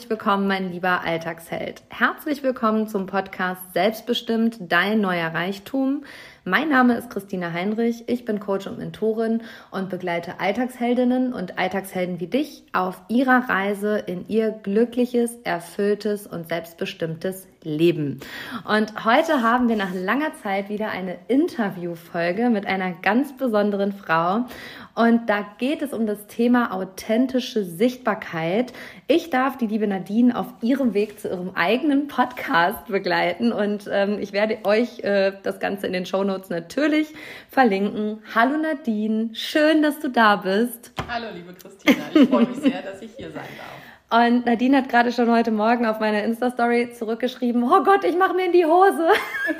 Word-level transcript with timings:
herzlich 0.00 0.18
willkommen, 0.18 0.46
mein 0.46 0.72
lieber 0.72 1.02
Alltagsheld. 1.04 1.82
Herzlich 1.90 2.42
willkommen 2.42 2.88
zum 2.88 3.04
Podcast 3.04 3.60
Selbstbestimmt, 3.74 4.56
dein 4.58 5.02
neuer 5.02 5.34
Reichtum. 5.34 6.04
Mein 6.42 6.70
Name 6.70 6.96
ist 6.96 7.10
Christina 7.10 7.52
Heinrich, 7.52 8.04
ich 8.06 8.24
bin 8.24 8.40
Coach 8.40 8.66
und 8.66 8.78
Mentorin 8.78 9.42
und 9.70 9.90
begleite 9.90 10.40
Alltagsheldinnen 10.40 11.34
und 11.34 11.58
Alltagshelden 11.58 12.18
wie 12.18 12.28
dich 12.28 12.64
auf 12.72 12.98
ihrer 13.08 13.50
Reise 13.50 13.98
in 13.98 14.26
ihr 14.26 14.52
glückliches, 14.52 15.36
erfülltes 15.44 16.26
und 16.26 16.48
selbstbestimmtes 16.48 17.46
Leben. 17.62 18.20
Und 18.66 19.04
heute 19.04 19.42
haben 19.42 19.68
wir 19.68 19.76
nach 19.76 19.92
langer 19.92 20.32
Zeit 20.42 20.68
wieder 20.68 20.90
eine 20.90 21.18
Interviewfolge 21.28 22.48
mit 22.48 22.66
einer 22.66 22.92
ganz 22.92 23.36
besonderen 23.36 23.92
Frau. 23.92 24.46
Und 24.94 25.28
da 25.28 25.46
geht 25.58 25.82
es 25.82 25.92
um 25.92 26.06
das 26.06 26.26
Thema 26.26 26.72
authentische 26.72 27.64
Sichtbarkeit. 27.64 28.72
Ich 29.06 29.30
darf 29.30 29.56
die 29.56 29.66
liebe 29.66 29.86
Nadine 29.86 30.36
auf 30.36 30.46
ihrem 30.62 30.94
Weg 30.94 31.20
zu 31.20 31.28
ihrem 31.28 31.50
eigenen 31.54 32.08
Podcast 32.08 32.86
begleiten 32.86 33.52
und 33.52 33.88
ähm, 33.90 34.18
ich 34.20 34.32
werde 34.32 34.58
euch 34.64 35.00
äh, 35.00 35.32
das 35.42 35.60
Ganze 35.60 35.86
in 35.86 35.92
den 35.92 36.06
Show 36.06 36.24
Notes 36.24 36.50
natürlich 36.50 37.08
verlinken. 37.48 38.18
Hallo 38.34 38.56
Nadine, 38.56 39.30
schön, 39.32 39.82
dass 39.82 40.00
du 40.00 40.08
da 40.08 40.36
bist. 40.36 40.92
Hallo 41.08 41.26
liebe 41.34 41.54
Christina, 41.54 42.04
ich 42.12 42.28
freue 42.28 42.46
mich 42.46 42.58
sehr, 42.58 42.82
dass 42.82 43.00
ich 43.00 43.12
hier 43.16 43.30
sein 43.30 43.48
darf. 43.56 43.79
Und 44.12 44.44
Nadine 44.44 44.78
hat 44.78 44.88
gerade 44.88 45.12
schon 45.12 45.30
heute 45.30 45.52
Morgen 45.52 45.86
auf 45.86 46.00
meine 46.00 46.24
Insta-Story 46.24 46.90
zurückgeschrieben, 46.92 47.62
oh 47.62 47.84
Gott, 47.84 48.02
ich 48.02 48.18
mache 48.18 48.34
mir 48.34 48.46
in 48.46 48.52
die 48.52 48.64
Hose. 48.64 49.06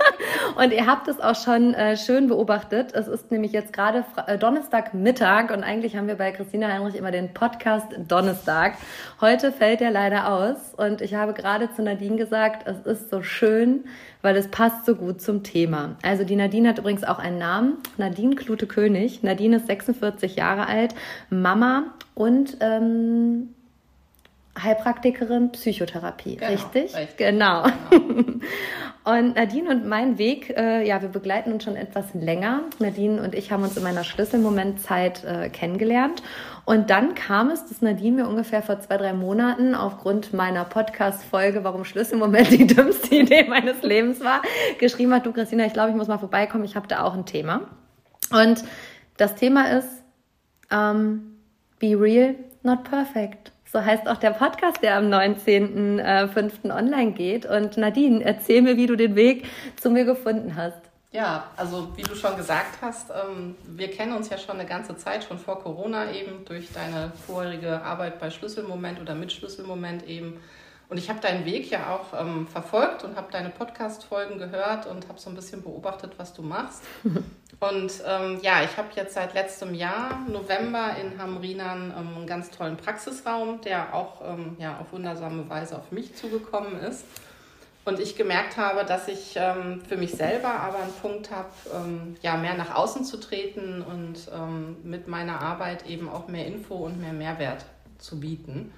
und 0.56 0.72
ihr 0.72 0.86
habt 0.88 1.06
es 1.06 1.20
auch 1.20 1.36
schon 1.36 1.72
äh, 1.74 1.96
schön 1.96 2.26
beobachtet. 2.26 2.92
Es 2.92 3.06
ist 3.06 3.30
nämlich 3.30 3.52
jetzt 3.52 3.72
gerade 3.72 4.04
äh, 4.26 4.38
Donnerstagmittag 4.38 5.52
und 5.52 5.62
eigentlich 5.62 5.94
haben 5.94 6.08
wir 6.08 6.16
bei 6.16 6.32
Christina 6.32 6.66
Heinrich 6.66 6.96
immer 6.96 7.12
den 7.12 7.32
Podcast 7.32 7.86
Donnerstag. 8.08 8.74
Heute 9.20 9.52
fällt 9.52 9.78
der 9.78 9.92
leider 9.92 10.28
aus 10.28 10.74
und 10.76 11.00
ich 11.00 11.14
habe 11.14 11.32
gerade 11.32 11.72
zu 11.72 11.84
Nadine 11.84 12.16
gesagt, 12.16 12.66
es 12.66 12.80
ist 12.86 13.08
so 13.08 13.22
schön, 13.22 13.84
weil 14.20 14.34
es 14.34 14.48
passt 14.48 14.84
so 14.84 14.96
gut 14.96 15.22
zum 15.22 15.44
Thema. 15.44 15.94
Also 16.02 16.24
die 16.24 16.34
Nadine 16.34 16.70
hat 16.70 16.78
übrigens 16.80 17.04
auch 17.04 17.20
einen 17.20 17.38
Namen, 17.38 17.74
Nadine 17.98 18.34
Klute 18.34 18.66
König. 18.66 19.22
Nadine 19.22 19.58
ist 19.58 19.68
46 19.68 20.34
Jahre 20.34 20.66
alt, 20.66 20.96
Mama 21.30 21.84
und 22.16 22.56
ähm, 22.58 23.54
Heilpraktikerin 24.62 25.53
Psychotherapie, 25.53 26.36
genau, 26.36 26.50
richtig? 26.53 26.97
richtig? 26.97 27.16
Genau. 27.16 27.64
genau. 27.91 28.41
und 29.05 29.36
Nadine 29.36 29.70
und 29.70 29.86
mein 29.86 30.19
Weg, 30.19 30.50
äh, 30.56 30.86
ja, 30.86 31.02
wir 31.02 31.08
begleiten 31.08 31.52
uns 31.52 31.64
schon 31.64 31.77
etwas 31.77 32.14
länger. 32.14 32.62
Nadine 32.78 33.23
und 33.23 33.34
ich 33.34 33.52
haben 33.52 33.62
uns 33.62 33.77
in 33.77 33.83
meiner 33.83 34.05
Schlüsselmomentzeit 34.05 35.24
äh, 35.24 35.48
kennengelernt. 35.48 36.23
Und 36.64 36.90
dann 36.90 37.14
kam 37.14 37.51
es, 37.51 37.67
dass 37.67 37.83
Nadine 37.83 38.23
mir 38.23 38.29
ungefähr 38.29 38.62
vor 38.62 38.80
zwei, 38.80 38.96
drei 38.96 39.12
Monaten 39.12 39.74
aufgrund 39.74 40.33
meiner 40.33 40.64
Podcast-Folge, 40.64 41.64
warum 41.64 41.84
Schlüsselmoment 41.84 42.51
die 42.51 42.67
dümmste 42.67 43.14
Idee 43.14 43.45
meines 43.48 43.83
Lebens 43.83 44.23
war, 44.23 44.42
geschrieben 44.79 45.13
hat, 45.14 45.27
du 45.27 45.33
Christina, 45.33 45.67
ich 45.67 45.73
glaube, 45.73 45.90
ich 45.90 45.96
muss 45.96 46.08
mal 46.08 46.18
vorbeikommen, 46.18 46.64
ich 46.64 46.77
habe 46.77 46.86
da 46.86 47.02
auch 47.02 47.14
ein 47.14 47.27
Thema. 47.27 47.63
Und 48.30 48.63
das 49.17 49.34
Thema 49.34 49.70
ist, 49.70 49.89
ähm, 50.70 51.39
be 51.79 51.98
real, 51.98 52.36
not 52.63 52.84
perfect. 52.84 53.52
So 53.73 53.85
heißt 53.85 54.08
auch 54.08 54.17
der 54.17 54.31
Podcast, 54.31 54.83
der 54.83 54.97
am 54.97 55.05
19.05. 55.05 56.64
Äh, 56.64 56.73
online 56.73 57.13
geht. 57.13 57.47
Und 57.47 57.77
Nadine, 57.77 58.25
erzähl 58.25 58.63
mir, 58.63 58.77
wie 58.77 58.86
du 58.86 58.97
den 58.97 59.14
Weg 59.14 59.47
zu 59.77 59.91
mir 59.91 60.05
gefunden 60.05 60.57
hast. 60.57 60.81
Ja, 61.13 61.45
also 61.57 61.89
wie 61.97 62.03
du 62.03 62.14
schon 62.14 62.36
gesagt 62.36 62.79
hast, 62.83 63.11
ähm, 63.11 63.57
wir 63.67 63.91
kennen 63.91 64.13
uns 64.13 64.29
ja 64.29 64.39
schon 64.39 64.57
eine 64.58 64.69
ganze 64.69 64.97
Zeit, 64.97 65.25
schon 65.25 65.39
vor 65.39 65.61
Corona 65.61 66.13
eben, 66.13 66.45
durch 66.45 66.73
deine 66.73 67.13
vorherige 67.27 67.83
Arbeit 67.83 68.19
bei 68.20 68.31
Schlüsselmoment 68.31 69.01
oder 69.01 69.14
mit 69.14 69.33
Schlüsselmoment 69.33 70.07
eben. 70.08 70.41
Und 70.89 70.98
ich 70.98 71.08
habe 71.08 71.20
deinen 71.20 71.45
Weg 71.45 71.70
ja 71.70 71.95
auch 71.95 72.20
ähm, 72.20 72.48
verfolgt 72.48 73.05
und 73.05 73.17
habe 73.17 73.31
deine 73.31 73.51
Podcast-Folgen 73.51 74.39
gehört 74.39 74.87
und 74.87 75.08
habe 75.08 75.20
so 75.20 75.31
ein 75.31 75.37
bisschen 75.37 75.63
beobachtet, 75.63 76.13
was 76.17 76.33
du 76.33 76.42
machst. 76.42 76.83
Und 77.60 77.92
ähm, 78.06 78.38
ja, 78.40 78.62
ich 78.64 78.78
habe 78.78 78.88
jetzt 78.96 79.12
seit 79.12 79.34
letztem 79.34 79.74
Jahr, 79.74 80.24
November, 80.28 80.96
in 80.98 81.20
Hamrinan 81.20 81.92
ähm, 81.96 82.16
einen 82.16 82.26
ganz 82.26 82.50
tollen 82.50 82.78
Praxisraum, 82.78 83.60
der 83.60 83.94
auch 83.94 84.22
ähm, 84.26 84.56
ja, 84.58 84.78
auf 84.78 84.92
wundersame 84.92 85.48
Weise 85.50 85.76
auf 85.76 85.92
mich 85.92 86.16
zugekommen 86.16 86.80
ist. 86.80 87.04
Und 87.84 88.00
ich 88.00 88.16
gemerkt 88.16 88.56
habe, 88.56 88.84
dass 88.84 89.08
ich 89.08 89.34
ähm, 89.36 89.82
für 89.86 89.98
mich 89.98 90.12
selber 90.12 90.48
aber 90.48 90.78
einen 90.78 90.92
Punkt 91.02 91.30
habe, 91.30 91.50
ähm, 91.74 92.16
ja, 92.22 92.36
mehr 92.38 92.54
nach 92.54 92.74
außen 92.74 93.04
zu 93.04 93.18
treten 93.18 93.82
und 93.82 94.30
ähm, 94.34 94.77
mit 94.82 95.06
meiner 95.06 95.40
Arbeit 95.40 95.86
eben 95.86 96.08
auch 96.08 96.28
mehr 96.28 96.46
Info 96.46 96.74
und 96.77 96.98
mehr 96.98 97.12
Mehrwert 97.12 97.66
zu 97.98 98.20
bieten. 98.20 98.72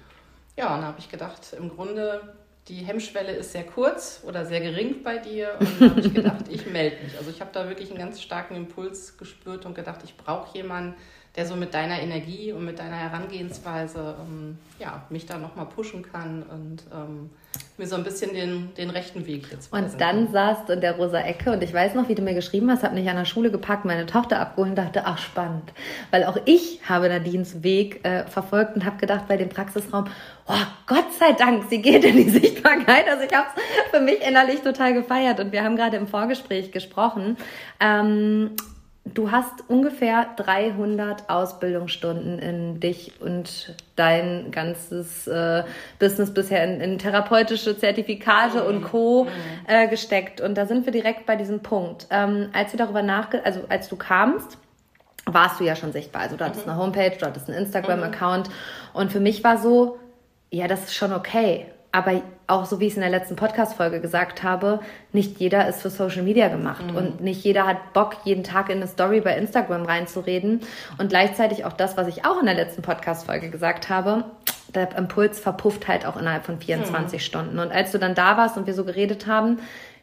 Ja, 0.57 0.73
und 0.75 0.81
da 0.81 0.87
habe 0.87 0.99
ich 0.99 1.09
gedacht, 1.09 1.53
im 1.57 1.69
Grunde 1.69 2.35
die 2.67 2.75
Hemmschwelle 2.75 3.33
ist 3.33 3.51
sehr 3.51 3.65
kurz 3.65 4.21
oder 4.25 4.45
sehr 4.45 4.61
gering 4.61 5.03
bei 5.03 5.17
dir. 5.17 5.57
Und 5.59 5.81
da 5.81 5.89
habe 5.89 5.99
ich 5.99 6.13
gedacht, 6.13 6.45
ich 6.49 6.65
melde 6.65 7.03
mich. 7.03 7.17
Also 7.17 7.29
ich 7.29 7.41
habe 7.41 7.51
da 7.53 7.67
wirklich 7.67 7.89
einen 7.89 7.99
ganz 7.99 8.21
starken 8.21 8.55
Impuls 8.55 9.17
gespürt 9.17 9.65
und 9.65 9.75
gedacht, 9.75 9.99
ich 10.03 10.15
brauche 10.15 10.57
jemanden, 10.57 10.95
der 11.35 11.47
so 11.47 11.55
mit 11.55 11.73
deiner 11.73 11.99
Energie 11.99 12.51
und 12.51 12.63
mit 12.63 12.77
deiner 12.77 12.95
Herangehensweise 12.95 14.15
ähm, 14.21 14.57
ja, 14.77 15.03
mich 15.09 15.25
da 15.25 15.39
nochmal 15.39 15.65
pushen 15.65 16.03
kann 16.03 16.43
und 16.43 16.83
ähm, 16.93 17.31
mir 17.77 17.87
so 17.87 17.95
ein 17.95 18.03
bisschen 18.03 18.33
den, 18.33 18.71
den 18.75 18.91
rechten 18.91 19.25
Weg 19.25 19.47
jetzt 19.51 19.73
Und 19.73 19.99
dann 19.99 20.31
saßt 20.31 20.69
du 20.69 20.73
in 20.73 20.81
der 20.81 20.95
rosa 20.95 21.19
Ecke 21.19 21.51
und 21.51 21.63
ich 21.63 21.73
weiß 21.73 21.95
noch, 21.95 22.07
wie 22.07 22.13
du 22.13 22.21
mir 22.21 22.35
geschrieben 22.35 22.69
hast, 22.69 22.83
habe 22.83 22.93
mich 22.93 23.09
an 23.09 23.15
der 23.15 23.25
Schule 23.25 23.49
gepackt, 23.49 23.83
meine 23.83 24.05
Tochter 24.05 24.39
abgeholt 24.39 24.69
und 24.71 24.75
dachte, 24.75 25.03
ach 25.05 25.17
spannend. 25.17 25.73
Weil 26.11 26.25
auch 26.25 26.37
ich 26.45 26.81
habe 26.87 27.09
Nadines 27.09 27.63
Weg 27.63 28.05
äh, 28.05 28.25
verfolgt 28.25 28.75
und 28.75 28.85
habe 28.85 28.97
gedacht 28.97 29.27
bei 29.27 29.35
dem 29.35 29.49
Praxisraum, 29.49 30.05
oh 30.47 30.53
Gott 30.85 31.13
sei 31.17 31.31
Dank, 31.31 31.63
sie 31.67 31.81
geht 31.81 32.03
in 32.03 32.15
die 32.15 32.29
Sichtbarkeit. 32.29 33.09
Also 33.09 33.23
ich 33.23 33.33
habe 33.33 33.47
es 33.55 33.89
für 33.89 34.01
mich 34.01 34.21
innerlich 34.21 34.61
total 34.61 34.93
gefeiert 34.93 35.39
und 35.39 35.51
wir 35.51 35.63
haben 35.63 35.77
gerade 35.77 35.97
im 35.97 36.07
Vorgespräch 36.07 36.71
gesprochen. 36.71 37.37
Ähm, 37.79 38.51
du 39.05 39.31
hast 39.31 39.67
ungefähr 39.67 40.27
300 40.37 41.29
Ausbildungsstunden 41.29 42.39
in 42.39 42.79
dich 42.79 43.19
und 43.19 43.75
dein 43.95 44.51
ganzes 44.51 45.27
äh, 45.27 45.63
Business 45.99 46.33
bisher 46.33 46.63
in, 46.63 46.79
in 46.79 46.99
therapeutische 46.99 47.77
Zertifikate 47.77 48.61
mhm. 48.61 48.67
und 48.67 48.83
Co. 48.83 49.25
Mhm. 49.25 49.29
Äh, 49.67 49.87
gesteckt. 49.87 50.41
Und 50.41 50.55
da 50.55 50.65
sind 50.65 50.85
wir 50.85 50.93
direkt 50.93 51.25
bei 51.25 51.35
diesem 51.35 51.61
Punkt. 51.61 52.07
Ähm, 52.09 52.49
als 52.53 52.71
wir 52.71 52.77
darüber 52.77 53.01
nachge 53.01 53.45
also 53.45 53.61
als 53.69 53.89
du 53.89 53.97
kamst, 53.97 54.57
warst 55.25 55.59
du 55.59 55.63
ja 55.63 55.75
schon 55.75 55.91
sichtbar. 55.91 56.23
Also 56.23 56.37
du 56.37 56.45
hattest 56.45 56.65
mhm. 56.65 56.73
eine 56.73 56.81
Homepage, 56.81 57.17
du 57.17 57.25
hattest 57.25 57.49
einen 57.49 57.57
Instagram-Account. 57.59 58.47
Mhm. 58.47 58.53
Und 58.93 59.11
für 59.11 59.19
mich 59.19 59.43
war 59.43 59.57
so, 59.57 59.99
ja, 60.49 60.67
das 60.67 60.85
ist 60.85 60.95
schon 60.95 61.11
okay. 61.11 61.65
Aber 61.93 62.23
auch 62.47 62.65
so 62.65 62.79
wie 62.79 62.87
ich 62.87 62.93
es 62.93 62.97
in 62.97 63.01
der 63.01 63.11
letzten 63.11 63.35
Podcast-Folge 63.35 64.01
gesagt 64.01 64.41
habe, 64.41 64.79
nicht 65.11 65.39
jeder 65.39 65.67
ist 65.67 65.83
für 65.83 65.91
Social 65.91 66.23
Media 66.23 66.47
gemacht 66.47 66.83
mhm. 66.89 66.95
und 66.95 67.21
nicht 67.21 67.43
jeder 67.43 67.67
hat 67.67 67.93
Bock, 67.93 68.17
jeden 68.23 68.43
Tag 68.43 68.69
in 68.69 68.77
eine 68.77 68.87
Story 68.87 69.21
bei 69.21 69.37
Instagram 69.37 69.85
reinzureden. 69.85 70.61
Und 70.97 71.09
gleichzeitig 71.09 71.65
auch 71.65 71.73
das, 71.73 71.95
was 71.95 72.07
ich 72.07 72.25
auch 72.25 72.39
in 72.39 72.47
der 72.47 72.55
letzten 72.55 72.81
Podcast-Folge 72.81 73.51
gesagt 73.51 73.89
habe, 73.89 74.25
der 74.73 74.97
Impuls 74.97 75.39
verpufft 75.39 75.87
halt 75.87 76.07
auch 76.07 76.17
innerhalb 76.17 76.45
von 76.45 76.59
24 76.59 77.19
mhm. 77.19 77.23
Stunden. 77.23 77.59
Und 77.59 77.71
als 77.71 77.91
du 77.91 77.99
dann 77.99 78.15
da 78.15 78.37
warst 78.37 78.57
und 78.57 78.65
wir 78.65 78.73
so 78.73 78.85
geredet 78.85 79.27
haben, 79.27 79.59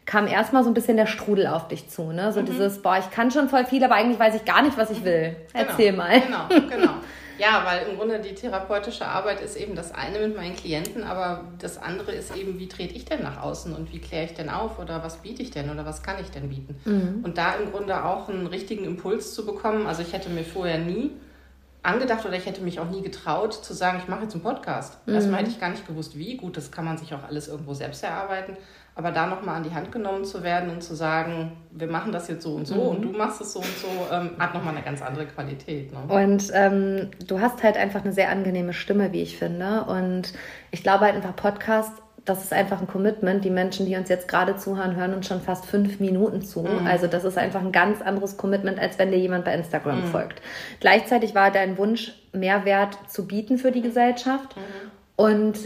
kam 0.06 0.28
erstmal 0.28 0.62
so 0.62 0.70
ein 0.70 0.74
bisschen 0.74 0.96
der 0.96 1.06
Strudel 1.06 1.48
auf 1.48 1.66
dich 1.66 1.88
zu, 1.88 2.12
ne? 2.12 2.32
So 2.32 2.40
mhm. 2.40 2.46
dieses, 2.46 2.82
boah, 2.82 2.98
ich 2.98 3.10
kann 3.10 3.32
schon 3.32 3.48
voll 3.48 3.66
viel, 3.66 3.82
aber 3.82 3.96
eigentlich 3.96 4.20
weiß 4.20 4.36
ich 4.36 4.44
gar 4.44 4.62
nicht, 4.62 4.78
was 4.78 4.90
ich 4.90 5.04
will. 5.04 5.34
Genau. 5.52 5.66
Erzähl 5.68 5.92
mal. 5.92 6.20
Genau, 6.20 6.68
genau. 6.68 6.92
Ja, 7.40 7.64
weil 7.64 7.88
im 7.88 7.96
Grunde 7.96 8.20
die 8.20 8.34
therapeutische 8.34 9.06
Arbeit 9.06 9.40
ist 9.40 9.56
eben 9.56 9.74
das 9.74 9.94
eine 9.94 10.18
mit 10.18 10.36
meinen 10.36 10.54
Klienten, 10.54 11.04
aber 11.04 11.44
das 11.58 11.78
andere 11.78 12.12
ist 12.12 12.36
eben, 12.36 12.58
wie 12.58 12.68
trete 12.68 12.94
ich 12.94 13.06
denn 13.06 13.22
nach 13.22 13.42
außen 13.42 13.74
und 13.74 13.92
wie 13.92 13.98
kläre 13.98 14.26
ich 14.26 14.34
denn 14.34 14.50
auf 14.50 14.78
oder 14.78 15.02
was 15.02 15.18
biete 15.18 15.42
ich 15.42 15.50
denn 15.50 15.70
oder 15.70 15.86
was 15.86 16.02
kann 16.02 16.16
ich 16.20 16.30
denn 16.30 16.50
bieten? 16.50 16.76
Mhm. 16.84 17.24
Und 17.24 17.38
da 17.38 17.54
im 17.54 17.70
Grunde 17.70 18.04
auch 18.04 18.28
einen 18.28 18.46
richtigen 18.46 18.84
Impuls 18.84 19.34
zu 19.34 19.46
bekommen. 19.46 19.86
Also 19.86 20.02
ich 20.02 20.12
hätte 20.12 20.28
mir 20.28 20.44
vorher 20.44 20.78
nie 20.78 21.12
angedacht 21.82 22.26
oder 22.26 22.36
ich 22.36 22.44
hätte 22.44 22.60
mich 22.60 22.78
auch 22.78 22.90
nie 22.90 23.00
getraut 23.00 23.54
zu 23.54 23.72
sagen, 23.72 24.00
ich 24.02 24.08
mache 24.08 24.24
jetzt 24.24 24.34
einen 24.34 24.42
Podcast. 24.42 25.06
Mhm. 25.06 25.14
Erstmal 25.14 25.40
hätte 25.40 25.50
ich 25.50 25.60
gar 25.60 25.70
nicht 25.70 25.86
gewusst, 25.86 26.18
wie. 26.18 26.36
Gut, 26.36 26.58
das 26.58 26.70
kann 26.70 26.84
man 26.84 26.98
sich 26.98 27.14
auch 27.14 27.24
alles 27.24 27.48
irgendwo 27.48 27.72
selbst 27.72 28.04
erarbeiten. 28.04 28.56
Aber 29.00 29.12
da 29.12 29.26
nochmal 29.26 29.56
an 29.56 29.62
die 29.62 29.72
Hand 29.72 29.90
genommen 29.92 30.26
zu 30.26 30.42
werden 30.42 30.68
und 30.68 30.82
zu 30.82 30.94
sagen, 30.94 31.52
wir 31.70 31.86
machen 31.86 32.12
das 32.12 32.28
jetzt 32.28 32.42
so 32.42 32.54
und 32.54 32.66
so 32.66 32.74
mhm. 32.74 32.88
und 32.88 33.02
du 33.02 33.08
machst 33.12 33.40
es 33.40 33.54
so 33.54 33.60
und 33.60 33.78
so, 33.78 33.88
ähm, 34.12 34.32
hat 34.38 34.52
nochmal 34.52 34.74
eine 34.74 34.84
ganz 34.84 35.00
andere 35.00 35.24
Qualität. 35.24 35.90
Ne? 35.90 36.00
Und 36.14 36.50
ähm, 36.52 37.08
du 37.26 37.40
hast 37.40 37.62
halt 37.62 37.78
einfach 37.78 38.04
eine 38.04 38.12
sehr 38.12 38.28
angenehme 38.28 38.74
Stimme, 38.74 39.10
wie 39.14 39.22
ich 39.22 39.38
finde. 39.38 39.84
Und 39.84 40.34
ich 40.70 40.82
glaube 40.82 41.06
halt 41.06 41.14
einfach 41.14 41.34
Podcast, 41.34 41.92
das 42.26 42.44
ist 42.44 42.52
einfach 42.52 42.82
ein 42.82 42.88
Commitment. 42.88 43.42
Die 43.42 43.48
Menschen, 43.48 43.86
die 43.86 43.96
uns 43.96 44.10
jetzt 44.10 44.28
gerade 44.28 44.56
zuhören, 44.56 44.96
hören 44.96 45.14
uns 45.14 45.26
schon 45.26 45.40
fast 45.40 45.64
fünf 45.64 45.98
Minuten 45.98 46.42
zu. 46.42 46.60
Mhm. 46.60 46.86
Also 46.86 47.06
das 47.06 47.24
ist 47.24 47.38
einfach 47.38 47.62
ein 47.62 47.72
ganz 47.72 48.02
anderes 48.02 48.36
Commitment, 48.36 48.78
als 48.78 48.98
wenn 48.98 49.10
dir 49.10 49.18
jemand 49.18 49.46
bei 49.46 49.54
Instagram 49.54 50.02
mhm. 50.02 50.08
folgt. 50.08 50.42
Gleichzeitig 50.80 51.34
war 51.34 51.50
dein 51.50 51.78
Wunsch, 51.78 52.12
Mehrwert 52.34 52.98
zu 53.08 53.26
bieten 53.26 53.56
für 53.56 53.72
die 53.72 53.80
Gesellschaft. 53.80 54.56
Mhm. 54.56 54.90
Und 55.16 55.58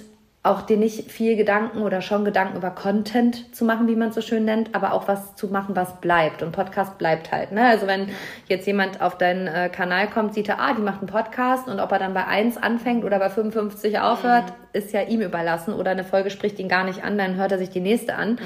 auch 0.44 0.60
dir 0.60 0.76
nicht 0.76 1.10
viel 1.10 1.36
Gedanken 1.36 1.80
oder 1.80 2.02
schon 2.02 2.22
Gedanken 2.26 2.58
über 2.58 2.70
Content 2.70 3.56
zu 3.56 3.64
machen, 3.64 3.88
wie 3.88 3.96
man 3.96 4.10
es 4.10 4.14
so 4.14 4.20
schön 4.20 4.44
nennt, 4.44 4.74
aber 4.74 4.92
auch 4.92 5.08
was 5.08 5.34
zu 5.36 5.48
machen, 5.48 5.74
was 5.74 6.02
bleibt. 6.02 6.42
Und 6.42 6.52
Podcast 6.52 6.98
bleibt 6.98 7.32
halt. 7.32 7.50
Ne? 7.50 7.66
Also 7.66 7.86
wenn 7.86 8.10
jetzt 8.46 8.66
jemand 8.66 9.00
auf 9.00 9.16
deinen 9.16 9.46
äh, 9.46 9.70
Kanal 9.70 10.06
kommt, 10.06 10.34
sieht 10.34 10.50
er, 10.50 10.60
ah, 10.60 10.74
die 10.74 10.82
macht 10.82 10.98
einen 10.98 11.08
Podcast 11.08 11.66
und 11.66 11.80
ob 11.80 11.90
er 11.92 11.98
dann 11.98 12.12
bei 12.12 12.26
1 12.26 12.58
anfängt 12.58 13.04
oder 13.04 13.18
bei 13.18 13.30
55 13.30 13.98
aufhört, 14.00 14.44
mhm. 14.44 14.52
ist 14.74 14.92
ja 14.92 15.00
ihm 15.00 15.22
überlassen. 15.22 15.72
Oder 15.72 15.92
eine 15.92 16.04
Folge 16.04 16.28
spricht 16.28 16.58
ihn 16.58 16.68
gar 16.68 16.84
nicht 16.84 17.02
an, 17.02 17.16
dann 17.16 17.36
hört 17.36 17.50
er 17.50 17.58
sich 17.58 17.70
die 17.70 17.80
nächste 17.80 18.14
an. 18.14 18.32
Mhm. 18.32 18.38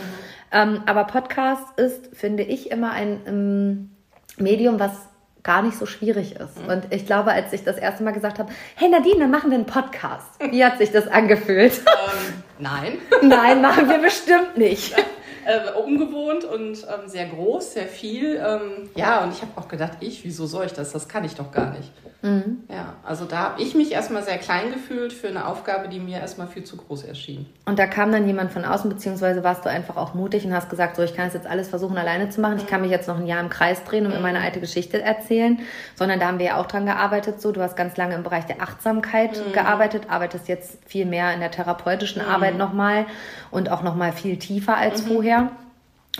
Ähm, 0.52 0.82
aber 0.86 1.02
Podcast 1.02 1.80
ist, 1.80 2.16
finde 2.16 2.44
ich, 2.44 2.70
immer 2.70 2.92
ein 2.92 3.20
ähm, 3.26 3.90
Medium, 4.38 4.78
was 4.78 5.07
gar 5.42 5.62
nicht 5.62 5.78
so 5.78 5.86
schwierig 5.86 6.36
ist. 6.36 6.62
Mhm. 6.62 6.68
Und 6.68 6.82
ich 6.90 7.06
glaube, 7.06 7.32
als 7.32 7.52
ich 7.52 7.64
das 7.64 7.76
erste 7.76 8.02
Mal 8.02 8.12
gesagt 8.12 8.38
habe, 8.38 8.50
hey 8.76 8.88
Nadine, 8.88 9.20
dann 9.20 9.30
machen 9.30 9.50
wir 9.50 9.56
einen 9.56 9.66
Podcast. 9.66 10.26
Wie 10.50 10.64
hat 10.64 10.78
sich 10.78 10.90
das 10.90 11.06
angefühlt? 11.08 11.78
Ähm, 11.78 12.42
nein. 12.58 12.98
nein, 13.22 13.62
machen 13.62 13.88
wir 13.88 13.98
bestimmt 13.98 14.56
nicht. 14.56 14.94
äh, 15.48 15.72
ungewohnt 15.72 16.44
und 16.44 16.86
ähm, 16.86 17.08
sehr 17.08 17.26
groß, 17.26 17.72
sehr 17.72 17.86
viel. 17.86 18.36
Ähm, 18.36 18.90
ja, 18.94 19.24
und 19.24 19.32
ich 19.32 19.40
habe 19.40 19.52
auch 19.56 19.66
gedacht, 19.66 19.92
ich, 20.00 20.22
wieso 20.22 20.46
soll 20.46 20.66
ich 20.66 20.74
das? 20.74 20.92
Das 20.92 21.08
kann 21.08 21.24
ich 21.24 21.36
doch 21.36 21.50
gar 21.50 21.70
nicht. 21.70 21.90
Mhm. 22.20 22.64
Ja, 22.68 22.94
also 23.04 23.26
da 23.26 23.38
habe 23.38 23.62
ich 23.62 23.76
mich 23.76 23.92
erstmal 23.92 24.24
sehr 24.24 24.38
klein 24.38 24.72
gefühlt 24.72 25.12
für 25.12 25.28
eine 25.28 25.46
Aufgabe, 25.46 25.88
die 25.88 26.00
mir 26.00 26.18
erstmal 26.18 26.48
viel 26.48 26.64
zu 26.64 26.76
groß 26.76 27.04
erschien. 27.04 27.46
Und 27.64 27.78
da 27.78 27.86
kam 27.86 28.10
dann 28.10 28.26
jemand 28.26 28.50
von 28.50 28.64
außen, 28.64 28.90
beziehungsweise 28.90 29.44
warst 29.44 29.64
du 29.64 29.70
einfach 29.70 29.96
auch 29.96 30.14
mutig 30.14 30.44
und 30.44 30.52
hast 30.52 30.68
gesagt, 30.68 30.96
so, 30.96 31.02
ich 31.02 31.14
kann 31.14 31.28
es 31.28 31.34
jetzt 31.34 31.46
alles 31.46 31.68
versuchen, 31.68 31.96
alleine 31.96 32.28
zu 32.28 32.40
machen. 32.40 32.54
Mhm. 32.54 32.60
Ich 32.60 32.66
kann 32.66 32.80
mich 32.80 32.90
jetzt 32.90 33.06
noch 33.06 33.18
ein 33.18 33.26
Jahr 33.26 33.40
im 33.40 33.50
Kreis 33.50 33.84
drehen 33.84 34.04
und 34.04 34.10
mhm. 34.10 34.16
mir 34.16 34.22
meine 34.22 34.40
alte 34.40 34.58
Geschichte 34.58 35.00
erzählen. 35.00 35.60
Sondern 35.94 36.18
da 36.18 36.26
haben 36.26 36.40
wir 36.40 36.46
ja 36.46 36.60
auch 36.60 36.66
dran 36.66 36.86
gearbeitet. 36.86 37.40
So, 37.40 37.52
du 37.52 37.62
hast 37.62 37.76
ganz 37.76 37.96
lange 37.96 38.16
im 38.16 38.24
Bereich 38.24 38.46
der 38.46 38.60
Achtsamkeit 38.60 39.40
mhm. 39.46 39.52
gearbeitet, 39.52 40.08
arbeitest 40.08 40.48
jetzt 40.48 40.78
viel 40.86 41.06
mehr 41.06 41.32
in 41.32 41.40
der 41.40 41.52
therapeutischen 41.52 42.20
mhm. 42.22 42.28
Arbeit 42.28 42.58
nochmal 42.58 43.06
und 43.52 43.70
auch 43.70 43.82
nochmal 43.82 44.10
viel 44.10 44.38
tiefer 44.38 44.76
als 44.76 45.04
mhm. 45.04 45.08
Vorher. 45.38 45.52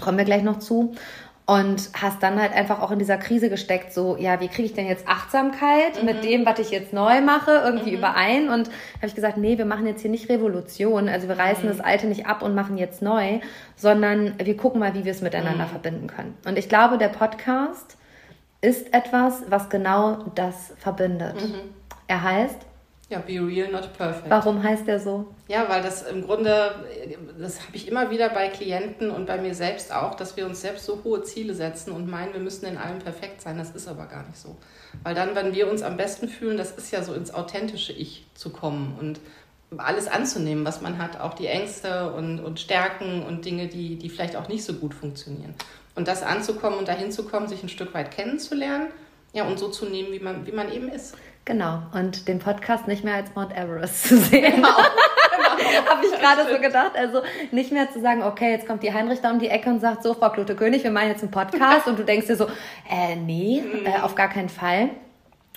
Kommen 0.01 0.19
wir 0.19 0.25
gleich 0.25 0.43
noch 0.43 0.61
zu 0.61 0.95
und 1.49 1.89
hast 1.95 2.23
dann 2.23 2.39
halt 2.39 2.53
einfach 2.53 2.83
auch 2.83 2.91
in 2.91 2.99
dieser 2.99 3.17
Krise 3.17 3.49
gesteckt, 3.49 3.95
so, 3.95 4.19
ja, 4.19 4.39
wie 4.39 4.49
kriege 4.49 4.65
ich 4.65 4.75
denn 4.75 4.87
jetzt 4.87 5.09
Achtsamkeit 5.09 5.99
mhm. 5.99 6.05
mit 6.05 6.23
dem, 6.23 6.45
was 6.45 6.59
ich 6.59 6.71
jetzt 6.71 6.93
neu 6.93 7.23
mache, 7.23 7.63
irgendwie 7.65 7.93
mhm. 7.93 7.97
überein? 7.97 8.49
Und 8.51 8.69
habe 8.69 9.07
ich 9.07 9.15
gesagt, 9.15 9.39
nee, 9.39 9.57
wir 9.57 9.65
machen 9.65 9.87
jetzt 9.87 10.03
hier 10.03 10.11
nicht 10.11 10.29
Revolution, 10.29 11.09
also 11.09 11.27
wir 11.27 11.39
reißen 11.39 11.65
mhm. 11.65 11.69
das 11.69 11.81
Alte 11.81 12.07
nicht 12.07 12.27
ab 12.27 12.43
und 12.43 12.55
machen 12.55 12.77
jetzt 12.77 13.01
neu, 13.01 13.41
sondern 13.77 14.35
wir 14.39 14.57
gucken 14.59 14.79
mal, 14.79 14.93
wie 14.93 15.07
wir 15.07 15.13
es 15.13 15.23
miteinander 15.23 15.65
mhm. 15.65 15.71
verbinden 15.71 16.07
können. 16.07 16.35
Und 16.45 16.59
ich 16.59 16.69
glaube, 16.69 16.99
der 16.99 17.09
Podcast 17.09 17.97
ist 18.61 18.93
etwas, 18.93 19.43
was 19.49 19.71
genau 19.71 20.27
das 20.35 20.75
verbindet. 20.77 21.43
Mhm. 21.43 21.61
Er 22.09 22.23
heißt 22.23 22.59
ja, 23.11 23.21
be 23.21 23.41
real, 23.41 23.71
not 23.71 23.91
perfect. 23.97 24.29
Warum 24.29 24.63
heißt 24.63 24.87
der 24.87 25.01
so? 25.01 25.27
Ja, 25.49 25.67
weil 25.69 25.83
das 25.83 26.03
im 26.03 26.27
Grunde, 26.27 26.75
das 27.39 27.59
habe 27.65 27.75
ich 27.75 27.89
immer 27.89 28.11
wieder 28.11 28.29
bei 28.29 28.49
Klienten 28.49 29.11
und 29.11 29.25
bei 29.27 29.39
mir 29.39 29.55
selbst 29.55 29.95
auch, 29.95 30.15
dass 30.15 30.37
wir 30.37 30.45
uns 30.45 30.61
selbst 30.61 30.85
so 30.85 31.03
hohe 31.05 31.23
Ziele 31.23 31.55
setzen 31.55 31.93
und 31.93 32.09
meinen, 32.11 32.35
wir 32.35 32.41
müssen 32.41 32.67
in 32.67 32.77
allem 32.77 32.99
perfekt 32.99 33.41
sein. 33.41 33.57
Das 33.57 33.71
ist 33.71 33.89
aber 33.89 34.05
gar 34.07 34.27
nicht 34.27 34.37
so. 34.37 34.57
Weil 35.03 35.15
dann, 35.15 35.35
wenn 35.35 35.55
wir 35.55 35.71
uns 35.71 35.83
am 35.83 35.97
besten 35.97 36.29
fühlen, 36.29 36.59
das 36.59 36.73
ist 36.73 36.91
ja 36.91 37.03
so 37.03 37.15
ins 37.15 37.33
authentische 37.33 37.95
Ich 37.95 38.27
zu 38.35 38.51
kommen 38.51 38.97
und 39.01 39.21
alles 39.79 40.07
anzunehmen, 40.07 40.67
was 40.67 40.83
man 40.83 40.99
hat, 40.99 41.19
auch 41.19 41.35
die 41.35 41.47
Ängste 41.47 42.13
und, 42.13 42.41
und 42.41 42.61
Stärken 42.61 43.23
und 43.23 43.45
Dinge, 43.45 43.69
die, 43.69 43.97
die 43.97 44.11
vielleicht 44.11 44.37
auch 44.37 44.49
nicht 44.49 44.65
so 44.65 44.75
gut 44.75 44.93
funktionieren. 44.93 45.55
Und 45.95 46.09
das 46.09 46.23
anzukommen 46.23 46.79
und 46.79 46.89
dahin 46.89 47.11
zu 47.11 47.25
kommen, 47.25 47.49
sich 47.49 47.63
ein 47.63 47.69
Stück 47.69 47.95
weit 47.95 48.11
kennenzulernen, 48.11 48.89
ja, 49.33 49.45
und 49.45 49.59
so 49.59 49.69
zu 49.69 49.87
nehmen, 49.87 50.13
wie 50.13 50.21
man, 50.21 50.47
wie 50.47 50.53
man 50.53 50.73
eben 50.73 50.89
ist. 50.89 51.15
Genau, 51.49 51.81
und 51.95 52.29
den 52.29 52.41
Podcast 52.41 52.87
nicht 52.89 53.05
mehr 53.05 53.15
als 53.15 53.35
Mount 53.35 53.57
Everest 53.57 54.07
zu 54.07 54.19
sehen. 54.19 54.57
Genau. 54.57 54.69
genau. 55.57 55.91
Habe 55.91 56.05
ich 56.05 56.21
gerade 56.21 56.43
so 56.53 56.61
gedacht. 56.61 56.93
Also 56.95 57.23
nicht 57.53 57.73
mehr 57.73 57.91
zu 57.91 58.03
sagen, 58.03 58.23
okay, 58.23 58.51
jetzt 58.51 58.67
kommt 58.67 58.83
die 58.83 58.93
Heinrich 58.93 59.23
da 59.23 59.31
um 59.31 59.39
die 59.39 59.49
Ecke 59.49 59.71
und 59.71 59.81
sagt 59.81 60.03
so, 60.03 60.13
Frau 60.13 60.29
Klute 60.29 60.55
König, 60.55 60.85
wir 60.85 60.91
machen 60.91 61.09
jetzt 61.09 61.23
einen 61.23 61.31
Podcast. 61.31 61.87
und 61.87 61.99
du 61.99 62.05
denkst 62.05 62.27
dir 62.27 62.37
so, 62.37 62.49
äh, 62.91 63.17
nee, 63.17 63.63
mhm. 63.63 63.87
äh, 63.87 64.01
auf 64.03 64.15
gar 64.15 64.29
keinen 64.29 64.51
Fall. 64.51 64.91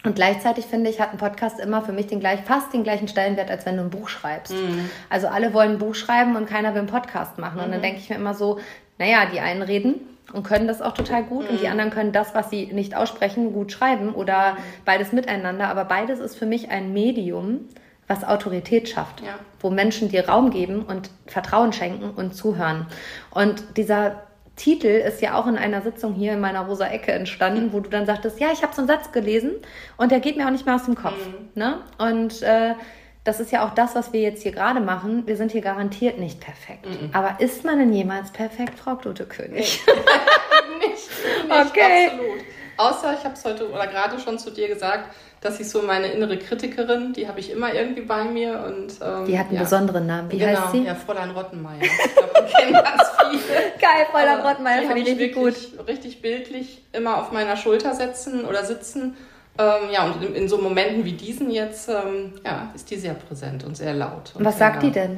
Und 0.06 0.16
gleichzeitig 0.16 0.66
finde 0.66 0.90
ich, 0.90 1.02
hat 1.02 1.12
ein 1.12 1.18
Podcast 1.18 1.60
immer 1.60 1.82
für 1.82 1.92
mich 1.92 2.08
den 2.08 2.22
gleich, 2.22 2.40
fast 2.40 2.72
den 2.72 2.84
gleichen 2.84 3.10
Stellenwert, 3.10 3.52
als 3.52 3.66
wenn 3.66 3.76
du 3.76 3.84
ein 3.84 3.90
Buch 3.90 4.08
schreibst. 4.08 4.54
Mhm. 4.54 4.90
Also 5.10 5.28
alle 5.28 5.54
wollen 5.54 5.72
ein 5.72 5.78
Buch 5.78 5.96
schreiben 5.96 6.38
und 6.38 6.48
keiner 6.48 6.72
will 6.74 6.80
einen 6.80 6.88
Podcast 6.88 7.38
machen. 7.38 7.60
Und 7.60 7.70
dann 7.70 7.80
mhm. 7.80 7.84
denke 7.84 8.00
ich 8.00 8.10
mir 8.10 8.16
immer 8.16 8.34
so, 8.34 8.60
naja, 8.98 9.26
die 9.26 9.42
einen 9.42 9.62
reden 9.62 9.96
und 10.34 10.44
können 10.44 10.68
das 10.68 10.82
auch 10.82 10.94
total 10.94 11.24
gut 11.24 11.44
mhm. 11.44 11.50
und 11.50 11.62
die 11.62 11.66
mhm. 11.66 11.72
anderen 11.72 11.92
können 11.92 12.12
das, 12.12 12.34
was 12.36 12.50
sie 12.50 12.68
nicht 12.68 12.96
aussprechen, 12.96 13.54
gut 13.54 13.72
schreiben 13.72 14.14
oder 14.14 14.58
beides 14.86 15.12
miteinander. 15.12 15.68
Aber 15.68 15.86
beides 15.86 16.20
ist 16.20 16.36
für 16.36 16.46
mich 16.46 16.70
ein 16.70 16.94
Medium, 16.94 17.68
was 18.08 18.24
Autorität 18.24 18.90
schafft, 18.90 19.22
ja. 19.22 19.36
wo 19.60 19.70
Menschen 19.70 20.10
dir 20.10 20.28
Raum 20.28 20.50
geben 20.50 20.84
und 20.84 21.10
Vertrauen 21.28 21.72
schenken 21.72 22.10
und 22.10 22.36
zuhören. 22.36 22.88
Und 23.30 23.78
dieser 23.78 24.24
Titel 24.58 24.88
ist 24.88 25.22
ja 25.22 25.36
auch 25.36 25.48
in 25.48 25.58
einer 25.58 25.82
Sitzung 25.82 26.14
hier 26.14 26.34
in 26.34 26.40
meiner 26.40 26.62
rosa 26.62 26.88
Ecke 26.88 27.14
entstanden, 27.14 27.72
wo 27.72 27.80
du 27.80 27.90
dann 27.90 28.06
sagtest, 28.06 28.40
ja, 28.40 28.50
ich 28.52 28.62
habe 28.64 28.76
so 28.76 28.82
einen 28.82 28.88
Satz 28.88 29.12
gelesen 29.12 29.54
und 29.98 30.12
der 30.12 30.20
geht 30.20 30.38
mir 30.38 30.46
auch 30.46 30.52
nicht 30.52 30.66
mehr 30.66 30.76
aus 30.76 30.86
dem 30.86 30.96
Kopf. 30.96 31.26
Mhm. 31.26 31.50
Ne? 31.56 31.80
Und 31.98 32.42
äh, 32.44 32.74
das 33.24 33.40
ist 33.40 33.52
ja 33.52 33.66
auch 33.66 33.76
das, 33.76 33.94
was 33.94 34.14
wir 34.14 34.22
jetzt 34.22 34.42
hier 34.42 34.52
gerade 34.52 34.80
machen. 34.80 35.28
Wir 35.28 35.38
sind 35.38 35.52
hier 35.52 35.62
garantiert 35.62 36.18
nicht 36.18 36.40
perfekt. 36.40 36.86
Mm 36.86 36.92
-mm. 36.92 37.14
Aber 37.14 37.40
ist 37.40 37.64
man 37.64 37.78
denn 37.78 37.94
jemals 37.94 38.32
perfekt, 38.32 38.80
Frau 38.80 38.96
Klute 38.96 39.26
König? 39.26 39.82
Nee. 39.86 40.88
nicht, 40.88 41.10
nicht 41.48 41.72
okay. 41.72 42.08
absolut. 42.08 42.42
Außer 42.78 43.14
ich 43.14 43.24
habe 43.24 43.36
es 43.36 43.46
heute 43.46 43.70
oder 43.70 43.86
gerade 43.86 44.20
schon 44.20 44.40
zu 44.40 44.50
dir 44.50 44.68
gesagt, 44.68 45.14
dass 45.42 45.60
ich 45.60 45.70
so 45.70 45.84
meine 45.84 46.08
innere 46.08 46.38
Kritikerin, 46.38 47.14
die 47.14 47.28
habe 47.28 47.40
ich 47.40 47.52
immer 47.52 47.74
irgendwie 47.74 48.02
bei 48.02 48.24
mir. 48.24 48.64
Und, 48.66 48.94
ähm, 49.04 49.26
die 49.26 49.38
hat 49.38 49.48
einen 49.48 49.56
ja. 49.56 49.62
besonderen 49.62 50.08
Namen. 50.08 50.32
Wie 50.32 50.40
genau, 50.40 50.60
heißt 50.60 50.72
sie? 50.72 50.84
Ja, 50.84 50.96
Fräulein 50.96 51.32
Rottenmeier. 51.32 51.82
Ich 51.82 52.14
glaube, 52.14 52.34
wir 52.34 52.44
kennen 52.44 52.74
ganz 52.74 53.04
viele. 53.30 53.42
Geil, 53.80 54.08
Fräulein 54.10 54.40
Rottenmeier, 54.42 54.82
finde 54.82 55.00
ich 55.00 55.08
richtig 55.08 55.36
gut. 55.36 55.56
Richtig 55.88 56.22
bildlich 56.24 56.84
immer 56.92 57.18
auf 57.20 57.32
meiner 57.32 57.56
Schulter 57.56 57.94
setzen 57.94 58.46
oder 58.46 58.66
sitzen 58.66 59.16
ähm, 59.58 59.92
ja, 59.92 60.06
und 60.06 60.24
in, 60.24 60.36
in, 60.36 60.50
so 60.50 60.58
Momenten 60.58 61.04
wie 61.04 61.14
diesen 61.14 61.52
jetzt, 61.52 61.90
ähm, 61.90 62.34
ja, 62.46 62.72
ist 62.74 62.90
die 62.90 62.96
sehr 62.96 63.14
präsent 63.14 63.64
und 63.64 63.76
sehr 63.76 63.94
laut. 63.94 64.32
Und 64.36 64.46
was 64.46 64.58
sagt 64.58 64.84
die 64.84 64.92
denn? 64.92 65.18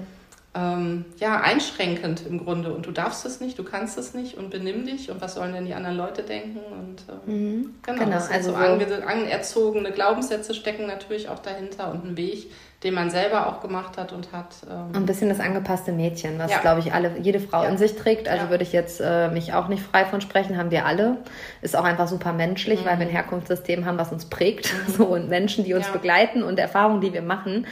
Ähm, 0.56 1.06
ja, 1.18 1.42
einschränkend 1.42 2.28
im 2.28 2.44
Grunde. 2.44 2.74
Und 2.74 2.86
du 2.86 2.92
darfst 2.92 3.26
es 3.26 3.40
nicht, 3.40 3.58
du 3.58 3.64
kannst 3.64 3.98
es 3.98 4.14
nicht 4.14 4.38
und 4.38 4.52
benimm 4.52 4.86
dich. 4.86 5.10
Und 5.10 5.20
was 5.20 5.34
sollen 5.34 5.52
denn 5.52 5.66
die 5.66 5.74
anderen 5.74 5.98
Leute 5.98 6.22
denken? 6.22 6.60
Und 6.60 7.04
ähm, 7.28 7.56
mhm. 7.58 7.76
genau, 7.82 8.04
genau 8.04 8.18
also 8.32 8.52
so 8.52 8.56
anerzogene 8.56 9.92
Glaubenssätze 9.92 10.54
stecken 10.54 10.86
natürlich 10.86 11.28
auch 11.30 11.40
dahinter 11.40 11.92
und 11.92 12.06
ein 12.06 12.18
Weg, 12.18 12.52
den 12.84 12.94
man 12.94 13.10
selber 13.10 13.48
auch 13.48 13.62
gemacht 13.62 13.98
hat 13.98 14.14
und 14.14 14.32
hat. 14.32 14.56
Ähm 14.70 14.96
ein 14.96 15.06
bisschen 15.08 15.30
das 15.30 15.40
angepasste 15.40 15.92
Mädchen, 15.92 16.38
was, 16.38 16.52
ja. 16.52 16.60
glaube 16.60 16.82
ich, 16.82 16.94
alle, 16.94 17.18
jede 17.20 17.40
Frau 17.40 17.64
ja. 17.64 17.70
in 17.70 17.80
sich 17.80 17.96
trägt. 17.96 18.28
Also 18.28 18.46
ja. 18.46 18.50
würde 18.52 18.64
ich 18.64 18.74
jetzt 18.74 19.02
äh, 19.04 19.30
mich 19.30 19.54
auch 19.54 19.70
nicht 19.70 19.82
frei 19.82 20.06
von 20.06 20.22
sprechen, 20.22 20.58
haben 20.60 20.70
wir 20.70 20.86
alle. 20.86 21.18
Ist 21.64 21.76
auch 21.76 21.84
einfach 21.84 22.08
super 22.08 22.32
menschlich, 22.32 22.82
mhm. 22.82 22.86
weil 22.86 23.00
wir 23.00 23.08
ein 23.08 23.12
Herkunftssystem 23.12 23.86
haben, 23.86 23.98
was 23.98 24.12
uns 24.12 24.26
prägt. 24.26 24.72
Mhm. 24.72 24.94
So, 24.94 25.06
und 25.06 25.30
Menschen, 25.30 25.64
die 25.64 25.74
uns 25.74 25.88
begleiten 25.88 26.44
und 26.44 26.60
Erfahrungen, 26.60 27.02
die 27.02 27.12
wir 27.12 27.24
machen. 27.24 27.66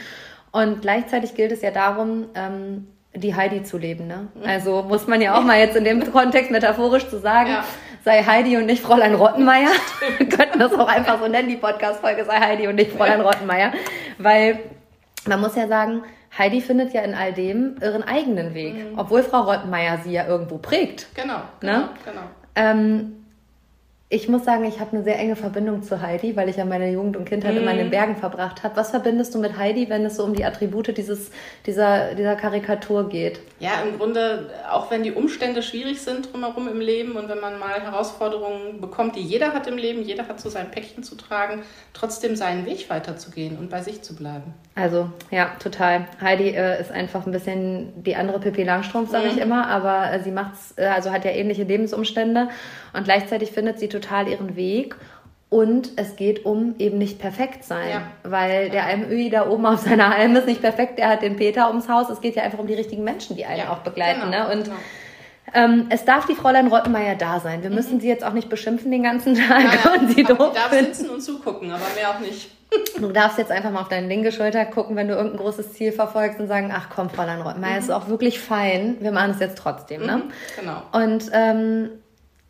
Und 0.52 0.82
gleichzeitig 0.82 1.34
gilt 1.34 1.50
es 1.50 1.62
ja 1.62 1.70
darum, 1.70 2.26
ähm, 2.34 2.86
die 3.14 3.34
Heidi 3.34 3.62
zu 3.62 3.78
leben. 3.78 4.06
Ne? 4.06 4.28
Also 4.44 4.82
muss 4.82 5.06
man 5.06 5.20
ja 5.20 5.36
auch 5.36 5.42
mal 5.42 5.58
jetzt 5.58 5.76
in 5.76 5.84
dem 5.84 6.12
Kontext 6.12 6.50
metaphorisch 6.50 7.08
zu 7.08 7.18
sagen, 7.18 7.50
ja. 7.50 7.64
sei 8.04 8.22
Heidi 8.22 8.56
und 8.56 8.66
nicht 8.66 8.82
Fräulein 8.82 9.14
Rottenmeier. 9.14 9.70
Wir 10.18 10.28
könnten 10.28 10.58
das 10.58 10.72
auch 10.72 10.88
einfach 10.88 11.18
so 11.20 11.28
nennen, 11.28 11.48
die 11.48 11.56
Podcast-Folge 11.56 12.24
sei 12.24 12.38
Heidi 12.38 12.68
und 12.68 12.76
nicht 12.76 12.92
Fräulein 12.92 13.20
Rottenmeier. 13.20 13.72
Weil 14.18 14.60
man 15.26 15.40
muss 15.40 15.56
ja 15.56 15.68
sagen, 15.68 16.02
Heidi 16.36 16.60
findet 16.60 16.94
ja 16.94 17.02
in 17.02 17.14
all 17.14 17.32
dem 17.32 17.76
ihren 17.82 18.02
eigenen 18.02 18.54
Weg, 18.54 18.74
mhm. 18.74 18.98
obwohl 18.98 19.22
Frau 19.22 19.42
Rottenmeier 19.42 19.98
sie 20.04 20.12
ja 20.12 20.26
irgendwo 20.26 20.58
prägt. 20.58 21.08
Genau, 21.14 21.40
genau, 21.60 21.72
ne? 21.72 21.88
genau. 22.04 22.22
Ähm, 22.54 23.21
ich 24.12 24.28
muss 24.28 24.44
sagen, 24.44 24.64
ich 24.64 24.78
habe 24.78 24.94
eine 24.94 25.04
sehr 25.04 25.18
enge 25.18 25.36
Verbindung 25.36 25.82
zu 25.82 26.02
Heidi, 26.02 26.36
weil 26.36 26.50
ich 26.50 26.58
ja 26.58 26.66
meine 26.66 26.92
Jugend 26.92 27.16
und 27.16 27.24
Kindheit 27.24 27.54
mm. 27.54 27.56
immer 27.56 27.70
in 27.70 27.78
den 27.78 27.86
mhm. 27.86 27.92
Bergen 27.92 28.16
verbracht 28.16 28.62
habe. 28.62 28.76
Was 28.76 28.90
verbindest 28.90 29.34
du 29.34 29.38
mit 29.38 29.56
Heidi, 29.56 29.88
wenn 29.88 30.04
es 30.04 30.16
so 30.16 30.24
um 30.24 30.34
die 30.34 30.44
Attribute 30.44 30.94
dieses, 30.94 31.30
dieser, 31.64 32.14
dieser 32.14 32.36
Karikatur 32.36 33.08
geht? 33.08 33.40
Ja, 33.58 33.70
im 33.82 33.96
Grunde, 33.96 34.50
auch 34.70 34.90
wenn 34.90 35.02
die 35.02 35.12
Umstände 35.12 35.62
schwierig 35.62 36.02
sind 36.02 36.30
drumherum 36.30 36.68
im 36.68 36.80
Leben 36.80 37.12
und 37.12 37.30
wenn 37.30 37.40
man 37.40 37.58
mal 37.58 37.80
Herausforderungen 37.80 38.82
bekommt, 38.82 39.16
die 39.16 39.22
jeder 39.22 39.54
hat 39.54 39.66
im 39.66 39.78
Leben, 39.78 40.02
jeder 40.02 40.28
hat 40.28 40.42
so 40.42 40.50
sein 40.50 40.70
Päckchen 40.70 41.02
zu 41.02 41.14
tragen, 41.14 41.62
trotzdem 41.94 42.36
seinen 42.36 42.66
Weg 42.66 42.90
weiterzugehen 42.90 43.56
und 43.56 43.70
bei 43.70 43.80
sich 43.80 44.02
zu 44.02 44.14
bleiben. 44.14 44.52
Also, 44.74 45.08
ja, 45.30 45.52
total. 45.58 46.06
Heidi 46.20 46.50
äh, 46.50 46.78
ist 46.78 46.92
einfach 46.92 47.24
ein 47.24 47.32
bisschen 47.32 48.02
die 48.02 48.16
andere 48.16 48.40
Pippi 48.40 48.62
Langstrumpf, 48.62 49.10
sage 49.10 49.28
mm. 49.28 49.30
ich 49.30 49.38
immer, 49.38 49.68
aber 49.68 50.12
äh, 50.12 50.22
sie 50.22 50.32
macht's, 50.32 50.74
äh, 50.76 50.84
also 50.84 51.10
hat 51.10 51.24
ja 51.24 51.30
ähnliche 51.30 51.62
Lebensumstände 51.62 52.48
und 52.92 53.04
gleichzeitig 53.04 53.52
findet 53.52 53.78
sie 53.78 53.88
total 53.88 54.28
ihren 54.28 54.56
Weg. 54.56 54.96
Und 55.52 55.90
es 55.96 56.16
geht 56.16 56.46
um 56.46 56.76
eben 56.78 56.96
nicht 56.96 57.18
perfekt 57.18 57.64
sein, 57.64 57.90
ja. 57.90 58.02
weil 58.22 58.70
der 58.70 58.86
AMÖI 58.86 59.28
da 59.28 59.50
oben 59.50 59.66
auf 59.66 59.80
seiner 59.80 60.14
Alm 60.14 60.34
ist 60.34 60.46
nicht 60.46 60.62
perfekt, 60.62 60.98
der 60.98 61.10
hat 61.10 61.20
den 61.20 61.36
Peter 61.36 61.68
ums 61.68 61.90
Haus. 61.90 62.08
Es 62.08 62.22
geht 62.22 62.36
ja 62.36 62.42
einfach 62.42 62.58
um 62.58 62.66
die 62.66 62.72
richtigen 62.72 63.04
Menschen, 63.04 63.36
die 63.36 63.44
einen 63.44 63.58
ja, 63.58 63.70
auch 63.70 63.80
begleiten. 63.80 64.22
Genau, 64.30 64.48
ne? 64.48 64.50
Und 64.50 64.64
genau. 64.64 64.76
ähm, 65.52 65.86
es 65.90 66.06
darf 66.06 66.24
die 66.24 66.34
Fräulein 66.34 66.68
Rottenmeier 66.68 67.16
da 67.16 67.38
sein. 67.38 67.62
Wir 67.62 67.68
mhm. 67.68 67.76
müssen 67.76 68.00
sie 68.00 68.08
jetzt 68.08 68.24
auch 68.24 68.32
nicht 68.32 68.48
beschimpfen 68.48 68.90
den 68.90 69.02
ganzen 69.02 69.34
Tag 69.34 69.84
ja, 69.84 69.92
und 69.92 70.14
sie 70.14 70.24
doof 70.24 70.54
darf 70.54 70.72
sitzen 70.72 71.10
und 71.10 71.20
zugucken, 71.20 71.70
aber 71.70 71.84
mehr 71.96 72.08
auch 72.08 72.20
nicht. 72.20 72.50
Du 72.98 73.12
darfst 73.12 73.36
jetzt 73.36 73.50
einfach 73.50 73.70
mal 73.70 73.82
auf 73.82 73.88
deine 73.88 74.06
linke 74.06 74.32
Schulter 74.32 74.64
gucken, 74.64 74.96
wenn 74.96 75.06
du 75.06 75.14
irgendein 75.14 75.40
großes 75.40 75.74
Ziel 75.74 75.92
verfolgst 75.92 76.40
und 76.40 76.48
sagen, 76.48 76.72
ach 76.74 76.88
komm, 76.88 77.10
Fräulein 77.10 77.42
Rottmeier, 77.42 77.72
mhm. 77.72 77.78
ist 77.78 77.90
auch 77.90 78.08
wirklich 78.08 78.40
fein. 78.40 78.96
Wir 79.00 79.12
machen 79.12 79.32
es 79.32 79.40
jetzt 79.40 79.58
trotzdem, 79.58 80.06
ne? 80.06 80.16
Mhm, 80.16 80.32
genau. 80.58 80.82
Und 80.92 81.30
ähm, 81.34 81.90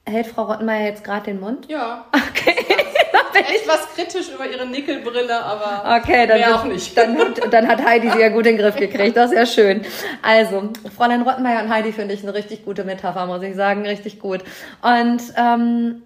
hält 0.05 0.27
Frau 0.27 0.45
Rottenmeier 0.45 0.87
jetzt 0.87 1.05
gerade 1.05 1.25
den 1.25 1.41
Mund? 1.41 1.69
Ja. 1.69 2.07
Okay. 2.13 2.57
Etwas 3.35 3.89
kritisch 3.95 4.29
über 4.35 4.49
ihre 4.49 4.67
Nickelbrille, 4.67 5.43
aber 5.43 5.99
okay, 5.99 6.27
dann 6.27 6.39
mehr 6.39 6.55
auch 6.55 6.65
nicht. 6.65 6.97
Dann, 6.97 7.17
dann 7.51 7.69
hat 7.69 7.85
Heidi 7.85 8.11
sie 8.11 8.21
ja 8.21 8.29
gut 8.29 8.47
in 8.47 8.57
den 8.57 8.59
Griff 8.59 8.77
gekriegt. 8.77 9.17
Das 9.17 9.33
ist 9.33 9.39
ja 9.39 9.47
schön. 9.47 9.83
Also, 10.23 10.71
Fräulein 10.95 11.23
Rottenmeier 11.23 11.63
und 11.63 11.71
Heidi 11.71 11.93
finde 11.93 12.15
ich 12.15 12.23
eine 12.23 12.35
richtig 12.35 12.65
gute 12.65 12.85
Metapher, 12.85 13.27
muss 13.27 13.43
ich 13.43 13.55
sagen. 13.55 13.87
Richtig 13.87 14.21
gut. 14.21 14.41
Und 14.83 15.23
ähm, 15.37 16.03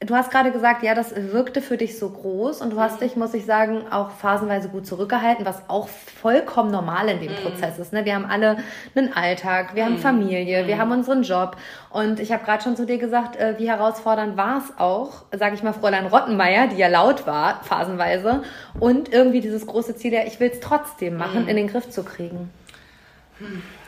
Du 0.00 0.14
hast 0.14 0.30
gerade 0.30 0.52
gesagt, 0.52 0.84
ja, 0.84 0.94
das 0.94 1.12
wirkte 1.32 1.60
für 1.60 1.76
dich 1.76 1.98
so 1.98 2.08
groß 2.08 2.60
und 2.60 2.70
du 2.70 2.78
hast 2.78 3.00
mhm. 3.00 3.04
dich, 3.04 3.16
muss 3.16 3.34
ich 3.34 3.44
sagen, 3.44 3.82
auch 3.90 4.10
phasenweise 4.10 4.68
gut 4.68 4.86
zurückgehalten, 4.86 5.44
was 5.44 5.68
auch 5.68 5.88
vollkommen 5.88 6.70
normal 6.70 7.08
in 7.08 7.18
dem 7.20 7.32
mm. 7.32 7.42
Prozess 7.42 7.80
ist. 7.80 7.92
Ne? 7.92 8.04
Wir 8.04 8.14
haben 8.14 8.24
alle 8.24 8.58
einen 8.94 9.12
Alltag, 9.12 9.74
wir 9.74 9.82
mm. 9.82 9.86
haben 9.86 9.94
mhm. 9.94 9.98
Familie, 9.98 10.66
wir 10.68 10.76
mhm. 10.76 10.80
haben 10.80 10.92
unseren 10.92 11.24
Job 11.24 11.56
und 11.90 12.20
ich 12.20 12.30
habe 12.30 12.44
gerade 12.44 12.62
schon 12.62 12.76
zu 12.76 12.86
dir 12.86 12.98
gesagt, 12.98 13.34
äh, 13.36 13.58
wie 13.58 13.68
herausfordernd 13.68 14.36
war 14.36 14.58
es 14.58 14.78
auch, 14.78 15.24
sage 15.36 15.56
ich 15.56 15.64
mal, 15.64 15.72
Fräulein 15.72 16.06
Rottenmeier, 16.06 16.68
die 16.68 16.76
ja 16.76 16.86
laut 16.86 17.26
war, 17.26 17.64
phasenweise 17.64 18.44
und 18.78 19.12
irgendwie 19.12 19.40
dieses 19.40 19.66
große 19.66 19.96
Ziel, 19.96 20.12
ja, 20.12 20.20
ich 20.24 20.38
will 20.38 20.50
es 20.52 20.60
trotzdem 20.60 21.16
machen, 21.16 21.48
in 21.48 21.56
den 21.56 21.66
Griff 21.66 21.90
zu 21.90 22.04
kriegen. 22.04 22.50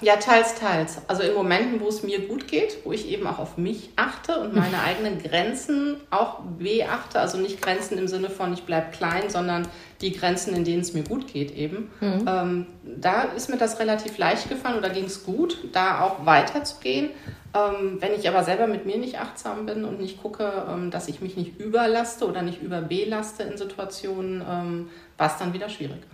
Ja, 0.00 0.16
teils, 0.16 0.54
teils. 0.54 0.98
Also 1.08 1.22
in 1.22 1.34
Momenten, 1.34 1.80
wo 1.80 1.88
es 1.88 2.02
mir 2.02 2.26
gut 2.26 2.48
geht, 2.48 2.78
wo 2.84 2.92
ich 2.92 3.08
eben 3.08 3.26
auch 3.26 3.38
auf 3.38 3.56
mich 3.58 3.90
achte 3.96 4.38
und 4.40 4.54
meine 4.54 4.82
eigenen 4.82 5.22
Grenzen 5.22 5.96
auch 6.10 6.40
beachte. 6.58 7.18
Also 7.18 7.38
nicht 7.38 7.60
Grenzen 7.60 7.98
im 7.98 8.08
Sinne 8.08 8.30
von, 8.30 8.52
ich 8.52 8.62
bleibe 8.62 8.90
klein, 8.92 9.28
sondern 9.28 9.66
die 10.00 10.12
Grenzen, 10.12 10.54
in 10.54 10.64
denen 10.64 10.80
es 10.80 10.94
mir 10.94 11.02
gut 11.02 11.26
geht 11.26 11.54
eben. 11.54 11.90
Mhm. 12.00 12.24
Ähm, 12.26 12.66
da 12.84 13.22
ist 13.22 13.50
mir 13.50 13.58
das 13.58 13.78
relativ 13.78 14.16
leicht 14.18 14.48
gefallen 14.48 14.78
oder 14.78 14.90
ging 14.90 15.04
es 15.04 15.24
gut, 15.24 15.58
da 15.72 16.00
auch 16.02 16.24
weiterzugehen. 16.24 17.10
Ähm, 17.52 17.96
wenn 18.00 18.14
ich 18.14 18.28
aber 18.28 18.44
selber 18.44 18.68
mit 18.68 18.86
mir 18.86 18.96
nicht 18.96 19.18
achtsam 19.18 19.66
bin 19.66 19.84
und 19.84 20.00
nicht 20.00 20.22
gucke, 20.22 20.50
ähm, 20.70 20.90
dass 20.90 21.08
ich 21.08 21.20
mich 21.20 21.36
nicht 21.36 21.58
überlaste 21.58 22.26
oder 22.26 22.42
nicht 22.42 22.62
überbelaste 22.62 23.42
in 23.42 23.58
Situationen, 23.58 24.42
ähm, 24.48 24.90
war 25.18 25.26
es 25.26 25.36
dann 25.36 25.52
wieder 25.52 25.68
schwieriger. 25.68 26.06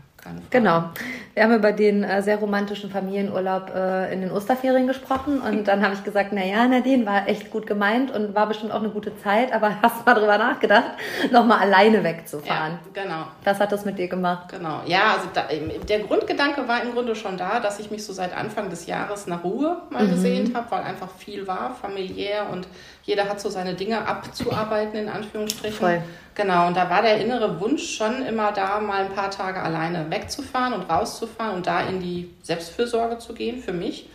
Genau. 0.50 0.90
Wir 1.34 1.42
haben 1.42 1.54
über 1.54 1.72
den 1.72 2.02
äh, 2.02 2.22
sehr 2.22 2.38
romantischen 2.38 2.90
Familienurlaub 2.90 3.70
äh, 3.74 4.12
in 4.12 4.22
den 4.22 4.30
Osterferien 4.30 4.86
gesprochen 4.86 5.40
und 5.40 5.68
dann 5.68 5.82
habe 5.82 5.94
ich 5.94 6.02
gesagt, 6.02 6.30
na 6.32 6.44
ja, 6.44 6.66
Nadine, 6.66 7.04
war 7.04 7.28
echt 7.28 7.50
gut 7.50 7.66
gemeint 7.66 8.10
und 8.10 8.34
war 8.34 8.46
bestimmt 8.46 8.72
auch 8.72 8.80
eine 8.80 8.88
gute 8.88 9.16
Zeit, 9.18 9.52
aber 9.52 9.76
hast 9.82 10.06
mal 10.06 10.14
drüber 10.14 10.38
nachgedacht, 10.38 10.92
nochmal 11.30 11.60
alleine 11.60 12.02
wegzufahren. 12.02 12.78
Ja, 12.94 13.02
genau. 13.02 13.26
Was 13.44 13.60
hat 13.60 13.70
das 13.70 13.84
mit 13.84 13.98
dir 13.98 14.08
gemacht? 14.08 14.48
Genau. 14.50 14.80
Ja, 14.86 15.14
also 15.14 15.28
da, 15.34 15.44
der 15.88 15.98
Grundgedanke 16.00 16.66
war 16.66 16.82
im 16.82 16.92
Grunde 16.92 17.14
schon 17.14 17.36
da, 17.36 17.60
dass 17.60 17.78
ich 17.78 17.90
mich 17.90 18.04
so 18.04 18.12
seit 18.12 18.34
Anfang 18.36 18.70
des 18.70 18.86
Jahres 18.86 19.26
nach 19.26 19.44
Ruhe 19.44 19.82
mal 19.90 20.04
mhm. 20.04 20.10
gesehnt 20.10 20.56
habe, 20.56 20.70
weil 20.70 20.84
einfach 20.84 21.10
viel 21.18 21.46
war, 21.46 21.74
familiär 21.74 22.46
und 22.50 22.66
jeder 23.02 23.28
hat 23.28 23.40
so 23.40 23.50
seine 23.50 23.74
Dinge 23.74 24.06
abzuarbeiten, 24.06 24.98
in 24.98 25.08
Anführungsstrichen. 25.08 25.78
Voll. 25.78 26.02
Genau, 26.36 26.66
und 26.66 26.76
da 26.76 26.90
war 26.90 27.00
der 27.00 27.18
innere 27.18 27.60
Wunsch 27.60 27.96
schon 27.96 28.24
immer 28.26 28.52
da, 28.52 28.78
mal 28.78 29.06
ein 29.06 29.14
paar 29.14 29.30
Tage 29.30 29.62
alleine 29.62 30.10
wegzufahren 30.10 30.74
und 30.74 30.82
rauszufahren 30.82 31.56
und 31.56 31.66
da 31.66 31.80
in 31.80 32.00
die 32.00 32.30
Selbstfürsorge 32.42 33.18
zu 33.18 33.32
gehen 33.32 33.62
für 33.62 33.72
mich. 33.72 34.10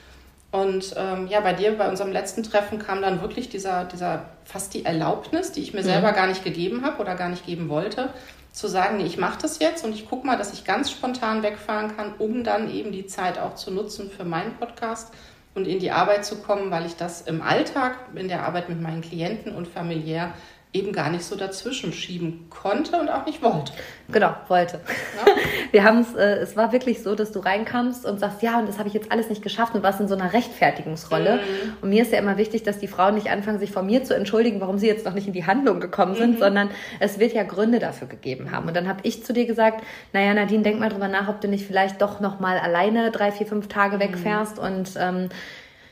Und 0.51 0.94
ähm, 0.98 1.28
ja, 1.28 1.40
bei 1.40 1.54
dir, 1.54 1.75
bei 1.78 1.90
unserem 1.90 2.12
letzten 2.12 2.44
Treffen 2.44 2.78
kam 2.78 3.01
dann 3.01 3.22
wirklich 3.22 3.50
dieser, 3.50 3.86
dieser 3.86 4.25
fast 4.46 4.74
die 4.75 4.86
Erlaubnis, 4.86 5.51
die 5.51 5.62
ich 5.62 5.74
mir 5.74 5.82
mhm. 5.82 5.86
selber 5.86 6.12
gar 6.12 6.28
nicht 6.28 6.44
gegeben 6.44 6.86
habe 6.86 7.01
oder 7.01 7.16
gar 7.16 7.30
nicht 7.30 7.46
geben 7.46 7.70
wollte, 7.70 8.10
zu 8.51 8.68
sagen, 8.68 8.98
nee, 8.98 9.06
ich 9.06 9.18
mache 9.18 9.42
das 9.42 9.58
jetzt 9.58 9.84
und 9.84 9.96
ich 9.96 10.08
gucke 10.08 10.28
mal, 10.28 10.38
dass 10.38 10.54
ich 10.54 10.63
ganz 10.63 10.92
spontan 10.92 11.42
wegfahren 11.42 11.96
kann, 11.96 12.13
um 12.20 12.44
dann 12.44 12.70
eben 12.70 12.92
die 12.92 13.08
Zeit 13.08 13.40
auch 13.40 13.56
zu 13.56 13.72
nutzen 13.72 14.12
für 14.12 14.25
meinen 14.25 14.54
Podcast 14.58 15.12
und 15.56 15.68
in 15.68 15.80
die 15.80 15.90
Arbeit 15.90 16.24
zu 16.24 16.36
kommen, 16.36 16.70
weil 16.70 16.86
ich 16.86 16.98
das 16.98 17.22
im 17.22 17.42
Alltag, 17.42 17.98
in 18.13 18.28
der 18.28 18.44
Arbeit 18.44 18.70
mit 18.70 18.80
meinen 18.80 19.01
Klienten 19.01 19.56
und 19.56 19.68
familiär 19.68 20.34
eben 20.74 20.94
gar 20.94 21.10
nicht 21.10 21.25
so 21.25 21.36
dazwischen 21.36 21.92
schieben 21.92 22.48
konnte 22.50 22.98
und 22.98 23.10
auch 23.10 23.25
nicht 23.25 23.42
wollte. 23.42 23.74
Genau, 24.10 24.34
wollte. 24.48 24.80
Ja? 25.18 25.34
Wir 25.72 25.84
haben 25.84 26.00
es, 26.00 26.16
äh, 26.16 26.38
es 26.38 26.56
war 26.56 26.72
wirklich 26.72 27.04
so, 27.04 27.13
dass 27.13 27.34
du 27.34 27.40
reinkamst 27.40 28.06
und 28.06 28.20
sagst, 28.20 28.42
ja, 28.42 28.58
und 28.58 28.70
das 28.70 28.78
habe 28.78 28.88
ich 28.88 28.94
jetzt 28.94 29.12
alles 29.12 29.28
nicht 29.28 29.42
geschafft 29.42 29.75
und 29.75 29.84
warst 29.84 30.00
in 30.00 30.08
so 30.08 30.16
einer 30.16 30.32
Rechtfertigungsrolle. 30.32 31.38
Mhm. 31.38 31.74
Und 31.82 31.90
mir 31.90 32.01
ist 32.01 32.13
ja 32.13 32.20
immer 32.20 32.38
wichtig, 32.38 32.63
dass 32.63 32.80
die 32.80 32.88
Frauen 32.88 33.16
nicht 33.16 33.30
anfangen, 33.30 33.60
sich 33.60 33.72
von 33.72 33.86
mir 33.86 34.06
zu 34.06 34.16
entschuldigen, 34.16 34.62
warum 34.62 34.78
sie 34.78 34.88
jetzt 34.88 35.06
noch 35.06 35.13
nicht 35.13 35.28
in 35.28 35.34
die 35.34 35.46
Handlung 35.46 35.82
gekommen 35.82 36.16
sind, 36.16 36.36
mhm. 36.36 36.40
sondern 36.40 36.70
es 37.01 37.20
wird 37.20 37.34
ja 37.34 37.44
Gründe 37.44 37.80
dafür 37.80 38.08
gegeben 38.08 38.51
haben. 38.51 38.68
Und 38.68 38.75
dann 38.75 38.88
habe 38.88 39.01
ich 39.04 39.25
zu 39.25 39.34
dir 39.34 39.46
gesagt, 39.46 39.84
naja, 40.13 40.34
Nadine, 40.34 40.63
denk 40.63 40.80
mal 40.80 40.90
drüber 40.90 41.10
nach, 41.10 41.28
ob 41.28 41.42
du 41.42 41.50
nicht 41.50 41.66
vielleicht 41.66 42.01
doch 42.01 42.22
noch 42.22 42.40
mal 42.40 42.58
alleine 42.58 43.12
drei, 43.12 43.34
vier, 43.34 43.46
fünf 43.46 43.68
Tage 43.68 43.98
mhm. 43.98 44.01
wegfährst 44.01 44.58
und 44.58 44.92
ähm, 44.98 45.28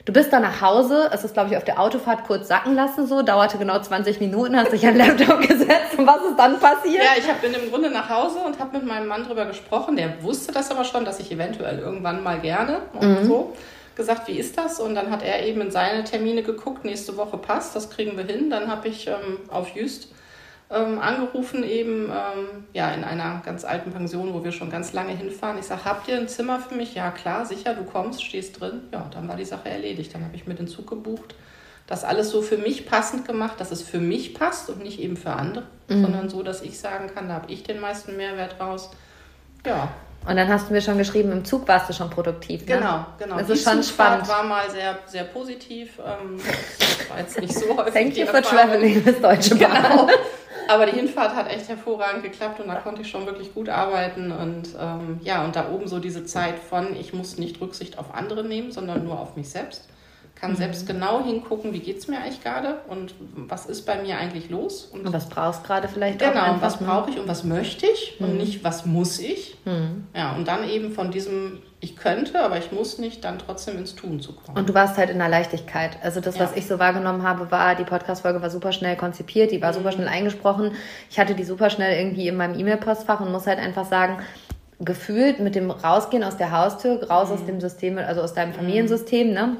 Du 0.10 0.14
bist 0.14 0.34
dann 0.34 0.42
nach 0.42 0.60
Hause, 0.60 1.08
es 1.14 1.24
ist, 1.24 1.36
glaube 1.36 1.52
ich, 1.52 1.58
auf 1.58 1.64
der 1.64 1.80
Autofahrt 1.80 2.24
kurz 2.26 2.48
sacken 2.48 2.74
lassen, 2.74 3.06
so, 3.06 3.22
dauerte 3.22 3.60
genau 3.60 3.80
20 3.80 4.20
Minuten, 4.20 4.58
hast 4.58 4.74
dich 4.74 4.88
an 4.88 4.98
den 4.98 5.06
Laptop 5.06 5.40
gesetzt 5.48 6.00
und 6.00 6.08
was 6.08 6.24
ist 6.24 6.36
dann 6.36 6.60
passiert? 6.60 7.04
Ja, 7.04 7.12
ich 7.16 7.30
hab, 7.30 7.40
bin 7.44 7.54
im 7.54 7.70
Grunde 7.70 7.92
nach 7.92 8.10
Hause 8.10 8.40
und 8.40 8.58
habe 8.58 8.80
mit 8.80 8.88
meinem 8.88 9.08
Mann 9.08 9.24
drüber 9.24 9.46
gesprochen. 9.46 9.96
Der 9.98 10.24
wusste 10.24 10.52
das 10.52 10.72
aber 10.72 10.84
schon, 10.84 11.06
dass 11.06 11.20
ich 11.20 11.32
eventuell 11.32 11.78
irgendwann 11.78 12.24
mal 12.24 12.40
gerne 12.40 12.80
und 13.00 13.22
mhm. 13.22 13.28
so 13.28 13.54
gesagt, 13.96 14.28
wie 14.28 14.40
ist 14.40 14.58
das? 14.58 14.80
Und 14.80 14.96
dann 14.96 15.12
hat 15.12 15.22
er 15.22 15.46
eben 15.46 15.62
in 15.62 15.70
seine 15.70 16.04
Termine 16.06 16.42
geguckt, 16.42 16.86
nächste 16.86 17.16
Woche 17.16 17.38
passt, 17.38 17.76
das 17.76 17.92
kriegen 17.92 18.18
wir 18.18 18.24
hin. 18.24 18.50
Dann 18.50 18.68
habe 18.68 18.88
ich 18.88 19.06
ähm, 19.06 19.38
auf 19.52 19.76
Just 19.76 20.08
ähm, 20.72 21.00
angerufen, 21.00 21.64
eben 21.64 22.06
ähm, 22.06 22.66
ja, 22.74 22.92
in 22.92 23.04
einer 23.04 23.42
ganz 23.44 23.66
alten 23.66 23.92
Pension, 23.92 24.34
wo 24.34 24.44
wir 24.44 24.52
schon 24.52 24.70
ganz 24.70 24.94
lange 24.94 25.16
hinfahren. 25.16 25.58
Ich 25.58 25.66
sage, 25.66 25.86
habt 25.86 26.08
ihr 26.08 26.18
ein 26.18 26.28
Zimmer 26.28 26.60
für 26.60 26.76
mich? 26.76 26.94
Ja, 26.94 27.10
klar, 27.12 27.46
sicher, 27.46 27.74
du 27.74 27.84
kommst, 27.84 28.24
stehst 28.24 28.60
drin. 28.60 28.82
Ja, 28.92 29.10
dann 29.12 29.28
war 29.28 29.36
die 29.36 29.46
Sache 29.46 29.70
erledigt. 29.70 30.14
Dann 30.14 30.24
habe 30.24 30.36
ich 30.36 30.46
mir 30.46 30.56
den 30.56 30.68
Zug 30.68 30.88
gebucht. 30.88 31.36
Das 31.88 32.04
alles 32.04 32.30
so 32.30 32.44
für 32.44 32.58
mich 32.58 32.86
passend 32.86 33.26
gemacht, 33.26 33.60
dass 33.60 33.72
es 33.72 33.82
für 33.82 34.00
mich 34.00 34.36
passt 34.36 34.70
und 34.70 34.84
nicht 34.84 35.00
eben 35.00 35.18
für 35.18 35.32
andere, 35.32 35.64
mhm. 35.88 36.04
sondern 36.04 36.30
so, 36.30 36.44
dass 36.44 36.62
ich 36.62 36.80
sagen 36.80 37.10
kann, 37.14 37.28
da 37.28 37.34
habe 37.34 37.52
ich 37.52 37.64
den 37.64 37.80
meisten 37.80 38.16
Mehrwert 38.16 38.60
raus. 38.60 38.92
Ja. 39.66 39.90
Und 40.28 40.36
dann 40.36 40.48
hast 40.48 40.70
du 40.70 40.74
mir 40.74 40.82
schon 40.82 40.98
geschrieben, 40.98 41.32
im 41.32 41.46
Zug 41.46 41.68
warst 41.68 41.90
du 41.90 41.94
schon 41.94 42.10
produktiv. 42.10 42.62
Ne? 42.62 42.78
Genau, 42.78 43.06
genau. 43.18 43.38
Das 43.38 43.48
die 43.48 43.54
ist 43.54 43.64
schon 43.64 43.82
Zugfahrt 43.82 44.26
spannend. 44.26 44.30
war 44.30 44.44
mal 44.44 44.70
sehr, 44.70 45.00
sehr 45.06 45.24
positiv. 45.24 46.00
Ähm, 46.00 46.40
das 46.80 47.10
war 47.10 47.20
jetzt 47.20 47.40
nicht 47.40 47.54
so 47.54 47.66
häufig. 47.78 47.94
Thank 47.94 48.18
you 48.18 48.26
for 48.26 48.42
traveling 48.42 49.06
with 49.06 49.22
Deutsche 49.22 49.56
Bahn. 49.56 49.72
Genau. 49.72 50.08
Aber 50.68 50.86
die 50.86 50.92
Hinfahrt 50.92 51.36
hat 51.36 51.50
echt 51.52 51.68
hervorragend 51.68 52.22
geklappt 52.22 52.60
und 52.60 52.68
da 52.68 52.76
konnte 52.76 53.02
ich 53.02 53.10
schon 53.10 53.26
wirklich 53.26 53.56
gut 53.56 53.70
arbeiten. 53.70 54.32
Und 54.32 54.70
ähm, 54.80 55.20
ja, 55.24 55.44
und 55.44 55.56
da 55.56 55.70
oben 55.72 55.88
so 55.88 55.98
diese 55.98 56.26
Zeit 56.26 56.60
von, 56.60 56.96
ich 56.96 57.12
muss 57.12 57.40
nicht 57.40 57.60
Rücksicht 57.60 57.98
auf 57.98 58.14
andere 58.14 58.44
nehmen, 58.44 58.72
sondern 58.72 59.04
nur 59.04 59.20
auf 59.20 59.36
mich 59.36 59.50
selbst 59.50 59.88
kann 60.40 60.52
mhm. 60.52 60.56
selbst 60.56 60.88
genau 60.88 61.24
hingucken, 61.24 61.74
wie 61.74 61.80
geht 61.80 61.98
es 61.98 62.08
mir 62.08 62.20
eigentlich 62.20 62.42
gerade 62.42 62.80
und 62.88 63.14
was 63.36 63.66
ist 63.66 63.86
bei 63.86 64.02
mir 64.02 64.18
eigentlich 64.18 64.50
los. 64.50 64.86
Und, 64.86 65.06
und 65.06 65.14
was 65.14 65.28
brauchst 65.28 65.64
gerade 65.64 65.88
vielleicht 65.88 66.20
genau, 66.20 66.32
auch 66.32 66.46
Genau, 66.46 66.62
was 66.62 66.80
ne? 66.80 66.88
brauche 66.88 67.10
ich 67.10 67.20
und 67.20 67.28
was 67.28 67.44
möchte 67.44 67.86
ich 67.86 68.18
mhm. 68.20 68.26
und 68.26 68.38
nicht, 68.38 68.64
was 68.64 68.86
muss 68.86 69.20
ich. 69.20 69.58
Mhm. 69.66 70.08
Ja, 70.16 70.36
und 70.36 70.48
dann 70.48 70.68
eben 70.70 70.92
von 70.92 71.12
diesem, 71.12 71.60
ich 71.82 71.98
könnte, 71.98 72.42
aber 72.42 72.58
ich 72.58 72.72
muss 72.72 73.00
nicht, 73.00 73.24
dann 73.26 73.38
trotzdem 73.40 73.78
ins 73.78 73.96
Tun 73.96 74.22
zu 74.22 74.34
kommen. 74.34 74.58
Und 74.58 74.70
du 74.70 74.74
warst 74.74 74.98
halt 74.98 75.10
in 75.10 75.18
der 75.18 75.30
Leichtigkeit. 75.30 75.98
Also 76.02 76.22
das, 76.22 76.38
ja. 76.38 76.44
was 76.44 76.56
ich 76.56 76.68
so 76.68 76.80
wahrgenommen 76.80 77.24
habe, 77.24 77.52
war, 77.52 77.76
die 77.76 77.84
Podcast-Folge 77.84 78.42
war 78.42 78.50
super 78.50 78.72
schnell 78.72 78.96
konzipiert, 78.96 79.52
die 79.52 79.62
war 79.62 79.74
super 79.74 79.90
mhm. 79.90 79.96
schnell 79.96 80.08
eingesprochen. 80.08 80.72
Ich 81.10 81.20
hatte 81.20 81.36
die 81.36 81.44
super 81.44 81.70
schnell 81.70 82.00
irgendwie 82.00 82.28
in 82.30 82.38
meinem 82.38 82.58
E-Mail-Postfach 82.58 83.20
und 83.20 83.32
muss 83.32 83.46
halt 83.46 83.60
einfach 83.60 83.86
sagen, 83.86 84.20
gefühlt 84.80 85.42
mit 85.42 85.56
dem 85.56 85.72
Rausgehen 85.72 86.24
aus 86.24 86.38
der 86.38 86.52
Haustür, 86.52 87.04
raus 87.10 87.30
aus 87.32 87.42
mhm. 87.42 87.48
dem 87.48 87.60
System, 87.60 87.98
also 87.98 88.22
aus 88.22 88.34
deinem 88.34 88.52
mhm. 88.52 88.56
Familiensystem, 88.56 89.34
ne? 89.34 89.58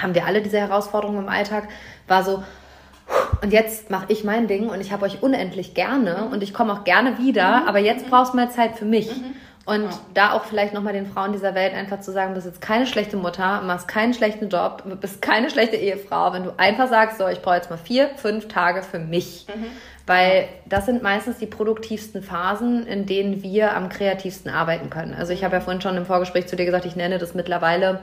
Haben 0.00 0.14
wir 0.14 0.26
alle 0.26 0.42
diese 0.42 0.58
Herausforderungen 0.58 1.20
im 1.20 1.28
Alltag, 1.28 1.68
war 2.08 2.24
so, 2.24 2.42
und 3.42 3.52
jetzt 3.52 3.90
mache 3.90 4.06
ich 4.08 4.24
mein 4.24 4.46
Ding 4.46 4.68
und 4.68 4.80
ich 4.80 4.92
habe 4.92 5.04
euch 5.04 5.22
unendlich 5.22 5.74
gerne 5.74 6.28
und 6.30 6.42
ich 6.42 6.52
komme 6.52 6.72
auch 6.72 6.84
gerne 6.84 7.18
wieder, 7.18 7.60
mhm. 7.60 7.68
aber 7.68 7.78
jetzt 7.78 8.08
brauchst 8.10 8.32
du 8.32 8.36
mal 8.36 8.50
Zeit 8.50 8.76
für 8.76 8.84
mich. 8.84 9.08
Mhm. 9.16 9.34
Und 9.66 9.84
ja. 9.84 10.00
da 10.14 10.32
auch 10.32 10.44
vielleicht 10.44 10.74
nochmal 10.74 10.94
den 10.94 11.06
Frauen 11.06 11.32
dieser 11.32 11.54
Welt 11.54 11.74
einfach 11.74 12.00
zu 12.00 12.12
sagen, 12.12 12.30
du 12.30 12.36
bist 12.36 12.46
jetzt 12.46 12.60
keine 12.60 12.86
schlechte 12.86 13.16
Mutter, 13.16 13.60
machst 13.60 13.86
keinen 13.88 14.14
schlechten 14.14 14.48
Job, 14.48 14.82
bist 15.00 15.22
keine 15.22 15.50
schlechte 15.50 15.76
Ehefrau, 15.76 16.32
wenn 16.32 16.44
du 16.44 16.52
einfach 16.56 16.88
sagst, 16.88 17.18
so, 17.18 17.28
ich 17.28 17.40
brauche 17.40 17.56
jetzt 17.56 17.70
mal 17.70 17.76
vier, 17.76 18.08
fünf 18.16 18.48
Tage 18.48 18.82
für 18.82 18.98
mich. 18.98 19.46
Mhm. 19.54 19.66
Weil 20.06 20.48
das 20.66 20.86
sind 20.86 21.02
meistens 21.02 21.38
die 21.38 21.46
produktivsten 21.46 22.22
Phasen, 22.22 22.84
in 22.86 23.06
denen 23.06 23.44
wir 23.44 23.76
am 23.76 23.90
kreativsten 23.90 24.50
arbeiten 24.50 24.90
können. 24.90 25.14
Also 25.14 25.32
ich 25.32 25.44
habe 25.44 25.54
ja 25.54 25.60
vorhin 25.60 25.80
schon 25.80 25.96
im 25.96 26.06
Vorgespräch 26.06 26.48
zu 26.48 26.56
dir 26.56 26.64
gesagt, 26.64 26.84
ich 26.84 26.96
nenne 26.96 27.18
das 27.18 27.34
mittlerweile 27.34 28.00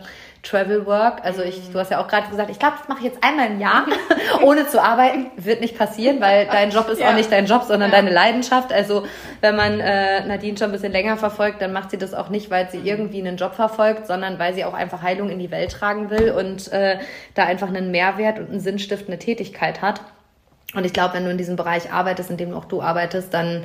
Travel 0.47 0.85
Work. 0.85 1.23
Also 1.23 1.41
ich, 1.41 1.71
du 1.71 1.79
hast 1.79 1.91
ja 1.91 1.99
auch 1.99 2.07
gerade 2.07 2.29
gesagt, 2.29 2.49
ich 2.49 2.59
glaube, 2.59 2.75
das 2.79 2.87
mache 2.87 2.99
ich 2.99 3.05
jetzt 3.05 3.23
einmal 3.23 3.47
im 3.47 3.59
Jahr, 3.59 3.85
ohne 4.43 4.67
zu 4.67 4.81
arbeiten. 4.81 5.27
Wird 5.35 5.61
nicht 5.61 5.77
passieren, 5.77 6.21
weil 6.21 6.45
dein 6.45 6.69
Job 6.69 6.89
ist 6.89 7.01
ja. 7.01 7.09
auch 7.09 7.15
nicht 7.15 7.31
dein 7.31 7.45
Job, 7.45 7.63
sondern 7.63 7.91
ja. 7.91 7.97
deine 7.97 8.11
Leidenschaft. 8.11 8.71
Also 8.71 9.05
wenn 9.41 9.55
man 9.55 9.79
äh, 9.79 10.25
Nadine 10.25 10.57
schon 10.57 10.69
ein 10.69 10.71
bisschen 10.71 10.91
länger 10.91 11.17
verfolgt, 11.17 11.61
dann 11.61 11.73
macht 11.73 11.91
sie 11.91 11.97
das 11.97 12.13
auch 12.13 12.29
nicht, 12.29 12.49
weil 12.49 12.69
sie 12.69 12.79
irgendwie 12.79 13.19
einen 13.19 13.37
Job 13.37 13.55
verfolgt, 13.55 14.07
sondern 14.07 14.39
weil 14.39 14.53
sie 14.53 14.65
auch 14.65 14.73
einfach 14.73 15.01
Heilung 15.01 15.29
in 15.29 15.39
die 15.39 15.51
Welt 15.51 15.71
tragen 15.71 16.09
will 16.09 16.31
und 16.31 16.71
äh, 16.71 16.99
da 17.33 17.43
einfach 17.43 17.67
einen 17.67 17.91
Mehrwert 17.91 18.39
und 18.39 18.49
eine 18.49 18.59
sinnstiftende 18.59 19.19
Tätigkeit 19.19 19.81
hat. 19.81 20.01
Und 20.73 20.85
ich 20.85 20.93
glaube, 20.93 21.13
wenn 21.13 21.23
du 21.23 21.31
in 21.31 21.37
diesem 21.37 21.55
Bereich 21.55 21.91
arbeitest, 21.91 22.29
in 22.29 22.37
dem 22.37 22.53
auch 22.53 22.65
du 22.65 22.81
arbeitest, 22.81 23.33
dann 23.33 23.63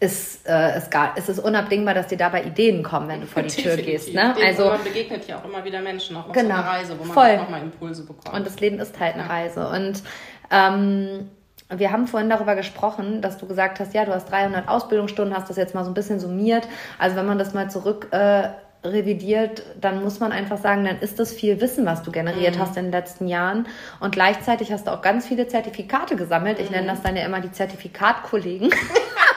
ist, 0.00 0.48
äh, 0.48 0.78
ist, 0.78 0.90
gar, 0.90 1.16
ist 1.16 1.28
es 1.28 1.38
unabdingbar, 1.38 1.94
dass 1.94 2.06
dir 2.06 2.18
dabei 2.18 2.44
Ideen 2.44 2.82
kommen, 2.82 3.08
wenn 3.08 3.20
du 3.22 3.26
vor 3.26 3.42
die 3.42 3.48
Tür 3.48 3.76
gehst. 3.76 4.14
Ne? 4.14 4.34
Dem, 4.36 4.46
also, 4.46 4.66
man 4.66 4.84
begegnet 4.84 5.26
ja 5.26 5.38
auch 5.38 5.44
immer 5.44 5.64
wieder 5.64 5.80
Menschen, 5.80 6.16
auch 6.16 6.28
auf 6.28 6.32
genau, 6.32 6.54
einer 6.54 6.66
Reise, 6.66 6.98
wo 6.98 7.04
man 7.04 7.14
voll. 7.14 7.36
auch 7.36 7.42
nochmal 7.42 7.62
Impulse 7.62 8.04
bekommt. 8.04 8.32
Und 8.32 8.46
das 8.46 8.60
Leben 8.60 8.78
ist 8.78 8.98
halt 9.00 9.14
eine 9.14 9.24
ja. 9.24 9.28
Reise. 9.28 9.68
Und 9.68 10.02
ähm, 10.50 11.30
wir 11.70 11.92
haben 11.92 12.06
vorhin 12.06 12.30
darüber 12.30 12.54
gesprochen, 12.54 13.20
dass 13.20 13.38
du 13.38 13.46
gesagt 13.46 13.80
hast, 13.80 13.92
ja, 13.92 14.04
du 14.04 14.14
hast 14.14 14.30
300 14.30 14.68
Ausbildungsstunden, 14.68 15.36
hast 15.36 15.50
das 15.50 15.56
jetzt 15.56 15.74
mal 15.74 15.84
so 15.84 15.90
ein 15.90 15.94
bisschen 15.94 16.20
summiert. 16.20 16.66
Also 16.98 17.16
wenn 17.16 17.26
man 17.26 17.38
das 17.38 17.52
mal 17.52 17.68
zurück 17.68 18.08
äh, 18.12 18.48
revidiert, 18.84 19.64
dann 19.80 20.02
muss 20.02 20.20
man 20.20 20.30
einfach 20.30 20.58
sagen, 20.58 20.84
dann 20.84 21.00
ist 21.00 21.18
das 21.18 21.32
viel 21.32 21.60
Wissen, 21.60 21.84
was 21.84 22.02
du 22.04 22.12
generiert 22.12 22.56
mhm. 22.56 22.60
hast 22.60 22.76
in 22.76 22.84
den 22.84 22.92
letzten 22.92 23.26
Jahren. 23.26 23.66
Und 24.00 24.12
gleichzeitig 24.12 24.72
hast 24.72 24.86
du 24.86 24.92
auch 24.92 25.02
ganz 25.02 25.26
viele 25.26 25.48
Zertifikate 25.48 26.16
gesammelt. 26.16 26.60
Ich 26.60 26.70
mhm. 26.70 26.76
nenne 26.76 26.86
das 26.86 27.02
dann 27.02 27.16
ja 27.16 27.26
immer 27.26 27.40
die 27.40 27.50
Zertifikatkollegen. 27.50 28.70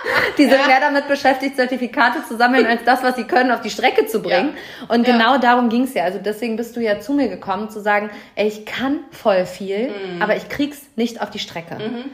die 0.38 0.43
sind 0.43 0.60
ja. 0.60 0.67
mehr 0.67 0.79
damit 0.79 1.08
beschäftigt, 1.08 1.55
Zertifikate 1.55 2.24
zu 2.27 2.38
sammeln, 2.38 2.65
als 2.65 2.84
das, 2.84 3.03
was 3.03 3.15
sie 3.15 3.25
können, 3.25 3.51
auf 3.51 3.62
die 3.62 3.70
Strecke 3.70 4.05
zu 4.05 4.22
bringen. 4.22 4.55
Ja. 4.81 4.96
Und 4.96 5.05
genau 5.05 5.34
ja. 5.34 5.38
darum 5.38 5.70
ging 5.70 5.84
es 5.84 5.93
ja. 5.93 6.03
Also 6.03 6.20
deswegen 6.20 6.55
bist 6.55 6.75
du 6.75 6.79
ja 6.79 7.00
zu 7.00 7.13
mir 7.13 7.27
gekommen, 7.27 7.70
zu 7.70 7.79
sagen, 7.81 8.10
ey, 8.36 8.48
ich 8.48 8.65
kann 8.65 9.00
voll 9.12 9.46
viel, 9.46 9.89
mhm. 9.89 10.22
aber 10.22 10.36
ich 10.36 10.50
krieg's 10.50 10.81
nicht 10.96 11.22
auf 11.22 11.29
die 11.29 11.39
Strecke. 11.39 11.75
Mhm. 11.75 12.05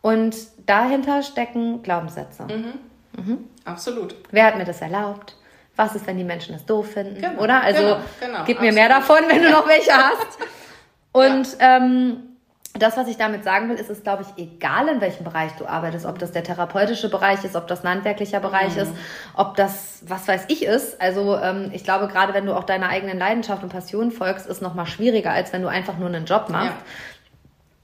Und 0.00 0.36
dahinter 0.66 1.22
stecken 1.22 1.82
Glaubenssätze. 1.82 2.44
Mhm. 2.44 2.72
Mhm. 3.16 3.38
Absolut. 3.64 4.14
Wer 4.30 4.46
hat 4.46 4.56
mir 4.56 4.64
das 4.64 4.80
erlaubt? 4.80 5.36
Was 5.76 5.94
ist, 5.94 6.06
wenn 6.06 6.16
die 6.18 6.24
Menschen 6.24 6.54
es 6.54 6.64
doof 6.66 6.92
finden? 6.92 7.20
Genau. 7.20 7.42
Oder? 7.42 7.62
Also 7.62 7.80
genau. 7.80 7.98
Genau. 8.20 8.44
gib 8.46 8.60
mir 8.60 8.72
mehr 8.72 8.88
davon, 8.88 9.18
wenn 9.28 9.42
du 9.42 9.50
noch 9.50 9.68
welche 9.68 9.92
hast. 9.92 10.38
Und 11.12 11.56
ähm, 11.60 12.27
das, 12.78 12.96
was 12.96 13.08
ich 13.08 13.16
damit 13.16 13.44
sagen 13.44 13.68
will, 13.68 13.76
ist 13.76 13.90
es, 13.90 14.02
glaube 14.02 14.24
ich, 14.24 14.42
egal, 14.42 14.88
in 14.88 15.00
welchem 15.00 15.24
Bereich 15.24 15.52
du 15.58 15.66
arbeitest, 15.66 16.06
ob 16.06 16.18
das 16.18 16.32
der 16.32 16.44
therapeutische 16.44 17.08
Bereich 17.08 17.44
ist, 17.44 17.56
ob 17.56 17.66
das 17.66 17.84
ein 17.84 17.90
handwerklicher 17.90 18.40
Bereich 18.40 18.74
mhm. 18.74 18.82
ist, 18.82 18.92
ob 19.34 19.56
das, 19.56 20.02
was 20.06 20.26
weiß 20.26 20.44
ich, 20.48 20.64
ist. 20.64 21.00
Also 21.00 21.36
ähm, 21.36 21.70
ich 21.72 21.84
glaube, 21.84 22.08
gerade 22.08 22.34
wenn 22.34 22.46
du 22.46 22.54
auch 22.54 22.64
deiner 22.64 22.88
eigenen 22.88 23.18
Leidenschaft 23.18 23.62
und 23.62 23.68
Passion 23.70 24.10
folgst, 24.10 24.46
ist 24.46 24.62
noch 24.62 24.74
mal 24.74 24.86
schwieriger, 24.86 25.30
als 25.30 25.52
wenn 25.52 25.62
du 25.62 25.68
einfach 25.68 25.98
nur 25.98 26.08
einen 26.08 26.24
Job 26.24 26.48
machst. 26.48 26.76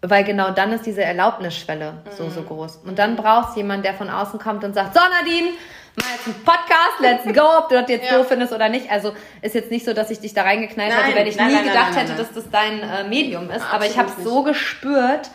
Ja. 0.03 0.11
Weil 0.11 0.25
genau 0.25 0.51
dann 0.51 0.73
ist 0.73 0.85
diese 0.85 1.03
Erlaubnisschwelle 1.03 1.93
mhm. 1.93 2.11
so, 2.17 2.31
so 2.31 2.43
groß. 2.43 2.77
Und 2.85 2.99
dann 2.99 3.17
brauchst 3.17 3.55
du 3.55 3.61
jemanden, 3.61 3.85
der 3.85 3.95
von 3.95 4.11
außen 4.11 4.39
kommt 4.39 4.65
und 4.65 4.75
sagt, 4.75 4.95
so 4.95 5.01
Nadine, 5.01 5.49
mal 5.97 6.13
jetzt 6.15 6.27
einen 6.27 6.45
Podcast, 6.45 7.01
let's 7.01 7.25
go, 7.25 7.59
ob 7.59 7.69
du 7.69 7.81
das 7.81 7.89
jetzt 7.89 8.11
ja. 8.11 8.19
doof 8.19 8.29
findest 8.29 8.53
oder 8.53 8.69
nicht. 8.69 8.91
Also 8.91 9.13
ist 9.43 9.55
jetzt 9.55 9.71
nicht 9.71 9.85
so, 9.85 9.93
dass 9.93 10.11
ich 10.11 10.21
dich 10.21 10.35
da 10.35 10.43
reingeknallt 10.43 10.91
nein, 10.91 11.05
hätte, 11.05 11.17
wenn 11.17 11.27
ich 11.27 11.37
nein, 11.37 11.49
nie 11.49 11.55
nein, 11.55 11.65
gedacht 11.65 11.97
hätte, 11.97 12.15
dass 12.15 12.33
das 12.33 12.51
dein 12.51 12.81
äh, 12.81 13.05
Medium 13.05 13.51
ist. 13.51 13.65
Aber 13.73 13.87
ich 13.87 13.99
habe 13.99 14.11
so 14.23 14.43
gespürt, 14.43 15.31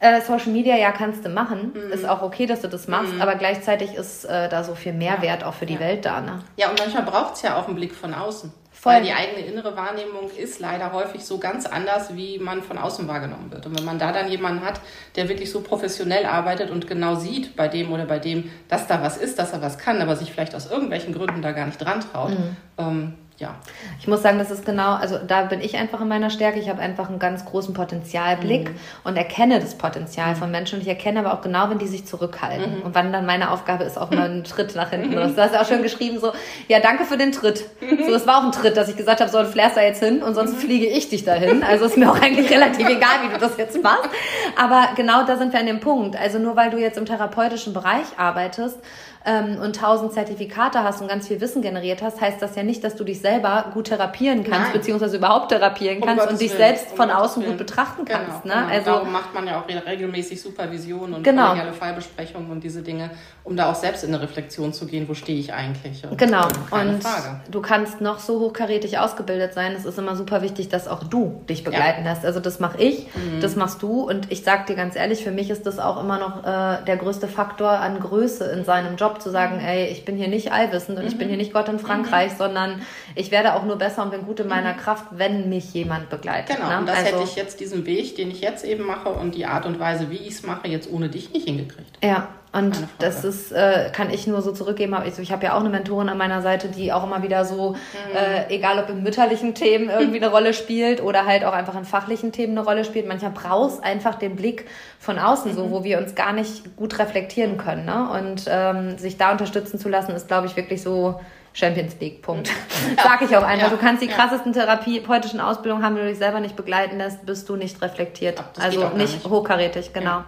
äh, 0.00 0.20
Social 0.20 0.52
Media, 0.52 0.76
ja, 0.76 0.92
kannst 0.92 1.24
du 1.24 1.28
machen. 1.28 1.72
Mhm. 1.74 1.92
Ist 1.92 2.08
auch 2.08 2.22
okay, 2.22 2.46
dass 2.46 2.60
du 2.60 2.68
das 2.68 2.88
machst, 2.88 3.14
mhm. 3.14 3.20
aber 3.20 3.34
gleichzeitig 3.34 3.94
ist 3.94 4.24
äh, 4.24 4.48
da 4.48 4.62
so 4.62 4.74
viel 4.74 4.92
Mehrwert 4.92 5.44
auch 5.44 5.54
für 5.54 5.66
die 5.66 5.74
ja. 5.74 5.80
Welt 5.80 6.04
da. 6.04 6.20
Ne? 6.20 6.40
Ja, 6.56 6.70
und 6.70 6.78
manchmal 6.78 7.02
braucht 7.02 7.34
es 7.34 7.42
ja 7.42 7.56
auch 7.56 7.66
einen 7.66 7.76
Blick 7.76 7.94
von 7.94 8.14
außen. 8.14 8.52
Voll. 8.80 8.92
Weil 8.92 9.02
die 9.02 9.12
eigene 9.12 9.44
innere 9.44 9.76
Wahrnehmung 9.76 10.30
ist 10.30 10.60
leider 10.60 10.92
häufig 10.92 11.24
so 11.24 11.38
ganz 11.38 11.66
anders, 11.66 12.14
wie 12.14 12.38
man 12.38 12.62
von 12.62 12.78
außen 12.78 13.08
wahrgenommen 13.08 13.50
wird. 13.50 13.66
Und 13.66 13.76
wenn 13.76 13.84
man 13.84 13.98
da 13.98 14.12
dann 14.12 14.30
jemanden 14.30 14.64
hat, 14.64 14.80
der 15.16 15.28
wirklich 15.28 15.50
so 15.50 15.62
professionell 15.62 16.24
arbeitet 16.24 16.70
und 16.70 16.86
genau 16.86 17.16
sieht 17.16 17.56
bei 17.56 17.66
dem 17.66 17.90
oder 17.90 18.06
bei 18.06 18.20
dem, 18.20 18.52
dass 18.68 18.86
da 18.86 19.02
was 19.02 19.16
ist, 19.16 19.40
dass 19.40 19.52
er 19.52 19.62
was 19.62 19.78
kann, 19.78 20.00
aber 20.00 20.14
sich 20.14 20.30
vielleicht 20.30 20.54
aus 20.54 20.70
irgendwelchen 20.70 21.12
Gründen 21.12 21.42
da 21.42 21.50
gar 21.50 21.66
nicht 21.66 21.78
dran 21.78 22.00
traut, 22.00 22.30
mhm. 22.30 22.56
ähm, 22.78 23.14
ja. 23.38 23.54
Ich 24.00 24.08
muss 24.08 24.22
sagen, 24.22 24.38
das 24.38 24.50
ist 24.50 24.66
genau, 24.66 24.94
also 24.94 25.16
da 25.24 25.42
bin 25.42 25.60
ich 25.60 25.76
einfach 25.76 26.00
in 26.00 26.08
meiner 26.08 26.28
Stärke. 26.28 26.58
Ich 26.58 26.68
habe 26.68 26.80
einfach 26.80 27.08
einen 27.08 27.20
ganz 27.20 27.44
großen 27.44 27.72
Potenzialblick 27.72 28.70
mhm. 28.70 28.74
und 29.04 29.16
erkenne 29.16 29.60
das 29.60 29.78
Potenzial 29.78 30.34
von 30.34 30.50
Menschen. 30.50 30.76
Und 30.76 30.82
ich 30.82 30.88
erkenne 30.88 31.20
aber 31.20 31.32
auch 31.32 31.40
genau, 31.40 31.70
wenn 31.70 31.78
die 31.78 31.86
sich 31.86 32.04
zurückhalten. 32.04 32.78
Mhm. 32.78 32.82
Und 32.82 32.96
wann 32.96 33.12
dann 33.12 33.26
meine 33.26 33.52
Aufgabe 33.52 33.84
ist, 33.84 33.96
auch 33.96 34.10
mal 34.10 34.28
einen 34.28 34.44
Tritt 34.58 34.74
nach 34.74 34.90
hinten. 34.90 35.10
Mhm. 35.10 35.36
Du 35.36 35.40
hast 35.40 35.54
ja 35.54 35.62
auch 35.62 35.68
schon 35.68 35.82
geschrieben, 35.82 36.18
so, 36.18 36.32
ja, 36.66 36.80
danke 36.80 37.04
für 37.04 37.16
den 37.16 37.30
Tritt. 37.30 37.64
So, 37.80 38.10
das 38.10 38.26
war 38.26 38.38
auch 38.38 38.44
ein 38.44 38.52
Tritt, 38.52 38.76
dass 38.76 38.88
ich 38.88 38.96
gesagt 38.96 39.20
habe, 39.20 39.30
so, 39.30 39.38
du 39.38 39.46
fährst 39.46 39.76
da 39.76 39.82
jetzt 39.82 40.02
hin 40.02 40.20
und 40.20 40.34
sonst 40.34 40.54
mhm. 40.54 40.58
fliege 40.58 40.86
ich 40.86 41.08
dich 41.08 41.24
dahin. 41.24 41.62
Also 41.62 41.84
ist 41.84 41.96
mir 41.96 42.10
auch 42.10 42.20
eigentlich 42.20 42.50
relativ 42.50 42.88
egal, 42.88 43.22
wie 43.22 43.32
du 43.32 43.38
das 43.38 43.56
jetzt 43.56 43.80
machst. 43.80 44.10
Aber 44.56 44.88
genau 44.96 45.24
da 45.24 45.36
sind 45.36 45.52
wir 45.52 45.60
an 45.60 45.66
dem 45.66 45.78
Punkt. 45.78 46.16
Also 46.16 46.40
nur 46.40 46.56
weil 46.56 46.70
du 46.70 46.78
jetzt 46.78 46.98
im 46.98 47.06
therapeutischen 47.06 47.72
Bereich 47.72 48.06
arbeitest, 48.16 48.78
ähm, 49.28 49.58
und 49.60 49.76
tausend 49.76 50.12
Zertifikate 50.12 50.82
hast 50.82 51.02
und 51.02 51.08
ganz 51.08 51.28
viel 51.28 51.40
Wissen 51.40 51.60
generiert 51.60 52.00
hast, 52.02 52.20
heißt 52.20 52.40
das 52.40 52.56
ja 52.56 52.62
nicht, 52.62 52.82
dass 52.82 52.96
du 52.96 53.04
dich 53.04 53.20
selber 53.20 53.66
gut 53.74 53.88
therapieren 53.88 54.42
kannst, 54.42 54.68
Nein. 54.68 54.72
beziehungsweise 54.72 55.18
überhaupt 55.18 55.50
therapieren 55.50 56.00
kannst 56.00 56.24
um 56.24 56.32
und 56.32 56.40
dich 56.40 56.50
Willen. 56.50 56.58
selbst 56.58 56.90
um 56.92 56.96
von 56.96 57.08
Gottes 57.08 57.22
außen 57.22 57.42
Willen. 57.42 57.52
gut 57.52 57.58
betrachten 57.58 58.04
genau, 58.06 58.18
kannst. 58.18 58.44
Ne? 58.46 58.52
Genau. 58.54 58.66
Also, 58.66 58.90
Darum 58.90 59.12
macht 59.12 59.34
man 59.34 59.46
ja 59.46 59.60
auch 59.60 59.68
regelmäßig 59.68 60.40
Supervision 60.40 61.12
und 61.12 61.22
genau. 61.22 61.54
Fallbesprechungen 61.78 62.50
und 62.50 62.64
diese 62.64 62.82
Dinge, 62.82 63.10
um 63.44 63.56
da 63.56 63.70
auch 63.70 63.74
selbst 63.74 64.02
in 64.04 64.14
eine 64.14 64.22
Reflexion 64.22 64.72
zu 64.72 64.86
gehen, 64.86 65.08
wo 65.08 65.14
stehe 65.14 65.38
ich 65.38 65.52
eigentlich. 65.52 66.04
Und 66.04 66.16
genau. 66.16 66.46
Und 66.70 67.02
Frage. 67.02 67.40
du 67.50 67.60
kannst 67.60 68.00
noch 68.00 68.20
so 68.20 68.40
hochkarätig 68.40 68.98
ausgebildet 68.98 69.52
sein. 69.52 69.74
Es 69.76 69.84
ist 69.84 69.98
immer 69.98 70.16
super 70.16 70.40
wichtig, 70.40 70.68
dass 70.68 70.88
auch 70.88 71.04
du 71.04 71.42
dich 71.48 71.64
begleiten 71.64 72.04
ja. 72.04 72.12
lässt. 72.12 72.24
Also 72.24 72.40
das 72.40 72.60
mache 72.60 72.78
ich, 72.78 73.06
mhm. 73.14 73.40
das 73.40 73.56
machst 73.56 73.82
du. 73.82 74.08
Und 74.08 74.32
ich 74.32 74.42
sag 74.42 74.66
dir 74.66 74.76
ganz 74.76 74.96
ehrlich, 74.96 75.22
für 75.22 75.30
mich 75.30 75.50
ist 75.50 75.66
das 75.66 75.78
auch 75.78 76.00
immer 76.00 76.18
noch 76.18 76.44
äh, 76.44 76.84
der 76.84 76.96
größte 76.96 77.28
Faktor 77.28 77.70
an 77.70 78.00
Größe 78.00 78.44
in 78.44 78.64
seinem 78.64 78.96
Job 78.96 79.17
zu 79.18 79.30
sagen, 79.30 79.56
mhm. 79.56 79.64
ey, 79.64 79.86
ich 79.88 80.04
bin 80.04 80.16
hier 80.16 80.28
nicht 80.28 80.52
allwissend 80.52 80.98
und 80.98 81.04
mhm. 81.04 81.10
ich 81.10 81.18
bin 81.18 81.26
mhm. 81.26 81.30
hier 81.30 81.38
nicht 81.38 81.52
Gott 81.52 81.68
in 81.68 81.78
Frankreich, 81.78 82.32
mhm. 82.32 82.36
sondern 82.36 82.82
ich 83.14 83.30
werde 83.30 83.54
auch 83.54 83.64
nur 83.64 83.76
besser 83.76 84.02
und 84.02 84.10
bin 84.10 84.24
gut 84.24 84.40
in 84.40 84.48
meiner 84.48 84.74
mhm. 84.74 84.78
Kraft, 84.78 85.06
wenn 85.10 85.48
mich 85.48 85.72
jemand 85.74 86.10
begleitet. 86.10 86.56
Genau, 86.56 86.68
ne? 86.68 86.78
und 86.78 86.86
das 86.86 86.98
also, 86.98 87.10
hätte 87.10 87.24
ich 87.24 87.36
jetzt 87.36 87.60
diesen 87.60 87.86
Weg, 87.86 88.16
den 88.16 88.30
ich 88.30 88.40
jetzt 88.40 88.64
eben 88.64 88.84
mache 88.84 89.08
und 89.08 89.34
die 89.34 89.46
Art 89.46 89.66
und 89.66 89.78
Weise, 89.78 90.10
wie 90.10 90.16
ich 90.16 90.34
es 90.34 90.42
mache, 90.42 90.68
jetzt 90.68 90.90
ohne 90.90 91.08
dich 91.08 91.32
nicht 91.32 91.46
hingekriegt. 91.46 91.98
Ja, 92.02 92.28
und 92.50 92.76
das 92.98 93.24
ist, 93.24 93.52
äh, 93.52 93.90
kann 93.92 94.10
ich 94.10 94.26
nur 94.26 94.40
so 94.40 94.52
zurückgeben. 94.52 94.96
Ich, 95.06 95.18
ich 95.18 95.32
habe 95.32 95.44
ja 95.44 95.54
auch 95.54 95.60
eine 95.60 95.68
Mentorin 95.68 96.08
an 96.08 96.16
meiner 96.16 96.40
Seite, 96.40 96.68
die 96.68 96.92
auch 96.92 97.04
immer 97.04 97.22
wieder 97.22 97.44
so, 97.44 97.72
mhm. 97.72 98.16
äh, 98.16 98.54
egal 98.54 98.78
ob 98.78 98.88
in 98.88 99.02
mütterlichen 99.02 99.54
Themen 99.54 99.90
irgendwie 99.90 100.16
eine 100.16 100.30
Rolle 100.30 100.54
spielt 100.54 101.02
oder 101.02 101.26
halt 101.26 101.44
auch 101.44 101.52
einfach 101.52 101.76
in 101.76 101.84
fachlichen 101.84 102.32
Themen 102.32 102.56
eine 102.56 102.66
Rolle 102.66 102.84
spielt. 102.84 103.06
Manchmal 103.06 103.32
brauchst 103.32 103.84
einfach 103.84 104.14
den 104.14 104.34
Blick 104.34 104.66
von 104.98 105.18
außen, 105.18 105.52
mhm. 105.52 105.56
so 105.56 105.70
wo 105.70 105.84
wir 105.84 105.98
uns 105.98 106.14
gar 106.14 106.32
nicht 106.32 106.74
gut 106.76 106.98
reflektieren 106.98 107.58
können. 107.58 107.84
Ne? 107.84 108.08
Und 108.10 108.44
ähm, 108.48 108.96
sich 108.96 109.18
da 109.18 109.32
unterstützen 109.32 109.78
zu 109.78 109.90
lassen, 109.90 110.12
ist, 110.12 110.28
glaube 110.28 110.46
ich, 110.46 110.56
wirklich 110.56 110.82
so 110.82 111.20
Champions 111.52 111.96
League, 112.00 112.22
Punkt. 112.22 112.50
Ja. 112.96 113.02
Sag 113.02 113.22
ich 113.22 113.36
auch 113.36 113.42
einfach. 113.42 113.70
Ja. 113.70 113.76
Du 113.76 113.76
kannst 113.76 114.02
die 114.02 114.06
krassesten 114.06 114.54
therapeutischen 114.54 115.40
Ausbildungen 115.40 115.84
haben, 115.84 115.96
wenn 115.96 116.04
du 116.04 116.08
dich 116.08 116.18
selber 116.18 116.40
nicht 116.40 116.56
begleiten 116.56 116.96
lässt, 116.96 117.26
bist 117.26 117.48
du 117.48 117.56
nicht 117.56 117.82
reflektiert. 117.82 118.40
Ach, 118.40 118.62
also 118.62 118.88
nicht, 118.90 118.96
nicht, 118.96 119.26
hochkarätig, 119.26 119.92
genau. 119.92 120.22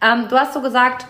Ja. 0.00 0.14
Ähm, 0.14 0.28
du 0.28 0.36
hast 0.36 0.54
so 0.54 0.62
gesagt, 0.62 1.06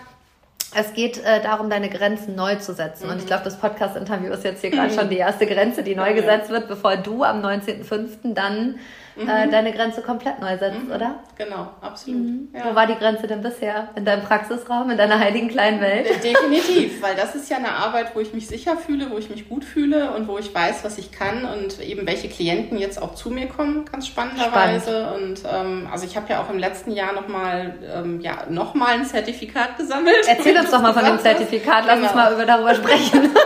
es 0.75 0.93
geht 0.93 1.23
äh, 1.23 1.41
darum, 1.41 1.69
deine 1.69 1.89
Grenzen 1.89 2.35
neu 2.35 2.55
zu 2.55 2.73
setzen. 2.73 3.05
Mhm. 3.05 3.11
Und 3.11 3.17
ich 3.17 3.23
mhm. 3.23 3.27
glaube, 3.27 3.43
das 3.43 3.57
Podcast-Interview 3.57 4.31
ist 4.31 4.43
jetzt 4.43 4.61
hier 4.61 4.71
gerade 4.71 4.93
schon 4.95 5.09
die 5.09 5.17
erste 5.17 5.45
Grenze, 5.45 5.83
die 5.83 5.95
neu 5.95 6.13
gesetzt 6.13 6.49
wird, 6.49 6.67
bevor 6.67 6.97
du 6.97 7.23
am 7.23 7.43
19.05. 7.43 8.33
dann 8.33 8.75
mhm. 9.15 9.29
äh, 9.29 9.47
deine 9.49 9.71
Grenze 9.71 10.01
komplett 10.01 10.39
neu 10.39 10.57
setzt, 10.57 10.85
mhm. 10.85 10.91
oder? 10.91 11.19
Genau, 11.37 11.69
absolut. 11.81 12.19
Mhm. 12.19 12.49
Ja. 12.53 12.65
Wo 12.65 12.75
war 12.75 12.87
die 12.87 12.95
Grenze 12.95 13.27
denn 13.27 13.41
bisher? 13.41 13.89
In 13.95 14.05
deinem 14.05 14.23
Praxisraum, 14.23 14.89
in 14.89 14.97
deiner 14.97 15.19
heiligen 15.19 15.49
kleinen 15.49 15.81
Welt? 15.81 16.07
Definitiv, 16.23 17.01
weil 17.01 17.15
das 17.15 17.35
ist 17.35 17.49
ja 17.49 17.57
eine 17.57 17.71
Arbeit, 17.71 18.15
wo 18.15 18.19
ich 18.19 18.33
mich 18.33 18.47
sicher 18.47 18.77
fühle, 18.77 19.09
wo 19.11 19.17
ich 19.17 19.29
mich 19.29 19.49
gut 19.49 19.65
fühle 19.65 20.11
und 20.11 20.27
wo 20.27 20.37
ich 20.37 20.53
weiß, 20.53 20.83
was 20.83 20.97
ich 20.97 21.11
kann 21.11 21.45
und 21.45 21.79
eben 21.79 22.05
welche 22.07 22.29
Klienten 22.29 22.77
jetzt 22.77 23.01
auch 23.01 23.15
zu 23.15 23.29
mir 23.29 23.47
kommen, 23.47 23.85
ganz 23.85 24.07
spannenderweise. 24.07 25.07
Spannend. 25.07 25.43
Und 25.43 25.49
ähm, 25.51 25.87
also 25.91 26.05
ich 26.05 26.15
habe 26.15 26.29
ja 26.29 26.41
auch 26.41 26.49
im 26.49 26.59
letzten 26.59 26.91
Jahr 26.91 27.13
nochmal 27.13 27.75
ähm, 27.93 28.21
ja, 28.21 28.45
noch 28.49 28.75
ein 28.75 29.05
Zertifikat 29.05 29.77
gesammelt. 29.77 30.25
Erzähl 30.27 30.57
uns 30.57 30.71
doch 30.71 30.81
mal 30.81 30.93
von 30.93 31.05
dem 31.05 31.19
Zertifikat, 31.19 31.85
lass 31.85 31.95
genau. 31.95 32.07
uns 32.07 32.15
mal 32.15 32.33
über 32.33 32.45
darüber 32.45 32.75
sprechen. 32.75 33.29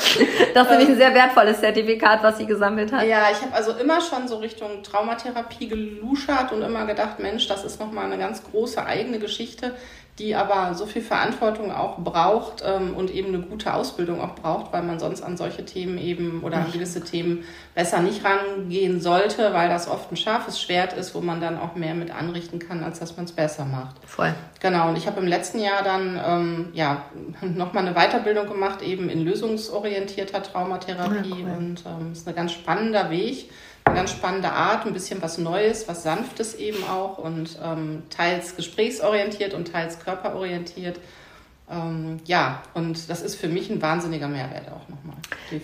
Das 0.54 0.64
ist 0.64 0.70
nämlich 0.70 0.88
ein 0.88 0.96
sehr 0.96 1.14
wertvolles 1.14 1.60
Zertifikat, 1.60 2.22
was 2.22 2.38
sie 2.38 2.46
gesammelt 2.46 2.92
hat. 2.92 3.06
Ja, 3.06 3.30
ich 3.30 3.40
habe 3.40 3.54
also 3.54 3.72
immer 3.72 4.00
schon 4.00 4.26
so 4.26 4.38
Richtung 4.38 4.82
Traumatherapie 4.82 5.68
geluschert 5.68 6.52
und 6.52 6.62
immer 6.62 6.86
gedacht, 6.86 7.18
Mensch, 7.18 7.46
das 7.46 7.64
ist 7.64 7.78
nochmal 7.78 8.06
eine 8.06 8.18
ganz 8.18 8.42
große 8.42 8.84
eigene 8.84 9.18
Geschichte, 9.18 9.74
die 10.18 10.34
aber 10.34 10.74
so 10.74 10.86
viel 10.86 11.02
Verantwortung 11.02 11.72
auch 11.72 11.98
braucht 11.98 12.62
ähm, 12.66 12.94
und 12.94 13.10
eben 13.10 13.28
eine 13.28 13.40
gute 13.40 13.72
Ausbildung 13.72 14.20
auch 14.20 14.34
braucht, 14.34 14.72
weil 14.72 14.82
man 14.82 14.98
sonst 14.98 15.22
an 15.22 15.36
solche 15.36 15.64
Themen 15.64 15.96
eben 15.96 16.42
oder 16.42 16.58
an 16.58 16.72
gewisse 16.72 17.02
Themen 17.02 17.44
besser 17.74 18.00
nicht 18.00 18.22
rangehen 18.24 19.00
sollte, 19.00 19.54
weil 19.54 19.68
das 19.68 19.88
oft 19.88 20.12
ein 20.12 20.16
scharfes 20.16 20.60
Schwert 20.60 20.92
ist, 20.92 21.14
wo 21.14 21.20
man 21.20 21.40
dann 21.40 21.58
auch 21.58 21.74
mehr 21.74 21.94
mit 21.94 22.10
anrichten 22.10 22.58
kann, 22.58 22.84
als 22.84 22.98
dass 22.98 23.16
man 23.16 23.24
es 23.24 23.32
besser 23.32 23.64
macht. 23.64 23.96
Voll. 24.06 24.34
Genau, 24.60 24.90
und 24.90 24.98
ich 24.98 25.06
habe 25.06 25.20
im 25.20 25.26
letzten 25.26 25.60
Jahr 25.60 25.82
dann 25.82 26.20
ähm, 26.22 26.68
ja, 26.74 27.04
nochmal 27.40 27.86
eine 27.86 27.94
Weiterbildung 27.94 28.46
gemacht, 28.46 28.82
eben 28.82 29.08
in 29.08 29.24
lösungsorientierter 29.24 30.42
Traumatherapie. 30.42 31.30
Ja, 31.30 31.36
cool. 31.36 31.56
Und 31.56 31.84
ähm, 31.86 32.12
ist 32.12 32.28
ein 32.28 32.34
ganz 32.34 32.52
spannender 32.52 33.10
Weg 33.10 33.50
eine 33.90 33.98
ganz 33.98 34.12
spannende 34.12 34.52
Art, 34.52 34.86
ein 34.86 34.92
bisschen 34.92 35.20
was 35.22 35.38
Neues, 35.38 35.88
was 35.88 36.02
Sanftes 36.02 36.54
eben 36.54 36.84
auch 36.84 37.18
und 37.18 37.58
ähm, 37.62 38.04
teils 38.08 38.56
gesprächsorientiert 38.56 39.52
und 39.54 39.72
teils 39.72 39.98
körperorientiert. 39.98 41.00
Ähm, 41.70 42.18
ja, 42.24 42.62
und 42.74 43.08
das 43.08 43.22
ist 43.22 43.36
für 43.36 43.46
mich 43.46 43.70
ein 43.70 43.80
wahnsinniger 43.80 44.26
Mehrwert 44.26 44.66
auch 44.68 44.88
nochmal. 44.88 45.16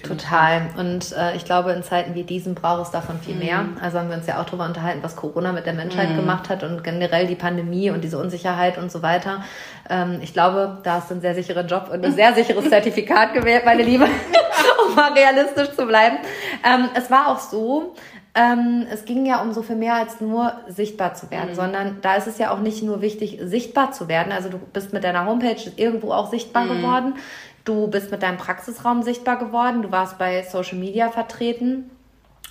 Total. 0.03 0.69
Und 0.77 1.13
äh, 1.13 1.35
ich 1.35 1.45
glaube, 1.45 1.73
in 1.73 1.83
Zeiten 1.83 2.15
wie 2.15 2.23
diesen 2.23 2.55
braucht 2.55 2.85
es 2.85 2.91
davon 2.93 3.19
viel 3.21 3.35
mhm. 3.35 3.41
mehr. 3.41 3.65
Also 3.81 3.99
haben 3.99 4.09
wir 4.09 4.17
uns 4.17 4.27
ja 4.27 4.41
auch 4.41 4.45
darüber 4.45 4.67
unterhalten, 4.67 5.03
was 5.03 5.17
Corona 5.17 5.53
mit 5.53 5.67
der 5.67 5.73
Menschheit 5.73 6.11
mhm. 6.11 6.17
gemacht 6.17 6.49
hat 6.49 6.63
und 6.63 6.85
generell 6.85 7.27
die 7.27 7.35
Pandemie 7.35 7.91
und 7.91 8.05
diese 8.05 8.19
Unsicherheit 8.19 8.79
und 8.79 8.93
so 8.93 9.03
weiter. 9.03 9.43
Ähm, 9.91 10.21
ich 10.23 10.33
glaube, 10.33 10.79
da 10.85 10.95
hast 10.95 11.11
du 11.11 11.15
einen 11.15 11.23
sehr 11.23 11.35
sicheren 11.35 11.67
Job 11.67 11.91
und 11.93 12.05
ein 12.05 12.13
sehr 12.15 12.35
sicheres 12.35 12.69
Zertifikat 12.69 13.35
gewählt, 13.35 13.65
meine 13.65 13.83
Liebe, 13.83 14.07
um 14.87 14.95
mal 14.97 15.13
realistisch 15.13 15.75
zu 15.75 15.87
bleiben. 15.87 16.19
Ähm, 16.65 16.89
es 16.95 17.11
war 17.11 17.29
auch 17.29 17.39
so, 17.39 17.95
ähm, 18.35 18.87
es 18.91 19.05
ging 19.07 19.25
ja 19.25 19.41
um 19.41 19.53
so 19.53 19.63
viel 19.63 19.77
mehr 19.77 19.95
als 19.95 20.21
nur 20.21 20.53
sichtbar 20.69 21.15
zu 21.15 21.31
werden, 21.31 21.51
mhm. 21.51 21.55
sondern 21.55 21.99
da 22.03 22.17
ist 22.17 22.27
es 22.27 22.39
ja 22.39 22.53
auch 22.53 22.59
nicht 22.61 22.83
nur 22.83 23.01
wichtig, 23.01 23.39
sichtbar 23.43 23.93
zu 23.93 24.09
werden. 24.09 24.33
Also 24.33 24.51
du 24.51 24.59
bist 24.59 24.93
mit 24.93 25.05
deiner 25.05 25.25
Homepage 25.25 25.73
irgendwo 25.77 26.13
auch 26.13 26.31
sichtbar 26.31 26.65
mhm. 26.65 26.69
geworden. 26.69 27.15
Du 27.65 27.89
bist 27.89 28.11
mit 28.11 28.23
deinem 28.23 28.37
Praxisraum 28.37 29.03
sichtbar 29.03 29.39
geworden. 29.39 29.83
Du 29.83 29.91
warst 29.91 30.19
bei 30.19 30.43
Social 30.43 30.79
Media 30.79 31.11
vertreten. 31.11 31.91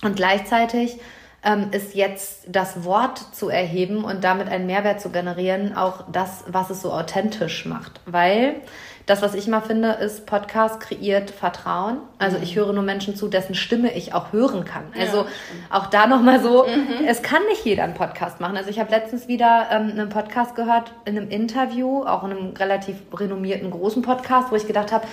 Und 0.02 0.16
gleichzeitig 0.16 0.98
ähm, 1.44 1.68
ist 1.70 1.94
jetzt 1.94 2.44
das 2.48 2.84
Wort 2.84 3.18
zu 3.34 3.48
erheben 3.48 4.04
und 4.04 4.24
damit 4.24 4.48
einen 4.48 4.66
Mehrwert 4.66 5.00
zu 5.00 5.10
generieren, 5.10 5.76
auch 5.76 6.04
das, 6.10 6.44
was 6.48 6.68
es 6.70 6.82
so 6.82 6.92
authentisch 6.92 7.64
macht. 7.64 8.00
Weil 8.04 8.56
das, 9.06 9.22
was 9.22 9.34
ich 9.34 9.46
mal 9.46 9.60
finde, 9.60 9.92
ist, 9.92 10.26
Podcast 10.26 10.80
kreiert 10.80 11.30
Vertrauen. 11.30 11.98
Also 12.18 12.38
mhm. 12.38 12.42
ich 12.42 12.56
höre 12.56 12.72
nur 12.72 12.82
Menschen 12.82 13.14
zu, 13.14 13.28
dessen 13.28 13.54
Stimme 13.54 13.92
ich 13.92 14.14
auch 14.14 14.32
hören 14.32 14.64
kann. 14.64 14.82
Also 14.98 15.18
ja, 15.18 15.26
auch 15.70 15.86
da 15.86 16.08
nochmal 16.08 16.42
so, 16.42 16.64
mhm. 16.64 17.06
es 17.06 17.22
kann 17.22 17.44
nicht 17.44 17.64
jeder 17.64 17.84
einen 17.84 17.94
Podcast 17.94 18.40
machen. 18.40 18.56
Also 18.56 18.68
ich 18.68 18.80
habe 18.80 18.90
letztens 18.90 19.28
wieder 19.28 19.68
ähm, 19.70 19.90
einen 19.90 20.08
Podcast 20.08 20.56
gehört 20.56 20.92
in 21.04 21.16
einem 21.16 21.30
Interview, 21.30 22.02
auch 22.02 22.24
in 22.24 22.32
einem 22.32 22.50
relativ 22.54 22.96
renommierten 23.14 23.70
großen 23.70 24.02
Podcast, 24.02 24.50
wo 24.50 24.56
ich 24.56 24.66
gedacht 24.66 24.90
habe, 24.90 25.06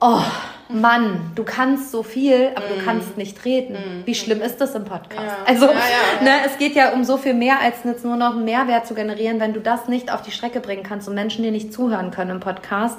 oh 0.00 0.22
Mann, 0.70 1.32
du 1.34 1.44
kannst 1.44 1.92
so 1.92 2.02
viel, 2.02 2.50
aber 2.54 2.66
mm. 2.66 2.78
du 2.78 2.84
kannst 2.84 3.16
nicht 3.16 3.44
reden. 3.46 3.74
Mm. 3.74 4.06
Wie 4.06 4.14
schlimm 4.14 4.42
ist 4.42 4.60
das 4.60 4.74
im 4.74 4.84
Podcast? 4.84 5.22
Ja. 5.24 5.36
Also, 5.46 5.64
ja, 5.64 5.72
ja, 5.72 6.22
ne, 6.22 6.30
es 6.44 6.58
geht 6.58 6.74
ja 6.74 6.92
um 6.92 7.04
so 7.04 7.16
viel 7.16 7.32
mehr, 7.32 7.60
als 7.60 7.76
jetzt 7.84 8.04
nur 8.04 8.16
noch 8.16 8.32
einen 8.32 8.44
Mehrwert 8.44 8.86
zu 8.86 8.94
generieren. 8.94 9.40
Wenn 9.40 9.54
du 9.54 9.60
das 9.60 9.88
nicht 9.88 10.12
auf 10.12 10.20
die 10.20 10.30
Strecke 10.30 10.60
bringen 10.60 10.82
kannst 10.82 11.08
und 11.08 11.14
Menschen 11.14 11.42
dir 11.42 11.52
nicht 11.52 11.72
zuhören 11.72 12.10
können 12.10 12.32
im 12.32 12.40
Podcast, 12.40 12.98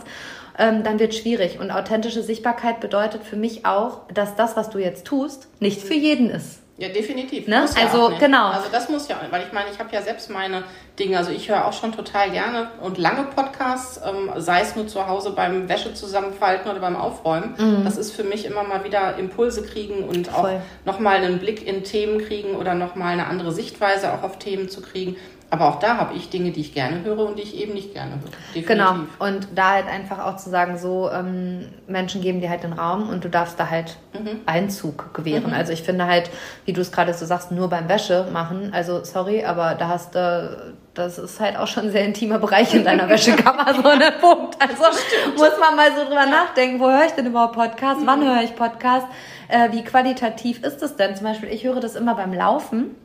ähm, 0.57 0.83
dann 0.83 0.97
wird 0.97 1.13
schwierig. 1.13 1.59
Und 1.59 1.69
authentische 1.69 2.23
Sichtbarkeit 2.23 2.79
bedeutet 2.79 3.23
für 3.23 3.35
mich 3.35 3.67
auch, 3.67 4.01
dass 4.11 4.35
das, 4.35 4.57
was 4.57 4.71
du 4.71 4.79
jetzt 4.79 5.05
tust, 5.05 5.47
nicht 5.59 5.81
für 5.81 5.93
jeden 5.93 6.31
ist. 6.31 6.58
Ja, 6.79 6.87
definitiv. 6.87 7.47
Ne? 7.47 7.65
also, 7.75 8.13
genau. 8.17 8.47
Also, 8.47 8.69
das 8.71 8.87
muss 8.87 9.09
ja, 9.09 9.19
weil 9.29 9.43
ich 9.43 9.51
meine, 9.51 9.69
ich 9.69 9.79
habe 9.79 9.93
ja 9.93 10.01
selbst 10.01 10.29
meine 10.29 10.63
Dinge, 10.97 11.17
also 11.17 11.29
ich 11.29 11.49
höre 11.49 11.65
auch 11.65 11.73
schon 11.73 11.91
total 11.91 12.31
gerne 12.31 12.69
und 12.79 12.97
lange 12.97 13.23
Podcasts, 13.23 13.99
ähm, 14.05 14.31
sei 14.37 14.61
es 14.61 14.77
nur 14.77 14.87
zu 14.87 15.05
Hause 15.05 15.31
beim 15.31 15.67
Wäsche 15.67 15.93
zusammenfalten 15.93 16.71
oder 16.71 16.79
beim 16.79 16.95
Aufräumen. 16.95 17.55
Mhm. 17.57 17.83
Das 17.83 17.97
ist 17.97 18.13
für 18.13 18.23
mich 18.23 18.45
immer 18.45 18.63
mal 18.63 18.85
wieder 18.85 19.17
Impulse 19.17 19.63
kriegen 19.63 20.05
und 20.05 20.27
Voll. 20.27 20.51
auch 20.51 20.61
nochmal 20.85 21.17
einen 21.17 21.39
Blick 21.39 21.67
in 21.67 21.83
Themen 21.83 22.25
kriegen 22.25 22.55
oder 22.55 22.75
nochmal 22.75 23.11
eine 23.11 23.27
andere 23.27 23.51
Sichtweise 23.51 24.13
auch 24.13 24.23
auf 24.23 24.39
Themen 24.39 24.69
zu 24.69 24.81
kriegen. 24.81 25.17
Aber 25.51 25.67
auch 25.67 25.79
da 25.79 25.97
habe 25.97 26.13
ich 26.13 26.29
Dinge, 26.29 26.51
die 26.51 26.61
ich 26.61 26.73
gerne 26.73 27.03
höre 27.03 27.25
und 27.25 27.39
die 27.39 27.41
ich 27.41 27.59
eben 27.59 27.73
nicht 27.73 27.93
gerne 27.93 28.11
höre. 28.11 28.29
Definitiv. 28.53 28.67
Genau. 28.67 28.95
Und 29.17 29.47
da 29.55 29.71
halt 29.71 29.87
einfach 29.87 30.23
auch 30.23 30.37
zu 30.37 30.49
sagen, 30.51 30.77
so 30.77 31.09
ähm, 31.09 31.65
Menschen 31.87 32.21
geben 32.21 32.39
dir 32.39 32.51
halt 32.51 32.63
den 32.63 32.73
Raum 32.73 33.09
und 33.09 33.23
du 33.23 33.29
darfst 33.29 33.59
da 33.59 33.69
halt 33.69 33.97
mhm. 34.13 34.41
Einzug 34.45 35.13
gewähren. 35.13 35.47
Mhm. 35.47 35.53
Also 35.53 35.73
ich 35.73 35.81
finde 35.81 36.05
halt, 36.05 36.29
wie 36.65 36.73
du 36.73 36.81
es 36.81 36.91
gerade 36.91 37.15
so 37.15 37.25
sagst, 37.25 37.51
nur 37.51 37.67
beim 37.67 37.89
Wäsche 37.89 38.27
machen. 38.31 38.71
Also 38.73 39.03
sorry, 39.03 39.43
aber 39.43 39.73
da 39.73 39.87
hast 39.87 40.13
du, 40.13 40.75
das 40.93 41.17
ist 41.17 41.39
halt 41.39 41.57
auch 41.57 41.67
schon 41.67 41.85
ein 41.85 41.91
sehr 41.91 42.05
intimer 42.05 42.37
Bereich 42.37 42.75
in 42.75 42.83
deiner 42.83 43.09
Wäschekammer, 43.09 43.73
so 43.73 43.87
ein 43.87 44.01
Punkt. 44.21 44.55
Also 44.59 44.83
muss 45.35 45.59
man 45.59 45.75
mal 45.75 45.89
so 45.95 46.05
drüber 46.05 46.27
nachdenken, 46.27 46.79
wo 46.79 46.91
höre 46.91 47.05
ich 47.07 47.13
denn 47.13 47.25
überhaupt 47.25 47.55
Podcast? 47.55 48.01
Mhm. 48.01 48.07
Wann 48.07 48.23
höre 48.23 48.43
ich 48.43 48.55
Podcast? 48.55 49.07
Äh, 49.47 49.71
wie 49.71 49.83
qualitativ 49.83 50.63
ist 50.63 50.83
es 50.83 50.95
denn? 50.95 51.15
Zum 51.15 51.25
Beispiel, 51.25 51.49
ich 51.49 51.63
höre 51.63 51.79
das 51.79 51.95
immer 51.95 52.13
beim 52.13 52.33
Laufen 52.33 52.95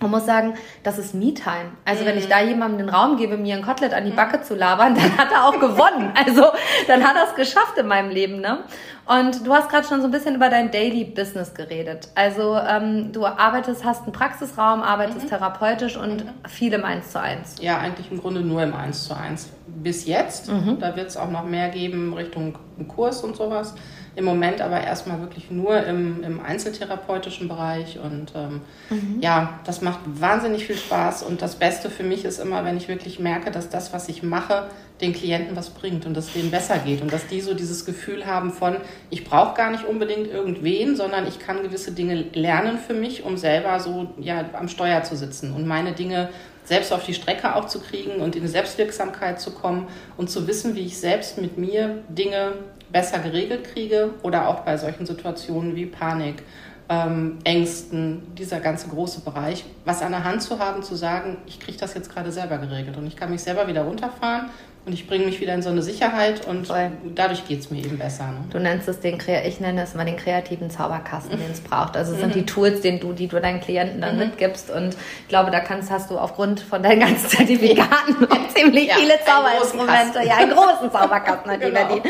man 0.00 0.10
muss 0.10 0.24
sagen, 0.24 0.54
das 0.82 0.98
ist 0.98 1.14
Me-Time. 1.14 1.72
Also 1.84 2.02
mhm. 2.02 2.08
wenn 2.08 2.18
ich 2.18 2.24
mhm. 2.24 2.30
da 2.30 2.40
jemandem 2.40 2.86
den 2.86 2.88
Raum 2.88 3.16
gebe, 3.16 3.36
mir 3.36 3.56
ein 3.56 3.62
Kotelett 3.62 3.92
an 3.92 4.04
die 4.04 4.12
mhm. 4.12 4.16
Backe 4.16 4.40
zu 4.42 4.54
labern, 4.54 4.94
dann 4.96 5.18
hat 5.18 5.30
er 5.32 5.46
auch 5.46 5.58
gewonnen. 5.58 6.12
Also 6.20 6.44
dann 6.86 7.02
hat 7.04 7.16
er 7.16 7.24
es 7.28 7.34
geschafft 7.34 7.78
in 7.78 7.86
meinem 7.86 8.10
Leben. 8.10 8.40
Ne? 8.40 8.58
Und 9.06 9.46
du 9.46 9.52
hast 9.52 9.68
gerade 9.70 9.86
schon 9.86 10.00
so 10.00 10.06
ein 10.06 10.10
bisschen 10.10 10.34
über 10.34 10.50
dein 10.50 10.70
Daily 10.70 11.04
Business 11.04 11.54
geredet. 11.54 12.08
Also 12.14 12.56
ähm, 12.56 13.12
du 13.12 13.26
arbeitest, 13.26 13.84
hast 13.84 14.04
einen 14.04 14.12
Praxisraum, 14.12 14.82
arbeitest 14.82 15.24
mhm. 15.24 15.28
therapeutisch 15.28 15.96
und 15.96 16.24
mhm. 16.24 16.30
viel 16.48 16.72
im 16.72 16.84
Eins 16.84 17.10
zu 17.10 17.20
eins. 17.20 17.56
Ja, 17.60 17.78
eigentlich 17.78 18.10
im 18.10 18.20
Grunde 18.20 18.40
nur 18.40 18.62
im 18.62 18.74
Eins 18.74 19.04
zu 19.04 19.16
eins. 19.16 19.50
Bis 19.66 20.06
jetzt. 20.06 20.50
Mhm. 20.50 20.78
Da 20.78 20.94
wird 20.96 21.08
es 21.08 21.16
auch 21.16 21.30
noch 21.30 21.44
mehr 21.44 21.70
geben 21.70 22.12
Richtung 22.14 22.58
Kurs 22.88 23.22
und 23.22 23.36
sowas. 23.36 23.74
Im 24.16 24.24
Moment 24.24 24.60
aber 24.60 24.80
erstmal 24.80 25.20
wirklich 25.20 25.50
nur 25.50 25.84
im, 25.84 26.22
im 26.22 26.40
einzeltherapeutischen 26.40 27.48
Bereich. 27.48 27.98
Und 27.98 28.32
ähm, 28.34 28.60
mhm. 28.90 29.20
ja, 29.20 29.60
das 29.64 29.82
macht 29.82 30.00
wahnsinnig 30.04 30.66
viel 30.66 30.76
Spaß. 30.76 31.22
Und 31.22 31.42
das 31.42 31.56
Beste 31.56 31.90
für 31.90 32.02
mich 32.02 32.24
ist 32.24 32.38
immer, 32.38 32.64
wenn 32.64 32.76
ich 32.76 32.88
wirklich 32.88 33.18
merke, 33.18 33.50
dass 33.50 33.68
das, 33.68 33.92
was 33.92 34.08
ich 34.08 34.22
mache, 34.22 34.68
den 35.00 35.12
Klienten 35.12 35.56
was 35.56 35.70
bringt 35.70 36.06
und 36.06 36.14
dass 36.14 36.32
denen 36.32 36.50
besser 36.50 36.78
geht. 36.78 37.02
Und 37.02 37.12
dass 37.12 37.26
die 37.26 37.40
so 37.40 37.54
dieses 37.54 37.86
Gefühl 37.86 38.26
haben 38.26 38.52
von, 38.52 38.76
ich 39.10 39.24
brauche 39.24 39.56
gar 39.56 39.70
nicht 39.70 39.84
unbedingt 39.84 40.26
irgendwen, 40.26 40.96
sondern 40.96 41.26
ich 41.26 41.38
kann 41.38 41.62
gewisse 41.62 41.92
Dinge 41.92 42.24
lernen 42.34 42.78
für 42.78 42.94
mich, 42.94 43.24
um 43.24 43.36
selber 43.36 43.80
so 43.80 44.08
ja, 44.18 44.44
am 44.52 44.68
Steuer 44.68 45.02
zu 45.02 45.16
sitzen 45.16 45.52
und 45.52 45.66
meine 45.66 45.92
Dinge 45.92 46.28
selbst 46.64 46.92
auf 46.92 47.04
die 47.04 47.14
Strecke 47.14 47.56
auch 47.56 47.66
zu 47.66 47.80
kriegen 47.80 48.20
und 48.20 48.36
in 48.36 48.46
Selbstwirksamkeit 48.46 49.40
zu 49.40 49.50
kommen 49.52 49.88
und 50.16 50.30
zu 50.30 50.46
wissen, 50.46 50.76
wie 50.76 50.82
ich 50.82 50.98
selbst 50.98 51.40
mit 51.40 51.58
mir 51.58 51.98
Dinge 52.08 52.52
besser 52.92 53.18
geregelt 53.18 53.64
kriege 53.64 54.10
oder 54.22 54.48
auch 54.48 54.60
bei 54.60 54.76
solchen 54.76 55.06
Situationen 55.06 55.76
wie 55.76 55.86
Panik, 55.86 56.42
ähm, 56.88 57.38
Ängsten, 57.44 58.34
dieser 58.34 58.58
ganze 58.60 58.88
große 58.88 59.20
Bereich, 59.20 59.64
was 59.84 60.02
an 60.02 60.10
der 60.10 60.24
Hand 60.24 60.42
zu 60.42 60.58
haben, 60.58 60.82
zu 60.82 60.96
sagen, 60.96 61.38
ich 61.46 61.60
kriege 61.60 61.78
das 61.78 61.94
jetzt 61.94 62.12
gerade 62.12 62.32
selber 62.32 62.58
geregelt 62.58 62.96
und 62.96 63.06
ich 63.06 63.16
kann 63.16 63.30
mich 63.30 63.42
selber 63.42 63.68
wieder 63.68 63.82
runterfahren 63.82 64.50
und 64.86 64.94
ich 64.94 65.06
bringe 65.06 65.26
mich 65.26 65.40
wieder 65.40 65.52
in 65.52 65.60
so 65.60 65.68
eine 65.68 65.82
Sicherheit 65.82 66.46
und 66.46 66.66
Voll. 66.66 66.90
dadurch 67.14 67.46
geht 67.46 67.60
es 67.60 67.70
mir 67.70 67.84
eben 67.84 67.98
besser. 67.98 68.28
Ne? 68.28 68.38
Du 68.48 68.58
nennst 68.58 68.88
es 68.88 68.98
den, 68.98 69.18
ich 69.44 69.60
nenne 69.60 69.82
es 69.82 69.94
mal 69.94 70.06
den 70.06 70.16
kreativen 70.16 70.70
Zauberkasten, 70.70 71.38
den 71.38 71.50
es 71.50 71.60
braucht. 71.60 71.98
Also 71.98 72.14
es 72.14 72.20
sind 72.20 72.34
die 72.34 72.40
mhm. 72.40 72.46
Tools, 72.46 72.80
den 72.80 72.98
du, 72.98 73.12
die 73.12 73.28
du 73.28 73.38
deinen 73.40 73.60
Klienten 73.60 74.00
dann 74.00 74.14
mhm. 74.14 74.20
mitgibst. 74.20 74.70
Und 74.70 74.96
ich 75.22 75.28
glaube, 75.28 75.50
da 75.50 75.60
kannst, 75.60 75.90
hast 75.90 76.10
du 76.10 76.16
aufgrund 76.16 76.60
von 76.60 76.82
deinen 76.82 77.00
ganzen 77.00 77.28
Zertifikaten 77.28 78.16
ja. 78.20 78.48
ziemlich 78.54 78.88
ja, 78.88 78.94
viele 78.94 79.14
Zauberinstrumente. 79.22 80.26
Ja, 80.26 80.36
einen 80.36 80.52
großen 80.52 80.90
Zauberkasten 80.92 81.50
hat 81.50 81.60
die 81.60 81.66
genau. 81.66 81.86
Berlin. 81.86 82.02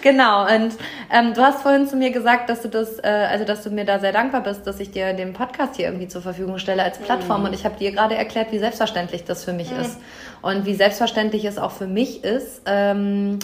Genau. 0.00 0.42
Und 0.46 0.74
ähm, 1.12 1.34
du 1.34 1.42
hast 1.42 1.60
vorhin 1.60 1.86
zu 1.86 1.96
mir 1.96 2.10
gesagt, 2.10 2.48
dass 2.48 2.62
du 2.62 2.68
das, 2.68 3.00
äh, 3.00 3.06
also 3.06 3.44
dass 3.44 3.62
du 3.62 3.70
mir 3.70 3.84
da 3.84 3.98
sehr 3.98 4.12
dankbar 4.12 4.40
bist, 4.40 4.66
dass 4.66 4.80
ich 4.80 4.90
dir 4.90 5.12
den 5.12 5.34
Podcast 5.34 5.76
hier 5.76 5.86
irgendwie 5.86 6.08
zur 6.08 6.22
Verfügung 6.22 6.56
stelle 6.56 6.84
als 6.84 6.96
Plattform. 6.96 7.42
Mhm. 7.42 7.48
Und 7.48 7.54
ich 7.54 7.66
habe 7.66 7.76
dir 7.78 7.92
gerade 7.92 8.14
erklärt, 8.14 8.50
wie 8.50 8.58
selbstverständlich 8.58 9.24
das 9.24 9.44
für 9.44 9.52
mich 9.52 9.70
mhm. 9.70 9.80
ist. 9.80 9.98
Und 10.44 10.66
wie 10.66 10.74
selbstverständlich 10.74 11.46
es 11.46 11.56
auch 11.56 11.70
für 11.70 11.86
mich 11.86 12.22
ist, 12.22 12.60
ähm, 12.66 13.38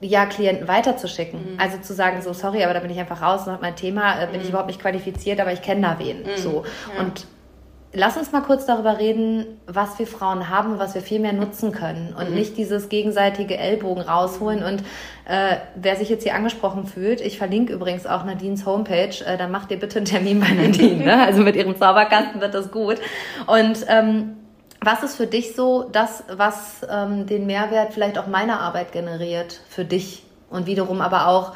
ja, 0.00 0.26
Klienten 0.26 0.68
weiterzuschicken. 0.68 1.54
Mhm. 1.54 1.60
Also 1.60 1.78
zu 1.78 1.92
sagen, 1.92 2.22
so, 2.22 2.32
sorry, 2.32 2.62
aber 2.62 2.72
da 2.72 2.78
bin 2.78 2.90
ich 2.90 2.98
einfach 3.00 3.20
raus 3.20 3.48
und 3.48 3.60
mein 3.60 3.74
Thema, 3.74 4.22
äh, 4.22 4.26
bin 4.26 4.36
mhm. 4.36 4.42
ich 4.42 4.48
überhaupt 4.50 4.68
nicht 4.68 4.80
qualifiziert, 4.80 5.40
aber 5.40 5.52
ich 5.52 5.62
kenne 5.62 5.80
da 5.80 5.98
wen. 5.98 6.18
Mhm. 6.18 6.36
So. 6.36 6.64
Ja. 6.94 7.02
Und 7.02 7.26
lass 7.92 8.16
uns 8.16 8.30
mal 8.30 8.42
kurz 8.42 8.64
darüber 8.66 9.00
reden, 9.00 9.58
was 9.66 9.98
wir 9.98 10.06
Frauen 10.06 10.50
haben 10.50 10.74
und 10.74 10.78
was 10.78 10.94
wir 10.94 11.02
viel 11.02 11.18
mehr 11.18 11.32
nutzen 11.32 11.72
können 11.72 12.14
und 12.16 12.28
mhm. 12.30 12.36
nicht 12.36 12.56
dieses 12.56 12.88
gegenseitige 12.88 13.56
Ellbogen 13.56 14.02
rausholen. 14.02 14.62
Und 14.62 14.84
äh, 15.24 15.56
wer 15.74 15.96
sich 15.96 16.10
jetzt 16.10 16.22
hier 16.22 16.36
angesprochen 16.36 16.86
fühlt, 16.86 17.20
ich 17.20 17.38
verlinke 17.38 17.72
übrigens 17.72 18.06
auch 18.06 18.24
Nadines 18.24 18.66
Homepage, 18.66 19.16
äh, 19.26 19.36
dann 19.36 19.50
macht 19.50 19.72
ihr 19.72 19.80
bitte 19.80 19.98
einen 19.98 20.06
Termin 20.06 20.38
bei 20.38 20.50
Nadine. 20.62 21.04
ne? 21.04 21.26
Also 21.26 21.42
mit 21.42 21.56
ihrem 21.56 21.74
Zauberkasten 21.76 22.40
wird 22.40 22.54
das 22.54 22.70
gut. 22.70 23.00
Und 23.48 23.84
ähm, 23.88 24.36
was 24.86 25.02
ist 25.02 25.16
für 25.16 25.26
dich 25.26 25.56
so 25.56 25.88
das, 25.90 26.22
was 26.28 26.86
ähm, 26.88 27.26
den 27.26 27.46
Mehrwert 27.46 27.92
vielleicht 27.92 28.18
auch 28.18 28.28
meiner 28.28 28.60
Arbeit 28.60 28.92
generiert 28.92 29.60
für 29.68 29.84
dich? 29.84 30.22
Und 30.48 30.66
wiederum 30.66 31.00
aber 31.00 31.26
auch 31.26 31.54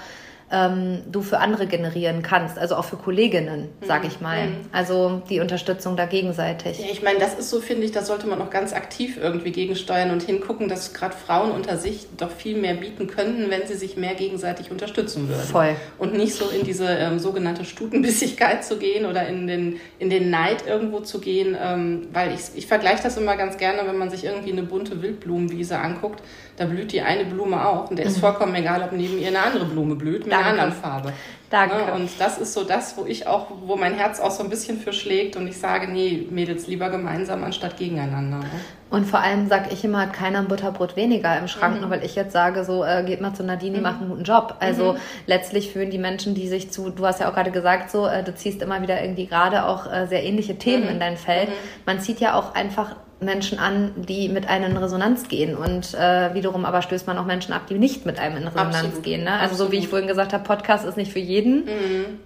ähm, 0.52 1.02
du 1.10 1.22
für 1.22 1.38
andere 1.38 1.66
generieren 1.66 2.22
kannst, 2.22 2.58
also 2.58 2.74
auch 2.74 2.84
für 2.84 2.96
Kolleginnen, 2.96 3.68
sag 3.86 4.04
ich 4.04 4.20
mal. 4.20 4.48
Mhm. 4.48 4.56
Also 4.72 5.22
die 5.30 5.40
Unterstützung 5.40 5.96
da 5.96 6.06
gegenseitig. 6.06 6.80
Ja, 6.80 6.86
ich 6.90 7.02
meine, 7.02 7.20
das 7.20 7.34
ist 7.34 7.50
so, 7.50 7.60
finde 7.60 7.84
ich, 7.84 7.92
da 7.92 8.02
sollte 8.02 8.26
man 8.26 8.42
auch 8.42 8.50
ganz 8.50 8.72
aktiv 8.72 9.16
irgendwie 9.20 9.52
gegensteuern 9.52 10.10
und 10.10 10.22
hingucken, 10.22 10.68
dass 10.68 10.92
gerade 10.92 11.14
Frauen 11.14 11.52
unter 11.52 11.76
sich 11.76 12.06
doch 12.16 12.32
viel 12.32 12.56
mehr 12.56 12.74
bieten 12.74 13.06
könnten, 13.06 13.48
wenn 13.50 13.66
sie 13.68 13.74
sich 13.74 13.96
mehr 13.96 14.14
gegenseitig 14.14 14.72
unterstützen 14.72 15.28
würden. 15.28 15.42
Voll. 15.42 15.76
Und 15.98 16.14
nicht 16.14 16.34
so 16.34 16.48
in 16.48 16.64
diese 16.64 16.88
ähm, 16.88 17.20
sogenannte 17.20 17.64
Stutenbissigkeit 17.64 18.64
zu 18.70 18.76
gehen 18.78 19.06
oder 19.06 19.28
in 19.28 19.46
den, 19.46 19.76
in 20.00 20.10
den 20.10 20.30
Neid 20.30 20.66
irgendwo 20.66 20.98
zu 21.00 21.20
gehen, 21.20 21.56
ähm, 21.60 22.08
weil 22.12 22.34
ich, 22.34 22.40
ich 22.56 22.66
vergleiche 22.66 23.04
das 23.04 23.16
immer 23.16 23.36
ganz 23.36 23.56
gerne, 23.56 23.86
wenn 23.86 23.98
man 23.98 24.10
sich 24.10 24.24
irgendwie 24.24 24.50
eine 24.50 24.64
bunte 24.64 25.00
Wildblumenwiese 25.00 25.78
anguckt, 25.78 26.22
da 26.56 26.66
blüht 26.66 26.92
die 26.92 27.00
eine 27.00 27.24
Blume 27.24 27.66
auch 27.66 27.88
und 27.88 27.98
der 27.98 28.06
ist 28.06 28.16
mhm. 28.16 28.20
vollkommen 28.20 28.54
egal, 28.54 28.82
ob 28.82 28.92
neben 28.92 29.18
ihr 29.18 29.28
eine 29.28 29.40
andere 29.40 29.64
Blume 29.64 29.94
blüht. 29.94 30.26
Mit 30.26 30.39
anderen 30.46 30.72
Farbe. 30.72 31.12
Danke. 31.50 31.74
Ne? 31.74 31.92
Und 31.94 32.08
das 32.20 32.38
ist 32.38 32.54
so 32.54 32.62
das, 32.62 32.96
wo 32.96 33.04
ich 33.04 33.26
auch, 33.26 33.48
wo 33.66 33.76
mein 33.76 33.94
Herz 33.94 34.20
auch 34.20 34.30
so 34.30 34.44
ein 34.44 34.48
bisschen 34.48 34.78
für 34.78 34.92
schlägt 34.92 35.34
und 35.34 35.48
ich 35.48 35.58
sage, 35.58 35.88
nee, 35.90 36.28
Mädels, 36.30 36.68
lieber 36.68 36.90
gemeinsam 36.90 37.42
anstatt 37.42 37.76
gegeneinander. 37.76 38.38
Ne? 38.38 38.50
Und 38.88 39.04
vor 39.04 39.20
allem 39.20 39.48
sage 39.48 39.70
ich 39.72 39.84
immer, 39.84 40.00
hat 40.00 40.12
keiner 40.12 40.38
ein 40.38 40.48
Butterbrot 40.48 40.94
weniger 40.94 41.36
im 41.38 41.48
Schrank, 41.48 41.76
mhm. 41.76 41.80
nur 41.82 41.90
weil 41.90 42.04
ich 42.04 42.14
jetzt 42.14 42.32
sage, 42.32 42.64
so 42.64 42.84
äh, 42.84 43.02
geht 43.04 43.20
mal 43.20 43.34
zu 43.34 43.42
Nadine, 43.42 43.74
die 43.74 43.78
mhm. 43.78 43.82
macht 43.82 44.00
einen 44.00 44.10
guten 44.10 44.24
Job. 44.24 44.56
Also 44.60 44.92
mhm. 44.92 44.98
letztlich 45.26 45.72
fühlen 45.72 45.90
die 45.90 45.98
Menschen, 45.98 46.34
die 46.34 46.46
sich 46.46 46.70
zu, 46.70 46.90
du 46.90 47.04
hast 47.04 47.20
ja 47.20 47.28
auch 47.28 47.34
gerade 47.34 47.50
gesagt, 47.50 47.90
so, 47.90 48.06
äh, 48.06 48.22
du 48.22 48.32
ziehst 48.32 48.62
immer 48.62 48.80
wieder 48.82 49.02
irgendwie 49.02 49.26
gerade 49.26 49.66
auch 49.66 49.92
äh, 49.92 50.06
sehr 50.06 50.22
ähnliche 50.22 50.56
Themen 50.56 50.84
mhm. 50.84 50.90
in 50.90 51.00
dein 51.00 51.16
Feld. 51.16 51.48
Mhm. 51.48 51.54
Man 51.84 52.00
zieht 52.00 52.20
ja 52.20 52.34
auch 52.34 52.54
einfach 52.54 52.94
Menschen 53.20 53.58
an, 53.58 53.92
die 53.96 54.28
mit 54.28 54.48
einem 54.48 54.70
in 54.70 54.76
Resonanz 54.78 55.28
gehen 55.28 55.54
und 55.54 55.94
äh, 55.94 56.32
wiederum 56.34 56.64
aber 56.64 56.80
stößt 56.80 57.06
man 57.06 57.18
auch 57.18 57.26
Menschen 57.26 57.52
ab, 57.52 57.66
die 57.68 57.74
nicht 57.74 58.06
mit 58.06 58.18
einem 58.18 58.38
in 58.38 58.44
Resonanz 58.44 58.76
Absolut. 58.76 59.02
gehen. 59.02 59.24
Ne? 59.24 59.32
Also 59.32 59.52
Absolut. 59.52 59.66
so 59.66 59.72
wie 59.72 59.78
ich 59.78 59.88
vorhin 59.88 60.08
gesagt 60.08 60.32
habe, 60.32 60.42
Podcast 60.42 60.86
ist 60.86 60.96
nicht 60.96 61.12
für 61.12 61.18
jeden. 61.18 61.39
Mhm. 61.46 62.18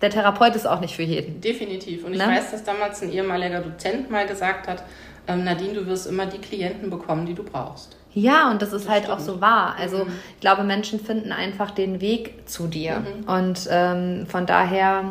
Der 0.00 0.10
Therapeut 0.10 0.56
ist 0.56 0.66
auch 0.66 0.80
nicht 0.80 0.96
für 0.96 1.02
jeden. 1.02 1.40
Definitiv. 1.40 2.04
Und 2.04 2.12
ich 2.12 2.18
ne? 2.18 2.26
weiß, 2.26 2.50
dass 2.50 2.64
damals 2.64 3.02
ein 3.02 3.12
ehemaliger 3.12 3.60
Dozent 3.60 4.10
mal 4.10 4.26
gesagt 4.26 4.66
hat, 4.66 4.82
ähm, 5.28 5.44
Nadine, 5.44 5.74
du 5.74 5.86
wirst 5.86 6.08
immer 6.08 6.26
die 6.26 6.38
Klienten 6.38 6.90
bekommen, 6.90 7.26
die 7.26 7.34
du 7.34 7.44
brauchst. 7.44 7.96
Ja, 8.14 8.50
und 8.50 8.60
das 8.60 8.72
ist 8.72 8.84
das 8.84 8.92
halt 8.92 9.04
stimmt. 9.04 9.18
auch 9.18 9.22
so 9.22 9.40
wahr. 9.40 9.76
Also 9.78 10.04
mhm. 10.04 10.12
ich 10.34 10.40
glaube, 10.40 10.64
Menschen 10.64 11.00
finden 11.00 11.32
einfach 11.32 11.70
den 11.70 12.00
Weg 12.00 12.48
zu 12.48 12.66
dir. 12.66 13.00
Mhm. 13.00 13.28
Und 13.28 13.68
ähm, 13.70 14.26
von 14.26 14.44
daher 14.44 15.04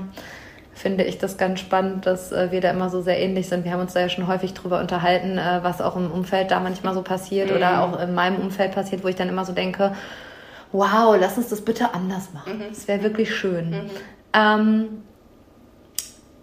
finde 0.74 1.04
ich 1.04 1.18
das 1.18 1.38
ganz 1.38 1.60
spannend, 1.60 2.06
dass 2.06 2.32
äh, 2.32 2.52
wir 2.52 2.62
da 2.62 2.72
immer 2.72 2.90
so 2.90 3.02
sehr 3.02 3.20
ähnlich 3.20 3.48
sind. 3.48 3.66
Wir 3.66 3.72
haben 3.72 3.82
uns 3.82 3.94
da 3.94 4.02
ja 4.02 4.10
schon 4.10 4.28
häufig 4.28 4.54
drüber 4.54 4.80
unterhalten, 4.80 5.38
äh, 5.38 5.60
was 5.62 5.82
auch 5.82 5.96
im 5.96 6.12
Umfeld 6.12 6.52
da 6.52 6.60
manchmal 6.60 6.94
so 6.94 7.02
passiert 7.02 7.50
mhm. 7.50 7.56
oder 7.56 7.84
auch 7.84 8.00
in 8.00 8.14
meinem 8.14 8.38
Umfeld 8.38 8.74
passiert, 8.74 9.04
wo 9.04 9.08
ich 9.08 9.16
dann 9.16 9.30
immer 9.30 9.46
so 9.46 9.54
denke, 9.54 9.96
wow, 10.72 11.16
lass 11.20 11.38
uns 11.38 11.50
das 11.50 11.62
bitte 11.62 11.94
anders 11.94 12.34
machen. 12.34 12.60
Mhm. 12.60 12.70
Das 12.70 12.88
wäre 12.88 13.04
wirklich 13.04 13.34
schön. 13.36 13.70
Mhm. 13.70 13.90
Ähm, 14.34 15.04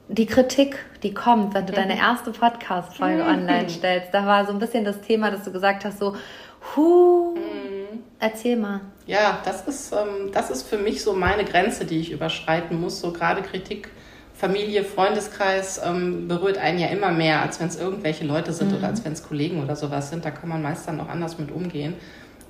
die 0.08 0.26
Kritik, 0.26 0.76
die 1.02 1.12
kommt, 1.12 1.54
wenn 1.54 1.66
du 1.66 1.72
deine 1.72 1.94
mhm. 1.94 2.00
erste 2.00 2.30
Podcast-Folge 2.30 3.22
mhm. 3.22 3.28
online 3.28 3.68
stellst, 3.68 4.12
da 4.12 4.26
war 4.26 4.46
so 4.46 4.52
ein 4.52 4.58
bisschen 4.58 4.84
das 4.84 5.00
Thema, 5.00 5.30
dass 5.30 5.44
du 5.44 5.52
gesagt 5.52 5.84
hast, 5.84 5.98
so, 5.98 6.16
hu, 6.74 7.34
mhm. 7.34 8.00
erzähl 8.18 8.56
mal. 8.56 8.80
Ja, 9.06 9.38
das 9.44 9.66
ist, 9.66 9.92
ähm, 9.92 10.30
das 10.32 10.50
ist 10.50 10.62
für 10.68 10.78
mich 10.78 11.02
so 11.02 11.12
meine 11.12 11.44
Grenze, 11.44 11.84
die 11.84 11.98
ich 12.00 12.10
überschreiten 12.10 12.80
muss. 12.80 13.00
So 13.00 13.12
gerade 13.12 13.42
Kritik 13.42 13.90
Familie, 14.38 14.84
Freundeskreis 14.84 15.80
ähm, 15.84 16.28
berührt 16.28 16.58
einen 16.58 16.78
ja 16.78 16.86
immer 16.88 17.10
mehr, 17.10 17.42
als 17.42 17.58
wenn 17.58 17.66
es 17.66 17.76
irgendwelche 17.76 18.24
Leute 18.24 18.52
sind 18.52 18.70
mhm. 18.70 18.78
oder 18.78 18.86
als 18.86 19.04
wenn 19.04 19.12
es 19.12 19.24
Kollegen 19.24 19.60
oder 19.60 19.74
sowas 19.74 20.10
sind. 20.10 20.24
Da 20.24 20.30
kann 20.30 20.48
man 20.48 20.62
meist 20.62 20.86
dann 20.86 21.00
auch 21.00 21.08
anders 21.08 21.38
mit 21.38 21.50
umgehen. 21.50 21.94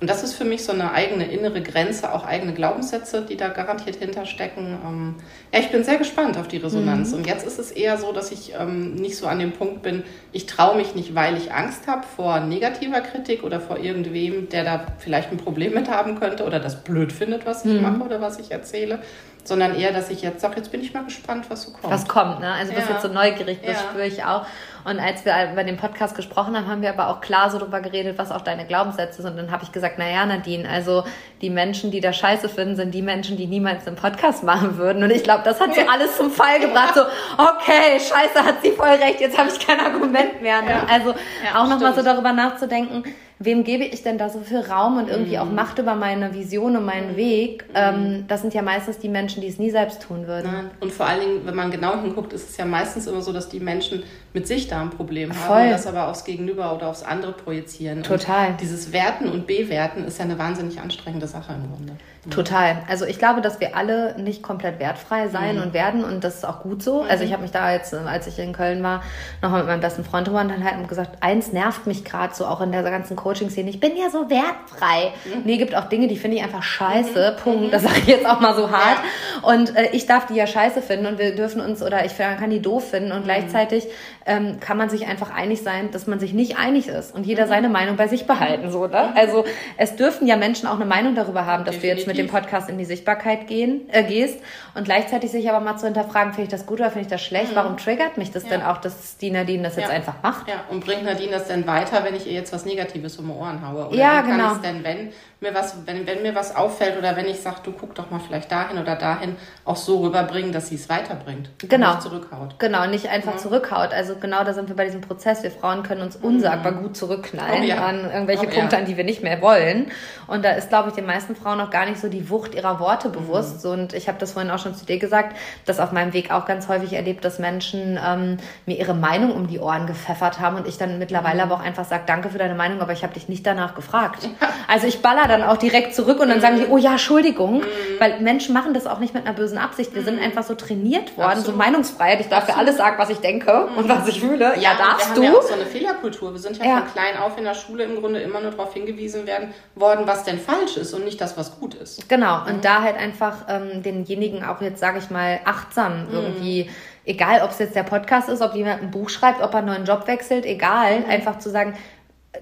Und 0.01 0.09
das 0.09 0.23
ist 0.23 0.35
für 0.35 0.45
mich 0.45 0.63
so 0.63 0.71
eine 0.71 0.93
eigene 0.93 1.29
innere 1.29 1.61
Grenze, 1.61 2.13
auch 2.13 2.25
eigene 2.25 2.53
Glaubenssätze, 2.53 3.21
die 3.21 3.35
da 3.35 3.49
garantiert 3.49 3.97
hinterstecken. 3.97 4.77
Ähm, 4.85 5.15
ja, 5.53 5.59
ich 5.59 5.71
bin 5.71 5.83
sehr 5.83 5.97
gespannt 5.97 6.37
auf 6.37 6.47
die 6.47 6.57
Resonanz. 6.57 7.11
Mhm. 7.11 7.17
Und 7.17 7.27
jetzt 7.27 7.45
ist 7.45 7.59
es 7.59 7.71
eher 7.71 7.97
so, 7.97 8.13
dass 8.13 8.31
ich 8.31 8.53
ähm, 8.57 8.95
nicht 8.95 9.17
so 9.17 9.27
an 9.27 9.39
dem 9.39 9.51
Punkt 9.51 9.81
bin, 9.81 10.03
ich 10.31 10.45
traue 10.45 10.77
mich 10.77 10.95
nicht, 10.95 11.15
weil 11.15 11.35
ich 11.35 11.51
Angst 11.51 11.87
habe 11.87 12.03
vor 12.15 12.39
negativer 12.39 13.01
Kritik 13.01 13.43
oder 13.43 13.59
vor 13.59 13.77
irgendwem, 13.77 14.47
der 14.47 14.63
da 14.63 14.85
vielleicht 14.99 15.31
ein 15.31 15.37
Problem 15.37 15.73
mit 15.73 15.89
haben 15.89 16.17
könnte 16.17 16.45
oder 16.45 16.61
das 16.61 16.83
blöd 16.83 17.11
findet, 17.11 17.45
was 17.45 17.65
ich 17.65 17.73
mhm. 17.73 17.81
mache 17.81 18.01
oder 18.03 18.21
was 18.21 18.39
ich 18.39 18.51
erzähle, 18.51 18.99
sondern 19.43 19.75
eher, 19.75 19.91
dass 19.91 20.09
ich 20.09 20.21
jetzt 20.21 20.39
sage, 20.39 20.55
jetzt 20.57 20.71
bin 20.71 20.81
ich 20.81 20.93
mal 20.93 21.03
gespannt, 21.03 21.45
was 21.49 21.63
so 21.63 21.71
kommt. 21.71 21.91
Was 21.93 22.07
kommt, 22.07 22.39
ne? 22.39 22.53
Also 22.53 22.71
du 22.71 22.77
ja. 22.77 22.85
bist 22.85 22.89
jetzt 22.89 23.01
so 23.01 23.09
neugierig, 23.09 23.59
das 23.65 23.81
ja. 23.81 23.89
spüre 23.89 24.07
ich 24.07 24.23
auch. 24.23 24.45
Und 24.89 24.99
als 24.99 25.23
wir 25.23 25.33
über 25.51 25.63
den 25.63 25.77
Podcast 25.77 26.15
gesprochen 26.15 26.57
haben, 26.57 26.67
haben 26.67 26.81
wir 26.81 26.89
aber 26.89 27.09
auch 27.09 27.21
klar 27.21 27.51
so 27.51 27.59
darüber 27.59 27.79
geredet, 27.79 28.17
was 28.17 28.31
auch 28.31 28.41
deine 28.41 28.65
Glaubenssätze 28.65 29.21
sind. 29.21 29.31
Und 29.31 29.37
dann 29.37 29.51
habe 29.51 29.63
ich 29.63 29.71
gesagt, 29.71 29.99
naja, 29.99 30.25
Nadine, 30.25 30.67
also 30.67 31.03
die 31.41 31.51
Menschen, 31.51 31.91
die 31.91 32.01
da 32.01 32.11
scheiße 32.11 32.49
finden, 32.49 32.75
sind 32.75 32.91
die 32.91 33.03
Menschen, 33.03 33.37
die 33.37 33.45
niemals 33.45 33.85
einen 33.85 33.95
Podcast 33.95 34.43
machen 34.43 34.77
würden. 34.77 35.03
Und 35.03 35.11
ich 35.11 35.23
glaube, 35.23 35.43
das 35.45 35.61
hat 35.61 35.75
so 35.75 35.81
alles 35.81 36.17
zum 36.17 36.31
Fall 36.31 36.59
gebracht. 36.59 36.95
So, 36.95 37.01
okay, 37.37 37.99
scheiße, 37.99 38.43
hat 38.43 38.63
sie 38.63 38.71
voll 38.71 38.87
recht, 38.87 39.21
jetzt 39.21 39.37
habe 39.37 39.49
ich 39.49 39.65
kein 39.65 39.79
Argument 39.79 40.41
mehr. 40.41 40.61
Ne? 40.63 40.71
Ja. 40.71 40.85
Also 40.89 41.13
auch 41.55 41.67
nochmal 41.67 41.93
so 41.93 42.01
darüber 42.01 42.33
nachzudenken, 42.33 43.03
wem 43.39 43.63
gebe 43.63 43.85
ich 43.85 44.03
denn 44.03 44.17
da 44.17 44.29
so 44.29 44.39
viel 44.39 44.59
Raum 44.59 44.97
und 44.97 45.09
irgendwie 45.09 45.37
mhm. 45.37 45.41
auch 45.41 45.51
Macht 45.51 45.79
über 45.79 45.95
meine 45.95 46.33
Vision 46.33 46.75
und 46.75 46.85
meinen 46.85 47.13
mhm. 47.13 47.17
Weg? 47.17 47.65
Mhm. 47.69 47.75
Ähm, 47.75 48.25
das 48.27 48.41
sind 48.41 48.53
ja 48.53 48.61
meistens 48.61 48.99
die 48.99 49.09
Menschen, 49.09 49.41
die 49.41 49.47
es 49.47 49.57
nie 49.57 49.71
selbst 49.71 50.01
tun 50.01 50.27
würden. 50.27 50.51
Nein. 50.51 50.71
Und 50.81 50.91
vor 50.91 51.05
allen 51.05 51.21
Dingen, 51.21 51.45
wenn 51.45 51.55
man 51.55 51.71
genau 51.71 51.99
hinguckt, 52.01 52.33
ist 52.33 52.49
es 52.49 52.57
ja 52.57 52.65
meistens 52.65 53.07
immer 53.07 53.21
so, 53.21 53.31
dass 53.31 53.47
die 53.47 53.61
Menschen 53.61 54.03
mit 54.33 54.47
sich 54.47 54.67
da 54.67 54.81
ein 54.81 54.89
Problem 54.89 55.31
haben 55.31 55.39
Voll. 55.39 55.61
und 55.63 55.71
das 55.71 55.87
aber 55.87 56.07
aufs 56.07 56.25
Gegenüber 56.25 56.75
oder 56.75 56.87
aufs 56.87 57.03
andere 57.03 57.31
projizieren. 57.31 58.03
Total. 58.03 58.51
Und 58.51 58.61
dieses 58.61 58.91
Werten 58.91 59.29
und 59.29 59.47
Bewerten 59.47 60.03
ist 60.03 60.19
ja 60.19 60.25
eine 60.25 60.37
wahnsinnig 60.37 60.79
anstrengende 60.79 61.27
Sache 61.27 61.53
im 61.53 61.71
Grunde. 61.73 61.93
Total. 62.29 62.83
Also 62.87 63.05
ich 63.05 63.17
glaube, 63.17 63.41
dass 63.41 63.59
wir 63.59 63.75
alle 63.75 64.21
nicht 64.21 64.43
komplett 64.43 64.79
wertfrei 64.79 65.29
sein 65.29 65.55
mhm. 65.55 65.63
und 65.63 65.73
werden 65.73 66.03
und 66.03 66.23
das 66.23 66.35
ist 66.35 66.45
auch 66.45 66.61
gut 66.61 66.83
so. 66.83 67.03
Mhm. 67.03 67.09
Also 67.09 67.23
ich 67.23 67.31
habe 67.31 67.41
mich 67.41 67.51
da 67.51 67.71
jetzt, 67.71 67.93
als 67.93 68.27
ich 68.27 68.37
in 68.39 68.53
Köln 68.53 68.83
war, 68.83 69.01
nochmal 69.41 69.61
mit 69.61 69.69
meinem 69.69 69.79
besten 69.79 70.03
Freund 70.03 70.27
drüber 70.27 70.41
unterhalten 70.41 70.81
und 70.81 70.89
gesagt, 70.89 71.17
eins 71.21 71.53
nervt 71.53 71.87
mich 71.87 72.03
gerade 72.03 72.35
so 72.35 72.45
auch 72.45 72.61
in 72.61 72.71
der 72.71 72.83
ganzen 72.83 73.15
Coaching-Szene. 73.29 73.69
Ich 73.69 73.79
bin 73.79 73.95
ja 73.95 74.09
so 74.09 74.29
wertfrei. 74.29 75.13
Mhm. 75.25 75.41
Nee, 75.45 75.57
gibt 75.57 75.75
auch 75.75 75.85
Dinge, 75.85 76.07
die 76.07 76.17
finde 76.17 76.37
ich 76.37 76.43
einfach 76.43 76.63
scheiße. 76.63 77.35
Mhm. 77.37 77.43
Punkt. 77.43 77.65
Mhm. 77.67 77.71
Das 77.71 77.83
sage 77.83 77.99
ich 77.99 78.07
jetzt 78.07 78.25
auch 78.25 78.39
mal 78.39 78.55
so 78.55 78.71
hart. 78.71 78.97
Ja. 78.97 79.49
Und 79.49 79.75
äh, 79.75 79.89
ich 79.91 80.07
darf 80.07 80.25
die 80.25 80.33
ja 80.33 80.47
scheiße 80.47 80.81
finden 80.81 81.05
und 81.05 81.19
wir 81.19 81.35
dürfen 81.35 81.61
uns 81.61 81.83
oder 81.83 82.05
ich 82.05 82.17
kann 82.17 82.49
die 82.49 82.61
doof 82.61 82.89
finden 82.89 83.11
und 83.11 83.21
mhm. 83.21 83.25
gleichzeitig 83.25 83.87
ähm, 84.25 84.59
kann 84.59 84.77
man 84.77 84.89
sich 84.89 85.07
einfach 85.07 85.33
einig 85.33 85.61
sein, 85.61 85.91
dass 85.91 86.07
man 86.07 86.19
sich 86.19 86.33
nicht 86.33 86.57
einig 86.57 86.87
ist 86.87 87.13
und 87.13 87.25
jeder 87.25 87.47
seine 87.47 87.69
Meinung 87.69 87.95
bei 87.95 88.07
sich 88.07 88.25
behalten. 88.27 88.71
So, 88.71 88.87
ne? 88.87 89.15
Also 89.15 89.45
es 89.77 89.95
dürfen 89.95 90.27
ja 90.27 90.37
Menschen 90.37 90.67
auch 90.67 90.75
eine 90.75 90.85
Meinung 90.85 91.15
darüber 91.15 91.45
haben, 91.45 91.65
dass 91.65 91.75
Definitiv. 91.75 91.81
du 91.81 91.97
jetzt 91.97 92.07
mit 92.07 92.17
dem 92.17 92.27
Podcast 92.27 92.69
in 92.69 92.77
die 92.77 92.85
Sichtbarkeit 92.85 93.47
gehen, 93.47 93.89
äh, 93.91 94.03
gehst 94.03 94.39
und 94.75 94.83
gleichzeitig 94.83 95.31
sich 95.31 95.49
aber 95.49 95.59
mal 95.59 95.77
zu 95.77 95.85
hinterfragen, 95.85 96.33
finde 96.33 96.43
ich 96.43 96.49
das 96.49 96.65
gut 96.65 96.79
oder 96.79 96.89
finde 96.89 97.05
ich 97.05 97.11
das 97.11 97.21
schlecht? 97.21 97.51
Mhm. 97.51 97.55
Warum 97.55 97.77
triggert 97.77 98.17
mich 98.17 98.31
das 98.31 98.43
ja. 98.43 98.49
denn 98.49 98.61
auch, 98.63 98.77
dass 98.77 99.17
die 99.17 99.31
Nadine 99.31 99.63
das 99.63 99.75
jetzt 99.75 99.89
einfach 99.89 100.15
macht? 100.23 100.47
Ja, 100.47 100.63
und 100.69 100.85
bringt 100.85 101.03
Nadine 101.03 101.31
das 101.31 101.47
denn 101.47 101.67
weiter, 101.67 102.03
wenn 102.03 102.15
ich 102.15 102.27
ihr 102.27 102.33
jetzt 102.33 102.53
was 102.53 102.65
Negatives 102.65 103.18
um 103.19 103.31
Ohren 103.31 103.65
haue? 103.67 103.87
Oder 103.87 103.95
ja, 103.95 104.23
wie 104.23 104.27
kann 104.29 104.37
genau. 104.37 104.51
es 104.53 104.61
denn, 104.61 104.83
wenn 104.83 105.11
mir 105.41 105.53
was, 105.55 105.75
wenn, 105.85 106.05
wenn 106.05 106.21
mir 106.21 106.35
was 106.35 106.55
auffällt 106.55 106.97
oder 106.97 107.15
wenn 107.15 107.25
ich 107.25 107.39
sage, 107.39 107.57
du 107.63 107.71
guck 107.71 107.95
doch 107.95 108.11
mal 108.11 108.19
vielleicht 108.19 108.51
dahin 108.51 108.77
oder 108.77 108.95
dahin, 108.95 109.37
auch 109.63 109.77
so 109.77 110.01
rüberbringen, 110.01 110.51
dass 110.51 110.67
sie 110.67 110.75
es 110.75 110.89
weiterbringt. 110.89 111.49
Genau. 111.59 111.91
Nicht 111.91 112.01
zurückhaut. 112.01 112.59
Genau, 112.59 112.85
nicht 112.87 113.07
einfach 113.07 113.33
ja. 113.33 113.37
zurückhaut. 113.37 113.93
Also 113.93 114.15
genau 114.15 114.43
da 114.43 114.53
sind 114.53 114.67
wir 114.67 114.75
bei 114.75 114.85
diesem 114.85 114.99
Prozess. 114.99 115.41
Wir 115.43 115.51
Frauen 115.51 115.83
können 115.83 116.01
uns 116.01 116.17
unsagbar 116.17 116.73
mhm. 116.73 116.83
gut 116.83 116.97
zurückknallen 116.97 117.61
oh, 117.61 117.65
ja. 117.65 117.85
an 117.85 118.03
irgendwelche 118.11 118.47
oh, 118.47 118.49
Punkte, 118.49 118.75
ja. 118.75 118.81
an 118.81 118.85
die 118.85 118.97
wir 118.97 119.05
nicht 119.05 119.23
mehr 119.23 119.41
wollen. 119.41 119.91
Und 120.27 120.43
da 120.43 120.51
ist, 120.51 120.69
glaube 120.69 120.89
ich, 120.89 120.95
den 120.95 121.05
meisten 121.05 121.35
Frauen 121.37 121.61
auch 121.61 121.69
gar 121.69 121.85
nicht 121.85 122.01
so 122.01 122.09
die 122.09 122.29
Wucht 122.29 122.53
ihrer 122.53 122.79
Worte 122.81 123.07
bewusst. 123.07 123.63
Mhm. 123.63 123.71
Und 123.71 123.93
ich 123.93 124.09
habe 124.09 124.17
das 124.19 124.33
vorhin 124.33 124.51
auch 124.51 124.59
schon 124.59 124.75
zu 124.75 124.85
dir 124.85 124.99
gesagt, 124.99 125.37
dass 125.65 125.79
auf 125.79 125.93
meinem 125.93 126.11
Weg 126.11 126.31
auch 126.31 126.45
ganz 126.45 126.67
häufig 126.67 126.91
erlebt, 126.93 127.23
dass 127.23 127.39
Menschen 127.39 127.97
ähm, 128.05 128.37
mir 128.65 128.77
ihre 128.77 128.93
Meinung 128.93 129.31
um 129.31 129.47
die 129.47 129.59
Ohren 129.59 129.87
gepfeffert 129.87 130.41
haben 130.41 130.57
und 130.57 130.67
ich 130.67 130.77
dann 130.77 130.99
mittlerweile 130.99 131.45
mhm. 131.45 131.51
aber 131.51 131.61
auch 131.61 131.65
einfach 131.65 131.85
sage, 131.85 132.03
danke 132.05 132.29
für 132.29 132.37
deine 132.37 132.55
Meinung, 132.55 132.81
aber 132.81 132.91
ich 132.91 133.03
habe 133.03 133.08
dich 133.13 133.29
nicht 133.29 133.45
danach 133.45 133.75
gefragt. 133.75 134.27
Also 134.67 134.87
ich 134.87 135.01
baller 135.01 135.27
dann 135.27 135.43
auch 135.43 135.57
direkt 135.57 135.95
zurück 135.95 136.19
und 136.19 136.29
dann 136.29 136.41
sagen 136.41 136.57
die, 136.57 136.67
oh 136.67 136.77
ja, 136.77 136.91
Entschuldigung. 136.91 137.59
Mhm. 137.59 137.65
Weil 137.99 138.19
Menschen 138.21 138.53
machen 138.53 138.73
das 138.73 138.87
auch 138.87 138.99
nicht 138.99 139.13
mit 139.13 139.25
einer 139.25 139.35
bösen 139.35 139.57
Absicht. 139.57 139.95
Wir 139.95 140.03
sind 140.03 140.17
mhm. 140.17 140.23
einfach 140.23 140.43
so 140.43 140.55
trainiert 140.55 141.17
worden, 141.17 141.39
Absolut. 141.39 141.45
so 141.47 141.53
Meinungsfreiheit. 141.53 142.21
Ich 142.21 142.27
darf 142.27 142.45
für 142.45 142.55
alles 142.55 142.77
sagen, 142.77 142.97
was 142.97 143.09
ich 143.09 143.17
denke 143.17 143.67
und 143.75 143.89
was 143.89 144.07
ich 144.07 144.19
fühle. 144.19 144.53
Ja, 144.55 144.61
ja 144.61 144.75
darfst 144.77 145.09
wir 145.09 145.15
du. 145.15 145.27
Haben 145.27 145.33
ja 145.33 145.39
auch 145.39 145.43
so 145.43 145.53
eine 145.53 145.65
Fehlerkultur. 145.65 146.33
Wir 146.33 146.39
sind 146.39 146.57
ja, 146.57 146.65
ja, 146.65 146.77
von 146.81 146.91
klein 146.91 147.17
auf 147.17 147.37
in 147.37 147.43
der 147.43 147.55
Schule 147.55 147.83
im 147.83 147.99
Grunde 147.99 148.19
immer 148.21 148.41
nur 148.41 148.51
darauf 148.51 148.73
hingewiesen 148.73 149.25
werden 149.25 149.53
worden, 149.75 150.05
was 150.05 150.23
denn 150.23 150.39
falsch 150.39 150.77
ist 150.77 150.93
und 150.93 151.05
nicht 151.05 151.19
das, 151.19 151.37
was 151.37 151.59
gut 151.59 151.73
ist. 151.73 152.07
Genau. 152.07 152.45
Und 152.45 152.57
mhm. 152.57 152.61
da 152.61 152.81
halt 152.81 152.97
einfach 152.97 153.45
ähm, 153.47 153.81
denjenigen 153.83 154.43
auch 154.43 154.61
jetzt, 154.61 154.79
sage 154.79 154.99
ich 154.99 155.09
mal, 155.09 155.39
achtsam 155.45 156.07
mhm. 156.07 156.13
irgendwie 156.13 156.69
egal 157.09 157.41
ob 157.41 157.49
es 157.49 157.59
jetzt 157.59 157.75
der 157.75 157.83
Podcast 157.83 158.29
ist, 158.29 158.41
ob 158.41 158.53
jemand 158.53 158.83
ein 158.83 158.91
Buch 158.91 159.09
schreibt, 159.09 159.41
ob 159.41 159.51
er 159.53 159.59
einen 159.59 159.67
neuen 159.67 159.85
Job 159.85 160.07
wechselt, 160.07 160.45
egal, 160.45 160.99
mhm. 160.99 161.09
einfach 161.09 161.39
zu 161.39 161.49
sagen, 161.49 161.73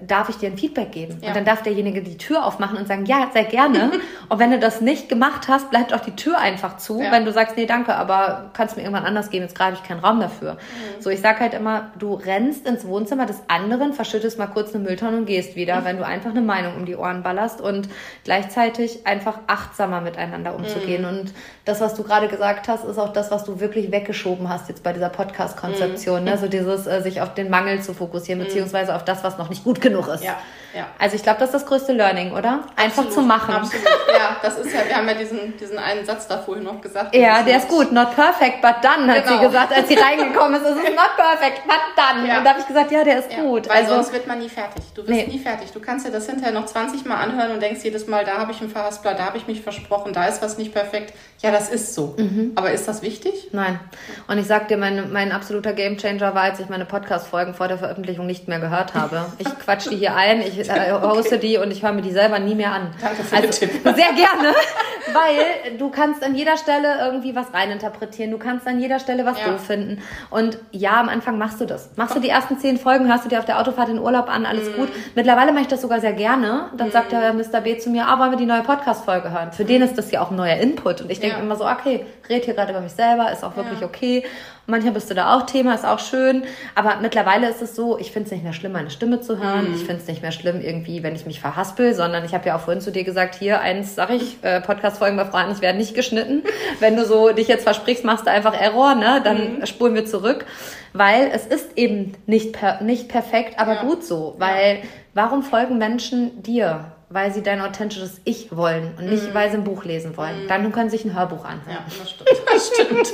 darf 0.06 0.28
ich 0.28 0.36
dir 0.36 0.48
ein 0.50 0.58
Feedback 0.58 0.92
geben? 0.92 1.18
Ja. 1.20 1.28
Und 1.28 1.36
dann 1.36 1.44
darf 1.44 1.62
derjenige 1.62 2.02
die 2.02 2.16
Tür 2.16 2.44
aufmachen 2.44 2.78
und 2.78 2.86
sagen, 2.86 3.06
ja, 3.06 3.30
sehr 3.32 3.44
gerne. 3.44 3.92
und 4.28 4.38
wenn 4.38 4.50
du 4.50 4.58
das 4.58 4.80
nicht 4.80 5.08
gemacht 5.08 5.48
hast, 5.48 5.70
bleibt 5.70 5.92
auch 5.92 6.00
die 6.00 6.16
Tür 6.16 6.38
einfach 6.38 6.76
zu. 6.76 7.00
Ja. 7.00 7.12
Wenn 7.12 7.24
du 7.24 7.32
sagst, 7.32 7.56
nee, 7.56 7.66
danke, 7.66 7.94
aber 7.94 8.50
kannst 8.52 8.76
mir 8.76 8.82
irgendwann 8.82 9.04
anders 9.04 9.30
geben, 9.30 9.44
jetzt 9.44 9.56
gerade 9.56 9.74
ich 9.74 9.82
keinen 9.82 10.00
Raum 10.00 10.20
dafür. 10.20 10.54
Mhm. 10.54 11.02
So, 11.02 11.10
ich 11.10 11.20
sag 11.20 11.40
halt 11.40 11.54
immer, 11.54 11.92
du 11.98 12.14
rennst 12.14 12.66
ins 12.66 12.86
Wohnzimmer 12.86 13.26
des 13.26 13.42
anderen, 13.48 13.92
verschüttest 13.92 14.38
mal 14.38 14.46
kurz 14.46 14.74
eine 14.74 14.84
Mülltonne 14.84 15.18
und 15.18 15.26
gehst 15.26 15.56
wieder, 15.56 15.80
mhm. 15.80 15.84
wenn 15.84 15.96
du 15.98 16.06
einfach 16.06 16.30
eine 16.30 16.42
Meinung 16.42 16.76
um 16.76 16.84
die 16.84 16.96
Ohren 16.96 17.22
ballerst 17.22 17.60
und 17.60 17.88
gleichzeitig 18.24 19.06
einfach 19.06 19.38
achtsamer 19.46 20.00
miteinander 20.00 20.54
umzugehen. 20.54 21.02
Mhm. 21.02 21.08
Und 21.08 21.34
das, 21.64 21.80
was 21.80 21.94
du 21.94 22.02
gerade 22.02 22.28
gesagt 22.28 22.68
hast, 22.68 22.84
ist 22.84 22.98
auch 22.98 23.12
das, 23.12 23.30
was 23.30 23.44
du 23.44 23.60
wirklich 23.60 23.92
weggeschoben 23.92 24.48
hast 24.48 24.68
jetzt 24.68 24.82
bei 24.82 24.92
dieser 24.92 25.08
Podcast-Konzeption. 25.08 26.20
Mhm. 26.20 26.28
Ne? 26.28 26.38
So 26.38 26.48
dieses, 26.48 26.86
äh, 26.86 27.00
sich 27.02 27.20
auf 27.20 27.34
den 27.34 27.50
Mangel 27.50 27.82
zu 27.82 27.94
fokussieren, 27.94 28.40
mhm. 28.40 28.46
beziehungsweise 28.46 28.94
auf 28.94 29.04
das, 29.04 29.24
was 29.24 29.38
noch 29.38 29.50
nicht 29.50 29.64
gut 29.64 29.80
genug 29.88 30.08
ist. 30.08 30.24
Ja. 30.24 30.38
Ja. 30.74 30.86
Also 30.98 31.16
ich 31.16 31.22
glaube, 31.22 31.38
das 31.40 31.48
ist 31.48 31.54
das 31.54 31.66
größte 31.66 31.92
Learning, 31.92 32.32
oder? 32.32 32.64
Einfach 32.76 33.04
Absolut, 33.04 33.12
zu 33.12 33.20
machen. 33.22 33.54
Absolut. 33.54 33.84
Ja, 34.12 34.36
das 34.42 34.58
ist 34.58 34.72
ja, 34.74 34.80
wir 34.86 34.96
haben 34.96 35.08
ja 35.08 35.14
diesen, 35.14 35.56
diesen 35.56 35.78
einen 35.78 36.04
Satz 36.04 36.28
da 36.28 36.38
vorhin 36.38 36.64
noch 36.64 36.80
gesagt. 36.80 37.14
Ja, 37.14 37.42
der 37.42 37.56
ist 37.58 37.68
gut. 37.68 37.90
Not 37.90 38.14
perfect, 38.14 38.60
but 38.60 38.74
done, 38.82 39.10
hat 39.12 39.24
Genau. 39.24 39.38
sie 39.40 39.46
gesagt, 39.46 39.72
als 39.72 39.88
sie 39.88 39.94
reingekommen 39.98 40.60
ist. 40.60 40.66
Es 40.68 40.76
ist 40.76 40.94
not 40.94 41.16
perfect, 41.16 41.62
but 41.66 41.76
done. 41.96 42.28
Ja. 42.28 42.38
Und 42.38 42.44
da 42.44 42.50
habe 42.50 42.60
ich 42.60 42.66
gesagt, 42.66 42.90
ja, 42.92 43.02
der 43.02 43.18
ist 43.20 43.32
Ja, 43.32 43.40
gut. 43.42 43.68
Weil 43.68 43.76
also, 43.82 43.94
sonst 43.94 44.12
wird 44.12 44.26
man 44.26 44.38
nie 44.40 44.48
fertig. 44.50 44.82
Du 44.94 45.00
wirst 45.02 45.08
Nee. 45.10 45.26
nie 45.26 45.38
fertig. 45.38 45.72
Du 45.72 45.80
kannst 45.80 46.06
dir 46.06 46.10
das 46.10 46.26
hinterher 46.26 46.52
noch 46.52 46.66
20 46.66 47.04
Mal 47.06 47.16
anhören 47.16 47.52
und 47.52 47.62
denkst 47.62 47.80
jedes 47.84 48.06
Mal, 48.06 48.24
da 48.24 48.38
habe 48.38 48.52
ich 48.52 48.60
einen 48.60 48.70
Verhaspler, 48.70 49.14
da 49.14 49.24
habe 49.24 49.38
ich 49.38 49.46
mich 49.46 49.62
versprochen, 49.62 50.12
da 50.12 50.26
ist 50.26 50.42
was 50.42 50.58
nicht 50.58 50.74
perfekt. 50.74 51.14
Ja, 51.40 51.50
das 51.50 51.70
ist 51.70 51.94
so. 51.94 52.14
Mhm. 52.18 52.52
Aber 52.56 52.72
ist 52.72 52.86
das 52.88 53.00
wichtig? 53.02 53.48
Nein. 53.52 53.80
Und 54.26 54.38
ich 54.38 54.46
sag 54.46 54.68
dir, 54.68 54.76
mein, 54.76 55.12
mein 55.12 55.32
absoluter 55.32 55.72
Gamechanger 55.72 56.34
war, 56.34 56.42
als 56.42 56.60
ich 56.60 56.68
meine 56.68 56.84
Podcast-Folgen 56.84 57.54
vor 57.54 57.68
der 57.68 57.78
Veröffentlichung 57.78 58.26
nicht 58.26 58.48
mehr 58.48 58.58
gehört 58.58 58.94
habe. 58.94 59.24
Ich 59.38 59.46
quatsch 59.58 59.88
die 59.90 59.96
hier 59.96 60.14
ein, 60.16 60.42
ich 60.42 60.57
äh, 60.58 60.92
hoste 60.92 61.38
die 61.38 61.58
und 61.58 61.70
ich 61.70 61.82
höre 61.82 61.92
mir 61.92 62.02
die 62.02 62.10
selber 62.12 62.38
nie 62.38 62.54
mehr 62.54 62.72
an. 62.72 62.90
Danke 63.00 63.22
für 63.22 63.36
den 63.36 63.46
also, 63.46 63.60
Tipp. 63.60 63.70
Sehr 63.84 63.94
gerne, 63.94 64.54
weil 65.12 65.76
du 65.78 65.90
kannst 65.90 66.22
an 66.24 66.34
jeder 66.34 66.56
Stelle 66.56 66.98
irgendwie 67.00 67.34
was 67.36 67.52
reininterpretieren. 67.54 68.30
Du 68.30 68.38
kannst 68.38 68.66
an 68.66 68.80
jeder 68.80 68.98
Stelle 68.98 69.24
was 69.24 69.38
Ja. 69.38 69.48
doof 69.52 69.64
finden. 69.66 70.02
Und 70.30 70.58
ja, 70.72 70.98
am 71.00 71.08
Anfang 71.08 71.38
machst 71.38 71.60
du 71.60 71.64
das. 71.64 71.90
Machst 71.96 72.16
du 72.16 72.20
die 72.20 72.28
ersten 72.28 72.58
zehn 72.58 72.76
Folgen, 72.78 73.08
hörst 73.08 73.24
du 73.24 73.28
dir 73.28 73.38
auf 73.38 73.44
der 73.44 73.60
Autofahrt 73.60 73.88
in 73.88 73.98
Urlaub 73.98 74.28
an, 74.28 74.46
alles 74.46 74.74
gut. 74.74 74.88
Mittlerweile 75.14 75.52
mache 75.52 75.62
ich 75.62 75.68
das 75.68 75.82
sogar 75.82 76.00
sehr 76.00 76.12
gerne. 76.12 76.70
Dann 76.76 76.90
sagt 76.90 77.12
der 77.12 77.32
Mr. 77.32 77.60
B 77.62 77.78
zu 77.78 77.90
mir, 77.90 78.06
ah, 78.06 78.18
wollen 78.18 78.30
wir 78.32 78.38
die 78.38 78.46
neue 78.46 78.62
Podcast-Folge 78.62 79.30
hören? 79.30 79.52
Für 79.52 79.64
den 79.64 79.82
ist 79.82 79.96
das 79.98 80.10
ja 80.10 80.20
auch 80.22 80.30
ein 80.30 80.36
neuer 80.36 80.56
Input. 80.56 81.00
Und 81.02 81.10
ich 81.10 81.20
denke 81.20 81.36
Ja. 81.36 81.42
immer 81.42 81.56
so, 81.56 81.66
okay, 81.66 82.06
red 82.28 82.44
hier 82.44 82.54
gerade 82.54 82.72
über 82.72 82.80
mich 82.80 82.92
selber, 82.92 83.30
ist 83.30 83.44
auch 83.44 83.56
wirklich 83.56 83.80
Ja. 83.80 83.86
okay. 83.86 84.24
Manchmal 84.70 84.92
bist 84.92 85.08
du 85.08 85.14
da 85.14 85.34
auch 85.34 85.46
Thema, 85.46 85.74
ist 85.74 85.86
auch 85.86 85.98
schön. 85.98 86.42
Aber 86.74 86.96
mittlerweile 87.00 87.48
ist 87.48 87.62
es 87.62 87.74
so, 87.74 87.98
ich 87.98 88.12
finde 88.12 88.26
es 88.26 88.32
nicht 88.32 88.44
mehr 88.44 88.52
schlimm, 88.52 88.72
meine 88.72 88.90
Stimme 88.90 89.22
zu 89.22 89.38
hören. 89.38 89.72
Ich 89.74 89.80
finde 89.84 90.02
es 90.02 90.06
nicht 90.06 90.20
mehr 90.20 90.30
schlimm, 90.30 90.60
irgendwie, 90.60 91.02
wenn 91.02 91.14
ich 91.14 91.24
mich 91.24 91.40
verhaspel, 91.40 91.94
sondern 91.94 92.22
ich 92.26 92.34
habe 92.34 92.46
ja 92.48 92.54
auch 92.56 92.60
vorhin 92.60 92.82
zu 92.82 92.92
dir 92.92 93.02
gesagt, 93.02 93.34
hier, 93.34 93.60
eins 93.60 93.94
sag 93.94 94.10
ich, 94.10 94.36
äh, 94.42 94.60
Podcast-Folgen 94.60 95.16
bei 95.16 95.24
Fragen, 95.24 95.52
ich 95.52 95.62
werden 95.62 95.78
nicht 95.78 95.94
geschnitten. 95.94 96.42
Wenn 96.80 96.96
du 96.96 97.06
so 97.06 97.30
dich 97.32 97.48
jetzt 97.48 97.62
versprichst, 97.62 98.04
machst 98.04 98.26
du 98.26 98.30
einfach 98.30 98.52
Error, 98.52 98.94
ne? 98.94 99.22
Dann 99.24 99.66
spulen 99.66 99.94
wir 99.94 100.04
zurück. 100.04 100.44
Weil 100.92 101.30
es 101.32 101.46
ist 101.46 101.70
eben 101.76 102.12
nicht, 102.26 102.52
per 102.52 102.82
nicht 102.82 103.08
perfekt, 103.08 103.58
aber 103.58 103.74
Ja. 103.76 103.82
gut 103.84 104.04
so. 104.04 104.34
Weil 104.38 104.82
warum 105.14 105.42
folgen 105.42 105.78
Menschen 105.78 106.42
dir? 106.42 106.92
Weil 107.10 107.32
sie 107.32 107.42
dein 107.42 107.62
authentisches 107.62 108.20
Ich 108.24 108.54
wollen 108.54 108.92
und 108.98 109.08
nicht, 109.08 109.32
weil 109.32 109.50
sie 109.50 109.56
ein 109.56 109.64
Buch 109.64 109.84
lesen 109.84 110.16
wollen. 110.18 110.46
Dann 110.46 110.70
können 110.72 110.90
sie 110.90 110.98
sich 110.98 111.06
ein 111.06 111.16
Hörbuch 111.16 111.42
anhören. 111.44 111.62
Ja, 111.70 111.84
das 111.98 112.10
stimmt. 112.10 112.28
Das 112.52 112.68
stimmt. 112.68 113.12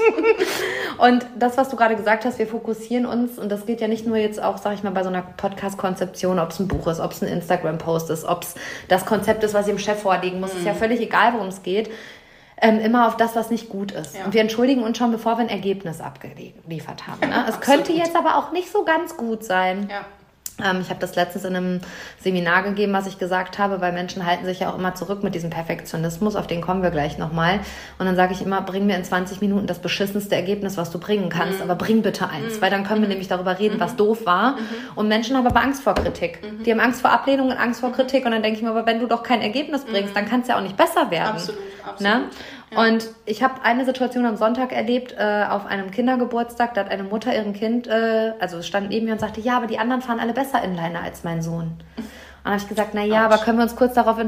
Und 0.98 1.26
das, 1.38 1.57
was 1.57 1.68
du 1.68 1.76
gerade 1.76 1.94
gesagt 1.94 2.24
hast, 2.24 2.38
wir 2.38 2.46
fokussieren 2.46 3.07
uns, 3.07 3.38
und 3.38 3.50
das 3.50 3.66
geht 3.66 3.80
ja 3.80 3.88
nicht 3.88 4.07
nur 4.07 4.16
jetzt 4.16 4.42
auch, 4.42 4.59
sag 4.59 4.74
ich 4.74 4.83
mal, 4.83 4.90
bei 4.90 5.02
so 5.02 5.11
einer 5.11 5.22
Podcast-Konzeption, 5.22 6.38
ob 6.38 6.50
es 6.50 6.59
ein 6.59 6.66
Buch 6.66 6.87
ist, 6.88 6.98
ob 6.98 7.12
es 7.12 7.22
ein 7.22 7.28
Instagram-Post 7.28 8.11
ist, 8.11 8.24
ob 8.24 8.42
es 8.42 8.54
das 8.88 9.04
Konzept 9.07 9.44
ist, 9.44 9.54
was 9.54 9.66
ich 9.66 9.74
dem 9.74 9.78
Chef 9.78 10.00
vorlegen 10.00 10.40
muss, 10.40 10.54
ist 10.54 10.64
ja 10.64 10.74
völlig 10.74 11.00
egal, 11.00 11.35
worum 11.35 11.48
es 11.48 11.62
geht. 11.62 11.90
Ähm, 12.61 12.78
immer 12.80 13.09
auf 13.09 13.16
das, 13.16 13.35
was 13.37 13.50
nicht 13.50 13.68
gut 13.68 13.92
ist. 13.92 14.16
Ja. 14.16 14.24
Und 14.24 14.33
wir 14.33 14.40
entschuldigen 14.40 14.83
uns 14.83 14.96
schon, 14.96 15.11
bevor 15.11 15.37
wir 15.37 15.42
ein 15.42 15.48
Ergebnis 15.48 16.00
abgeliefert 16.00 17.07
haben. 17.07 17.28
Ne? 17.28 17.44
Es 17.48 17.61
könnte 17.61 17.80
Absolut. 17.90 18.04
jetzt 18.04 18.16
aber 18.16 18.38
auch 18.38 18.52
nicht 18.52 18.70
so 18.70 18.85
ganz 18.85 19.16
gut 19.16 19.44
sein. 19.44 19.88
Ja. 19.90 20.04
Ähm, 20.62 20.81
ich 20.81 20.90
habe 20.90 21.01
das 21.01 21.17
letztens 21.17 21.45
in 21.45 21.57
einem 21.57 21.81
Seminar 22.21 22.62
gegeben, 22.62 22.93
was 22.93 23.07
ich 23.07 23.19
gesagt 23.19 23.59
habe, 23.59 23.81
weil 23.81 23.93
Menschen 23.93 24.25
halten 24.25 24.45
sich 24.45 24.61
ja 24.61 24.71
auch 24.71 24.79
immer 24.79 24.95
zurück 24.95 25.25
mit 25.25 25.35
diesem 25.35 25.51
Perfektionismus, 25.51 26.37
auf 26.37 26.47
den 26.47 26.61
kommen 26.61 26.83
wir 26.83 26.90
gleich 26.90 27.19
nochmal. 27.19 27.61
Und 27.99 28.07
dann 28.07 28.17
sage 28.17 28.35
ich 28.35 28.43
immer, 28.43 28.61
bring 28.62 28.87
mir 28.87 28.97
in 28.97 29.05
20 29.05 29.40
Minuten 29.40 29.67
das 29.67 29.81
beschissenste 29.81 30.37
Ergebnis, 30.37 30.77
was 30.77 30.90
du 30.90 30.99
bringen 30.99 31.29
kannst, 31.29 31.61
aber 31.61 31.75
bring 31.75 32.03
bitte 32.03 32.29
eins, 32.29 32.61
weil 32.61 32.71
dann 32.71 32.85
können 32.85 33.03
wir 33.03 33.09
nämlich 33.09 33.29
darüber 33.29 33.59
reden, 33.59 33.81
was 33.81 33.97
doof 33.97 34.27
war. 34.27 34.57
Und 34.95 35.09
Menschen 35.09 35.37
haben 35.37 35.47
aber 35.47 35.61
Angst 35.61 35.83
vor 35.83 35.95
Kritik. 35.95 36.40
Die 36.64 36.71
haben 36.71 36.81
Angst 36.81 37.01
vor 37.01 37.11
Ablehnung 37.11 37.51
und 37.51 37.57
Angst 37.57 37.81
vor 37.81 37.93
Kritik. 37.93 38.25
Und 38.25 38.33
dann 38.33 38.43
denke 38.43 38.59
ich 38.59 38.62
mir, 38.62 38.71
aber 38.71 38.87
wenn 38.87 39.01
du 39.01 39.07
doch 39.07 39.23
kein 39.23 39.40
Ergebnis 39.40 39.85
bringst, 39.85 40.14
dann 40.14 40.29
kann 40.29 40.43
es 40.43 40.49
ja 40.49 40.57
auch 40.57 40.62
nicht 40.62 40.77
besser 40.77 41.11
werden. 41.11 41.35
Absolut, 41.35 41.61
absolut. 41.85 42.01
Ne? 42.01 42.29
Und 42.76 43.08
ich 43.26 43.42
habe 43.42 43.62
eine 43.62 43.84
Situation 43.84 44.26
am 44.26 44.37
Sonntag 44.37 44.72
erlebt, 44.72 45.14
äh, 45.18 45.44
auf 45.48 45.66
einem 45.66 45.90
Kindergeburtstag, 45.90 46.74
da 46.74 46.82
hat 46.82 46.90
eine 46.90 47.04
Mutter 47.04 47.34
ihrem 47.34 47.52
Kind, 47.52 47.87
äh, 47.87 48.32
also 48.40 48.62
stand 48.62 48.88
neben 48.88 49.06
mir 49.06 49.12
und 49.12 49.20
sagte, 49.20 49.40
ja, 49.40 49.56
aber 49.56 49.66
die 49.66 49.78
anderen 49.78 50.02
fahren 50.02 50.20
alle 50.20 50.32
besser 50.32 50.62
Inliner 50.62 51.02
als 51.02 51.24
mein 51.24 51.42
Sohn. 51.42 51.78
Und 52.44 52.50
dann 52.50 52.61
habe 52.61 52.62
ich 52.62 52.68
gesagt, 52.68 52.90
na 52.92 53.02
ja, 53.02 53.24
aber 53.24 53.38
können 53.38 53.57
wir 53.57 53.62
uns 53.62 53.74
kurz 53.74 53.94
darauf 53.94 54.18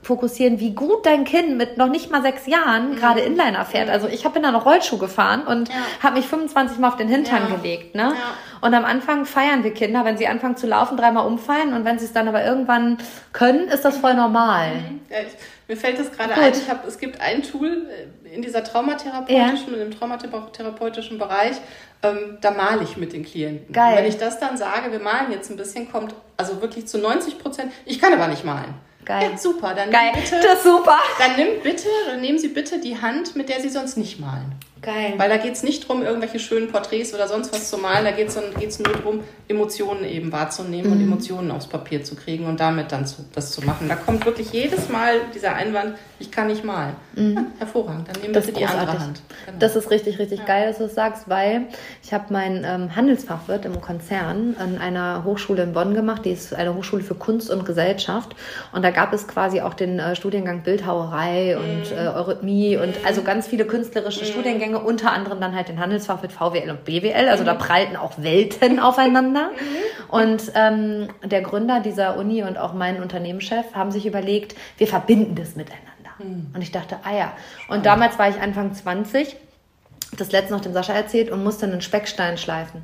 fokussieren, 0.00 0.60
wie 0.60 0.74
gut 0.74 1.04
dein 1.04 1.24
Kind 1.24 1.58
mit 1.58 1.76
noch 1.76 1.88
nicht 1.90 2.10
mal 2.10 2.22
sechs 2.22 2.46
Jahren 2.46 2.96
gerade 2.96 3.20
Inliner 3.20 3.66
fährt. 3.66 3.90
Also 3.90 4.08
ich 4.08 4.24
habe 4.24 4.40
da 4.40 4.50
noch 4.50 4.64
Rollschuh 4.64 4.96
gefahren 4.96 5.42
und 5.46 5.68
Ja. 5.68 5.74
habe 6.02 6.16
mich 6.16 6.26
25 6.26 6.78
Mal 6.78 6.88
auf 6.88 6.96
den 6.96 7.08
Hintern 7.08 7.50
Ja. 7.50 7.56
gelegt. 7.56 7.94
Ne? 7.94 8.14
Ja. 8.14 8.66
Und 8.66 8.72
am 8.72 8.86
Anfang 8.86 9.26
feiern 9.26 9.62
wir 9.62 9.74
Kinder, 9.74 10.06
wenn 10.06 10.16
sie 10.16 10.26
anfangen 10.26 10.56
zu 10.56 10.66
laufen, 10.66 10.96
dreimal 10.96 11.26
umfallen 11.26 11.74
und 11.74 11.84
wenn 11.84 11.98
sie 11.98 12.06
es 12.06 12.14
dann 12.14 12.26
aber 12.28 12.42
irgendwann 12.42 12.96
können, 13.34 13.68
ist 13.68 13.84
das 13.84 13.98
voll 13.98 14.14
normal. 14.14 14.68
Ich, 15.10 15.36
mir 15.68 15.76
fällt 15.76 15.98
es 15.98 16.10
gerade 16.12 16.32
ein, 16.32 16.52
ich 16.54 16.70
hab, 16.70 16.88
es 16.88 16.98
gibt 16.98 17.20
ein 17.20 17.42
Tool 17.42 17.68
äh, 17.90 18.06
in 18.36 18.42
dieser 18.42 18.62
traumatherapeutischen, 18.62 19.72
in 19.72 19.80
dem 19.80 19.98
traumatherapeutischen 19.98 21.18
Bereich, 21.18 21.56
ähm, 22.02 22.38
da 22.40 22.50
male 22.50 22.84
ich 22.84 22.96
mit 22.96 23.12
den 23.12 23.24
Klienten. 23.24 23.72
Geil. 23.72 23.92
Und 23.92 23.98
wenn 23.98 24.06
ich 24.06 24.18
das 24.18 24.38
dann 24.38 24.56
sage, 24.56 24.92
wir 24.92 25.00
malen 25.00 25.32
jetzt 25.32 25.50
ein 25.50 25.56
bisschen, 25.56 25.90
kommt 25.90 26.14
also 26.36 26.60
wirklich 26.60 26.86
zu 26.86 26.98
90 26.98 27.38
Prozent, 27.38 27.72
ich 27.86 27.98
kann 27.98 28.12
aber 28.12 28.28
nicht 28.28 28.44
malen. 28.44 28.74
Geil. 29.04 29.30
Ja, 29.30 29.38
super, 29.38 29.72
dann 29.74 29.90
Geil, 29.90 30.10
bitte, 30.14 30.40
das 30.42 30.58
ist 30.58 30.64
super. 30.64 30.98
dann 31.18 31.36
nimm 31.36 31.62
bitte, 31.62 31.88
dann 32.08 32.20
nehmen 32.20 32.38
Sie 32.38 32.48
bitte 32.48 32.80
die 32.80 33.00
Hand, 33.00 33.36
mit 33.36 33.48
der 33.48 33.60
Sie 33.60 33.68
sonst 33.68 33.96
nicht 33.96 34.20
malen. 34.20 34.52
Geil. 34.82 35.14
Weil 35.16 35.28
da 35.30 35.38
geht 35.38 35.54
es 35.54 35.62
nicht 35.62 35.84
darum, 35.88 36.02
irgendwelche 36.02 36.38
schönen 36.38 36.68
Porträts 36.70 37.14
oder 37.14 37.26
sonst 37.28 37.52
was 37.52 37.70
zu 37.70 37.78
malen, 37.78 38.04
da 38.04 38.10
geht 38.12 38.28
es 38.28 38.78
nur 38.78 38.92
darum, 38.92 39.20
Emotionen 39.48 40.04
eben 40.04 40.30
wahrzunehmen 40.32 40.90
Mhm. 40.90 40.92
und 40.96 41.00
Emotionen 41.02 41.50
aufs 41.50 41.66
Papier 41.66 42.04
zu 42.04 42.14
kriegen 42.14 42.44
und 42.46 42.60
damit 42.60 42.92
dann 42.92 43.06
zu, 43.06 43.24
das 43.34 43.52
zu 43.52 43.62
machen. 43.64 43.88
Da 43.88 43.96
kommt 43.96 44.24
wirklich 44.26 44.52
jedes 44.52 44.88
Mal 44.88 45.14
dieser 45.34 45.54
Einwand, 45.54 45.96
ich 46.18 46.30
kann 46.30 46.48
nicht 46.48 46.64
malen. 46.64 46.94
Ja, 47.16 47.44
hervorragend, 47.58 48.08
dann 48.08 48.16
nehmen 48.20 48.30
Mhm. 48.30 48.34
Das 48.34 48.46
ist 48.48 48.56
die 48.58 48.66
andere. 48.66 48.98
Hand. 49.00 49.22
Genau. 49.46 49.58
Das 49.58 49.76
ist 49.76 49.90
richtig, 49.90 50.18
richtig 50.18 50.44
geil, 50.46 50.68
dass 50.68 50.78
du 50.78 50.84
es 50.84 50.94
sagst, 50.94 51.28
weil 51.28 51.66
ich 52.02 52.12
habe 52.12 52.32
meinen 52.32 52.64
ähm, 52.64 52.94
Handelsfachwirt 52.94 53.64
im 53.64 53.80
Konzern 53.80 54.56
an 54.58 54.78
einer 54.78 55.24
Hochschule 55.24 55.62
in 55.62 55.72
Bonn 55.72 55.94
gemacht. 55.94 56.24
Die 56.24 56.30
ist 56.32 56.54
eine 56.54 56.74
Hochschule 56.74 57.02
für 57.02 57.14
Kunst 57.14 57.50
und 57.50 57.64
Gesellschaft. 57.64 58.34
Und 58.72 58.82
da 58.84 58.90
gab 58.90 59.12
es 59.12 59.26
quasi 59.26 59.60
auch 59.62 59.74
den 59.74 59.98
äh, 59.98 60.14
Studiengang 60.16 60.62
Bildhauerei 60.62 61.56
und 61.56 61.90
Mhm. 61.90 61.96
äh, 61.98 62.08
Eurythmie 62.08 62.76
und 62.76 62.94
also 63.06 63.22
ganz 63.22 63.46
viele 63.46 63.64
künstlerische 63.64 64.24
Studiengänge, 64.24 64.65
unter 64.74 65.12
anderem 65.12 65.40
dann 65.40 65.54
halt 65.54 65.68
den 65.68 65.78
Handelsfachwirt 65.78 66.32
VWL 66.32 66.70
und 66.70 66.84
BWL. 66.84 67.28
Also 67.28 67.44
da 67.44 67.54
Mhm. 67.54 67.58
prallten 67.58 67.96
auch 67.96 68.12
Welten 68.18 68.80
aufeinander. 68.80 69.50
Und 70.08 70.50
ähm, 70.54 71.08
der 71.24 71.42
Gründer 71.42 71.80
dieser 71.80 72.16
Uni 72.16 72.42
und 72.42 72.58
auch 72.58 72.72
mein 72.72 73.02
Unternehmenschef 73.02 73.74
haben 73.74 73.90
sich 73.90 74.06
überlegt, 74.06 74.54
wir 74.78 74.86
verbinden 74.86 75.34
das 75.34 75.56
miteinander. 75.56 75.84
Und 76.54 76.62
ich 76.62 76.72
dachte, 76.72 76.96
ah 77.04 77.14
ja. 77.14 77.32
Und 77.68 77.84
damals 77.84 78.18
war 78.18 78.28
ich 78.30 78.40
Anfang 78.40 78.72
20, 78.74 79.36
hab 80.10 80.18
das 80.18 80.32
letzte 80.32 80.54
noch 80.54 80.60
dem 80.62 80.72
Sascha 80.72 80.94
erzählt 80.94 81.30
und 81.30 81.44
musste 81.44 81.66
einen 81.66 81.82
Speckstein 81.82 82.38
schleifen. 82.38 82.82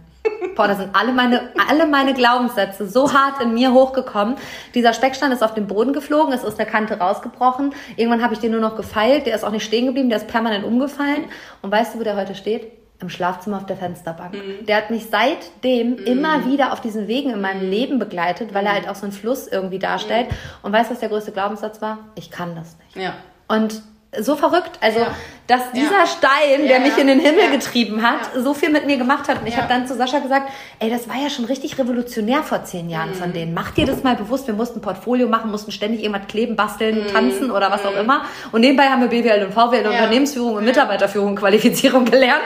Boah, 0.55 0.69
da 0.69 0.75
sind 0.75 0.95
alle 0.95 1.12
meine, 1.12 1.51
alle 1.69 1.87
meine 1.87 2.15
Glaubenssätze 2.15 2.88
so 2.88 3.12
hart 3.12 3.41
in 3.43 3.55
mir 3.55 3.73
hochgekommen. 3.73 4.37
Dieser 4.75 4.93
Speckstein 4.93 5.33
ist 5.33 5.43
auf 5.43 5.55
den 5.55 5.67
Boden 5.67 5.93
geflogen, 5.93 6.33
es 6.33 6.45
ist 6.45 6.61
eine 6.61 6.69
Kante 6.71 6.99
rausgebrochen. 6.99 7.75
Irgendwann 7.97 8.23
habe 8.23 8.35
ich 8.35 8.41
den 8.41 8.53
nur 8.53 8.61
noch 8.61 8.77
gefeilt, 8.77 9.27
der 9.27 9.35
ist 9.35 9.45
auch 9.45 9.51
nicht 9.51 9.65
stehen 9.65 9.87
geblieben, 9.87 10.09
der 10.09 10.19
ist 10.19 10.29
permanent 10.29 10.65
umgefallen. 10.65 11.25
Und 11.62 11.71
weißt 11.71 11.95
du, 11.95 12.01
wo 12.01 12.03
der 12.05 12.17
heute 12.17 12.35
steht? 12.35 12.71
Im 13.01 13.09
Schlafzimmer 13.09 13.57
auf 13.57 13.67
der 13.67 13.77
Fensterbank. 13.77 14.37
Der 14.69 14.77
hat 14.77 14.91
mich 14.91 15.07
seitdem 15.11 15.97
immer 15.97 16.47
wieder 16.47 16.73
auf 16.73 16.81
diesen 16.81 17.09
Wegen 17.09 17.31
in 17.31 17.41
meinem 17.41 17.69
Leben 17.69 17.99
begleitet, 17.99 18.55
weil 18.55 18.65
er 18.65 18.75
halt 18.75 18.88
auch 18.88 18.95
so 18.95 19.03
einen 19.03 19.12
Fluss 19.12 19.49
irgendwie 19.49 19.81
darstellt. 19.81 20.29
Und 20.62 20.73
weißt 20.73 20.88
du, 20.88 20.95
was 20.95 21.01
der 21.01 21.09
größte 21.09 21.33
Glaubenssatz 21.33 21.83
war? 21.83 21.99
Ich 22.15 22.31
kann 22.31 22.55
das 22.55 22.77
nicht. 22.79 23.05
ja. 23.05 23.15
Und 23.49 23.83
so 24.20 24.37
verrückt, 24.37 24.72
also 24.83 25.01
Ja. 25.01 25.14
dass 25.46 25.72
dieser 25.72 26.01
Ja. 26.01 26.07
Stein, 26.07 26.66
der 26.68 26.79
Ja, 26.79 26.81
mich 26.81 26.98
in 26.98 27.07
den 27.07 27.18
Himmel 27.18 27.51
getrieben 27.51 28.03
hat, 28.03 28.31
so 28.37 28.53
viel 28.53 28.68
mit 28.70 28.85
mir 28.87 28.98
gemacht 28.98 29.27
hat. 29.29 29.40
Und 29.40 29.46
ich 29.46 29.57
habe 29.57 29.68
dann 29.68 29.87
zu 29.87 29.94
Sascha 29.94 30.18
gesagt, 30.18 30.51
ey, 30.81 30.90
das 30.90 31.09
war 31.09 31.16
ja 31.16 31.31
schon 31.31 31.46
richtig 31.46 31.79
revolutionär 31.79 32.42
vor 32.42 32.62
zehn 32.64 32.90
Jahren 32.90 33.11
Mhm. 33.11 33.14
von 33.14 33.33
denen. 33.33 33.55
Mach 33.55 33.70
dir 33.70 33.87
das 33.87 34.03
mal 34.03 34.14
bewusst. 34.14 34.46
Wir 34.46 34.55
mussten 34.55 34.81
ein 34.81 34.83
Portfolio 34.83 35.29
machen, 35.29 35.51
mussten 35.51 35.72
ständig 35.72 36.03
irgendwas 36.05 36.27
kleben, 36.29 36.57
basteln, 36.57 37.05
Mhm. 37.05 37.09
tanzen 37.09 37.51
oder 37.51 37.70
was 37.70 37.87
auch 37.87 37.96
immer. 37.96 38.27
Und 38.53 38.61
nebenbei 38.61 38.85
haben 38.88 39.01
wir 39.01 39.09
BWL 39.09 39.46
und 39.46 39.55
VWL 39.55 39.87
und. 39.87 39.92
Unternehmensführung 39.92 40.57
und 40.57 40.64
Mitarbeiterführung, 40.66 41.35
Qualifizierung 41.37 42.05
gelernt. 42.11 42.42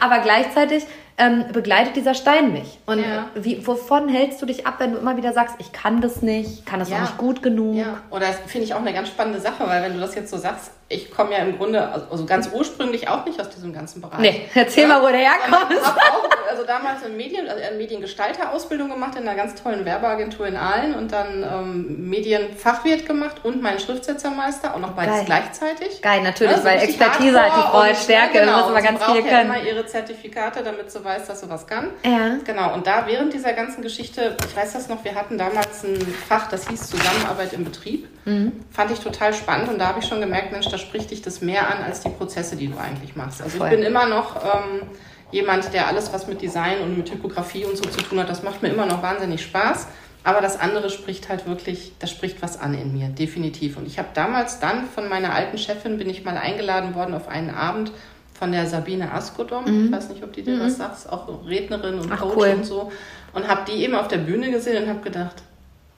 Aber 0.00 0.18
gleichzeitig 0.20 0.84
ähm, 1.20 1.46
begleitet 1.52 1.96
dieser 1.96 2.14
Stein 2.14 2.52
mich. 2.52 2.78
Und 2.86 3.00
Ja. 3.00 3.26
wie, 3.34 3.66
wovon 3.66 4.08
hältst 4.08 4.40
du 4.40 4.46
dich 4.46 4.68
ab, 4.68 4.74
wenn 4.78 4.92
du 4.92 4.98
immer 4.98 5.16
wieder 5.16 5.32
sagst, 5.32 5.56
ich 5.58 5.72
kann 5.72 6.00
das 6.00 6.22
nicht, 6.22 6.64
kann 6.64 6.78
das 6.78 6.90
Ja. 6.90 6.98
noch 6.98 7.02
nicht 7.06 7.18
gut 7.18 7.42
genug? 7.42 7.74
Ja, 7.74 8.02
oder 8.10 8.26
das 8.28 8.36
finde 8.46 8.66
ich 8.66 8.74
auch 8.74 8.78
eine 8.80 8.92
ganz 8.92 9.08
spannende 9.08 9.40
Sache, 9.40 9.66
weil 9.66 9.82
wenn 9.82 9.94
du 9.94 10.00
das 10.00 10.14
jetzt 10.14 10.30
so 10.30 10.36
sagst, 10.36 10.70
ich 10.90 11.10
komme 11.10 11.32
ja 11.32 11.38
im 11.38 11.58
Grunde, 11.58 11.86
also 12.10 12.24
ganz 12.24 12.48
ursprünglich 12.52 13.08
auch 13.08 13.26
nicht 13.26 13.38
aus 13.38 13.50
diesem 13.50 13.74
ganzen 13.74 14.00
Bereich. 14.00 14.20
Nee, 14.20 14.48
erzähl 14.54 14.86
mal, 14.86 15.02
wo 15.02 15.08
der 15.08 15.18
herkommt. 15.18 15.70
Sondern 15.70 15.84
hab 15.84 15.96
auch, 15.98 16.28
also 16.50 16.64
damals 16.64 17.04
eine, 17.04 17.12
Medien, 17.14 17.46
also 17.46 17.62
eine 17.62 17.76
Mediengestalter-Ausbildung 17.76 18.88
gemacht 18.88 19.14
in 19.16 19.28
einer 19.28 19.36
ganz 19.36 19.54
tollen 19.62 19.84
Werbeagentur 19.84 20.46
in 20.46 20.56
Aalen 20.56 20.94
und 20.94 21.12
dann 21.12 21.42
ähm, 21.42 22.08
Medienfachwirt 22.08 23.04
gemacht 23.06 23.36
und 23.42 23.60
meinen 23.60 23.78
Schriftsetzermeister, 23.78 24.74
auch 24.74 24.78
noch 24.78 24.92
beides 24.92 25.16
Geil. 25.16 25.24
gleichzeitig. 25.26 26.00
Geil, 26.00 26.22
natürlich, 26.22 26.52
Ja, 26.52 26.58
so 26.58 26.64
weil 26.64 26.78
Expertise 26.82 27.38
hat 27.40 27.52
die 27.56 27.70
Frau 27.70 27.94
Stärke, 27.94 28.38
ja, 28.38 28.46
da 28.46 28.52
muss 28.52 28.66
man 28.66 28.74
und 28.76 28.80
sie 28.80 28.86
ganz 28.88 29.04
viel 29.04 29.16
ja 29.16 29.28
können. 29.28 29.50
immer 29.54 29.62
ihre 29.62 29.84
Zertifikate, 29.84 30.62
damit 30.62 30.90
sie 30.90 31.04
weiß, 31.04 31.26
dass 31.26 31.40
sie 31.40 31.50
was 31.50 31.66
kann. 31.66 31.90
Ja. 32.02 32.36
Genau, 32.44 32.72
und 32.72 32.86
da 32.86 33.06
während 33.06 33.34
dieser 33.34 33.52
ganzen 33.52 33.82
Geschichte, 33.82 34.36
ich 34.48 34.56
weiß 34.56 34.72
das 34.72 34.88
noch, 34.88 35.04
wir 35.04 35.14
hatten 35.14 35.36
damals 35.36 35.84
ein 35.84 35.98
Fach, 36.28 36.48
das 36.48 36.66
hieß 36.68 36.88
Zusammenarbeit 36.88 37.52
im 37.52 37.64
Betrieb. 37.64 38.08
Mhm. 38.24 38.52
Fand 38.70 38.90
ich 38.90 39.00
total 39.00 39.32
spannend 39.34 39.68
und 39.68 39.78
da 39.78 39.88
habe 39.88 40.00
ich 40.00 40.06
schon 40.06 40.20
gemerkt, 40.20 40.52
Mensch, 40.52 40.68
da 40.68 40.77
spricht 40.78 41.10
dich 41.10 41.22
das 41.22 41.40
mehr 41.40 41.68
an 41.72 41.82
als 41.82 42.00
die 42.00 42.08
Prozesse, 42.08 42.56
die 42.56 42.68
du 42.68 42.76
eigentlich 42.78 43.16
machst. 43.16 43.42
Also 43.42 43.58
Voll. 43.58 43.68
ich 43.68 43.74
bin 43.76 43.84
immer 43.84 44.06
noch 44.06 44.36
ähm, 44.44 44.82
jemand, 45.30 45.72
der 45.74 45.86
alles, 45.88 46.12
was 46.12 46.26
mit 46.26 46.40
Design 46.40 46.80
und 46.82 46.96
mit 46.96 47.06
Typografie 47.06 47.64
und 47.64 47.76
so 47.76 47.84
zu 47.84 48.00
tun 48.00 48.18
hat, 48.20 48.28
das 48.28 48.42
macht 48.42 48.62
mir 48.62 48.68
immer 48.70 48.86
noch 48.86 49.02
wahnsinnig 49.02 49.42
Spaß. 49.42 49.86
Aber 50.24 50.40
das 50.40 50.58
andere 50.58 50.90
spricht 50.90 51.28
halt 51.28 51.46
wirklich, 51.46 51.92
das 52.00 52.10
spricht 52.10 52.42
was 52.42 52.58
an 52.60 52.74
in 52.74 52.92
mir, 52.92 53.08
definitiv. 53.08 53.76
Und 53.76 53.86
ich 53.86 53.98
habe 53.98 54.08
damals 54.14 54.58
dann 54.60 54.86
von 54.86 55.08
meiner 55.08 55.32
alten 55.32 55.56
Chefin, 55.58 55.96
bin 55.96 56.10
ich 56.10 56.24
mal 56.24 56.36
eingeladen 56.36 56.94
worden 56.94 57.14
auf 57.14 57.28
einen 57.28 57.50
Abend 57.50 57.92
von 58.38 58.52
der 58.52 58.66
Sabine 58.66 59.12
Askodom. 59.12 59.86
Ich 59.86 59.92
weiß 59.92 60.10
nicht, 60.10 60.22
ob 60.22 60.32
die 60.32 60.42
dir 60.42 60.60
was 60.60 60.76
sagt, 60.76 61.08
auch 61.10 61.28
Rednerin 61.46 61.94
und 61.94 62.06
Mhm. 62.06 62.12
Ach, 62.12 62.20
Coach 62.20 62.36
cool. 62.36 62.54
und 62.56 62.64
so. 62.64 62.92
Und 63.32 63.48
habe 63.48 63.62
die 63.70 63.82
eben 63.82 63.94
auf 63.94 64.08
der 64.08 64.18
Bühne 64.18 64.50
gesehen 64.50 64.82
und 64.84 64.88
habe 64.88 65.00
gedacht, 65.00 65.36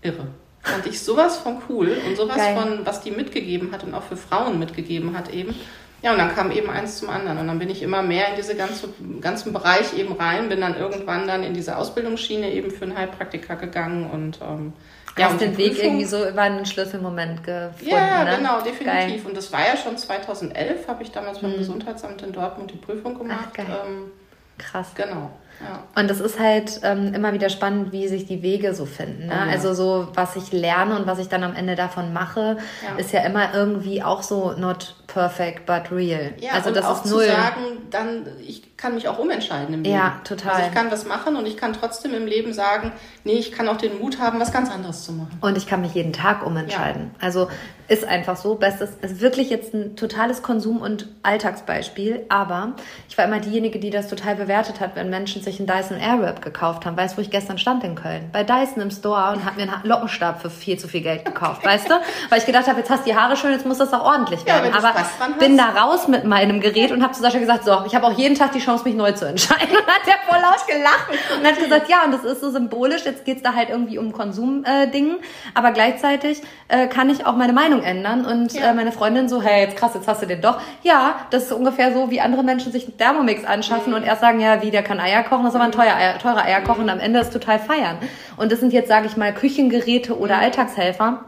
irre. 0.03 0.27
Fand 0.63 0.87
ich 0.87 1.01
sowas 1.03 1.39
von 1.39 1.59
cool 1.69 1.97
und 2.07 2.17
sowas 2.17 2.37
Geil. 2.37 2.57
von, 2.57 2.85
was 2.87 3.01
die 3.01 3.11
mitgegeben 3.11 3.73
hat 3.73 3.83
und 3.85 3.95
auch 3.95 4.03
für 4.03 4.17
Frauen 4.17 4.59
mitgegeben 4.59 5.17
hat 5.17 5.33
eben. 5.33 5.55
Ja, 6.03 6.13
und 6.13 6.19
dann 6.19 6.35
kam 6.35 6.51
eben 6.51 6.71
eins 6.71 6.99
zum 6.99 7.11
anderen. 7.11 7.39
Und 7.39 7.47
dann 7.47 7.59
bin 7.59 7.69
ich 7.69 7.83
immer 7.83 8.03
mehr 8.03 8.29
in 8.29 8.37
diese 8.37 8.57
ganze, 8.57 8.89
ganzen 9.21 9.53
Bereich 9.53 9.97
eben 9.99 10.13
rein, 10.15 10.49
bin 10.49 10.61
dann 10.61 10.77
irgendwann 10.77 11.27
dann 11.27 11.43
in 11.43 11.53
diese 11.55 11.77
Ausbildungsschiene 11.77 12.51
eben 12.53 12.71
für 12.71 12.85
einen 12.85 12.97
Heilpraktiker 12.97 13.57
gegangen 13.57 14.11
und 14.11 14.39
ähm, 14.43 14.73
ja, 15.19 15.27
Hast 15.27 15.33
und 15.33 15.41
den 15.43 15.57
Weg 15.59 15.73
Prüfung- 15.73 15.85
irgendwie 15.85 16.05
so 16.07 16.27
über 16.27 16.43
einen 16.43 16.65
Schlüsselmoment 16.65 17.43
gefunden, 17.45 17.91
ja, 17.91 18.25
ne? 18.25 18.37
genau, 18.37 18.61
definitiv. 18.61 18.85
Geil. 18.87 19.21
Und 19.27 19.37
das 19.37 19.53
war 19.53 19.61
ja 19.61 19.77
schon 19.77 19.97
2011, 19.99 20.89
habe 20.89 21.03
ich 21.03 21.11
damals 21.11 21.41
beim 21.41 21.57
Gesundheitsamt 21.57 22.23
in 22.23 22.33
Dortmund 22.33 22.71
die 22.71 22.77
Prüfung 22.77 23.19
gemacht. 23.19 23.53
geil. 23.53 23.67
ähm, 23.87 24.11
Krass. 24.57 24.89
genau. 24.95 25.31
Ja. 25.61 25.85
Und 26.01 26.11
es 26.11 26.21
ist 26.21 26.39
halt 26.39 26.81
ähm, 26.85 27.13
immer 27.15 27.33
wieder 27.33 27.51
spannend, 27.51 27.93
wie 27.93 28.09
sich 28.09 28.27
die 28.27 28.43
Wege 28.43 28.75
so 28.75 28.87
finden. 28.87 29.27
Ne? 29.27 29.33
Ja. 29.35 29.53
Also 29.53 29.75
so, 29.75 30.09
was 30.15 30.37
ich 30.37 30.53
lerne 30.53 30.97
und 30.97 31.07
was 31.07 31.19
ich 31.19 31.29
dann 31.29 31.43
am 31.45 31.55
Ende 31.55 31.75
davon 31.75 32.13
mache, 32.13 32.57
Ja. 32.87 32.97
ist 32.99 33.13
ja 33.13 33.21
immer 33.23 33.55
irgendwie 33.55 34.03
auch 34.03 34.23
so 34.23 34.53
not 34.53 34.95
perfect, 35.07 35.67
but 35.67 35.91
real. 35.91 36.33
Ja, 36.39 36.53
also 36.53 36.69
und 36.69 36.77
das 36.77 36.85
auch 36.87 37.05
ist 37.05 37.11
null. 37.11 37.25
zu 37.25 37.31
sagen, 37.31 37.61
dann 37.91 38.27
ich 38.47 38.77
kann 38.77 38.95
mich 38.95 39.09
auch 39.09 39.19
umentscheiden 39.19 39.75
im 39.75 39.83
Leben. 39.83 39.95
Ja, 39.95 40.21
total. 40.25 40.53
Also 40.53 40.67
ich 40.69 40.75
kann 40.75 40.91
was 40.91 41.05
machen 41.05 41.37
und 41.37 41.47
ich 41.47 41.57
kann 41.59 41.73
trotzdem 41.75 42.15
im 42.15 42.27
Leben 42.27 42.53
sagen, 42.55 42.93
nee, 43.25 43.33
ich 43.33 43.53
kann 43.53 43.69
auch 43.69 43.77
den 43.77 43.99
Mut 43.99 44.19
haben, 44.21 44.41
was 44.41 44.53
ganz 44.53 44.71
anderes 44.71 45.05
zu 45.05 45.13
machen. 45.13 45.37
Und 45.43 45.59
ich 45.59 45.67
kann 45.67 45.83
mich 45.83 45.93
jeden 45.95 46.13
Tag 46.15 46.47
umentscheiden. 46.47 47.11
Also 47.21 47.49
ist 47.89 48.05
einfach 48.05 48.37
so. 48.37 48.55
Bestes 48.55 48.91
ist 49.03 49.21
wirklich 49.21 49.51
jetzt 49.51 49.75
ein 49.75 49.97
totales 49.97 50.43
Konsum- 50.43 50.81
und 50.81 51.09
Alltagsbeispiel. 51.25 52.25
Aber 52.29 52.75
ich 53.09 53.19
war 53.19 53.25
immer 53.25 53.41
diejenige, 53.41 53.81
die 53.81 53.91
das 53.91 54.09
total 54.09 54.37
bewertet 54.37 54.81
hat, 54.81 54.95
wenn 54.97 55.11
Menschen 55.11 55.40
sich 55.45 55.59
einen 55.59 55.67
Dyson 55.67 55.99
Airwrap 55.99 56.43
gekauft 56.43 56.87
haben. 56.87 56.97
Weißt 56.97 57.15
du, 57.15 57.19
wo 57.19 57.23
ich 57.23 57.31
gestern 57.31 57.59
stand 57.59 57.85
in 57.85 57.95
Köln? 57.95 58.29
Bei 58.33 58.45
Dyson 58.45 58.83
im 58.83 58.91
Store 58.91 59.33
und 59.33 59.45
habe 59.45 59.57
mir 59.57 59.63
einen 59.73 59.81
Lockenstab 59.85 60.41
für 60.43 60.51
viel 60.51 60.79
zu 60.79 60.89
viel 60.89 61.01
Geld 61.03 61.25
gekauft. 61.25 61.65
Weißt 61.65 61.89
du? 61.91 61.95
Weil 62.29 62.39
ich 62.39 62.47
gedacht 62.47 62.67
habe, 62.67 62.79
jetzt 62.79 62.91
hast 62.91 63.07
du 63.07 63.11
die 63.11 63.17
Haare 63.17 63.37
schön, 63.37 63.53
jetzt 63.53 63.67
muss 63.67 63.79
das 63.79 63.93
auch 63.93 64.05
ordentlich 64.05 64.41
Ja, 64.47 64.63
werden. 64.63 64.73
du 64.73 64.79
Aber 64.79 64.93
bin 65.39 65.57
da 65.57 65.71
raus 65.71 66.09
mit 66.09 66.25
meinem 66.25 66.61
Gerät 66.61 66.93
und 66.93 67.03
habe 67.03 67.13
zu 67.13 67.21
Sascha 67.23 67.39
gesagt, 67.39 67.65
so, 67.65 67.83
ich 67.87 67.95
habe 67.95 68.07
auch 68.07 68.17
jeden 68.17 68.35
Tag 68.35 68.53
die 68.53 68.59
Chance, 68.61 68.85
mich 68.85 68.95
neu 68.95 69.13
zu 69.13 69.27
entscheiden. 69.27 69.69
Und 69.81 69.87
hat 69.87 70.07
der 70.07 70.15
voll 70.29 70.41
laut 70.41 70.67
gelacht 70.67 71.09
und 71.39 71.47
hat 71.47 71.59
gesagt, 71.59 71.89
ja, 71.89 72.05
und 72.05 72.13
das 72.13 72.25
ist 72.25 72.41
so 72.41 72.51
symbolisch. 72.51 73.05
Jetzt 73.05 73.25
geht's 73.25 73.43
da 73.43 73.55
halt 73.55 73.69
irgendwie 73.71 73.99
um 73.99 74.13
Konsumdingen. 74.13 75.17
Äh, 75.17 75.23
aber 75.55 75.73
gleichzeitig 75.73 76.43
äh, 76.69 76.87
kann 76.87 77.11
ich 77.11 77.27
auch 77.27 77.37
meine 77.37 77.53
Meinung 77.53 77.83
ändern. 77.83 78.25
Und 78.25 78.53
Ja. 78.53 78.71
äh, 78.71 78.75
meine 78.75 78.93
Freundin 78.93 79.29
so, 79.29 79.43
hey, 79.43 79.65
jetzt 79.65 79.77
krass, 79.77 79.93
jetzt 79.95 80.07
hast 80.09 80.23
du 80.23 80.27
den 80.27 80.41
doch. 80.41 80.61
Ja, 80.83 81.15
das 81.31 81.45
ist 81.45 81.53
ungefähr 81.53 81.93
so, 81.93 82.11
wie 82.11 82.21
andere 82.21 82.43
Menschen 82.43 82.73
sich 82.73 82.85
einen 82.87 82.97
Thermomix 82.99 83.45
anschaffen 83.45 83.95
und 83.95 84.03
erst 84.05 84.21
sagen, 84.21 84.41
ja, 84.41 84.63
wie, 84.63 84.71
der 84.71 84.83
kann 84.83 85.01
Eier 85.01 85.23
kochen, 85.31 85.45
das 85.45 85.55
ist 85.55 85.61
aber 85.61 85.65
ein 85.65 85.73
teuer 85.73 85.95
Eier, 85.95 86.19
teurer 86.19 86.45
Eier 86.45 86.61
kochen 86.61 86.83
und 86.83 86.91
am 86.91 87.01
Ende 87.01 87.21
ist 87.21 87.33
total 87.33 87.59
feiern. 87.59 87.97
Und 88.37 88.53
das 88.53 88.61
sind 88.61 88.73
jetzt, 88.73 88.89
sage 88.89 89.07
ich 89.07 89.17
mal, 89.17 89.33
Küchengeräte 89.33 90.19
oder 90.19 90.39
Alltagshelfer. 90.39 91.25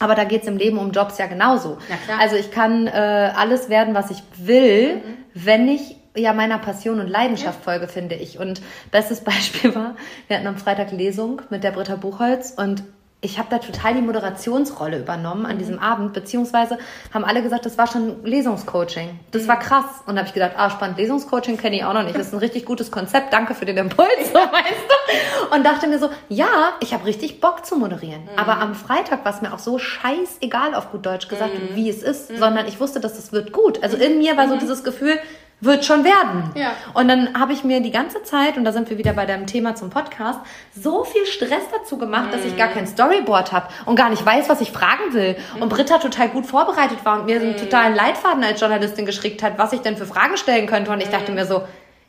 Aber 0.00 0.14
da 0.14 0.24
geht's 0.24 0.46
im 0.46 0.56
Leben 0.56 0.78
um 0.78 0.90
Jobs 0.90 1.18
ja 1.18 1.26
genauso. 1.26 1.78
Ja. 1.88 2.18
Also 2.20 2.36
ich 2.36 2.50
kann 2.50 2.86
äh, 2.88 2.90
alles 3.36 3.68
werden, 3.68 3.94
was 3.94 4.10
ich 4.10 4.22
will, 4.36 5.00
wenn 5.34 5.68
ich 5.68 5.96
ja 6.16 6.32
meiner 6.32 6.58
Passion 6.58 7.00
und 7.00 7.08
Leidenschaft 7.08 7.62
folge, 7.64 7.88
finde 7.88 8.16
ich. 8.16 8.38
Und 8.38 8.60
bestes 8.90 9.20
Beispiel 9.24 9.74
war, 9.74 9.96
wir 10.26 10.36
hatten 10.36 10.46
am 10.46 10.56
Freitag 10.56 10.92
Lesung 10.92 11.42
mit 11.50 11.64
der 11.64 11.70
Britta 11.70 11.96
Buchholz 11.96 12.52
und 12.56 12.82
ich 13.24 13.38
habe 13.38 13.48
da 13.50 13.58
total 13.58 13.94
die 13.94 14.02
Moderationsrolle 14.02 14.98
übernommen 14.98 15.46
an 15.46 15.58
diesem 15.58 15.78
Abend, 15.78 16.12
beziehungsweise 16.12 16.78
haben 17.12 17.24
alle 17.24 17.42
gesagt, 17.42 17.64
das 17.64 17.78
war 17.78 17.86
schon 17.86 18.22
Lesungscoaching. 18.24 19.18
Das 19.30 19.48
war 19.48 19.58
krass. 19.58 19.84
Und 20.06 20.18
habe 20.18 20.28
ich 20.28 20.34
gedacht, 20.34 20.52
ah, 20.56 20.68
spannend, 20.68 20.98
Lesungscoaching 20.98 21.56
kenne 21.56 21.76
ich 21.76 21.84
auch 21.84 21.94
noch 21.94 22.02
nicht. 22.02 22.16
Das 22.16 22.28
ist 22.28 22.34
ein 22.34 22.40
richtig 22.40 22.66
gutes 22.66 22.90
Konzept. 22.90 23.32
Danke 23.32 23.54
für 23.54 23.64
den 23.64 23.78
Impuls, 23.78 24.08
so, 24.26 24.34
weißt 24.38 25.50
du? 25.50 25.56
Und 25.56 25.64
dachte 25.64 25.88
mir 25.88 25.98
so, 25.98 26.10
ja, 26.28 26.74
ich 26.80 26.92
habe 26.92 27.06
richtig 27.06 27.40
Bock 27.40 27.64
zu 27.64 27.76
moderieren. 27.76 28.28
Aber 28.36 28.58
am 28.58 28.74
Freitag 28.74 29.24
war 29.24 29.34
es 29.34 29.40
mir 29.40 29.54
auch 29.54 29.58
so 29.58 29.78
scheißegal, 29.78 30.74
auf 30.74 30.90
gut 30.90 31.06
Deutsch 31.06 31.28
gesagt, 31.28 31.52
wie 31.74 31.88
es 31.88 32.02
ist, 32.02 32.36
sondern 32.36 32.66
ich 32.66 32.78
wusste, 32.78 33.00
dass 33.00 33.18
es 33.18 33.32
wird 33.32 33.52
gut. 33.52 33.82
Also 33.82 33.96
in 33.96 34.18
mir 34.18 34.36
war 34.36 34.48
so 34.48 34.56
dieses 34.56 34.84
Gefühl, 34.84 35.18
wird 35.64 35.84
schon 35.84 36.04
werden. 36.04 36.50
Ja. 36.54 36.72
Und 36.92 37.08
dann 37.08 37.38
habe 37.38 37.52
ich 37.52 37.64
mir 37.64 37.80
die 37.80 37.90
ganze 37.90 38.22
Zeit, 38.22 38.56
und 38.56 38.64
da 38.64 38.72
sind 38.72 38.90
wir 38.90 38.98
wieder 38.98 39.12
bei 39.12 39.26
deinem 39.26 39.46
Thema 39.46 39.74
zum 39.74 39.90
Podcast, 39.90 40.40
so 40.74 41.04
viel 41.04 41.26
Stress 41.26 41.64
dazu 41.72 41.98
gemacht, 41.98 42.32
dass 42.32 42.44
ich 42.44 42.56
gar 42.56 42.68
kein 42.68 42.86
Storyboard 42.86 43.52
habe 43.52 43.68
und 43.86 43.96
gar 43.96 44.10
nicht 44.10 44.24
weiß, 44.24 44.48
was 44.48 44.60
ich 44.60 44.70
fragen 44.72 45.12
will. 45.12 45.36
Und 45.60 45.68
Britta 45.68 45.98
total 45.98 46.28
gut 46.28 46.46
vorbereitet 46.46 47.04
war 47.04 47.20
und 47.20 47.26
mir 47.26 47.40
so 47.40 47.46
einen 47.46 47.56
totalen 47.56 47.94
Leitfaden 47.94 48.44
als 48.44 48.60
Journalistin 48.60 49.06
geschickt 49.06 49.42
hat, 49.42 49.58
was 49.58 49.72
ich 49.72 49.80
denn 49.80 49.96
für 49.96 50.06
Fragen 50.06 50.36
stellen 50.36 50.66
könnte. 50.66 50.90
Und 50.90 51.02
ich 51.02 51.08
dachte 51.08 51.32
mir 51.32 51.46
so, 51.46 51.62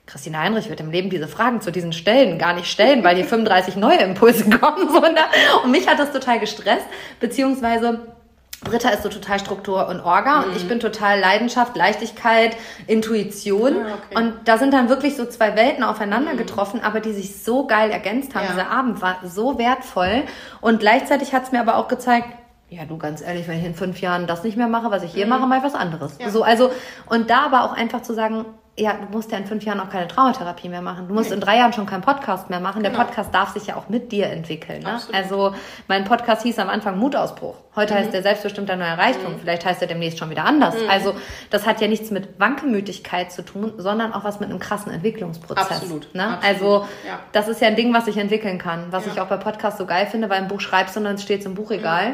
Christina 0.06 0.40
Heinrich 0.40 0.70
wird 0.70 0.80
im 0.82 0.92
Leben 0.92 1.10
diese 1.10 1.28
Fragen 1.28 1.62
zu 1.62 1.72
diesen 1.72 1.92
Stellen 1.92 2.38
gar 2.38 2.54
nicht 2.54 2.68
stellen, 2.68 3.04
weil 3.04 3.16
hier 3.16 3.26
35 3.36 3.76
neue 3.76 4.00
Impulse 4.00 4.50
kommen. 4.50 4.90
So, 4.96 5.02
ne? 5.02 5.22
Und 5.64 5.72
mich 5.72 5.88
hat 5.88 6.00
das 6.00 6.12
total 6.12 6.40
gestresst, 6.40 6.86
beziehungsweise 7.20 8.15
Britta 8.64 8.90
ist 8.90 9.04
so 9.04 9.10
total 9.10 9.40
Struktur 9.40 9.88
und 9.88 10.02
Orga 10.02 10.42
und 10.42 10.56
ich 10.56 10.68
bin 10.68 10.80
total 10.80 11.20
Leidenschaft, 11.20 11.76
Leichtigkeit, 11.76 12.58
Intuition. 12.88 13.74
Mhm. 13.74 13.86
Ah, 13.86 13.94
okay. 13.94 14.18
Und 14.18 14.34
da 14.46 14.58
sind 14.58 14.74
dann 14.74 14.90
wirklich 14.90 15.16
so 15.16 15.26
zwei 15.26 15.56
Welten 15.56 15.84
aufeinander 15.84 16.36
getroffen, 16.36 16.82
aber 16.84 17.00
die 17.00 17.14
sich 17.14 17.44
so 17.44 17.68
geil 17.68 17.92
ergänzt 17.92 18.34
haben. 18.34 18.46
Ja. 18.46 18.52
Dieser 18.52 18.72
Abend 18.72 19.02
war 19.02 19.18
so 19.24 19.60
wertvoll. 19.60 20.24
Und 20.62 20.80
gleichzeitig 20.80 21.34
hat 21.34 21.44
es 21.44 21.52
mir 21.52 21.60
aber 21.60 21.78
auch 21.78 21.88
gezeigt, 21.88 22.28
ja, 22.70 22.86
du 22.86 22.98
ganz 22.98 23.22
ehrlich, 23.22 23.48
wenn 23.48 23.60
ich 23.60 23.66
in 23.66 23.76
fünf 23.76 24.02
Jahren 24.02 24.26
das 24.26 24.44
nicht 24.44 24.58
mehr 24.58 24.68
mache, 24.68 24.90
was 24.90 25.04
ich 25.04 25.14
hier 25.14 25.28
mache, 25.28 25.46
mal 25.46 25.64
was 25.64 25.76
anderes. 25.76 26.18
Mhm. 26.18 26.26
Ja. 26.26 26.30
So, 26.32 26.44
also, 26.44 26.72
und 27.06 27.30
da 27.30 27.46
aber 27.46 27.64
auch 27.64 27.74
einfach 27.74 28.02
zu 28.02 28.14
sagen, 28.14 28.46
ja, 28.78 28.94
du 28.94 29.08
musst 29.16 29.32
ja 29.32 29.38
in 29.38 29.46
fünf 29.46 29.64
Jahren 29.64 29.80
auch 29.80 29.90
keine 29.90 30.08
Traumatherapie 30.10 30.68
mehr 30.68 30.82
machen. 30.82 31.08
Du 31.08 31.14
musst 31.14 31.32
in 31.32 31.40
drei 31.40 31.58
Jahren 31.58 31.72
schon 31.72 31.86
keinen 31.86 32.02
Podcast 32.02 32.50
mehr 32.50 32.60
machen. 32.60 32.84
Der 32.84 32.92
Genau. 32.92 33.04
Podcast 33.06 33.34
darf 33.34 33.54
sich 33.54 33.68
ja 33.68 33.78
auch 33.78 33.88
mit 33.88 34.12
dir 34.12 34.28
entwickeln. 34.28 34.84
Ne? 34.84 34.94
Absolut. 34.96 35.16
Also 35.16 35.56
mein 35.88 36.04
Podcast 36.04 36.44
hieß 36.44 36.60
am 36.60 36.68
Anfang 36.70 36.98
Mutausbruch. 36.98 37.56
Heute 37.78 37.94
Mhm. 37.94 37.98
heißt 38.00 38.14
der 38.14 38.22
selbstbestimmter 38.22 38.76
neuer 38.76 38.98
Reichtum. 38.98 39.40
Vielleicht 39.40 39.66
heißt 39.66 39.82
er 39.82 39.88
demnächst 39.88 40.20
schon 40.20 40.30
wieder 40.30 40.44
anders. 40.44 40.76
Also 40.90 41.14
das 41.52 41.66
hat 41.66 41.80
ja 41.80 41.88
nichts 41.88 42.12
mit 42.12 42.38
Wankelmütigkeit 42.38 43.32
zu 43.32 43.44
tun, 43.46 43.72
sondern 43.78 44.12
auch 44.12 44.26
was 44.26 44.42
mit 44.42 44.50
einem 44.50 44.60
krassen 44.60 44.92
Entwicklungsprozess. 44.92 45.72
Absolut. 45.72 46.14
Ne? 46.14 46.24
Absolut. 46.38 46.44
Also 46.46 46.86
Ja. 47.08 47.20
das 47.32 47.48
ist 47.48 47.62
ja 47.62 47.70
ein 47.70 47.78
Ding, 47.78 47.94
was 47.94 48.06
sich 48.06 48.18
entwickeln 48.18 48.58
kann. 48.58 48.88
Was 48.92 49.06
Ja. 49.06 49.14
ich 49.14 49.22
auch 49.22 49.28
bei 49.28 49.38
Podcasts 49.38 49.80
so 49.80 49.86
geil 49.86 50.06
finde, 50.06 50.30
weil 50.30 50.40
ein 50.42 50.48
Buch 50.50 50.60
schreibst 50.60 50.98
und 50.98 51.06
dann 51.06 51.18
steht 51.18 51.40
es 51.40 51.46
im 51.46 51.56
Buchregal. 51.56 52.14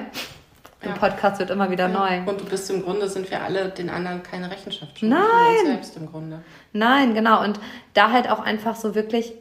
Im 0.83 0.89
Ja. 0.89 0.95
Podcast 0.97 1.39
wird 1.39 1.51
immer 1.51 1.69
wieder 1.69 1.87
neu. 1.87 2.19
Und 2.25 2.41
du 2.41 2.45
bist 2.45 2.69
im 2.71 2.83
Grunde, 2.83 3.07
sind 3.07 3.29
wir 3.29 3.41
alle 3.43 3.69
den 3.69 3.89
anderen 3.89 4.23
keine 4.23 4.49
Rechenschaft 4.49 4.99
schuldig. 4.99 5.17
Nein. 5.17 5.65
Selbst 5.65 5.95
im 5.97 6.07
Grunde. 6.09 6.41
Nein, 6.73 7.13
genau. 7.13 7.43
Und 7.43 7.59
da 7.93 8.11
halt 8.11 8.29
auch 8.29 8.39
einfach 8.39 8.75
so 8.75 8.95
wirklich, 8.95 9.33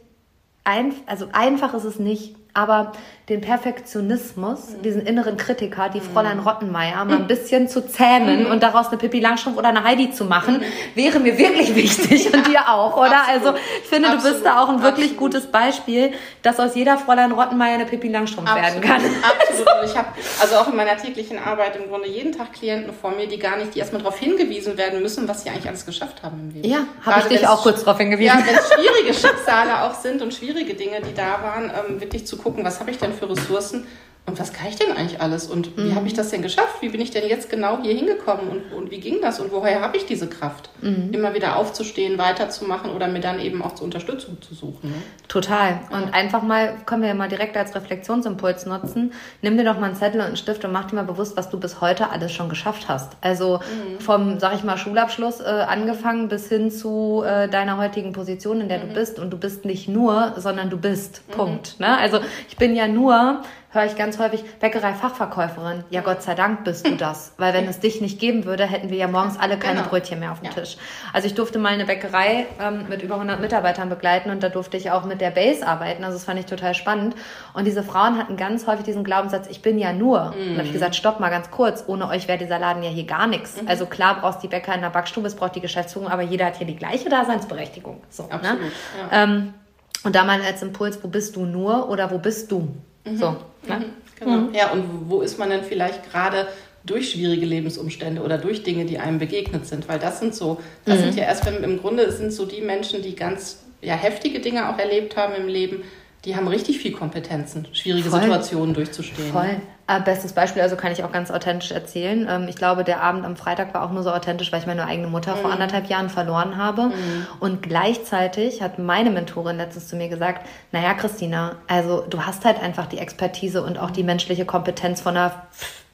ein, 0.64 0.92
also 1.06 1.28
einfach 1.32 1.72
ist 1.72 1.84
es 1.84 1.98
nicht, 1.98 2.36
aber 2.52 2.92
den 3.30 3.40
Perfektionismus, 3.40 4.70
Mhm. 4.70 4.82
diesen 4.82 5.06
inneren 5.06 5.36
Kritiker, 5.36 5.88
die 5.88 6.00
Fräulein 6.00 6.40
Rottenmeier, 6.40 7.04
mal 7.04 7.16
ein 7.16 7.26
bisschen 7.26 7.68
zu 7.68 7.86
zähmen 7.86 8.44
Mhm. 8.44 8.50
und 8.50 8.62
daraus 8.62 8.88
eine 8.88 8.98
Pippi 8.98 9.20
Langstrumpf 9.20 9.56
oder 9.56 9.68
eine 9.68 9.84
Heidi 9.84 10.10
zu 10.10 10.24
machen, 10.24 10.62
wäre 10.94 11.18
mir 11.20 11.38
wirklich 11.38 11.74
wichtig 11.74 12.32
und 12.32 12.46
dir 12.46 12.68
auch, 12.68 12.96
oder? 12.96 13.20
Absolut. 13.22 13.46
Also 13.46 13.58
ich 13.82 13.88
finde, 13.88 14.08
du 14.10 14.14
bist 14.16 14.26
Absolut. 14.26 14.46
da 14.46 14.62
auch 14.62 14.68
ein 14.68 14.82
wirklich 14.82 15.12
Absolut. 15.12 15.18
gutes 15.32 15.46
Beispiel, 15.46 16.12
dass 16.42 16.58
aus 16.60 16.74
jeder 16.74 16.98
Fräulein 16.98 17.32
Rottenmeier 17.32 17.74
eine 17.74 17.86
Pippi 17.86 18.08
Langstrumpf 18.08 18.54
werden 18.54 18.80
kann. 18.80 19.00
Absolut. 19.48 19.68
Und 19.82 19.88
ich 19.90 19.96
habe 19.96 20.08
also 20.40 20.56
auch 20.56 20.68
in 20.68 20.76
meiner 20.76 20.96
täglichen 20.96 21.38
Arbeit 21.38 21.76
im 21.76 21.88
Grunde 21.88 22.08
jeden 22.08 22.32
Tag 22.36 22.52
Klienten 22.52 22.92
vor 22.92 23.12
mir, 23.12 23.26
die 23.26 23.38
gar 23.38 23.56
nicht, 23.56 23.74
die 23.74 23.78
erstmal 23.78 24.02
darauf 24.02 24.18
hingewiesen 24.18 24.76
werden 24.76 25.00
müssen, 25.02 25.28
was 25.28 25.42
sie 25.44 25.50
eigentlich 25.50 25.68
alles 25.68 25.86
geschafft 25.86 26.22
haben 26.22 26.40
im 26.40 26.50
Leben. 26.54 26.68
Ja, 26.68 26.80
habe 27.06 27.20
ich 27.20 27.38
dich 27.38 27.46
auch 27.48 27.62
kurz 27.62 27.84
darauf 27.84 27.98
hingewiesen. 27.98 28.36
Ja, 28.38 28.44
wenn 28.46 28.54
es 28.56 28.68
schwierige 28.72 29.14
Schicksale 29.14 29.82
auch 29.84 29.94
sind 29.94 30.20
und 30.22 30.34
schwierige 30.34 30.74
Dinge, 30.74 31.00
die 31.00 31.14
da 31.14 31.38
waren, 31.42 31.70
ähm, 31.88 32.00
wirklich 32.00 32.26
zu 32.26 32.36
gucken, 32.36 32.64
was 32.64 32.80
habe 32.80 32.90
ich 32.90 32.98
denn 32.98 33.12
für 33.12 33.19
Ressourcen 33.26 33.84
und 34.26 34.38
was 34.38 34.52
kann 34.52 34.68
ich 34.68 34.76
denn 34.76 34.92
eigentlich 34.92 35.20
alles 35.20 35.46
und 35.46 35.76
mhm. 35.76 35.88
wie 35.88 35.94
habe 35.94 36.06
ich 36.06 36.14
das 36.14 36.30
denn 36.30 36.42
geschafft? 36.42 36.82
Wie 36.82 36.88
bin 36.88 37.00
ich 37.00 37.10
denn 37.10 37.28
jetzt 37.28 37.50
genau 37.50 37.82
hier 37.82 37.94
hingekommen 37.94 38.48
und, 38.48 38.72
und 38.72 38.90
wie 38.90 39.00
ging 39.00 39.20
das 39.20 39.40
und 39.40 39.50
woher 39.50 39.80
habe 39.80 39.96
ich 39.96 40.06
diese 40.06 40.28
Kraft? 40.28 40.70
Mhm. 40.82 41.10
Immer 41.12 41.34
wieder 41.34 41.56
aufzustehen, 41.56 42.16
weiterzumachen 42.16 42.90
oder 42.92 43.08
mir 43.08 43.20
dann 43.20 43.40
eben 43.40 43.60
auch 43.62 43.74
zur 43.74 43.86
Unterstützung 43.86 44.40
zu 44.40 44.54
suchen. 44.54 44.90
Ne? 44.90 44.94
Total. 45.26 45.80
Und 45.90 46.06
ja. 46.06 46.12
einfach 46.12 46.42
mal, 46.42 46.76
können 46.86 47.02
wir 47.02 47.08
ja 47.08 47.14
mal 47.14 47.28
direkt 47.28 47.56
als 47.56 47.74
Reflexionsimpuls 47.74 48.66
nutzen, 48.66 49.12
nimm 49.42 49.56
dir 49.56 49.64
doch 49.64 49.80
mal 49.80 49.86
einen 49.86 49.96
Zettel 49.96 50.20
und 50.20 50.26
einen 50.28 50.36
Stift 50.36 50.64
und 50.64 50.72
mach 50.72 50.84
dir 50.84 50.96
mal 50.96 51.04
bewusst, 51.04 51.36
was 51.36 51.50
du 51.50 51.58
bis 51.58 51.80
heute 51.80 52.10
alles 52.10 52.30
schon 52.30 52.48
geschafft 52.48 52.88
hast. 52.88 53.16
Also 53.22 53.58
mhm. 53.58 54.00
vom, 54.00 54.38
sag 54.38 54.54
ich 54.54 54.62
mal, 54.62 54.76
Schulabschluss 54.76 55.40
äh, 55.40 55.44
angefangen 55.44 56.28
bis 56.28 56.48
hin 56.48 56.70
zu 56.70 57.24
äh, 57.26 57.48
deiner 57.48 57.78
heutigen 57.78 58.12
Position, 58.12 58.60
in 58.60 58.68
der 58.68 58.78
du 58.78 58.86
mhm. 58.86 58.94
bist. 58.94 59.18
Und 59.18 59.30
du 59.30 59.38
bist 59.38 59.64
nicht 59.64 59.88
nur, 59.88 60.34
sondern 60.36 60.70
du 60.70 60.76
bist. 60.76 61.22
Mhm. 61.28 61.32
Punkt. 61.32 61.80
Ne? 61.80 61.98
Also 61.98 62.20
ich 62.48 62.56
bin 62.56 62.76
ja 62.76 62.86
nur 62.86 63.42
höre 63.72 63.84
ich 63.84 63.96
ganz 63.96 64.18
häufig, 64.18 64.44
Bäckerei-Fachverkäuferin. 64.58 65.84
Ja, 65.90 66.00
Gott 66.00 66.22
sei 66.22 66.34
Dank 66.34 66.64
bist 66.64 66.86
du 66.86 66.96
das. 66.96 67.34
Weil 67.38 67.54
wenn 67.54 67.68
es 67.68 67.78
dich 67.78 68.00
nicht 68.00 68.18
geben 68.18 68.44
würde, 68.44 68.66
hätten 68.66 68.90
wir 68.90 68.96
ja 68.96 69.06
morgens 69.06 69.38
alle 69.38 69.58
keine 69.58 69.78
genau. 69.78 69.88
Brötchen 69.88 70.18
mehr 70.18 70.32
auf 70.32 70.40
dem 70.40 70.46
ja. 70.46 70.52
Tisch. 70.52 70.76
Also 71.12 71.28
ich 71.28 71.34
durfte 71.34 71.60
mal 71.60 71.72
eine 71.72 71.86
Bäckerei 71.86 72.46
ähm, 72.60 72.86
mit 72.88 73.02
über 73.02 73.14
100 73.14 73.40
Mitarbeitern 73.40 73.88
begleiten 73.88 74.30
und 74.30 74.42
da 74.42 74.48
durfte 74.48 74.76
ich 74.76 74.90
auch 74.90 75.04
mit 75.04 75.20
der 75.20 75.30
Base 75.30 75.66
arbeiten. 75.66 76.02
Also 76.02 76.16
das 76.16 76.24
fand 76.24 76.40
ich 76.40 76.46
total 76.46 76.74
spannend. 76.74 77.14
Und 77.54 77.64
diese 77.64 77.84
Frauen 77.84 78.18
hatten 78.18 78.36
ganz 78.36 78.66
häufig 78.66 78.84
diesen 78.84 79.04
Glaubenssatz, 79.04 79.46
ich 79.48 79.62
bin 79.62 79.78
ja 79.78 79.92
nur. 79.92 80.20
Mhm. 80.20 80.32
Und 80.32 80.48
dann 80.48 80.58
habe 80.58 80.66
ich 80.66 80.72
gesagt, 80.72 80.96
stopp 80.96 81.20
mal 81.20 81.30
ganz 81.30 81.50
kurz, 81.52 81.84
ohne 81.86 82.08
euch 82.08 82.26
wäre 82.26 82.38
dieser 82.38 82.58
Laden 82.58 82.82
ja 82.82 82.90
hier 82.90 83.06
gar 83.06 83.28
nichts. 83.28 83.62
Mhm. 83.62 83.68
Also 83.68 83.86
klar 83.86 84.20
brauchst 84.20 84.42
die 84.42 84.48
Bäcker 84.48 84.74
in 84.74 84.80
der 84.80 84.90
Backstube, 84.90 85.28
es 85.28 85.36
braucht 85.36 85.54
die 85.54 85.60
Geschäftsführung, 85.60 86.08
aber 86.08 86.22
jeder 86.22 86.46
hat 86.46 86.56
hier 86.56 86.66
die 86.66 86.76
gleiche 86.76 87.08
Daseinsberechtigung. 87.08 88.02
So, 88.08 88.24
ne? 88.24 88.32
Absolut, 88.32 88.60
ne? 88.60 88.70
ja. 89.12 89.22
ähm, 89.22 89.54
und 90.02 90.16
da 90.16 90.24
mal 90.24 90.40
als 90.42 90.62
Impuls, 90.62 90.98
wo 91.02 91.08
bist 91.08 91.36
du 91.36 91.44
nur 91.44 91.88
oder 91.88 92.10
wo 92.10 92.18
bist 92.18 92.50
du? 92.50 92.74
Mhm. 93.04 93.16
So, 93.16 93.36
ne? 93.66 93.76
Mhm. 93.78 93.84
Genau. 94.18 94.36
Mhm. 94.36 94.54
Ja, 94.54 94.70
und 94.72 94.84
wo 95.08 95.22
ist 95.22 95.38
man 95.38 95.50
denn 95.50 95.64
vielleicht 95.64 96.10
gerade 96.10 96.48
durch 96.84 97.10
schwierige 97.10 97.46
Lebensumstände 97.46 98.22
oder 98.22 98.38
durch 98.38 98.62
Dinge, 98.62 98.84
die 98.84 98.98
einem 98.98 99.18
begegnet 99.18 99.66
sind? 99.66 99.88
Weil 99.88 99.98
das 99.98 100.20
sind 100.20 100.34
so, 100.34 100.60
das 100.84 100.98
mhm. 100.98 101.04
sind 101.04 101.16
ja 101.16 101.24
erst, 101.24 101.46
wenn, 101.46 101.62
im 101.64 101.80
Grunde 101.80 102.12
sind 102.12 102.32
so 102.32 102.44
die 102.44 102.60
Menschen, 102.60 103.02
die 103.02 103.14
ganz 103.14 103.64
ja, 103.80 103.94
heftige 103.94 104.40
Dinge 104.40 104.68
auch 104.68 104.78
erlebt 104.78 105.16
haben 105.16 105.34
im 105.34 105.48
Leben, 105.48 105.82
die 106.24 106.36
haben 106.36 106.48
richtig 106.48 106.78
viel 106.78 106.92
Kompetenzen, 106.92 107.66
schwierige 107.72 108.10
Voll. 108.10 108.20
Situationen 108.20 108.74
durchzustehen. 108.74 109.32
Voll. 109.32 109.56
Äh, 109.90 110.00
bestes 110.02 110.32
Beispiel, 110.32 110.62
also 110.62 110.76
kann 110.76 110.92
ich 110.92 111.02
auch 111.02 111.10
ganz 111.10 111.32
authentisch 111.32 111.72
erzählen. 111.72 112.28
Ähm, 112.30 112.46
ich 112.48 112.54
glaube, 112.54 112.84
der 112.84 113.02
Abend 113.02 113.24
am 113.24 113.34
Freitag 113.34 113.74
war 113.74 113.82
auch 113.82 113.90
nur 113.90 114.04
so 114.04 114.12
authentisch, 114.12 114.52
weil 114.52 114.60
ich 114.60 114.66
meine 114.66 114.86
eigene 114.86 115.08
Mutter 115.08 115.34
mhm. 115.34 115.40
vor 115.40 115.50
anderthalb 115.50 115.88
Jahren 115.88 116.08
verloren 116.08 116.56
habe. 116.56 116.82
Mhm. 116.82 117.26
Und 117.40 117.60
gleichzeitig 117.62 118.62
hat 118.62 118.78
meine 118.78 119.10
Mentorin 119.10 119.56
letztens 119.56 119.88
zu 119.88 119.96
mir 119.96 120.08
gesagt, 120.08 120.46
naja, 120.70 120.94
Christina, 120.94 121.56
also 121.66 122.04
du 122.08 122.24
hast 122.24 122.44
halt 122.44 122.62
einfach 122.62 122.86
die 122.86 122.98
Expertise 122.98 123.64
und 123.64 123.80
auch 123.80 123.90
die 123.90 124.04
menschliche 124.04 124.44
Kompetenz 124.44 125.00
von 125.00 125.16
einer 125.16 125.32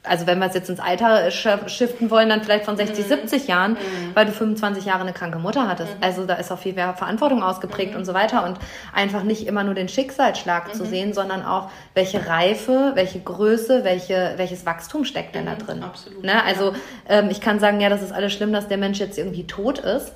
also 0.09 0.27
wenn 0.27 0.39
wir 0.39 0.47
es 0.47 0.53
jetzt 0.53 0.69
ins 0.69 0.79
Alter 0.79 1.31
shiften 1.31 2.09
wollen, 2.09 2.29
dann 2.29 2.43
vielleicht 2.43 2.65
von 2.65 2.77
60, 2.77 3.05
mhm. 3.05 3.09
70 3.09 3.47
Jahren, 3.47 3.71
mhm. 3.73 4.11
weil 4.13 4.25
du 4.25 4.31
25 4.31 4.85
Jahre 4.85 5.01
eine 5.01 5.13
kranke 5.13 5.39
Mutter 5.39 5.67
hattest. 5.67 5.97
Mhm. 5.97 6.03
Also 6.03 6.25
da 6.25 6.35
ist 6.35 6.51
auch 6.51 6.59
viel 6.59 6.73
mehr 6.73 6.93
Verantwortung 6.93 7.43
ausgeprägt 7.43 7.91
mhm. 7.91 7.99
und 7.99 8.05
so 8.05 8.13
weiter 8.13 8.45
und 8.45 8.57
einfach 8.93 9.23
nicht 9.23 9.47
immer 9.47 9.63
nur 9.63 9.73
den 9.73 9.89
Schicksalsschlag 9.89 10.73
zu 10.75 10.83
mhm. 10.83 10.89
sehen, 10.89 11.13
sondern 11.13 11.45
auch 11.45 11.69
welche 11.93 12.27
Reife, 12.27 12.91
welche 12.95 13.19
Größe, 13.19 13.83
welche, 13.83 14.33
welches 14.37 14.65
Wachstum 14.65 15.05
steckt 15.05 15.35
denn 15.35 15.45
da 15.45 15.53
mhm. 15.53 15.59
drin. 15.59 15.83
Absolut. 15.83 16.23
Ne? 16.23 16.43
Also 16.43 16.73
ähm, 17.09 17.29
ich 17.29 17.41
kann 17.41 17.59
sagen, 17.59 17.79
ja, 17.79 17.89
das 17.89 18.01
ist 18.01 18.11
alles 18.11 18.33
schlimm, 18.33 18.53
dass 18.53 18.67
der 18.67 18.77
Mensch 18.77 18.99
jetzt 18.99 19.17
irgendwie 19.17 19.45
tot 19.45 19.79
ist. 19.79 20.11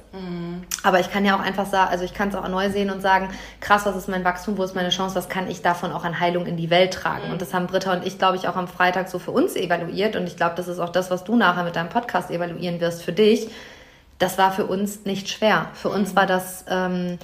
Aber 0.83 0.99
ich 0.99 1.09
kann 1.09 1.23
ja 1.23 1.35
auch 1.35 1.39
einfach 1.39 1.65
sagen, 1.65 1.89
also 1.89 2.03
ich 2.03 2.13
kann 2.13 2.29
es 2.29 2.35
auch 2.35 2.47
neu 2.47 2.69
sehen 2.69 2.89
und 2.89 3.01
sagen, 3.01 3.29
krass, 3.61 3.85
was 3.85 3.95
ist 3.95 4.09
mein 4.09 4.25
Wachstum, 4.25 4.57
wo 4.57 4.63
ist 4.63 4.75
meine 4.75 4.89
Chance, 4.89 5.15
was 5.15 5.29
kann 5.29 5.49
ich 5.49 5.61
davon 5.61 5.93
auch 5.93 6.03
an 6.03 6.19
Heilung 6.19 6.45
in 6.45 6.57
die 6.57 6.69
Welt 6.69 6.93
tragen? 6.93 7.31
Und 7.31 7.41
das 7.41 7.53
haben 7.53 7.67
Britta 7.67 7.93
und 7.93 8.05
ich, 8.05 8.17
glaube 8.17 8.35
ich, 8.35 8.47
auch 8.47 8.57
am 8.57 8.67
Freitag 8.67 9.07
so 9.07 9.19
für 9.19 9.31
uns 9.31 9.55
evaluiert 9.55 9.80
evaluiert 9.82 10.15
und 10.15 10.27
ich 10.27 10.38
glaube, 10.38 10.55
das 10.55 10.67
ist 10.67 10.79
auch 10.79 10.89
das, 10.89 11.11
was 11.11 11.23
du 11.23 11.36
nachher 11.36 11.63
mit 11.63 11.75
deinem 11.75 11.89
Podcast 11.89 12.32
evaluieren 12.32 12.79
wirst 12.79 13.03
für 13.03 13.13
dich. 13.13 13.49
Das 14.19 14.38
war 14.38 14.51
für 14.51 14.65
uns 14.65 15.05
nicht 15.05 15.29
schwer. 15.29 15.67
Für 15.73 15.89
mhm. 15.89 15.95
uns 15.95 16.15
war 16.15 16.25
das 16.25 16.65
ähm, 16.69 17.17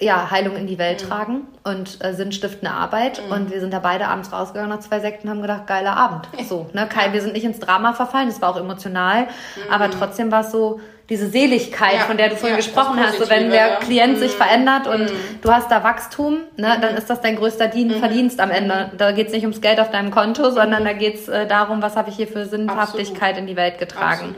ja, 0.00 0.30
Heilung 0.30 0.56
in 0.56 0.66
die 0.66 0.78
Welt 0.78 1.02
mhm. 1.02 1.08
tragen 1.08 1.40
und 1.62 2.04
äh, 2.04 2.12
sinnstiftende 2.14 2.72
Arbeit. 2.74 3.22
Mhm. 3.24 3.32
Und 3.32 3.50
wir 3.52 3.60
sind 3.60 3.72
da 3.72 3.78
beide 3.78 4.08
abends 4.08 4.32
rausgegangen 4.32 4.70
nach 4.70 4.80
zwei 4.80 5.00
Sekten 5.00 5.28
und 5.28 5.34
haben 5.34 5.42
gedacht, 5.42 5.66
geiler 5.66 5.96
Abend. 5.96 6.28
So, 6.48 6.68
ne? 6.72 6.88
Kein, 6.88 7.12
wir 7.12 7.22
sind 7.22 7.32
nicht 7.32 7.44
ins 7.44 7.60
Drama 7.60 7.92
verfallen, 7.94 8.28
es 8.28 8.42
war 8.42 8.50
auch 8.50 8.58
emotional, 8.58 9.24
mhm. 9.24 9.72
aber 9.72 9.90
trotzdem 9.90 10.30
war 10.30 10.40
es 10.40 10.50
so, 10.50 10.80
diese 11.10 11.28
Seligkeit, 11.28 11.94
ja, 11.94 12.00
von 12.00 12.16
der 12.16 12.30
du 12.30 12.36
vorhin 12.36 12.56
ja, 12.58 12.64
gesprochen 12.64 12.98
hast, 12.98 13.18
so 13.18 13.28
wenn 13.28 13.50
der 13.50 13.76
Klient 13.76 14.18
sich 14.18 14.32
mhm. 14.32 14.36
verändert 14.38 14.86
und 14.86 15.02
mhm. 15.02 15.40
du 15.42 15.50
hast 15.50 15.70
da 15.70 15.84
Wachstum, 15.84 16.38
ne, 16.56 16.74
mhm. 16.76 16.80
dann 16.80 16.96
ist 16.96 17.10
das 17.10 17.20
dein 17.20 17.36
größter 17.36 17.68
Dien 17.68 17.88
mhm. 17.88 17.98
Verdienst 17.98 18.40
am 18.40 18.50
Ende. 18.50 18.90
Da 18.96 19.12
geht 19.12 19.26
es 19.26 19.32
nicht 19.34 19.42
ums 19.42 19.60
Geld 19.60 19.80
auf 19.80 19.90
deinem 19.90 20.10
Konto, 20.10 20.50
sondern 20.50 20.82
mhm. 20.82 20.86
da 20.86 20.92
geht 20.94 21.16
es 21.16 21.28
äh, 21.28 21.46
darum, 21.46 21.82
was 21.82 21.96
habe 21.96 22.08
ich 22.08 22.16
hier 22.16 22.26
für 22.26 22.46
Sinnhaftigkeit 22.46 23.32
Absolut. 23.32 23.38
in 23.38 23.46
die 23.46 23.56
Welt 23.56 23.78
getragen. 23.78 24.34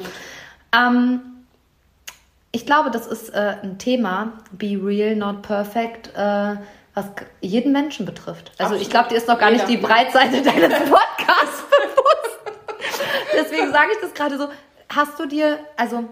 Ähm, 0.77 1.21
ich 2.51 2.67
glaube, 2.67 2.91
das 2.91 3.07
ist 3.07 3.29
äh, 3.31 3.57
ein 3.63 3.79
Thema, 3.79 4.33
be 4.51 4.79
real, 4.83 5.15
not 5.15 5.43
perfect, 5.43 6.09
äh, 6.17 6.57
was 6.95 7.05
jeden 7.41 7.71
Menschen 7.73 8.07
betrifft. 8.07 8.51
Also 8.53 8.75
Absolut. 8.75 8.83
ich 8.83 8.91
glaube, 8.91 9.09
dir 9.11 9.17
ist 9.17 9.29
noch 9.29 9.39
gar 9.39 9.53
nicht 9.53 9.69
die 9.69 9.77
Breitseite 9.77 10.43
deines 10.43 10.79
Podcasts 10.81 11.65
bewusst. 11.71 12.41
Deswegen 13.35 13.71
sage 13.71 13.89
ich 13.93 13.99
das 14.01 14.15
gerade 14.15 14.37
so. 14.37 14.49
Hast 14.89 15.19
du 15.21 15.27
dir, 15.27 15.59
also 15.77 16.09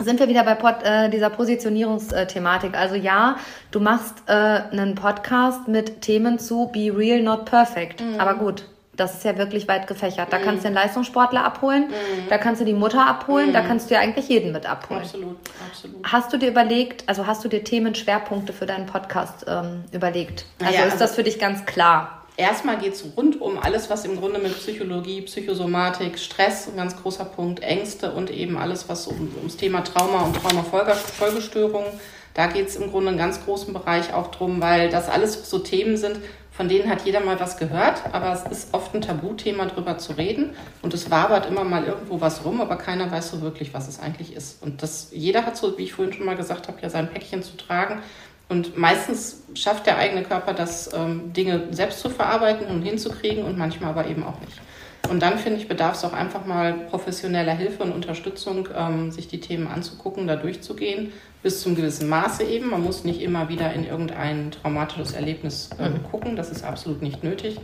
sind 0.00 0.20
wir 0.20 0.28
wieder 0.28 0.44
bei 0.44 0.54
Pod, 0.54 0.82
äh, 0.82 1.08
dieser 1.08 1.30
Positionierungsthematik. 1.30 2.76
Also 2.76 2.94
ja, 2.94 3.36
du 3.70 3.80
machst 3.80 4.22
äh, 4.26 4.32
einen 4.32 4.94
Podcast 4.94 5.68
mit 5.68 6.02
Themen 6.02 6.38
zu 6.38 6.70
Be 6.72 6.92
Real, 6.94 7.22
Not 7.22 7.44
Perfect. 7.44 8.00
Mhm. 8.00 8.18
Aber 8.18 8.34
gut, 8.34 8.64
das 9.00 9.14
ist 9.14 9.24
ja 9.24 9.38
wirklich 9.38 9.66
weit 9.66 9.86
gefächert. 9.86 10.32
Da 10.32 10.38
mhm. 10.38 10.42
kannst 10.42 10.64
du 10.64 10.68
den 10.68 10.74
Leistungssportler 10.74 11.44
abholen, 11.44 11.88
mhm. 11.88 12.28
da 12.28 12.38
kannst 12.38 12.60
du 12.60 12.64
die 12.64 12.74
Mutter 12.74 13.06
abholen, 13.06 13.52
da 13.52 13.62
mhm. 13.62 13.66
kannst 13.66 13.90
du 13.90 13.94
ja 13.94 14.00
eigentlich 14.00 14.28
jeden 14.28 14.52
mit 14.52 14.68
abholen. 14.68 15.00
Absolut, 15.00 15.36
absolut. 15.66 15.96
Hast 16.04 16.32
du 16.32 16.36
dir 16.36 16.48
überlegt, 16.50 17.04
also 17.08 17.26
hast 17.26 17.42
du 17.44 17.48
dir 17.48 17.64
Themenschwerpunkte 17.64 18.52
für 18.52 18.66
deinen 18.66 18.86
Podcast 18.86 19.46
ähm, 19.48 19.84
überlegt? 19.92 20.44
Also 20.60 20.74
ja, 20.74 20.80
ist 20.80 20.92
also 20.92 20.98
das 20.98 21.14
für 21.14 21.22
dich 21.22 21.38
ganz 21.38 21.64
klar? 21.64 22.19
Erstmal 22.40 22.78
geht 22.78 22.94
es 22.94 23.04
rund 23.16 23.40
um 23.40 23.58
alles, 23.58 23.90
was 23.90 24.04
im 24.04 24.16
Grunde 24.16 24.40
mit 24.40 24.56
Psychologie, 24.56 25.20
Psychosomatik, 25.22 26.18
Stress, 26.18 26.68
ein 26.68 26.76
ganz 26.76 27.00
großer 27.00 27.26
Punkt, 27.26 27.60
Ängste 27.60 28.12
und 28.12 28.30
eben 28.30 28.56
alles, 28.56 28.88
was 28.88 29.06
um, 29.06 29.30
ums 29.36 29.56
Thema 29.56 29.82
Trauma 29.82 30.22
und 30.22 30.36
Traumafolgestörungen, 30.36 31.90
da 32.34 32.46
geht 32.46 32.68
es 32.68 32.76
im 32.76 32.90
Grunde 32.90 33.08
einen 33.08 33.18
ganz 33.18 33.44
großen 33.44 33.72
Bereich 33.72 34.14
auch 34.14 34.30
drum, 34.30 34.60
weil 34.60 34.88
das 34.88 35.08
alles 35.08 35.50
so 35.50 35.58
Themen 35.58 35.96
sind, 35.96 36.20
von 36.52 36.68
denen 36.68 36.90
hat 36.90 37.06
jeder 37.06 37.20
mal 37.20 37.40
was 37.40 37.56
gehört, 37.56 38.02
aber 38.12 38.32
es 38.32 38.42
ist 38.50 38.74
oft 38.74 38.94
ein 38.94 39.00
Tabuthema, 39.00 39.64
drüber 39.66 39.96
zu 39.96 40.12
reden. 40.12 40.54
Und 40.82 40.92
es 40.92 41.10
wabert 41.10 41.46
immer 41.46 41.64
mal 41.64 41.84
irgendwo 41.84 42.20
was 42.20 42.44
rum, 42.44 42.60
aber 42.60 42.76
keiner 42.76 43.10
weiß 43.10 43.30
so 43.30 43.40
wirklich, 43.40 43.72
was 43.72 43.88
es 43.88 43.98
eigentlich 43.98 44.36
ist. 44.36 44.62
Und 44.62 44.82
das, 44.82 45.08
jeder 45.10 45.46
hat 45.46 45.56
so, 45.56 45.78
wie 45.78 45.84
ich 45.84 45.94
vorhin 45.94 46.12
schon 46.12 46.26
mal 46.26 46.36
gesagt 46.36 46.68
habe, 46.68 46.78
ja 46.82 46.90
sein 46.90 47.08
Päckchen 47.08 47.42
zu 47.42 47.56
tragen. 47.56 48.02
Und 48.50 48.76
meistens 48.76 49.44
schafft 49.54 49.86
der 49.86 49.96
eigene 49.96 50.22
Körper 50.24 50.52
das, 50.52 50.90
ähm, 50.92 51.32
Dinge 51.32 51.68
selbst 51.70 52.00
zu 52.00 52.10
verarbeiten 52.10 52.66
und 52.66 52.82
hinzukriegen 52.82 53.44
und 53.44 53.56
manchmal 53.56 53.90
aber 53.90 54.08
eben 54.08 54.24
auch 54.24 54.38
nicht. 54.40 54.60
Und 55.08 55.22
dann 55.22 55.38
finde 55.38 55.58
ich, 55.58 55.68
bedarf 55.68 55.94
es 55.94 56.04
auch 56.04 56.12
einfach 56.12 56.44
mal 56.46 56.72
professioneller 56.90 57.54
Hilfe 57.54 57.82
und 57.82 57.92
Unterstützung, 57.92 58.68
ähm, 58.76 59.10
sich 59.10 59.28
die 59.28 59.40
Themen 59.40 59.66
anzugucken, 59.66 60.26
da 60.26 60.36
durchzugehen, 60.36 61.12
bis 61.42 61.62
zum 61.62 61.74
gewissen 61.74 62.08
Maße 62.08 62.44
eben. 62.44 62.70
Man 62.70 62.82
muss 62.82 63.04
nicht 63.04 63.22
immer 63.22 63.48
wieder 63.48 63.72
in 63.72 63.84
irgendein 63.84 64.50
traumatisches 64.50 65.12
Erlebnis 65.12 65.70
äh, 65.78 65.88
mhm. 65.88 66.02
gucken, 66.10 66.36
das 66.36 66.50
ist 66.50 66.64
absolut 66.64 67.02
nicht 67.02 67.24
nötig. 67.24 67.58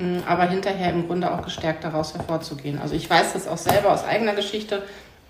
Mhm. 0.00 0.16
Mm, 0.16 0.22
aber 0.26 0.48
hinterher 0.48 0.90
im 0.92 1.06
Grunde 1.06 1.32
auch 1.32 1.42
gestärkt 1.42 1.84
daraus 1.84 2.14
hervorzugehen. 2.14 2.78
Also 2.78 2.94
ich 2.94 3.08
weiß 3.08 3.34
das 3.34 3.46
auch 3.46 3.58
selber 3.58 3.92
aus 3.92 4.04
eigener 4.04 4.34
Geschichte. 4.34 4.82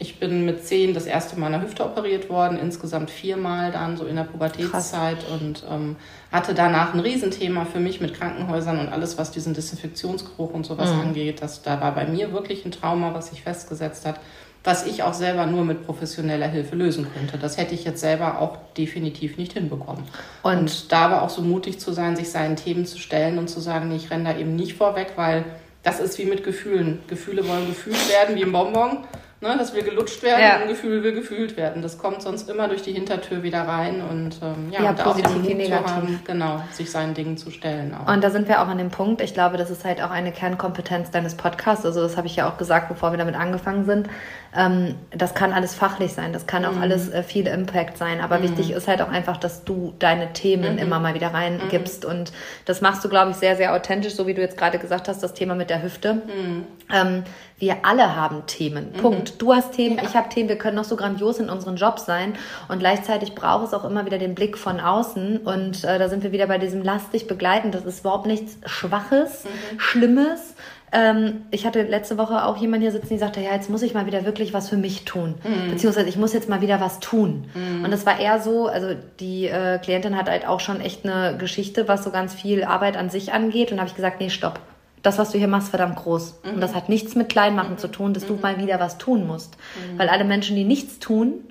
Ich 0.03 0.19
bin 0.19 0.45
mit 0.45 0.67
zehn 0.67 0.95
das 0.95 1.07
erste 1.07 1.39
Mal 1.39 1.47
an 1.47 1.53
der 1.53 1.63
Hüfte 1.63 1.85
operiert 1.85 2.29
worden, 2.29 2.59
insgesamt 2.59 3.09
viermal 3.09 3.71
dann 3.71 3.97
so 3.97 4.05
in 4.05 4.17
der 4.17 4.25
Pubertätszeit 4.25 5.21
Krass. 5.21 5.41
und 5.41 5.63
ähm, 5.71 5.95
hatte 6.33 6.55
danach 6.55 6.93
ein 6.93 6.99
Riesenthema 6.99 7.67
für 7.67 7.79
mich 7.79 8.01
mit 8.01 8.13
Krankenhäusern 8.13 8.81
und 8.81 8.89
alles, 8.89 9.17
was 9.17 9.31
diesen 9.31 9.55
Desinfektionsgeruch 9.55 10.53
und 10.53 10.67
sowas 10.67 10.93
mhm. 10.93 11.03
angeht. 11.03 11.41
Das, 11.41 11.63
da 11.63 11.81
war 11.81 11.95
bei 11.95 12.05
mir 12.05 12.33
wirklich 12.33 12.65
ein 12.65 12.73
Trauma, 12.73 13.15
was 13.15 13.29
sich 13.29 13.43
festgesetzt 13.43 14.05
hat, 14.05 14.19
was 14.65 14.87
ich 14.87 15.05
auch 15.05 15.15
selber 15.15 15.47
nur 15.47 15.65
mit 15.65 15.87
professioneller 15.87 16.49
Hilfe 16.49 16.75
lösen 16.75 17.07
könnte. 17.15 17.39
Das 17.39 17.57
hätte 17.57 17.77
ich 17.77 17.85
jetzt 17.85 18.01
selber 18.01 18.41
auch 18.41 18.59
definitiv 18.77 19.37
nicht 19.37 19.53
hinbekommen. 19.53 20.03
Und, 20.43 20.59
und 20.59 20.91
da 20.91 21.03
aber 21.03 21.23
auch 21.23 21.31
so 21.31 21.43
mutig 21.43 21.79
zu 21.79 21.93
sein, 21.93 22.17
sich 22.17 22.29
seinen 22.29 22.57
Themen 22.57 22.87
zu 22.87 22.99
stellen 22.99 23.39
und 23.39 23.47
zu 23.47 23.61
sagen, 23.61 23.89
nee, 23.89 23.97
ich 23.97 24.11
renne 24.11 24.33
da 24.33 24.37
eben 24.37 24.57
nicht 24.57 24.75
vorweg, 24.75 25.13
weil 25.15 25.45
das 25.85 26.01
ist 26.01 26.19
wie 26.19 26.25
mit 26.25 26.43
Gefühlen. 26.43 26.99
Gefühle 27.07 27.47
wollen 27.47 27.69
gefühlt 27.69 28.09
werden, 28.09 28.35
wie 28.35 28.43
im 28.43 28.51
Bonbon. 28.51 28.99
Ne, 29.43 29.57
dass 29.59 29.75
wir 29.75 29.83
gelutscht 29.83 30.23
werden 30.23 30.41
ja. 30.41 30.57
ein 30.57 30.69
Gefühl 30.69 31.03
will 31.03 31.13
gefühlt 31.13 31.57
werden. 31.57 31.83
Das 31.83 31.99
kommt 31.99 32.23
sonst 32.23 32.49
immer 32.49 32.69
durch 32.69 32.83
die 32.83 32.93
Hintertür 32.93 33.43
wieder 33.43 33.63
rein 33.63 34.01
und 34.01 34.37
ähm, 34.41 34.71
ja, 34.71 34.83
ja 34.83 34.91
und 34.91 34.99
positiv 34.99 35.37
auch 35.37 35.43
wie 35.43 35.55
negativ. 35.55 35.91
Haben, 35.91 36.21
genau, 36.25 36.63
sich 36.71 36.91
seinen 36.91 37.15
Dingen 37.15 37.37
zu 37.37 37.51
stellen. 37.51 37.95
Auch. 37.95 38.11
Und 38.13 38.23
da 38.23 38.31
sind 38.31 38.49
wir 38.49 38.63
auch 38.63 38.69
an 38.69 38.79
dem 38.79 38.91
Punkt, 38.91 39.21
ich 39.21 39.35
glaube, 39.35 39.57
das 39.57 39.69
ist 39.71 39.85
halt 39.85 40.01
auch 40.01 40.11
eine 40.11 40.33
Kernkompetenz 40.33 41.11
deines 41.11 41.35
Podcasts. 41.35 41.85
Also 41.85 42.01
das 42.01 42.17
habe 42.17 42.29
ich 42.29 42.37
ja 42.37 42.49
auch 42.49 42.57
gesagt, 42.57 42.89
bevor 42.89 43.13
wir 43.13 43.19
damit 43.19 43.35
angefangen 43.35 43.85
sind. 43.85 44.09
Ähm, 44.55 44.95
das 45.11 45.35
kann 45.35 45.53
alles 45.53 45.75
fachlich 45.75 46.13
sein, 46.13 46.33
das 46.33 46.47
kann 46.47 46.65
auch 46.65 46.75
mhm. 46.75 46.83
alles 46.83 47.11
äh, 47.11 47.23
viel 47.23 47.47
Impact 47.47 47.99
sein. 47.99 48.21
Aber 48.21 48.39
mhm. 48.39 48.45
wichtig 48.45 48.71
ist 48.71 48.87
halt 48.87 49.03
auch 49.03 49.09
einfach, 49.09 49.39
dass 49.39 49.65
du 49.65 49.93
deine 49.99 50.33
Themen 50.33 50.75
mhm. 50.75 50.79
immer 50.79 51.01
mal 51.01 51.15
wieder 51.15 51.35
reingibst. 51.35 52.05
Mhm. 52.05 52.11
Und 52.11 52.33
das 52.65 52.81
machst 52.81 53.05
du, 53.05 53.09
glaube 53.09 53.33
ich, 53.33 53.39
sehr, 53.39 53.57
sehr 53.57 53.75
authentisch, 53.75 54.15
so 54.15 54.27
wie 54.27 54.35
du 54.35 54.41
jetzt 54.41 54.57
gerade 54.57 54.79
gesagt 54.79 55.09
hast, 55.09 55.23
das 55.23 55.35
Thema 55.35 55.55
mit 55.57 55.71
der 55.71 55.83
Hüfte. 55.83 56.15
Mhm. 56.15 56.67
Ähm, 56.93 57.25
wir 57.63 57.85
alle 57.85 58.17
haben 58.17 58.45
Themen. 58.47 58.91
Mhm. 58.93 59.01
Punkt. 59.01 59.41
Du 59.41 59.55
hast 59.55 59.73
Themen, 59.75 59.97
ja. 59.97 60.03
ich 60.03 60.17
habe 60.17 60.29
Themen, 60.29 60.49
wir 60.49 60.59
können 60.59 60.75
noch 60.75 60.85
so 60.85 60.97
grandios 60.97 61.39
in 61.39 61.49
unseren 61.49 61.77
Jobs 61.77 62.05
sein. 62.05 62.35
Und 62.67 62.81
gleichzeitig 62.81 63.37
braucht 63.37 63.69
es 63.69 63.73
auch 63.73 63.85
immer 63.85 64.05
wieder 64.05 64.19
den 64.19 64.35
Blick 64.35 64.59
von 64.59 64.81
außen. 64.81 65.39
Und 65.39 65.85
äh, 65.85 65.97
da 66.01 66.09
sind 66.09 66.25
wir 66.25 66.33
wieder 66.33 66.49
bei 66.49 66.59
diesem 66.59 66.83
lastig 66.83 67.29
begleiten. 67.29 67.71
Das 67.71 67.85
ist 67.85 68.01
überhaupt 68.01 68.27
nichts 68.27 68.59
Schwaches, 68.67 69.45
mhm. 69.45 69.79
Schlimmes. 69.79 70.55
Ähm, 70.91 71.43
ich 71.53 71.65
hatte 71.65 71.83
letzte 71.83 72.19
Woche 72.19 72.45
auch 72.45 72.57
jemanden 72.57 72.83
hier 72.83 72.91
sitzen, 72.91 73.11
die 73.11 73.19
sagte, 73.19 73.41
ja, 73.41 73.53
jetzt 73.55 73.71
muss 73.71 73.83
ich 73.83 73.95
mal 73.95 74.07
wieder 74.07 74.25
wirklich 74.25 74.53
was 74.53 74.69
für 74.69 74.77
mich 74.77 75.05
tun. 75.05 75.37
Mhm. 75.45 75.71
Beziehungsweise 75.71 76.09
ich 76.09 76.17
muss 76.17 76.33
jetzt 76.33 76.49
mal 76.49 76.63
wieder 76.63 76.81
was 76.81 76.99
tun. 76.99 77.45
Mhm. 77.55 77.85
Und 77.85 77.93
das 77.93 78.05
war 78.05 78.19
eher 78.19 78.41
so, 78.41 78.67
also 78.67 78.89
die 79.21 79.47
äh, 79.47 79.79
Klientin 79.79 80.17
hat 80.17 80.29
halt 80.29 80.49
auch 80.49 80.59
schon 80.59 80.81
echt 80.81 81.05
eine 81.05 81.39
Geschichte, 81.39 81.87
was 81.87 82.03
so 82.03 82.11
ganz 82.11 82.35
viel 82.35 82.65
Arbeit 82.65 82.97
an 82.97 83.09
sich 83.09 83.33
angeht. 83.33 83.71
Und 83.71 83.79
habe 83.79 83.89
ich 83.89 83.95
gesagt, 83.95 84.19
nee, 84.21 84.31
stopp 84.31 84.59
das, 85.03 85.19
was 85.19 85.31
du 85.31 85.39
hier 85.39 85.49
machst, 85.49 85.69
verdammt 85.69 85.97
groß. 85.97 86.41
Mhm. 86.45 86.55
Und 86.55 86.61
das 86.61 86.75
hat 86.75 86.89
nichts 86.89 87.15
mit 87.15 87.29
Kleinmachen 87.29 87.73
mhm. 87.73 87.79
zu 87.79 87.89
tun, 87.89 88.15
dass 88.15 88.25
mhm. 88.25 88.29
du 88.29 88.35
mal 88.37 88.59
wieder 88.59 88.81
was 88.81 88.99
tun 88.99 89.27
musst. 89.27 89.57
Mhm. 89.57 89.99
Weil 89.99 90.09
alle 90.09 90.25
Menschen, 90.25 90.57
die 90.57 90.65
nichts 90.65 90.99
tun, 90.99 91.45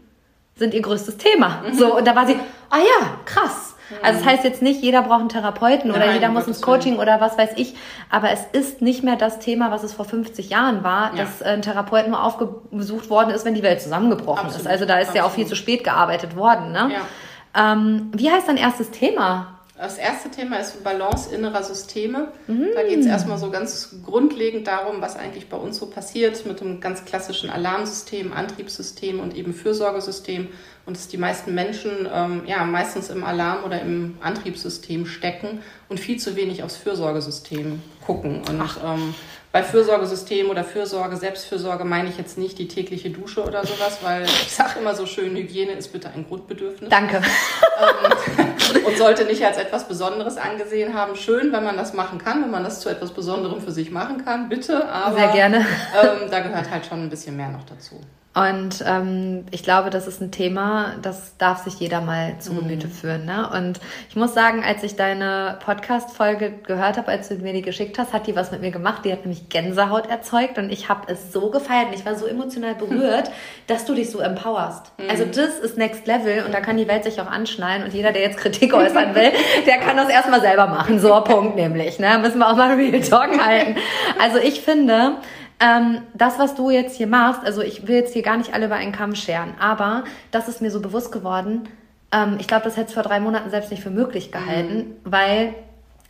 sind 0.56 0.74
ihr 0.74 0.82
größtes 0.82 1.18
Thema. 1.18 1.64
Mhm. 1.68 1.74
So, 1.74 1.98
und 1.98 2.08
da 2.08 2.16
war 2.16 2.28
sie, 2.28 2.36
ah 2.70 2.78
ja, 2.78 3.08
krass. 3.26 3.76
Mhm. 3.90 3.96
Also 4.04 4.20
das 4.20 4.28
heißt 4.28 4.44
jetzt 4.44 4.62
nicht, 4.62 4.82
jeder 4.82 5.02
braucht 5.02 5.20
einen 5.20 5.30
Therapeuten 5.30 5.92
oder 5.92 6.00
Nein, 6.00 6.14
jeder 6.14 6.30
muss 6.30 6.48
ins 6.48 6.62
Coaching 6.62 6.98
oder 6.98 7.20
was 7.20 7.38
weiß 7.38 7.52
ich. 7.58 7.76
Aber 8.10 8.32
es 8.32 8.42
ist 8.54 8.82
nicht 8.82 9.04
mehr 9.04 9.18
das 9.18 9.40
Thema, 9.40 9.72
was 9.72 9.84
es 9.84 9.94
vor 9.94 10.06
50 10.06 10.50
Jahren 10.50 10.84
war, 10.84 11.16
ja. 11.16 11.24
dass 11.24 11.42
ein 11.42 11.62
Therapeut 11.62 12.08
nur 12.08 12.24
aufgesucht 12.24 13.10
worden 13.10 13.32
ist, 13.32 13.44
wenn 13.44 13.56
die 13.56 13.64
Welt 13.64 13.82
zusammengebrochen 13.82 14.46
Absolut. 14.46 14.66
ist. 14.66 14.68
Also 14.68 14.86
da 14.86 14.96
ist 14.96 15.10
Absolut. 15.10 15.16
ja 15.16 15.24
auch 15.26 15.32
viel 15.32 15.48
zu 15.48 15.56
spät 15.56 15.84
gearbeitet 15.84 16.36
worden. 16.36 16.72
Ne? 16.72 16.92
Ja. 16.94 17.74
Ähm, 17.74 18.12
wie 18.14 18.32
heißt 18.32 18.48
dein 18.48 18.58
erstes 18.58 18.92
Thema? 18.92 19.61
Das 19.82 19.98
erste 19.98 20.30
Thema 20.30 20.60
ist 20.60 20.84
Balance 20.84 21.34
innerer 21.34 21.64
Systeme. 21.64 22.28
Mhm. 22.46 22.68
Da 22.76 22.84
geht 22.84 23.00
es 23.00 23.08
erstmal 23.08 23.40
so 23.40 23.50
ganz 23.50 23.96
grundlegend 24.06 24.68
darum, 24.68 25.02
was 25.02 25.16
eigentlich 25.16 25.50
bei 25.50 25.58
uns 25.58 25.80
so 25.80 25.88
passiert 25.88 26.46
mit 26.46 26.62
einem 26.62 26.80
ganz 26.80 27.04
klassischen 27.04 27.50
Alarmsystem, 27.50 28.32
Antriebssystem 28.32 29.20
und 29.20 29.36
eben 29.36 29.56
Fürsorgesystem. 29.56 30.50
Und 30.86 30.98
dass 30.98 31.08
die 31.08 31.18
meisten 31.18 31.56
Menschen 31.56 32.08
ähm, 32.14 32.44
ja 32.46 32.64
meistens 32.64 33.10
im 33.10 33.24
Alarm- 33.24 33.64
oder 33.64 33.82
im 33.82 34.20
Antriebssystem 34.22 35.08
stecken 35.08 35.64
und 35.90 36.00
viel 36.00 36.20
zu 36.20 36.36
wenig 36.36 36.62
aufs 36.62 36.76
Fürsorgesystem 36.78 37.82
gucken. 38.06 38.44
Und 38.48 38.62
ähm, 38.86 39.16
bei 39.52 39.64
Fürsorgesystem 39.64 40.52
oder 40.52 40.64
Fürsorge, 40.64 41.18
Selbstfürsorge 41.18 41.86
meine 41.86 42.08
ich 42.10 42.20
jetzt 42.20 42.38
nicht 42.38 42.60
die 42.60 42.68
tägliche 42.68 43.10
Dusche 43.10 43.44
oder 43.44 43.66
sowas, 43.66 43.98
weil 44.04 44.26
ich 44.26 44.54
sage 44.54 44.80
immer 44.80 44.94
so 44.94 45.08
schön, 45.08 45.36
Hygiene 45.36 45.72
ist 45.72 45.92
bitte 45.92 46.12
ein 46.12 46.28
Grundbedürfnis. 46.28 46.88
Danke. 46.90 47.18
Ähm, 47.18 48.51
und 48.86 48.98
sollte 48.98 49.26
nicht 49.26 49.46
als 49.46 49.58
etwas 49.58 49.88
Besonderes 49.88 50.38
angesehen 50.38 50.94
haben. 50.94 51.16
Schön, 51.16 51.52
wenn 51.52 51.64
man 51.64 51.78
das 51.78 51.94
machen 51.94 52.18
kann, 52.20 52.44
wenn 52.44 52.52
man 52.52 52.64
das 52.64 52.80
zu 52.80 52.90
etwas 52.90 53.12
Besonderem 53.12 53.62
für 53.62 53.72
sich 53.72 53.92
machen 53.92 54.24
kann, 54.24 54.50
bitte. 54.50 54.88
Aber, 54.90 55.16
Sehr 55.16 55.32
gerne. 55.32 55.66
Ähm, 56.02 56.30
da 56.30 56.40
gehört 56.40 56.70
halt 56.70 56.86
schon 56.86 57.04
ein 57.04 57.10
bisschen 57.10 57.36
mehr 57.36 57.50
noch 57.50 57.64
dazu. 57.66 58.00
Und 58.34 58.82
ähm, 58.88 59.46
ich 59.52 59.62
glaube, 59.62 59.90
das 59.90 60.08
ist 60.08 60.22
ein 60.22 60.32
Thema, 60.32 60.96
das 61.02 61.36
darf 61.38 61.66
sich 61.66 61.82
jeder 61.82 62.00
mal 62.00 62.36
zu 62.40 62.56
Gemüte 62.56 62.88
mhm. 62.88 62.92
führen. 62.92 63.26
Ne? 63.26 63.50
Und 63.50 63.82
ich 64.08 64.16
muss 64.16 64.34
sagen, 64.34 64.64
als 64.64 64.84
ich 64.84 64.96
deine 64.96 65.60
Podcast-Folge 65.66 66.54
gehört 66.64 66.98
habe, 66.98 67.10
als 67.10 67.28
du 67.28 67.36
mir 67.36 67.52
die 67.52 67.62
geschickt 67.62 68.00
hast, 68.00 68.14
hat 68.14 68.28
die 68.28 68.36
was 68.38 68.52
mit 68.52 68.62
mir 68.62 68.72
gemacht. 68.72 69.04
Die 69.04 69.12
hat 69.12 69.26
nämlich 69.26 69.50
Gänsehaut 69.50 70.10
erzeugt 70.10 70.58
und 70.58 70.72
ich 70.72 70.88
habe 70.88 71.12
es 71.12 71.34
so 71.34 71.50
gefeiert 71.50 71.88
und 71.88 71.96
ich 71.96 72.06
war 72.06 72.16
so 72.16 72.26
emotional 72.26 72.74
berührt, 72.76 73.30
dass 73.68 73.84
du 73.84 73.94
dich 73.94 74.10
so 74.10 74.20
empowerst. 74.20 74.94
Mhm. 74.98 75.10
Also 75.10 75.26
das 75.26 75.60
ist 75.60 75.78
Next 75.78 76.08
Level 76.08 76.46
und 76.46 76.54
da 76.54 76.62
kann 76.62 76.78
die 76.78 76.88
Welt 76.88 77.04
sich 77.04 77.20
auch 77.20 77.30
anschnallen 77.30 77.84
und 77.84 77.94
jeder, 77.94 78.14
der 78.14 78.22
jetzt 78.22 78.38
Kritik 78.38 78.74
äußern 78.74 79.14
will, 79.14 79.34
der 79.66 79.78
kann 79.80 79.98
das 79.98 80.08
erstmal 80.08 80.40
selber 80.40 80.68
machen. 80.68 81.02
So, 81.02 81.20
Punkt 81.20 81.58
nämlich. 81.58 82.00
Ne? 82.00 82.18
Müssen 82.20 82.40
wir 82.40 82.50
auch 82.50 82.56
mal 82.56 82.76
Real 82.76 83.02
Talk 83.02 83.46
halten. 83.46 83.76
Also 84.22 84.38
ich 84.38 84.62
finde, 84.62 85.18
ähm, 85.62 86.02
das, 86.16 86.40
was 86.40 86.56
du 86.56 86.70
jetzt 86.72 86.98
hier 86.98 87.08
machst, 87.08 87.44
also 87.46 87.62
ich 87.62 87.88
will 87.88 87.96
jetzt 87.96 88.14
hier 88.14 88.24
gar 88.24 88.38
nicht 88.38 88.54
alle 88.54 88.66
über 88.66 88.76
einen 88.76 88.92
Kamm 88.92 89.16
scheren, 89.16 89.54
aber 89.60 90.04
das 90.32 90.48
ist 90.48 90.62
mir 90.62 90.72
so 90.72 90.82
bewusst 90.82 91.12
geworden. 91.12 91.70
Ähm, 92.12 92.38
ich 92.40 92.48
glaube, 92.48 92.64
das 92.64 92.78
hätte 92.78 92.88
es 92.88 92.94
vor 92.94 93.04
drei 93.04 93.20
Monaten 93.20 93.52
selbst 93.52 93.70
nicht 93.70 93.84
für 93.84 93.92
möglich 93.92 94.32
gehalten, 94.32 94.78
mhm. 94.78 94.96
weil 95.04 95.54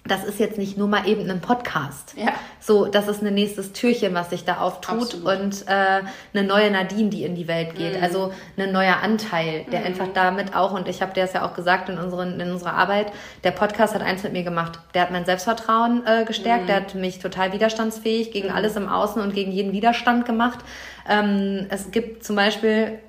das 0.03 0.23
ist 0.23 0.39
jetzt 0.39 0.57
nicht 0.57 0.77
nur 0.77 0.87
mal 0.87 1.07
eben 1.07 1.29
ein 1.29 1.41
Podcast. 1.41 2.15
Ja. 2.17 2.33
So, 2.59 2.85
das 2.85 3.07
ist 3.07 3.23
ein 3.23 3.33
nächstes 3.33 3.71
Türchen, 3.71 4.15
was 4.15 4.31
sich 4.31 4.43
da 4.43 4.57
auftut 4.57 5.01
Absolut. 5.01 5.39
und 5.39 5.67
äh, 5.67 6.01
eine 6.33 6.47
neue 6.47 6.71
Nadine, 6.71 7.09
die 7.09 7.23
in 7.23 7.35
die 7.35 7.47
Welt 7.47 7.75
geht. 7.75 7.97
Mhm. 7.97 8.03
Also 8.03 8.33
ein 8.57 8.71
neuer 8.71 8.97
Anteil, 9.03 9.65
der 9.71 9.81
mhm. 9.81 9.85
einfach 9.87 10.07
damit 10.13 10.55
auch, 10.55 10.73
und 10.73 10.87
ich 10.87 11.03
habe 11.03 11.13
dir 11.13 11.21
das 11.21 11.33
ja 11.33 11.45
auch 11.45 11.53
gesagt 11.53 11.87
in, 11.89 11.99
unseren, 11.99 12.39
in 12.39 12.51
unserer 12.51 12.73
Arbeit, 12.73 13.11
der 13.43 13.51
Podcast 13.51 13.93
hat 13.93 14.01
eins 14.01 14.23
mit 14.23 14.33
mir 14.33 14.43
gemacht. 14.43 14.79
Der 14.95 15.03
hat 15.03 15.11
mein 15.11 15.25
Selbstvertrauen 15.25 16.03
äh, 16.05 16.25
gestärkt, 16.25 16.63
mhm. 16.63 16.67
der 16.67 16.75
hat 16.77 16.95
mich 16.95 17.19
total 17.19 17.53
widerstandsfähig 17.53 18.31
gegen 18.31 18.49
mhm. 18.49 18.55
alles 18.55 18.75
im 18.75 18.89
Außen 18.89 19.21
und 19.21 19.33
gegen 19.35 19.51
jeden 19.51 19.71
Widerstand 19.71 20.25
gemacht. 20.25 20.59
Ähm, 21.07 21.67
es 21.69 21.91
gibt 21.91 22.23
zum 22.23 22.35
Beispiel 22.35 22.99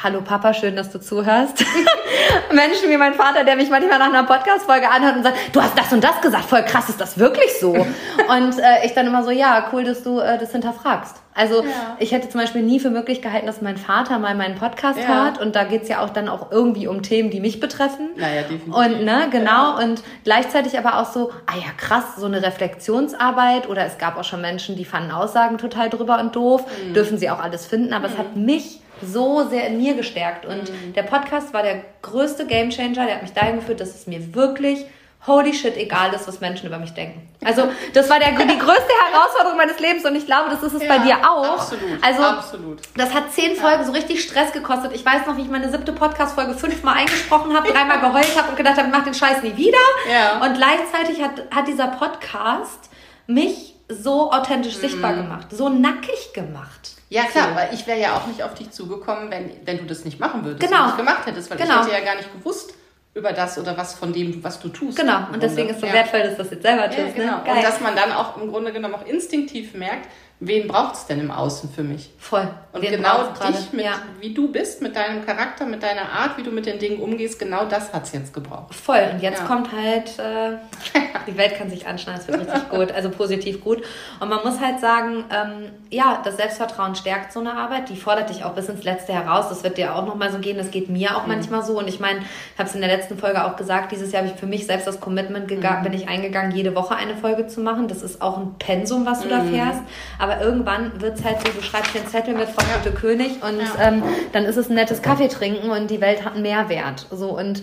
Hallo 0.00 0.20
Papa, 0.20 0.54
schön, 0.54 0.76
dass 0.76 0.90
du 0.90 1.00
zuhörst. 1.00 1.64
Menschen 2.52 2.88
wie 2.88 2.96
mein 2.96 3.14
Vater, 3.14 3.42
der 3.42 3.56
mich 3.56 3.68
manchmal 3.68 3.98
nach 3.98 4.06
einer 4.06 4.22
Podcast-Folge 4.22 4.88
anhört 4.88 5.16
und 5.16 5.22
sagt, 5.24 5.36
du 5.52 5.60
hast 5.60 5.76
das 5.76 5.92
und 5.92 6.04
das 6.04 6.20
gesagt, 6.20 6.44
voll 6.44 6.62
krass, 6.62 6.88
ist 6.88 7.00
das 7.00 7.18
wirklich 7.18 7.58
so? 7.60 7.72
und 7.72 8.58
äh, 8.60 8.86
ich 8.86 8.94
dann 8.94 9.08
immer 9.08 9.24
so, 9.24 9.30
ja, 9.30 9.70
cool, 9.72 9.82
dass 9.82 10.04
du 10.04 10.20
äh, 10.20 10.38
das 10.38 10.52
hinterfragst. 10.52 11.16
Also 11.34 11.64
ja. 11.64 11.96
ich 11.98 12.12
hätte 12.12 12.28
zum 12.28 12.40
Beispiel 12.40 12.62
nie 12.62 12.78
für 12.78 12.90
möglich 12.90 13.22
gehalten, 13.22 13.46
dass 13.46 13.60
mein 13.60 13.76
Vater 13.76 14.20
mal 14.20 14.36
meinen 14.36 14.54
Podcast 14.54 15.00
ja. 15.00 15.06
hört 15.06 15.40
und 15.40 15.56
da 15.56 15.64
geht's 15.64 15.88
ja 15.88 16.00
auch 16.00 16.10
dann 16.10 16.28
auch 16.28 16.52
irgendwie 16.52 16.86
um 16.86 17.02
Themen, 17.02 17.30
die 17.30 17.40
mich 17.40 17.58
betreffen. 17.58 18.10
Naja, 18.16 18.42
definitiv. 18.42 18.74
Und 18.74 19.04
ne, 19.04 19.26
genau, 19.32 19.78
ja. 19.78 19.84
und 19.84 20.02
gleichzeitig 20.22 20.78
aber 20.78 21.00
auch 21.00 21.12
so, 21.12 21.32
ah 21.46 21.56
ja, 21.56 21.72
krass, 21.76 22.16
so 22.16 22.26
eine 22.26 22.40
Reflexionsarbeit 22.40 23.68
oder 23.68 23.84
es 23.84 23.98
gab 23.98 24.16
auch 24.16 24.24
schon 24.24 24.40
Menschen, 24.40 24.76
die 24.76 24.84
fanden 24.84 25.10
Aussagen 25.10 25.58
total 25.58 25.90
drüber 25.90 26.20
und 26.20 26.36
doof, 26.36 26.64
mhm. 26.86 26.94
dürfen 26.94 27.18
sie 27.18 27.30
auch 27.30 27.40
alles 27.40 27.66
finden, 27.66 27.92
aber 27.92 28.06
mhm. 28.06 28.14
es 28.14 28.18
hat 28.18 28.36
mich 28.36 28.80
so 29.02 29.48
sehr 29.48 29.66
in 29.66 29.78
mir 29.78 29.94
gestärkt. 29.94 30.46
Und 30.46 30.70
mhm. 30.70 30.92
der 30.94 31.02
Podcast 31.02 31.52
war 31.52 31.62
der 31.62 31.82
größte 32.02 32.46
Gamechanger, 32.46 33.06
der 33.06 33.16
hat 33.16 33.22
mich 33.22 33.32
dahin 33.32 33.56
geführt, 33.56 33.80
dass 33.80 33.94
es 33.94 34.06
mir 34.06 34.34
wirklich 34.34 34.86
holy 35.26 35.52
shit 35.52 35.76
egal 35.76 36.12
ist, 36.14 36.28
was 36.28 36.40
Menschen 36.40 36.66
über 36.66 36.78
mich 36.78 36.92
denken. 36.92 37.28
Also 37.44 37.68
das 37.92 38.08
war 38.08 38.18
der, 38.18 38.30
die 38.30 38.58
größte 38.58 38.92
Herausforderung 39.10 39.56
meines 39.56 39.78
Lebens 39.80 40.04
und 40.04 40.14
ich 40.14 40.26
glaube, 40.26 40.50
das 40.50 40.62
ist 40.62 40.74
es 40.74 40.82
ja, 40.82 40.88
bei 40.88 40.98
dir 40.98 41.16
auch. 41.28 41.60
Absolut, 41.60 42.02
also 42.02 42.22
absolut. 42.22 42.78
das 42.96 43.12
hat 43.12 43.32
zehn 43.32 43.56
Folgen 43.56 43.80
ja. 43.80 43.84
so 43.84 43.92
richtig 43.92 44.22
Stress 44.22 44.52
gekostet. 44.52 44.92
Ich 44.94 45.04
weiß 45.04 45.26
noch, 45.26 45.36
wie 45.36 45.42
ich 45.42 45.50
meine 45.50 45.70
siebte 45.70 45.92
Podcast-Folge 45.92 46.54
fünfmal 46.54 46.98
eingesprochen 46.98 47.54
habe, 47.54 47.68
dreimal 47.72 48.00
geheult 48.00 48.36
habe 48.36 48.50
und 48.50 48.56
gedacht 48.56 48.76
habe, 48.76 48.88
ich 48.88 48.94
mach 48.94 49.04
den 49.04 49.14
Scheiß 49.14 49.42
nie 49.42 49.56
wieder. 49.56 49.78
Ja. 50.10 50.44
Und 50.44 50.54
gleichzeitig 50.54 51.22
hat, 51.22 51.54
hat 51.54 51.66
dieser 51.66 51.88
Podcast 51.88 52.88
mich 53.26 53.74
so 53.88 54.32
authentisch 54.32 54.76
mm. 54.76 54.80
sichtbar 54.80 55.14
gemacht, 55.14 55.48
so 55.50 55.68
nackig 55.68 56.32
gemacht. 56.34 56.97
Ja, 57.10 57.24
klar, 57.24 57.50
so. 57.50 57.54
weil 57.56 57.72
ich 57.72 57.86
wäre 57.86 57.98
ja 57.98 58.16
auch 58.16 58.26
nicht 58.26 58.42
auf 58.42 58.54
dich 58.54 58.70
zugekommen, 58.70 59.30
wenn, 59.30 59.50
wenn 59.64 59.78
du 59.78 59.84
das 59.84 60.04
nicht 60.04 60.20
machen 60.20 60.44
würdest. 60.44 60.60
Genau. 60.60 60.86
nicht 60.86 60.96
gemacht 60.96 61.26
hättest, 61.26 61.50
weil 61.50 61.56
genau. 61.56 61.80
ich 61.80 61.86
hätte 61.86 61.92
ja 61.92 62.04
gar 62.04 62.16
nicht 62.16 62.32
gewusst 62.32 62.74
über 63.14 63.32
das 63.32 63.58
oder 63.58 63.76
was 63.76 63.94
von 63.94 64.12
dem, 64.12 64.44
was 64.44 64.60
du 64.60 64.68
tust. 64.68 64.98
Genau, 64.98 65.26
und 65.32 65.42
deswegen 65.42 65.68
ist 65.68 65.76
es 65.76 65.80
so 65.80 65.86
ja. 65.86 65.94
wertvoll, 65.94 66.20
dass 66.20 66.36
du 66.36 66.42
das 66.42 66.50
jetzt 66.50 66.62
selber 66.62 66.88
tust. 66.88 67.16
Ja, 67.16 67.24
genau. 67.24 67.44
Ne? 67.44 67.50
Und 67.50 67.62
dass 67.62 67.80
man 67.80 67.96
dann 67.96 68.12
auch 68.12 68.36
im 68.36 68.48
Grunde 68.48 68.72
genommen 68.72 68.94
auch 68.94 69.06
instinktiv 69.06 69.74
merkt, 69.74 70.08
wen 70.40 70.68
braucht 70.68 70.94
es 70.94 71.06
denn 71.06 71.18
im 71.18 71.30
Außen 71.30 71.70
für 71.70 71.82
mich? 71.82 72.10
Voll. 72.18 72.48
Und 72.72 72.82
wen 72.82 72.92
genau 72.92 73.24
dich, 73.48 73.72
mit, 73.72 73.84
ja. 73.84 73.94
wie 74.20 74.32
du 74.32 74.52
bist, 74.52 74.82
mit 74.82 74.94
deinem 74.94 75.24
Charakter, 75.26 75.66
mit 75.66 75.82
deiner 75.82 76.12
Art, 76.12 76.36
wie 76.36 76.42
du 76.42 76.50
mit 76.50 76.66
den 76.66 76.78
Dingen 76.78 77.00
umgehst, 77.00 77.38
genau 77.38 77.64
das 77.64 77.92
hat 77.92 78.04
es 78.04 78.12
jetzt 78.12 78.32
gebraucht. 78.32 78.74
Voll. 78.74 79.10
Und 79.12 79.20
jetzt 79.20 79.40
ja. 79.40 79.46
kommt 79.46 79.72
halt, 79.72 80.18
äh, 80.18 80.58
die 81.26 81.36
Welt 81.36 81.56
kann 81.56 81.70
sich 81.70 81.86
anschneiden, 81.86 82.20
es 82.20 82.28
wird 82.28 82.40
richtig 82.40 82.68
gut, 82.68 82.92
also 82.92 83.10
positiv 83.10 83.62
gut. 83.62 83.82
Und 84.20 84.28
man 84.28 84.44
muss 84.44 84.60
halt 84.60 84.78
sagen, 84.80 85.24
ähm, 85.30 85.70
ja, 85.90 86.20
das 86.22 86.36
Selbstvertrauen 86.36 86.94
stärkt 86.94 87.32
so 87.32 87.40
eine 87.40 87.54
Arbeit, 87.54 87.88
die 87.88 87.96
fordert 87.96 88.30
dich 88.30 88.44
auch 88.44 88.52
bis 88.52 88.68
ins 88.68 88.84
Letzte 88.84 89.12
heraus. 89.12 89.48
Das 89.48 89.64
wird 89.64 89.76
dir 89.78 89.94
auch 89.94 90.06
nochmal 90.06 90.30
so 90.30 90.38
gehen, 90.38 90.56
das 90.56 90.70
geht 90.70 90.88
mir 90.88 91.16
auch 91.16 91.22
mhm. 91.22 91.32
manchmal 91.32 91.62
so. 91.64 91.78
Und 91.78 91.88
ich 91.88 91.98
meine, 91.98 92.20
ich 92.20 92.58
habe 92.58 92.68
es 92.68 92.74
in 92.74 92.80
der 92.80 92.94
letzten 92.94 93.18
Folge 93.18 93.44
auch 93.44 93.56
gesagt, 93.56 93.90
dieses 93.90 94.12
Jahr 94.12 94.22
habe 94.22 94.32
ich 94.32 94.38
für 94.38 94.46
mich 94.46 94.66
selbst 94.66 94.86
das 94.86 95.00
Commitment 95.00 95.48
gegangen, 95.48 95.80
mhm. 95.80 95.84
bin 95.84 95.92
ich 95.94 96.08
eingegangen, 96.08 96.52
jede 96.52 96.76
Woche 96.76 96.94
eine 96.94 97.16
Folge 97.16 97.46
zu 97.46 97.60
machen. 97.60 97.88
Das 97.88 98.02
ist 98.02 98.22
auch 98.22 98.36
ein 98.36 98.54
Pensum, 98.58 99.06
was 99.06 99.22
du 99.22 99.26
mhm. 99.26 99.30
da 99.30 99.40
fährst. 99.40 99.80
Aber 100.18 100.27
aber 100.28 100.42
irgendwann 100.42 101.00
wird 101.00 101.18
es 101.18 101.24
halt 101.24 101.38
so, 101.40 101.50
du 101.50 101.62
schreibst 101.62 101.94
den 101.94 102.06
Zettel 102.06 102.34
mit 102.34 102.48
Frau 102.48 102.62
Gute 102.76 102.94
König 102.94 103.42
und 103.42 103.60
ja. 103.60 103.88
ähm, 103.88 104.02
dann 104.32 104.44
ist 104.44 104.56
es 104.56 104.68
ein 104.68 104.74
nettes 104.74 105.00
Kaffee 105.00 105.28
trinken 105.28 105.70
und 105.70 105.90
die 105.90 106.02
Welt 106.02 106.22
hat 106.24 106.34
einen 106.34 106.42
Mehrwert. 106.42 107.06
So 107.10 107.36
und 107.38 107.62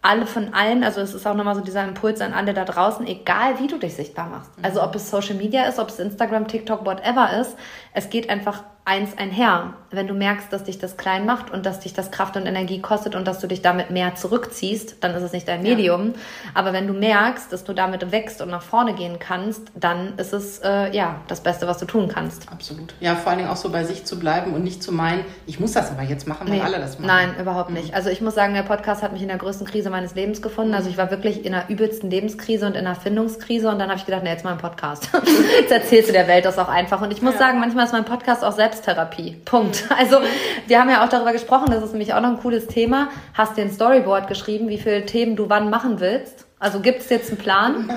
alle 0.00 0.26
von 0.26 0.54
allen, 0.54 0.82
also 0.82 1.02
es 1.02 1.12
ist 1.12 1.26
auch 1.26 1.34
nochmal 1.34 1.56
so 1.56 1.60
dieser 1.60 1.84
Impuls 1.84 2.22
an 2.22 2.32
alle 2.32 2.54
da 2.54 2.64
draußen, 2.64 3.06
egal 3.06 3.58
wie 3.58 3.66
du 3.66 3.76
dich 3.76 3.96
sichtbar 3.96 4.30
machst. 4.30 4.50
Also 4.62 4.82
ob 4.82 4.94
es 4.94 5.10
Social 5.10 5.34
Media 5.34 5.64
ist, 5.64 5.78
ob 5.78 5.88
es 5.88 5.98
Instagram, 5.98 6.48
TikTok, 6.48 6.86
whatever 6.86 7.38
ist, 7.38 7.54
es 7.92 8.08
geht 8.08 8.30
einfach 8.30 8.62
eins 8.86 9.18
einher. 9.18 9.74
wenn 9.90 10.08
du 10.08 10.14
merkst, 10.14 10.52
dass 10.52 10.64
dich 10.64 10.78
das 10.78 10.96
klein 10.96 11.24
macht 11.26 11.50
und 11.50 11.64
dass 11.64 11.80
dich 11.80 11.94
das 11.94 12.10
Kraft 12.10 12.36
und 12.36 12.44
Energie 12.44 12.80
kostet 12.80 13.14
und 13.14 13.26
dass 13.26 13.38
du 13.38 13.46
dich 13.46 13.62
damit 13.62 13.90
mehr 13.90 14.14
zurückziehst, 14.14 14.96
dann 15.00 15.14
ist 15.14 15.22
es 15.22 15.32
nicht 15.32 15.48
dein 15.48 15.62
Medium. 15.62 16.08
Ja. 16.08 16.20
Aber 16.54 16.72
wenn 16.72 16.86
du 16.86 16.92
merkst, 16.92 17.50
dass 17.52 17.64
du 17.64 17.72
damit 17.72 18.12
wächst 18.12 18.42
und 18.42 18.50
nach 18.50 18.62
vorne 18.62 18.94
gehen 18.94 19.18
kannst, 19.18 19.62
dann 19.74 20.18
ist 20.18 20.32
es 20.32 20.58
äh, 20.58 20.94
ja 20.94 21.20
das 21.28 21.40
Beste, 21.40 21.66
was 21.66 21.78
du 21.78 21.86
tun 21.86 22.08
kannst. 22.08 22.50
Absolut. 22.52 22.94
Ja, 23.00 23.14
vor 23.14 23.30
allen 23.30 23.38
Dingen 23.38 23.50
auch 23.50 23.56
so 23.56 23.70
bei 23.70 23.84
sich 23.84 24.04
zu 24.04 24.18
bleiben 24.18 24.54
und 24.54 24.62
nicht 24.64 24.82
zu 24.82 24.92
meinen, 24.92 25.24
ich 25.46 25.58
muss 25.58 25.72
das 25.72 25.90
aber 25.90 26.02
jetzt 26.02 26.28
machen, 26.28 26.48
weil 26.48 26.58
nee. 26.58 26.62
alle 26.62 26.78
das 26.78 26.98
machen. 26.98 27.06
Nein, 27.06 27.34
überhaupt 27.40 27.70
nicht. 27.70 27.88
Mhm. 27.88 27.94
Also 27.94 28.10
ich 28.10 28.20
muss 28.20 28.34
sagen, 28.34 28.54
der 28.54 28.64
Podcast 28.64 29.02
hat 29.02 29.12
mich 29.12 29.22
in 29.22 29.28
der 29.28 29.38
größten 29.38 29.66
Krise 29.66 29.88
meines 29.88 30.14
Lebens 30.14 30.42
gefunden. 30.42 30.74
Also 30.74 30.90
ich 30.90 30.98
war 30.98 31.10
wirklich 31.10 31.44
in 31.44 31.54
einer 31.54 31.70
übelsten 31.70 32.10
Lebenskrise 32.10 32.66
und 32.66 32.76
in 32.76 32.86
einer 32.86 32.96
Findungskrise 32.96 33.68
und 33.68 33.78
dann 33.78 33.88
habe 33.88 33.98
ich 33.98 34.04
gedacht, 34.04 34.22
na 34.24 34.30
jetzt 34.30 34.44
mal 34.44 34.52
ein 34.52 34.58
Podcast. 34.58 35.08
jetzt 35.60 35.72
erzählst 35.72 36.10
du 36.10 36.12
der 36.12 36.28
Welt 36.28 36.44
das 36.44 36.58
auch 36.58 36.68
einfach. 36.68 37.00
Und 37.00 37.12
ich 37.12 37.22
muss 37.22 37.34
ja. 37.34 37.40
sagen, 37.40 37.60
manchmal 37.60 37.86
ist 37.86 37.92
mein 37.92 38.04
Podcast 38.04 38.44
auch 38.44 38.52
Selbsttherapie. 38.76 39.36
Punkt. 39.44 39.84
Also 39.96 40.18
wir 40.66 40.80
haben 40.80 40.90
ja 40.90 41.04
auch 41.04 41.08
darüber 41.08 41.32
gesprochen, 41.32 41.66
das 41.70 41.82
ist 41.82 41.92
nämlich 41.92 42.12
auch 42.12 42.20
noch 42.20 42.28
ein 42.28 42.38
cooles 42.38 42.66
Thema. 42.66 43.08
Hast 43.34 43.56
dir 43.56 43.62
ein 43.62 43.72
Storyboard 43.72 44.28
geschrieben, 44.28 44.68
wie 44.68 44.78
viele 44.78 45.06
Themen 45.06 45.36
du 45.36 45.48
wann 45.48 45.70
machen 45.70 46.00
willst? 46.00 46.46
Also 46.58 46.80
gibt 46.80 47.00
es 47.00 47.08
jetzt 47.08 47.30
einen 47.30 47.38
Plan? 47.38 47.90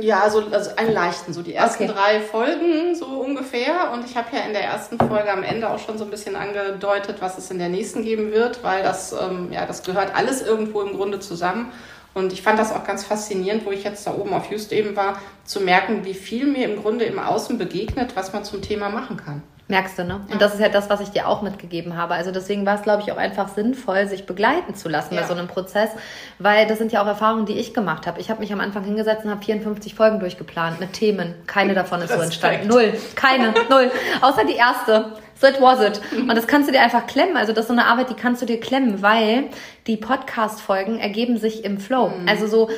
Ja, 0.00 0.20
also, 0.20 0.42
also 0.50 0.76
einen 0.76 0.92
leichten, 0.92 1.32
so 1.32 1.42
die 1.42 1.54
ersten 1.54 1.84
okay. 1.84 1.92
drei 1.92 2.20
Folgen 2.20 2.94
so 2.94 3.06
ungefähr. 3.06 3.90
Und 3.92 4.04
ich 4.04 4.16
habe 4.16 4.28
ja 4.32 4.42
in 4.42 4.52
der 4.52 4.64
ersten 4.64 4.98
Folge 4.98 5.30
am 5.30 5.42
Ende 5.42 5.68
auch 5.68 5.78
schon 5.78 5.98
so 5.98 6.04
ein 6.04 6.10
bisschen 6.10 6.36
angedeutet, 6.36 7.16
was 7.20 7.38
es 7.38 7.50
in 7.50 7.58
der 7.58 7.68
nächsten 7.68 8.02
geben 8.02 8.32
wird, 8.32 8.62
weil 8.62 8.82
das, 8.82 9.12
ähm, 9.12 9.48
ja, 9.52 9.66
das 9.66 9.82
gehört 9.82 10.14
alles 10.14 10.42
irgendwo 10.42 10.82
im 10.82 10.94
Grunde 10.96 11.20
zusammen. 11.20 11.72
Und 12.14 12.32
ich 12.32 12.42
fand 12.42 12.58
das 12.58 12.72
auch 12.72 12.84
ganz 12.84 13.04
faszinierend, 13.04 13.66
wo 13.66 13.72
ich 13.72 13.84
jetzt 13.84 14.06
da 14.06 14.14
oben 14.14 14.32
auf 14.32 14.50
Just 14.50 14.72
eben 14.72 14.96
war, 14.96 15.20
zu 15.44 15.60
merken, 15.60 16.04
wie 16.04 16.14
viel 16.14 16.46
mir 16.46 16.64
im 16.64 16.80
Grunde 16.80 17.04
im 17.04 17.18
Außen 17.18 17.58
begegnet, 17.58 18.16
was 18.16 18.32
man 18.32 18.44
zum 18.44 18.62
Thema 18.62 18.88
machen 18.88 19.18
kann. 19.18 19.42
Merkst 19.68 19.98
du, 19.98 20.04
ne? 20.04 20.20
Ja. 20.28 20.34
Und 20.34 20.40
das 20.40 20.54
ist 20.54 20.60
ja 20.60 20.68
das, 20.68 20.88
was 20.90 21.00
ich 21.00 21.08
dir 21.08 21.26
auch 21.26 21.42
mitgegeben 21.42 21.96
habe. 21.96 22.14
Also 22.14 22.30
deswegen 22.30 22.64
war 22.64 22.76
es, 22.76 22.82
glaube 22.82 23.02
ich, 23.02 23.10
auch 23.10 23.16
einfach 23.16 23.48
sinnvoll, 23.48 24.06
sich 24.06 24.24
begleiten 24.24 24.76
zu 24.76 24.88
lassen 24.88 25.14
ja. 25.14 25.22
bei 25.22 25.26
so 25.26 25.34
einem 25.34 25.48
Prozess, 25.48 25.90
weil 26.38 26.68
das 26.68 26.78
sind 26.78 26.92
ja 26.92 27.02
auch 27.02 27.06
Erfahrungen, 27.06 27.46
die 27.46 27.54
ich 27.54 27.74
gemacht 27.74 28.06
habe. 28.06 28.20
Ich 28.20 28.30
habe 28.30 28.38
mich 28.40 28.52
am 28.52 28.60
Anfang 28.60 28.84
hingesetzt 28.84 29.24
und 29.24 29.30
habe 29.32 29.44
54 29.44 29.94
Folgen 29.96 30.20
durchgeplant 30.20 30.78
mit 30.78 30.92
Themen. 30.92 31.34
Keine 31.48 31.74
davon 31.74 32.00
ist 32.00 32.12
so 32.12 32.20
entstanden. 32.20 32.68
Null. 32.68 32.94
Keine. 33.16 33.54
Null. 33.68 33.90
Außer 34.20 34.44
die 34.44 34.54
erste. 34.54 35.14
So 35.40 35.48
it 35.48 35.60
was 35.60 35.80
it. 35.80 36.00
Und 36.12 36.34
das 36.34 36.46
kannst 36.46 36.68
du 36.68 36.72
dir 36.72 36.80
einfach 36.80 37.06
klemmen. 37.06 37.36
Also 37.36 37.52
das 37.52 37.64
ist 37.64 37.68
so 37.68 37.74
eine 37.74 37.86
Arbeit, 37.86 38.08
die 38.08 38.14
kannst 38.14 38.40
du 38.42 38.46
dir 38.46 38.60
klemmen, 38.60 39.02
weil 39.02 39.44
die 39.88 39.96
Podcast-Folgen 39.96 40.98
ergeben 40.98 41.38
sich 41.38 41.64
im 41.64 41.78
Flow. 41.78 42.08
Mhm. 42.08 42.28
Also 42.28 42.46
so 42.46 42.70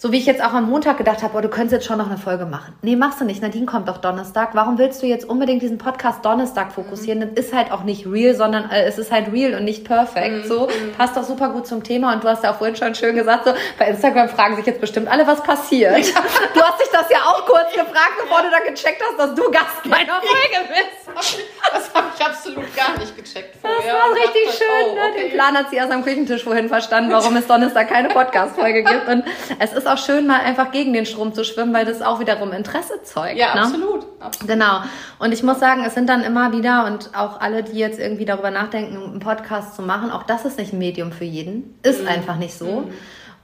so 0.00 0.12
wie 0.12 0.18
ich 0.18 0.26
jetzt 0.26 0.40
auch 0.40 0.52
am 0.52 0.70
Montag 0.70 0.96
gedacht 0.96 1.24
habe, 1.24 1.36
oh, 1.36 1.40
du 1.40 1.48
könntest 1.48 1.72
jetzt 1.72 1.86
schon 1.86 1.98
noch 1.98 2.06
eine 2.06 2.18
Folge 2.18 2.46
machen. 2.46 2.72
Nee, 2.82 2.94
machst 2.94 3.20
du 3.20 3.24
nicht. 3.24 3.42
Nadine 3.42 3.66
kommt 3.66 3.88
doch 3.88 3.98
Donnerstag. 3.98 4.50
Warum 4.52 4.78
willst 4.78 5.02
du 5.02 5.06
jetzt 5.06 5.28
unbedingt 5.28 5.60
diesen 5.60 5.76
Podcast 5.76 6.24
Donnerstag 6.24 6.70
fokussieren? 6.70 7.18
Mhm. 7.18 7.34
Das 7.34 7.46
ist 7.46 7.52
halt 7.52 7.72
auch 7.72 7.82
nicht 7.82 8.06
real, 8.06 8.36
sondern 8.36 8.70
äh, 8.70 8.84
es 8.84 8.96
ist 8.96 9.10
halt 9.10 9.32
real 9.32 9.54
und 9.54 9.64
nicht 9.64 9.84
perfekt. 9.84 10.44
Mhm. 10.44 10.48
So, 10.48 10.68
mhm. 10.68 10.92
passt 10.96 11.16
doch 11.16 11.24
super 11.24 11.48
gut 11.48 11.66
zum 11.66 11.82
Thema. 11.82 12.12
Und 12.14 12.22
du 12.22 12.28
hast 12.28 12.44
ja 12.44 12.52
auch 12.52 12.58
vorhin 12.58 12.76
schon 12.76 12.94
schön 12.94 13.16
gesagt, 13.16 13.46
so, 13.46 13.54
bei 13.76 13.88
Instagram 13.88 14.28
fragen 14.28 14.54
sich 14.54 14.66
jetzt 14.66 14.80
bestimmt 14.80 15.08
alle, 15.08 15.26
was 15.26 15.42
passiert. 15.42 16.06
Du 16.54 16.62
hast 16.62 16.80
dich 16.80 16.88
das 16.92 17.08
ja 17.10 17.18
auch 17.18 17.44
kurz 17.46 17.72
gefragt, 17.72 18.14
bevor 18.20 18.42
du 18.42 18.50
dann 18.50 18.74
gecheckt 18.74 19.02
hast, 19.02 19.18
dass 19.18 19.34
du 19.34 19.50
Gast 19.50 19.84
meiner 19.84 20.14
Folge 20.14 20.68
bist. 20.68 21.07
Das 21.70 21.94
habe 21.94 22.06
ich 22.16 22.24
absolut 22.24 22.76
gar 22.76 22.98
nicht 22.98 23.16
gecheckt 23.16 23.56
vorher. 23.60 23.78
Das 23.78 23.92
war 23.92 24.14
richtig 24.14 24.46
dachte, 24.46 24.58
schön. 24.58 24.90
Oh, 24.90 24.94
ne? 24.94 25.00
okay. 25.10 25.22
Den 25.22 25.32
Plan 25.32 25.56
hat 25.56 25.70
sie 25.70 25.76
erst 25.76 25.92
am 25.92 26.02
Küchentisch 26.02 26.44
vorhin 26.44 26.68
verstanden, 26.68 27.12
warum 27.12 27.36
es 27.36 27.46
Donnerstag 27.46 27.88
keine 27.88 28.08
Podcast-Folge 28.08 28.84
gibt. 28.84 29.08
Und 29.08 29.24
es 29.58 29.72
ist 29.72 29.86
auch 29.86 29.98
schön, 29.98 30.26
mal 30.26 30.40
einfach 30.40 30.70
gegen 30.72 30.92
den 30.92 31.04
Strom 31.06 31.34
zu 31.34 31.44
schwimmen, 31.44 31.74
weil 31.74 31.84
das 31.84 32.00
auch 32.00 32.20
wiederum 32.20 32.52
Interesse 32.52 33.02
zeugt. 33.02 33.36
Ja, 33.36 33.54
ne? 33.54 33.62
absolut, 33.62 34.06
absolut. 34.20 34.48
Genau. 34.48 34.80
Und 35.18 35.32
ich 35.32 35.42
muss 35.42 35.60
sagen, 35.60 35.84
es 35.84 35.94
sind 35.94 36.08
dann 36.08 36.22
immer 36.22 36.52
wieder 36.52 36.86
und 36.86 37.10
auch 37.14 37.40
alle, 37.40 37.62
die 37.62 37.78
jetzt 37.78 37.98
irgendwie 37.98 38.24
darüber 38.24 38.50
nachdenken, 38.50 38.96
einen 38.96 39.20
Podcast 39.20 39.76
zu 39.76 39.82
machen, 39.82 40.10
auch 40.10 40.22
das 40.22 40.44
ist 40.44 40.58
nicht 40.58 40.72
ein 40.72 40.78
Medium 40.78 41.12
für 41.12 41.24
jeden. 41.24 41.78
Ist 41.82 42.02
mhm. 42.02 42.08
einfach 42.08 42.36
nicht 42.36 42.56
so. 42.56 42.82
Mhm. 42.82 42.92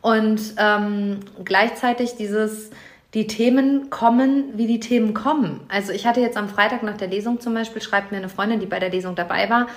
Und 0.01 0.41
ähm, 0.59 1.21
gleichzeitig 1.45 2.17
dieses 2.17 2.71
die 3.15 3.27
Themen 3.27 3.91
kommen, 3.91 4.45
wie 4.55 4.67
die 4.67 4.81
Themen 4.81 5.15
kommen. 5.15 5.61
Also 5.69 5.93
ich 5.93 6.07
hatte 6.07 6.21
jetzt 6.21 6.37
am 6.37 6.49
Freitag 6.49 6.83
nach 6.83 6.97
der 6.97 7.09
Lesung 7.09 7.41
zum 7.41 7.55
Beispiel, 7.55 7.81
schreibt 7.81 8.11
mir 8.11 8.19
eine 8.19 8.29
Freundin, 8.29 8.61
die 8.61 8.67
bei 8.67 8.81
der 8.81 8.91
Lesung 8.91 9.15
dabei 9.15 9.49
war, 9.49 9.69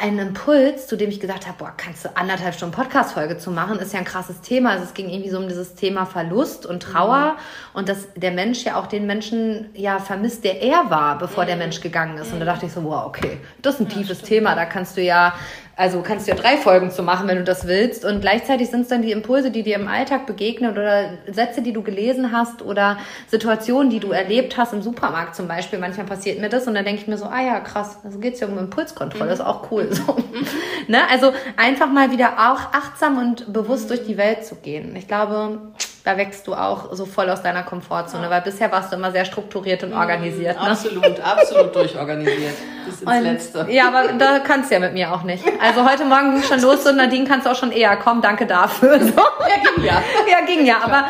einen 0.00 0.18
Impuls, 0.18 0.86
zu 0.86 0.96
dem 0.96 1.10
ich 1.10 1.20
gesagt 1.20 1.46
habe, 1.46 1.58
boah, 1.58 1.74
kannst 1.76 2.06
du 2.06 2.16
anderthalb 2.16 2.54
Stunden 2.54 2.74
Podcast-Folge 2.74 3.36
zu 3.36 3.50
machen, 3.50 3.78
ist 3.78 3.92
ja 3.92 3.98
ein 3.98 4.06
krasses 4.06 4.40
Thema. 4.40 4.70
Also 4.70 4.84
es 4.84 4.94
ging 4.94 5.10
irgendwie 5.10 5.28
so 5.28 5.36
um 5.36 5.48
dieses 5.48 5.74
Thema 5.74 6.06
Verlust 6.06 6.64
und 6.64 6.82
Trauer 6.82 7.32
mhm. 7.32 7.38
und 7.74 7.88
dass 7.90 8.08
der 8.14 8.30
Mensch 8.30 8.64
ja 8.64 8.76
auch 8.76 8.86
den 8.86 9.06
Menschen 9.06 9.68
ja 9.74 9.98
vermisst, 9.98 10.44
der 10.44 10.62
er 10.62 10.88
war, 10.88 11.18
bevor 11.18 11.44
mhm. 11.44 11.48
der 11.48 11.56
Mensch 11.56 11.82
gegangen 11.82 12.16
ist. 12.16 12.32
Und 12.32 12.40
da 12.40 12.46
dachte 12.46 12.64
ich 12.64 12.72
so, 12.72 12.82
wow, 12.84 13.04
okay, 13.04 13.38
das 13.60 13.74
ist 13.74 13.80
ein 13.80 13.88
ja, 13.88 13.96
tiefes 13.96 14.18
stimmt. 14.18 14.28
Thema, 14.28 14.54
da 14.54 14.64
kannst 14.64 14.96
du 14.96 15.02
ja 15.02 15.34
also 15.74 16.02
kannst 16.02 16.26
du 16.26 16.32
ja 16.32 16.36
drei 16.36 16.56
Folgen 16.56 16.90
zu 16.90 17.02
machen, 17.02 17.26
wenn 17.28 17.38
du 17.38 17.44
das 17.44 17.66
willst. 17.66 18.04
Und 18.04 18.20
gleichzeitig 18.20 18.68
sind 18.68 18.82
es 18.82 18.88
dann 18.88 19.02
die 19.02 19.10
Impulse, 19.10 19.50
die 19.50 19.62
dir 19.62 19.76
im 19.76 19.88
Alltag 19.88 20.26
begegnen 20.26 20.72
oder 20.72 21.10
Sätze, 21.26 21.62
die 21.62 21.72
du 21.72 21.82
gelesen 21.82 22.30
hast 22.32 22.62
oder 22.62 22.98
Situationen, 23.28 23.90
die 23.90 24.00
du 24.00 24.12
erlebt 24.12 24.56
hast 24.58 24.72
im 24.74 24.82
Supermarkt 24.82 25.34
zum 25.34 25.48
Beispiel. 25.48 25.78
Manchmal 25.78 26.06
passiert 26.06 26.40
mir 26.40 26.48
das 26.48 26.66
und 26.66 26.74
dann 26.74 26.84
denke 26.84 27.00
ich 27.00 27.08
mir 27.08 27.16
so, 27.16 27.24
ah 27.24 27.40
ja, 27.40 27.60
krass, 27.60 27.98
also 28.04 28.18
geht's 28.18 28.40
ja 28.40 28.48
um 28.48 28.58
Impulskontrolle, 28.58 29.26
mhm. 29.26 29.32
ist 29.32 29.40
auch 29.40 29.70
cool. 29.70 29.88
So. 29.92 30.16
ne? 30.88 30.98
Also 31.10 31.32
einfach 31.56 31.90
mal 31.90 32.10
wieder 32.10 32.34
auch 32.34 32.72
achtsam 32.72 33.18
und 33.18 33.52
bewusst 33.52 33.88
durch 33.88 34.04
die 34.04 34.18
Welt 34.18 34.44
zu 34.44 34.56
gehen. 34.56 34.94
Ich 34.96 35.08
glaube, 35.08 35.72
da 36.04 36.16
wächst 36.16 36.46
du 36.48 36.54
auch 36.54 36.92
so 36.92 37.06
voll 37.06 37.30
aus 37.30 37.42
deiner 37.42 37.62
Komfortzone, 37.62 38.24
ja. 38.24 38.30
weil 38.30 38.42
bisher 38.42 38.72
warst 38.72 38.92
du 38.92 38.96
immer 38.96 39.12
sehr 39.12 39.24
strukturiert 39.24 39.84
und 39.84 39.90
mhm, 39.90 39.98
organisiert. 39.98 40.56
Ne? 40.56 40.70
Absolut, 40.70 41.20
absolut 41.20 41.74
durchorganisiert. 41.76 42.54
Bis 42.84 43.00
ins 43.02 43.10
und, 43.10 43.22
Letzte. 43.22 43.66
Ja, 43.70 43.88
aber 43.88 44.12
da 44.14 44.40
kannst 44.40 44.70
du 44.70 44.74
ja 44.74 44.80
mit 44.80 44.94
mir 44.94 45.12
auch 45.12 45.22
nicht. 45.22 45.44
Also 45.60 45.88
heute 45.88 46.04
Morgen 46.04 46.34
ging 46.34 46.42
schon 46.42 46.60
los 46.60 46.84
und 46.86 46.96
Nadine 46.96 47.26
kannst 47.26 47.46
du 47.46 47.50
auch 47.50 47.56
schon 47.56 47.70
eher 47.70 47.96
kommen, 47.96 48.20
danke 48.20 48.46
dafür. 48.46 48.98
So. 48.98 49.12
Ja, 49.12 49.70
ging 49.74 49.84
ja. 49.84 50.02
Ja, 50.30 50.46
ging 50.46 50.66
ja, 50.66 50.76
aber 50.82 51.04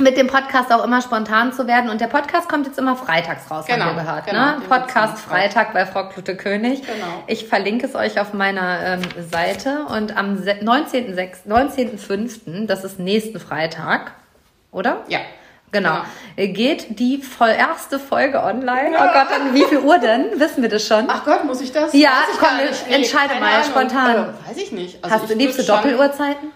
mit 0.00 0.16
dem 0.16 0.26
Podcast 0.26 0.72
auch 0.72 0.84
immer 0.84 1.02
spontan 1.02 1.52
zu 1.52 1.66
werden. 1.66 1.90
Und 1.90 2.00
der 2.00 2.06
Podcast 2.06 2.48
kommt 2.48 2.66
jetzt 2.66 2.78
immer 2.78 2.96
freitags 2.96 3.50
raus, 3.50 3.66
genau, 3.66 3.86
haben 3.86 3.96
wir 3.96 4.02
gehört. 4.02 4.26
Genau, 4.26 4.58
ne? 4.58 4.62
Podcast 4.68 5.18
Freitag 5.18 5.72
bei 5.72 5.86
Frau 5.86 6.08
Klute 6.08 6.36
König. 6.36 6.82
Genau. 6.82 7.24
Ich 7.26 7.46
verlinke 7.46 7.86
es 7.86 7.94
euch 7.94 8.18
auf 8.20 8.32
meiner 8.32 8.80
ähm, 8.84 9.02
Seite. 9.30 9.86
Und 9.86 10.16
am 10.16 10.36
19.05., 10.36 11.46
19 11.46 12.66
das 12.66 12.84
ist 12.84 12.98
nächsten 12.98 13.38
Freitag, 13.38 14.12
oder? 14.72 15.04
Ja. 15.08 15.20
Genau. 15.72 16.00
genau. 16.36 16.52
Geht 16.52 16.98
die 16.98 17.18
voll 17.18 17.50
erste 17.50 17.98
Folge 17.98 18.42
online. 18.42 18.92
Ja. 18.92 19.04
Oh 19.04 19.12
Gott, 19.12 19.32
an 19.32 19.54
wie 19.54 19.64
viel 19.64 19.78
Uhr 19.78 19.98
denn? 19.98 20.26
Wissen 20.40 20.62
wir 20.62 20.68
das 20.68 20.86
schon? 20.86 21.04
Ach 21.08 21.24
Gott, 21.24 21.44
muss 21.44 21.60
ich 21.60 21.72
das? 21.72 21.92
Ja, 21.92 22.24
komm, 22.38 22.48
nee, 22.56 22.94
entscheide 22.94 23.34
mal 23.38 23.52
Ahnung. 23.52 23.64
spontan. 23.64 24.16
Äh, 24.16 24.50
weiß 24.50 24.56
ich 24.56 24.72
nicht. 24.72 25.02
Also 25.04 25.16
Hast 25.16 25.30
du 25.30 25.34
liebste 25.34 25.62
Doppeluhrzeiten? 25.62 26.50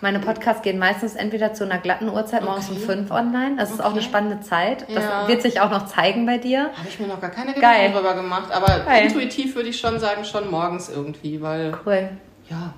Meine 0.00 0.20
Podcasts 0.20 0.62
gehen 0.62 0.78
meistens 0.78 1.16
entweder 1.16 1.52
zu 1.52 1.64
einer 1.64 1.78
glatten 1.78 2.08
Uhrzeit 2.08 2.44
morgens 2.44 2.70
okay. 2.70 2.78
um 2.78 2.84
fünf 2.84 3.10
online. 3.10 3.56
Das 3.56 3.70
okay. 3.70 3.78
ist 3.78 3.84
auch 3.84 3.92
eine 3.92 4.02
spannende 4.02 4.40
Zeit. 4.40 4.86
Das 4.94 5.02
ja. 5.02 5.26
wird 5.26 5.42
sich 5.42 5.60
auch 5.60 5.70
noch 5.70 5.86
zeigen 5.86 6.26
bei 6.26 6.38
dir. 6.38 6.70
Habe 6.76 6.88
ich 6.88 7.00
mir 7.00 7.08
noch 7.08 7.20
gar 7.20 7.30
keine 7.30 7.52
Gedanken 7.52 7.92
darüber 7.92 8.14
gemacht. 8.14 8.52
Aber 8.52 8.84
Geil. 8.84 9.06
intuitiv 9.06 9.56
würde 9.56 9.70
ich 9.70 9.80
schon 9.80 9.98
sagen, 9.98 10.24
schon 10.24 10.48
morgens 10.48 10.88
irgendwie, 10.88 11.42
weil. 11.42 11.76
Cool. 11.84 12.10
Ja, 12.48 12.72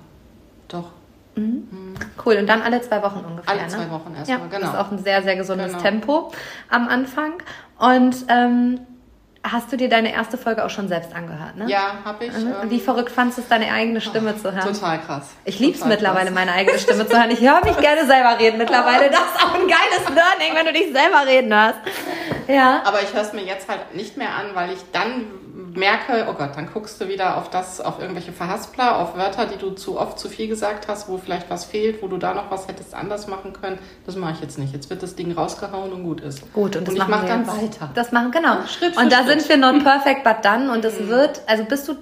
doch. 0.67 0.91
Mhm. 1.35 1.67
Mhm. 1.69 1.93
Cool. 2.25 2.37
Und 2.37 2.47
dann 2.47 2.63
alle 2.63 2.81
zwei 2.81 3.03
Wochen 3.03 3.19
ungefähr. 3.19 3.53
Alle 3.53 3.67
zwei 3.67 3.85
ne? 3.85 3.91
Wochen 3.91 4.15
erstmal, 4.15 4.39
ja, 4.39 4.45
genau. 4.45 4.59
Das 4.59 4.69
ist 4.73 4.79
auch 4.79 4.91
ein 4.91 5.03
sehr, 5.03 5.21
sehr 5.21 5.35
gesundes 5.35 5.67
genau. 5.67 5.83
Tempo 5.83 6.31
am 6.69 6.87
Anfang. 6.87 7.33
Und 7.77 8.25
ähm, 8.27 8.79
Hast 9.41 9.71
du 9.71 9.77
dir 9.77 9.87
deine 9.87 10.11
erste 10.11 10.37
Folge 10.37 10.65
auch 10.65 10.69
schon 10.69 10.89
selbst 10.89 11.15
angehört, 11.15 11.55
ne? 11.55 11.65
Ja, 11.69 11.99
habe 12.03 12.25
ich. 12.25 12.33
Mhm. 12.33 12.53
Ähm, 12.61 12.69
Wie 12.69 12.79
verrückt 12.79 13.11
fandest 13.11 13.37
du 13.37 13.41
es, 13.43 13.47
deine 13.47 13.71
eigene 13.71 14.01
Stimme 14.01 14.33
oh, 14.35 14.39
zu 14.39 14.51
hören? 14.53 14.73
Total 14.73 14.99
krass. 14.99 15.29
Ich 15.45 15.59
liebe 15.59 15.77
es 15.77 15.85
mittlerweile, 15.85 16.25
krass. 16.25 16.35
meine 16.35 16.51
eigene 16.51 16.77
Stimme 16.77 17.07
zu 17.07 17.17
hören. 17.17 17.31
Ich 17.31 17.39
höre 17.39 17.63
mich 17.63 17.77
gerne 17.77 18.05
selber 18.05 18.37
reden 18.37 18.57
mittlerweile. 18.57 19.09
Das 19.09 19.21
ist 19.21 19.43
auch 19.43 19.53
ein 19.53 19.67
geiles 19.67 20.09
Learning, 20.09 20.55
wenn 20.55 20.65
du 20.65 20.73
dich 20.73 20.91
selber 20.91 21.25
reden 21.25 21.53
hörst. 21.53 21.79
Ja. 22.47 22.81
Aber 22.83 23.01
ich 23.01 23.13
höre 23.13 23.21
es 23.21 23.31
mir 23.31 23.43
jetzt 23.43 23.69
halt 23.69 23.95
nicht 23.95 24.17
mehr 24.17 24.29
an, 24.29 24.47
weil 24.55 24.71
ich 24.71 24.79
dann 24.91 25.27
merke, 25.75 26.27
oh 26.29 26.33
Gott, 26.33 26.51
dann 26.55 26.69
guckst 26.71 26.99
du 27.01 27.07
wieder 27.07 27.37
auf 27.37 27.49
das, 27.49 27.81
auf 27.81 27.99
irgendwelche 27.99 28.31
Verhaspler, 28.31 28.97
auf 28.97 29.15
Wörter, 29.15 29.45
die 29.45 29.57
du 29.57 29.71
zu 29.71 29.99
oft 29.99 30.19
zu 30.19 30.29
viel 30.29 30.47
gesagt 30.47 30.87
hast, 30.87 31.09
wo 31.09 31.17
vielleicht 31.17 31.49
was 31.49 31.65
fehlt, 31.65 32.01
wo 32.01 32.07
du 32.07 32.17
da 32.17 32.33
noch 32.33 32.49
was 32.51 32.67
hättest 32.67 32.93
anders 32.93 33.27
machen 33.27 33.53
können. 33.53 33.79
Das 34.05 34.15
mache 34.15 34.33
ich 34.33 34.41
jetzt 34.41 34.57
nicht. 34.57 34.73
Jetzt 34.73 34.89
wird 34.89 35.03
das 35.03 35.15
Ding 35.15 35.31
rausgehauen 35.31 35.91
und 35.91 36.03
gut 36.03 36.21
ist. 36.21 36.41
Gut, 36.53 36.75
und 36.75 36.87
das 36.87 36.93
und 36.93 37.01
ich 37.01 37.07
mache 37.07 37.27
dann 37.27 37.47
weiter. 37.47 37.89
Das 37.93 38.11
machen, 38.11 38.31
genau. 38.31 38.65
Schritt 38.67 38.97
und 38.97 39.11
da 39.11 39.23
Schritt. 39.23 39.41
sind 39.41 39.49
wir 39.49 39.57
not 39.57 39.83
perfect, 39.83 40.23
but 40.23 40.43
done. 40.43 40.71
Und 40.71 40.85
es 40.85 40.99
mhm. 40.99 41.09
wird, 41.09 41.41
also 41.47 41.63
bist 41.65 41.87
du 41.87 41.95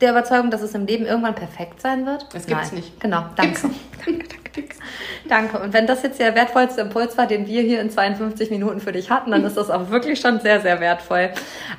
der 0.00 0.10
Überzeugung, 0.10 0.50
dass 0.50 0.62
es 0.62 0.74
im 0.74 0.86
Leben 0.86 1.06
irgendwann 1.06 1.34
perfekt 1.34 1.80
sein 1.80 2.06
wird? 2.06 2.26
Das 2.32 2.46
gibt 2.46 2.62
es 2.62 2.72
nicht. 2.72 3.00
Genau, 3.00 3.24
danke. 3.36 3.60
danke, 4.04 4.28
danke. 4.28 4.43
Danke. 5.28 5.58
Und 5.58 5.72
wenn 5.72 5.86
das 5.86 6.02
jetzt 6.02 6.20
der 6.20 6.34
wertvollste 6.34 6.82
Impuls 6.82 7.16
war, 7.16 7.26
den 7.26 7.46
wir 7.46 7.62
hier 7.62 7.80
in 7.80 7.90
52 7.90 8.50
Minuten 8.50 8.80
für 8.80 8.92
dich 8.92 9.10
hatten, 9.10 9.30
dann 9.30 9.44
ist 9.44 9.56
das 9.56 9.70
auch 9.70 9.90
wirklich 9.90 10.20
schon 10.20 10.40
sehr, 10.40 10.60
sehr 10.60 10.80
wertvoll. 10.80 11.30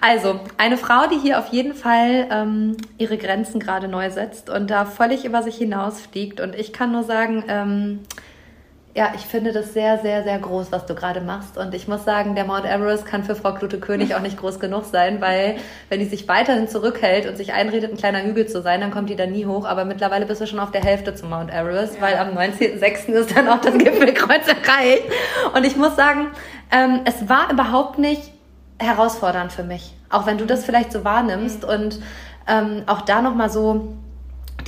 Also, 0.01 0.39
eine 0.57 0.77
Frau, 0.77 1.07
die 1.07 1.17
hier 1.17 1.39
auf 1.39 1.47
jeden 1.47 1.73
Fall 1.73 2.27
ähm, 2.31 2.77
ihre 2.97 3.17
Grenzen 3.17 3.59
gerade 3.59 3.87
neu 3.87 4.09
setzt 4.09 4.49
und 4.49 4.69
da 4.69 4.85
völlig 4.85 5.25
über 5.25 5.43
sich 5.43 5.55
hinausfliegt. 5.57 6.39
Und 6.39 6.55
ich 6.55 6.73
kann 6.73 6.91
nur 6.91 7.03
sagen, 7.03 7.43
ähm, 7.47 7.99
ja, 8.97 9.11
ich 9.13 9.23
finde 9.23 9.51
das 9.51 9.73
sehr, 9.73 9.99
sehr, 9.99 10.23
sehr 10.23 10.39
groß, 10.39 10.71
was 10.71 10.85
du 10.85 10.95
gerade 10.95 11.19
machst. 11.19 11.57
Und 11.57 11.75
ich 11.75 11.89
muss 11.89 12.05
sagen, 12.05 12.33
der 12.33 12.45
Mount 12.45 12.63
Everest 12.63 13.05
kann 13.05 13.25
für 13.25 13.35
Frau 13.35 13.53
Klute-König 13.53 14.15
auch 14.15 14.21
nicht 14.21 14.37
groß 14.37 14.61
genug 14.61 14.85
sein, 14.85 15.19
weil 15.19 15.57
wenn 15.89 15.99
die 15.99 16.05
sich 16.05 16.29
weiterhin 16.29 16.69
zurückhält 16.69 17.27
und 17.27 17.35
sich 17.35 17.51
einredet, 17.51 17.91
ein 17.91 17.97
kleiner 17.97 18.23
Hügel 18.23 18.47
zu 18.47 18.61
sein, 18.61 18.79
dann 18.79 18.91
kommt 18.91 19.09
die 19.09 19.17
da 19.17 19.25
nie 19.25 19.45
hoch. 19.45 19.65
Aber 19.65 19.83
mittlerweile 19.83 20.25
bist 20.25 20.39
du 20.39 20.47
schon 20.47 20.59
auf 20.59 20.71
der 20.71 20.81
Hälfte 20.81 21.13
zum 21.13 21.29
Mount 21.29 21.51
Everest, 21.51 21.95
ja. 21.95 22.01
weil 22.03 22.15
am 22.15 22.37
19.06. 22.37 23.11
ist 23.11 23.35
dann 23.35 23.49
auch 23.49 23.59
das 23.59 23.77
Gipfelkreuz 23.77 24.47
erreicht. 24.47 25.03
Und 25.53 25.65
ich 25.65 25.75
muss 25.75 25.97
sagen, 25.97 26.27
ähm, 26.71 27.01
es 27.03 27.27
war 27.27 27.51
überhaupt 27.51 27.99
nicht 27.99 28.31
herausfordernd 28.79 29.51
für 29.51 29.63
mich. 29.63 29.93
Auch 30.09 30.25
wenn 30.25 30.37
du 30.37 30.45
das 30.45 30.63
vielleicht 30.63 30.93
so 30.93 31.03
wahrnimmst 31.03 31.63
mhm. 31.63 31.69
und 31.69 31.99
ähm, 32.47 32.83
auch 32.85 33.01
da 33.01 33.21
nochmal 33.21 33.49
so 33.49 33.93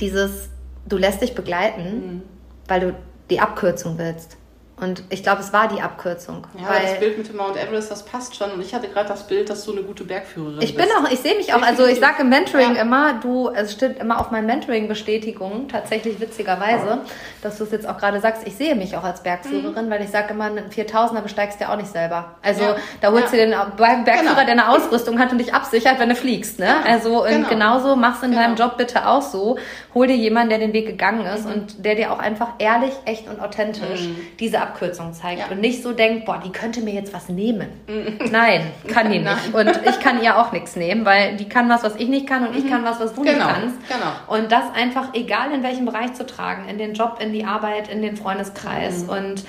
dieses, 0.00 0.50
du 0.86 0.98
lässt 0.98 1.22
dich 1.22 1.34
begleiten, 1.34 1.82
mhm. 1.82 2.22
weil 2.66 2.80
du 2.80 2.94
die 3.30 3.40
Abkürzung 3.40 3.98
willst. 3.98 4.36
Und 4.80 5.02
ich 5.10 5.22
glaube, 5.22 5.40
es 5.40 5.52
war 5.52 5.68
die 5.68 5.80
Abkürzung. 5.80 6.46
Ja, 6.56 6.68
weil 6.68 6.82
das 6.82 7.00
Bild 7.00 7.18
mit 7.18 7.28
dem 7.28 7.36
Mount 7.36 7.56
Everest, 7.56 7.90
das 7.90 8.04
passt 8.04 8.36
schon. 8.36 8.50
Und 8.52 8.60
ich 8.60 8.74
hatte 8.74 8.88
gerade 8.88 9.08
das 9.08 9.26
Bild, 9.26 9.50
dass 9.50 9.64
du 9.64 9.72
eine 9.72 9.82
gute 9.82 10.04
Bergführerin 10.04 10.60
ich 10.60 10.76
bist. 10.76 10.88
Ich 10.88 10.94
bin 10.94 11.06
auch, 11.06 11.10
ich 11.10 11.18
sehe 11.18 11.36
mich 11.36 11.52
auch, 11.52 11.62
also 11.62 11.86
ich 11.86 11.98
sage 11.98 12.22
im 12.22 12.28
Mentoring 12.28 12.76
ja. 12.76 12.82
immer, 12.82 13.14
du, 13.14 13.50
es 13.50 13.72
steht 13.72 13.98
immer 13.98 14.20
auf 14.20 14.30
meinen 14.30 14.46
Mentoring-Bestätigungen, 14.46 15.68
tatsächlich 15.68 16.20
witzigerweise, 16.20 17.00
dass 17.42 17.58
du 17.58 17.64
es 17.64 17.72
jetzt 17.72 17.88
auch 17.88 17.98
gerade 17.98 18.20
sagst, 18.20 18.46
ich 18.46 18.56
sehe 18.56 18.74
mich 18.74 18.96
auch 18.96 19.04
als 19.04 19.22
Bergführerin, 19.22 19.86
mhm. 19.86 19.90
weil 19.90 20.02
ich 20.02 20.10
sage 20.10 20.32
immer, 20.32 20.44
einen 20.44 20.70
4000er 20.70 21.20
besteigst 21.22 21.60
du 21.60 21.64
ja 21.64 21.72
auch 21.72 21.76
nicht 21.76 21.90
selber. 21.90 22.36
Also 22.42 22.62
ja. 22.62 22.76
da 23.00 23.12
holst 23.12 23.32
ja. 23.34 23.44
du 23.44 23.50
den 23.50 23.76
Bergführer, 24.04 24.20
genau. 24.20 24.34
der 24.34 24.48
eine 24.48 24.68
Ausrüstung 24.68 25.18
hat 25.18 25.32
und 25.32 25.38
dich 25.38 25.54
absichert, 25.54 25.98
wenn 25.98 26.08
du 26.08 26.14
fliegst. 26.14 26.58
Ne? 26.58 26.68
Also 26.86 27.24
und 27.24 27.30
genau. 27.30 27.48
genauso 27.48 27.96
machst 27.96 28.22
du 28.22 28.26
in 28.26 28.32
genau. 28.32 28.44
deinem 28.44 28.56
Job 28.56 28.76
bitte 28.76 29.06
auch 29.08 29.22
so. 29.22 29.58
Hol 29.94 30.06
dir 30.06 30.16
jemanden, 30.16 30.50
der 30.50 30.58
den 30.58 30.72
Weg 30.72 30.86
gegangen 30.86 31.26
ist 31.26 31.46
mhm. 31.46 31.52
und 31.52 31.84
der 31.84 31.94
dir 31.94 32.12
auch 32.12 32.18
einfach 32.18 32.50
ehrlich, 32.58 32.92
echt 33.04 33.28
und 33.28 33.40
authentisch 33.40 34.02
mhm. 34.02 34.16
diese 34.38 34.60
Abkürzung 34.68 35.12
zeigt 35.12 35.50
und 35.50 35.60
nicht 35.60 35.82
so 35.82 35.92
denkt, 35.92 36.24
boah, 36.24 36.40
die 36.44 36.50
könnte 36.50 36.80
mir 36.80 36.94
jetzt 36.94 37.12
was 37.12 37.28
nehmen. 37.28 37.68
Mhm. 37.86 38.18
Nein, 38.30 38.72
kann 38.86 39.10
die 39.10 39.18
nicht. 39.18 39.54
Und 39.54 39.68
ich 39.86 40.00
kann 40.00 40.22
ihr 40.22 40.38
auch 40.38 40.52
nichts 40.52 40.76
nehmen, 40.76 41.04
weil 41.04 41.36
die 41.36 41.48
kann 41.48 41.68
was, 41.68 41.82
was 41.82 41.96
ich 41.96 42.08
nicht 42.08 42.26
kann 42.26 42.46
und 42.46 42.56
ich 42.56 42.64
mhm. 42.64 42.70
kann 42.70 42.84
was, 42.84 43.00
was 43.00 43.14
du 43.14 43.22
genau. 43.22 43.46
nicht 43.46 43.48
kannst. 43.48 43.76
Genau. 43.88 44.36
Und 44.38 44.52
das 44.52 44.64
einfach, 44.74 45.14
egal 45.14 45.52
in 45.52 45.62
welchem 45.62 45.86
Bereich 45.86 46.14
zu 46.14 46.26
tragen, 46.26 46.68
in 46.68 46.78
den 46.78 46.94
Job, 46.94 47.18
in 47.20 47.32
die 47.32 47.44
Arbeit, 47.44 47.88
in 47.88 48.02
den 48.02 48.16
Freundeskreis 48.16 49.04
mhm. 49.04 49.08
und 49.08 49.44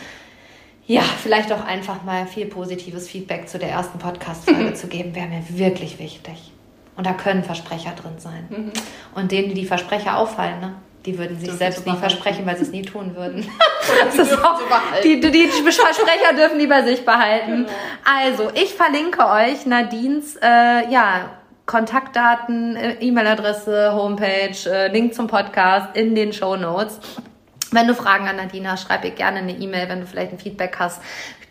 ja, 0.85 1.01
vielleicht 1.01 1.51
auch 1.51 1.63
einfach 1.63 2.03
mal 2.03 2.25
viel 2.25 2.47
positives 2.47 3.07
Feedback 3.07 3.47
zu 3.47 3.59
der 3.59 3.69
ersten 3.69 3.99
Podcast-Folge 3.99 4.73
zu 4.75 4.87
geben, 4.87 5.13
wäre 5.13 5.27
mir 5.27 5.43
wirklich 5.49 5.99
wichtig. 5.99 6.51
Und 6.95 7.05
da 7.05 7.13
können 7.13 7.43
Versprecher 7.43 7.91
drin 7.91 8.17
sein. 8.17 8.47
Mhm. 8.49 8.71
Und 9.13 9.31
denen, 9.31 9.49
die 9.49 9.53
die 9.53 9.65
Versprecher 9.65 10.17
auffallen, 10.17 10.59
ne? 10.59 10.73
Die 11.09 11.17
würden 11.17 11.39
sich 11.39 11.51
selbst 11.53 11.87
nie 11.87 11.95
versprechen, 11.95 12.45
weil 12.45 12.55
sie 12.57 12.63
es 12.63 12.71
nie 12.71 12.83
tun 12.83 13.15
würden. 13.15 13.43
auch, 14.43 14.61
die, 15.03 15.19
die, 15.19 15.31
die, 15.31 15.47
Versprecher 15.47 16.35
dürfen 16.35 16.59
die 16.59 16.67
bei 16.67 16.83
sich 16.83 17.03
behalten. 17.03 17.65
Genau. 17.65 17.69
Also, 18.05 18.51
ich 18.53 18.75
verlinke 18.75 19.25
euch 19.25 19.65
Nadines 19.65 20.35
äh, 20.35 20.89
ja, 20.91 21.31
Kontaktdaten, 21.65 22.75
äh, 22.75 22.97
E-Mail-Adresse, 22.99 23.93
Homepage, 23.93 24.55
äh, 24.67 24.91
Link 24.91 25.15
zum 25.15 25.27
Podcast 25.27 25.95
in 25.95 26.13
den 26.13 26.31
Show 26.31 26.55
Notes. 26.55 26.99
Wenn 27.71 27.87
du 27.87 27.95
Fragen 27.95 28.27
an 28.27 28.35
Nadine 28.35 28.71
hast, 28.71 28.83
schreib 28.83 29.03
ihr 29.03 29.11
gerne 29.11 29.39
eine 29.39 29.53
E-Mail, 29.53 29.89
wenn 29.89 30.01
du 30.01 30.07
vielleicht 30.07 30.31
ein 30.31 30.39
Feedback 30.39 30.75
hast 30.79 31.01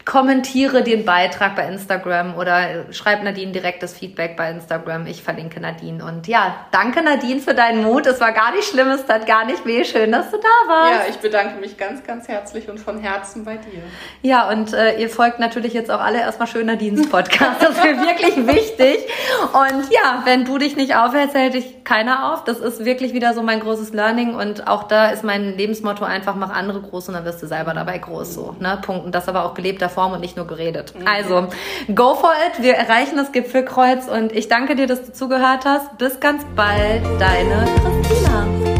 kommentiere 0.08 0.82
den 0.82 1.04
Beitrag 1.04 1.54
bei 1.54 1.68
Instagram 1.68 2.34
oder 2.34 2.90
schreib 2.92 3.22
Nadine 3.22 3.52
direktes 3.52 3.92
Feedback 3.92 4.38
bei 4.38 4.50
Instagram. 4.50 5.06
Ich 5.06 5.22
verlinke 5.22 5.60
Nadine. 5.60 6.02
Und 6.02 6.26
ja, 6.26 6.56
danke 6.70 7.02
Nadine 7.02 7.40
für 7.40 7.52
deinen 7.52 7.82
Mut. 7.82 8.06
Es 8.06 8.18
war 8.18 8.32
gar 8.32 8.52
nicht 8.52 8.66
schlimm, 8.66 8.88
es 8.88 9.04
tat 9.04 9.26
gar 9.26 9.44
nicht 9.44 9.66
weh. 9.66 9.84
Schön, 9.84 10.10
dass 10.10 10.30
du 10.30 10.38
da 10.38 10.72
warst. 10.72 10.92
Ja, 10.92 11.10
ich 11.10 11.18
bedanke 11.18 11.60
mich 11.60 11.76
ganz, 11.76 12.02
ganz 12.04 12.26
herzlich 12.26 12.70
und 12.70 12.80
von 12.80 12.98
Herzen 12.98 13.44
bei 13.44 13.58
dir. 13.58 13.82
Ja, 14.22 14.48
und 14.48 14.72
äh, 14.72 14.98
ihr 14.98 15.10
folgt 15.10 15.40
natürlich 15.40 15.74
jetzt 15.74 15.90
auch 15.90 16.00
alle 16.00 16.20
erstmal 16.20 16.48
schön 16.48 16.68
Nadines 16.68 17.10
Podcast. 17.10 17.62
Das 17.62 17.72
ist 17.72 17.84
mir 17.84 18.00
wirklich 18.00 18.34
wichtig. 18.46 19.06
Und 19.52 19.92
ja, 19.92 20.22
wenn 20.24 20.46
du 20.46 20.56
dich 20.56 20.74
nicht 20.74 20.96
aufhältst, 20.96 21.36
hält 21.36 21.52
dich 21.52 21.84
keiner 21.84 22.32
auf. 22.32 22.44
Das 22.44 22.60
ist 22.60 22.86
wirklich 22.86 23.12
wieder 23.12 23.34
so 23.34 23.42
mein 23.42 23.60
großes 23.60 23.92
Learning. 23.92 24.34
Und 24.34 24.68
auch 24.68 24.84
da 24.84 25.10
ist 25.10 25.22
mein 25.22 25.54
Lebensmotto 25.58 26.06
einfach, 26.06 26.34
mach 26.34 26.48
andere 26.50 26.80
groß 26.80 27.08
und 27.08 27.14
dann 27.14 27.26
wirst 27.26 27.42
du 27.42 27.46
selber 27.46 27.74
dabei 27.74 27.98
groß. 27.98 28.32
So, 28.32 28.56
ne? 28.58 28.78
Punkt. 28.80 29.04
Und 29.04 29.14
das 29.14 29.28
aber 29.28 29.44
auch 29.44 29.52
gelebt 29.52 29.82
davon 29.82 29.97
Form 29.98 30.12
und 30.12 30.20
nicht 30.20 30.36
nur 30.36 30.46
geredet. 30.46 30.94
Mhm. 30.96 31.08
Also, 31.08 31.48
go 31.92 32.14
for 32.14 32.30
it. 32.46 32.62
Wir 32.62 32.74
erreichen 32.74 33.16
das 33.16 33.32
Gipfelkreuz 33.32 34.06
und 34.06 34.30
ich 34.30 34.46
danke 34.46 34.76
dir, 34.76 34.86
dass 34.86 35.04
du 35.04 35.12
zugehört 35.12 35.64
hast. 35.64 35.98
Bis 35.98 36.20
ganz 36.20 36.44
bald, 36.54 37.02
deine 37.18 37.66
Christine. 38.06 38.77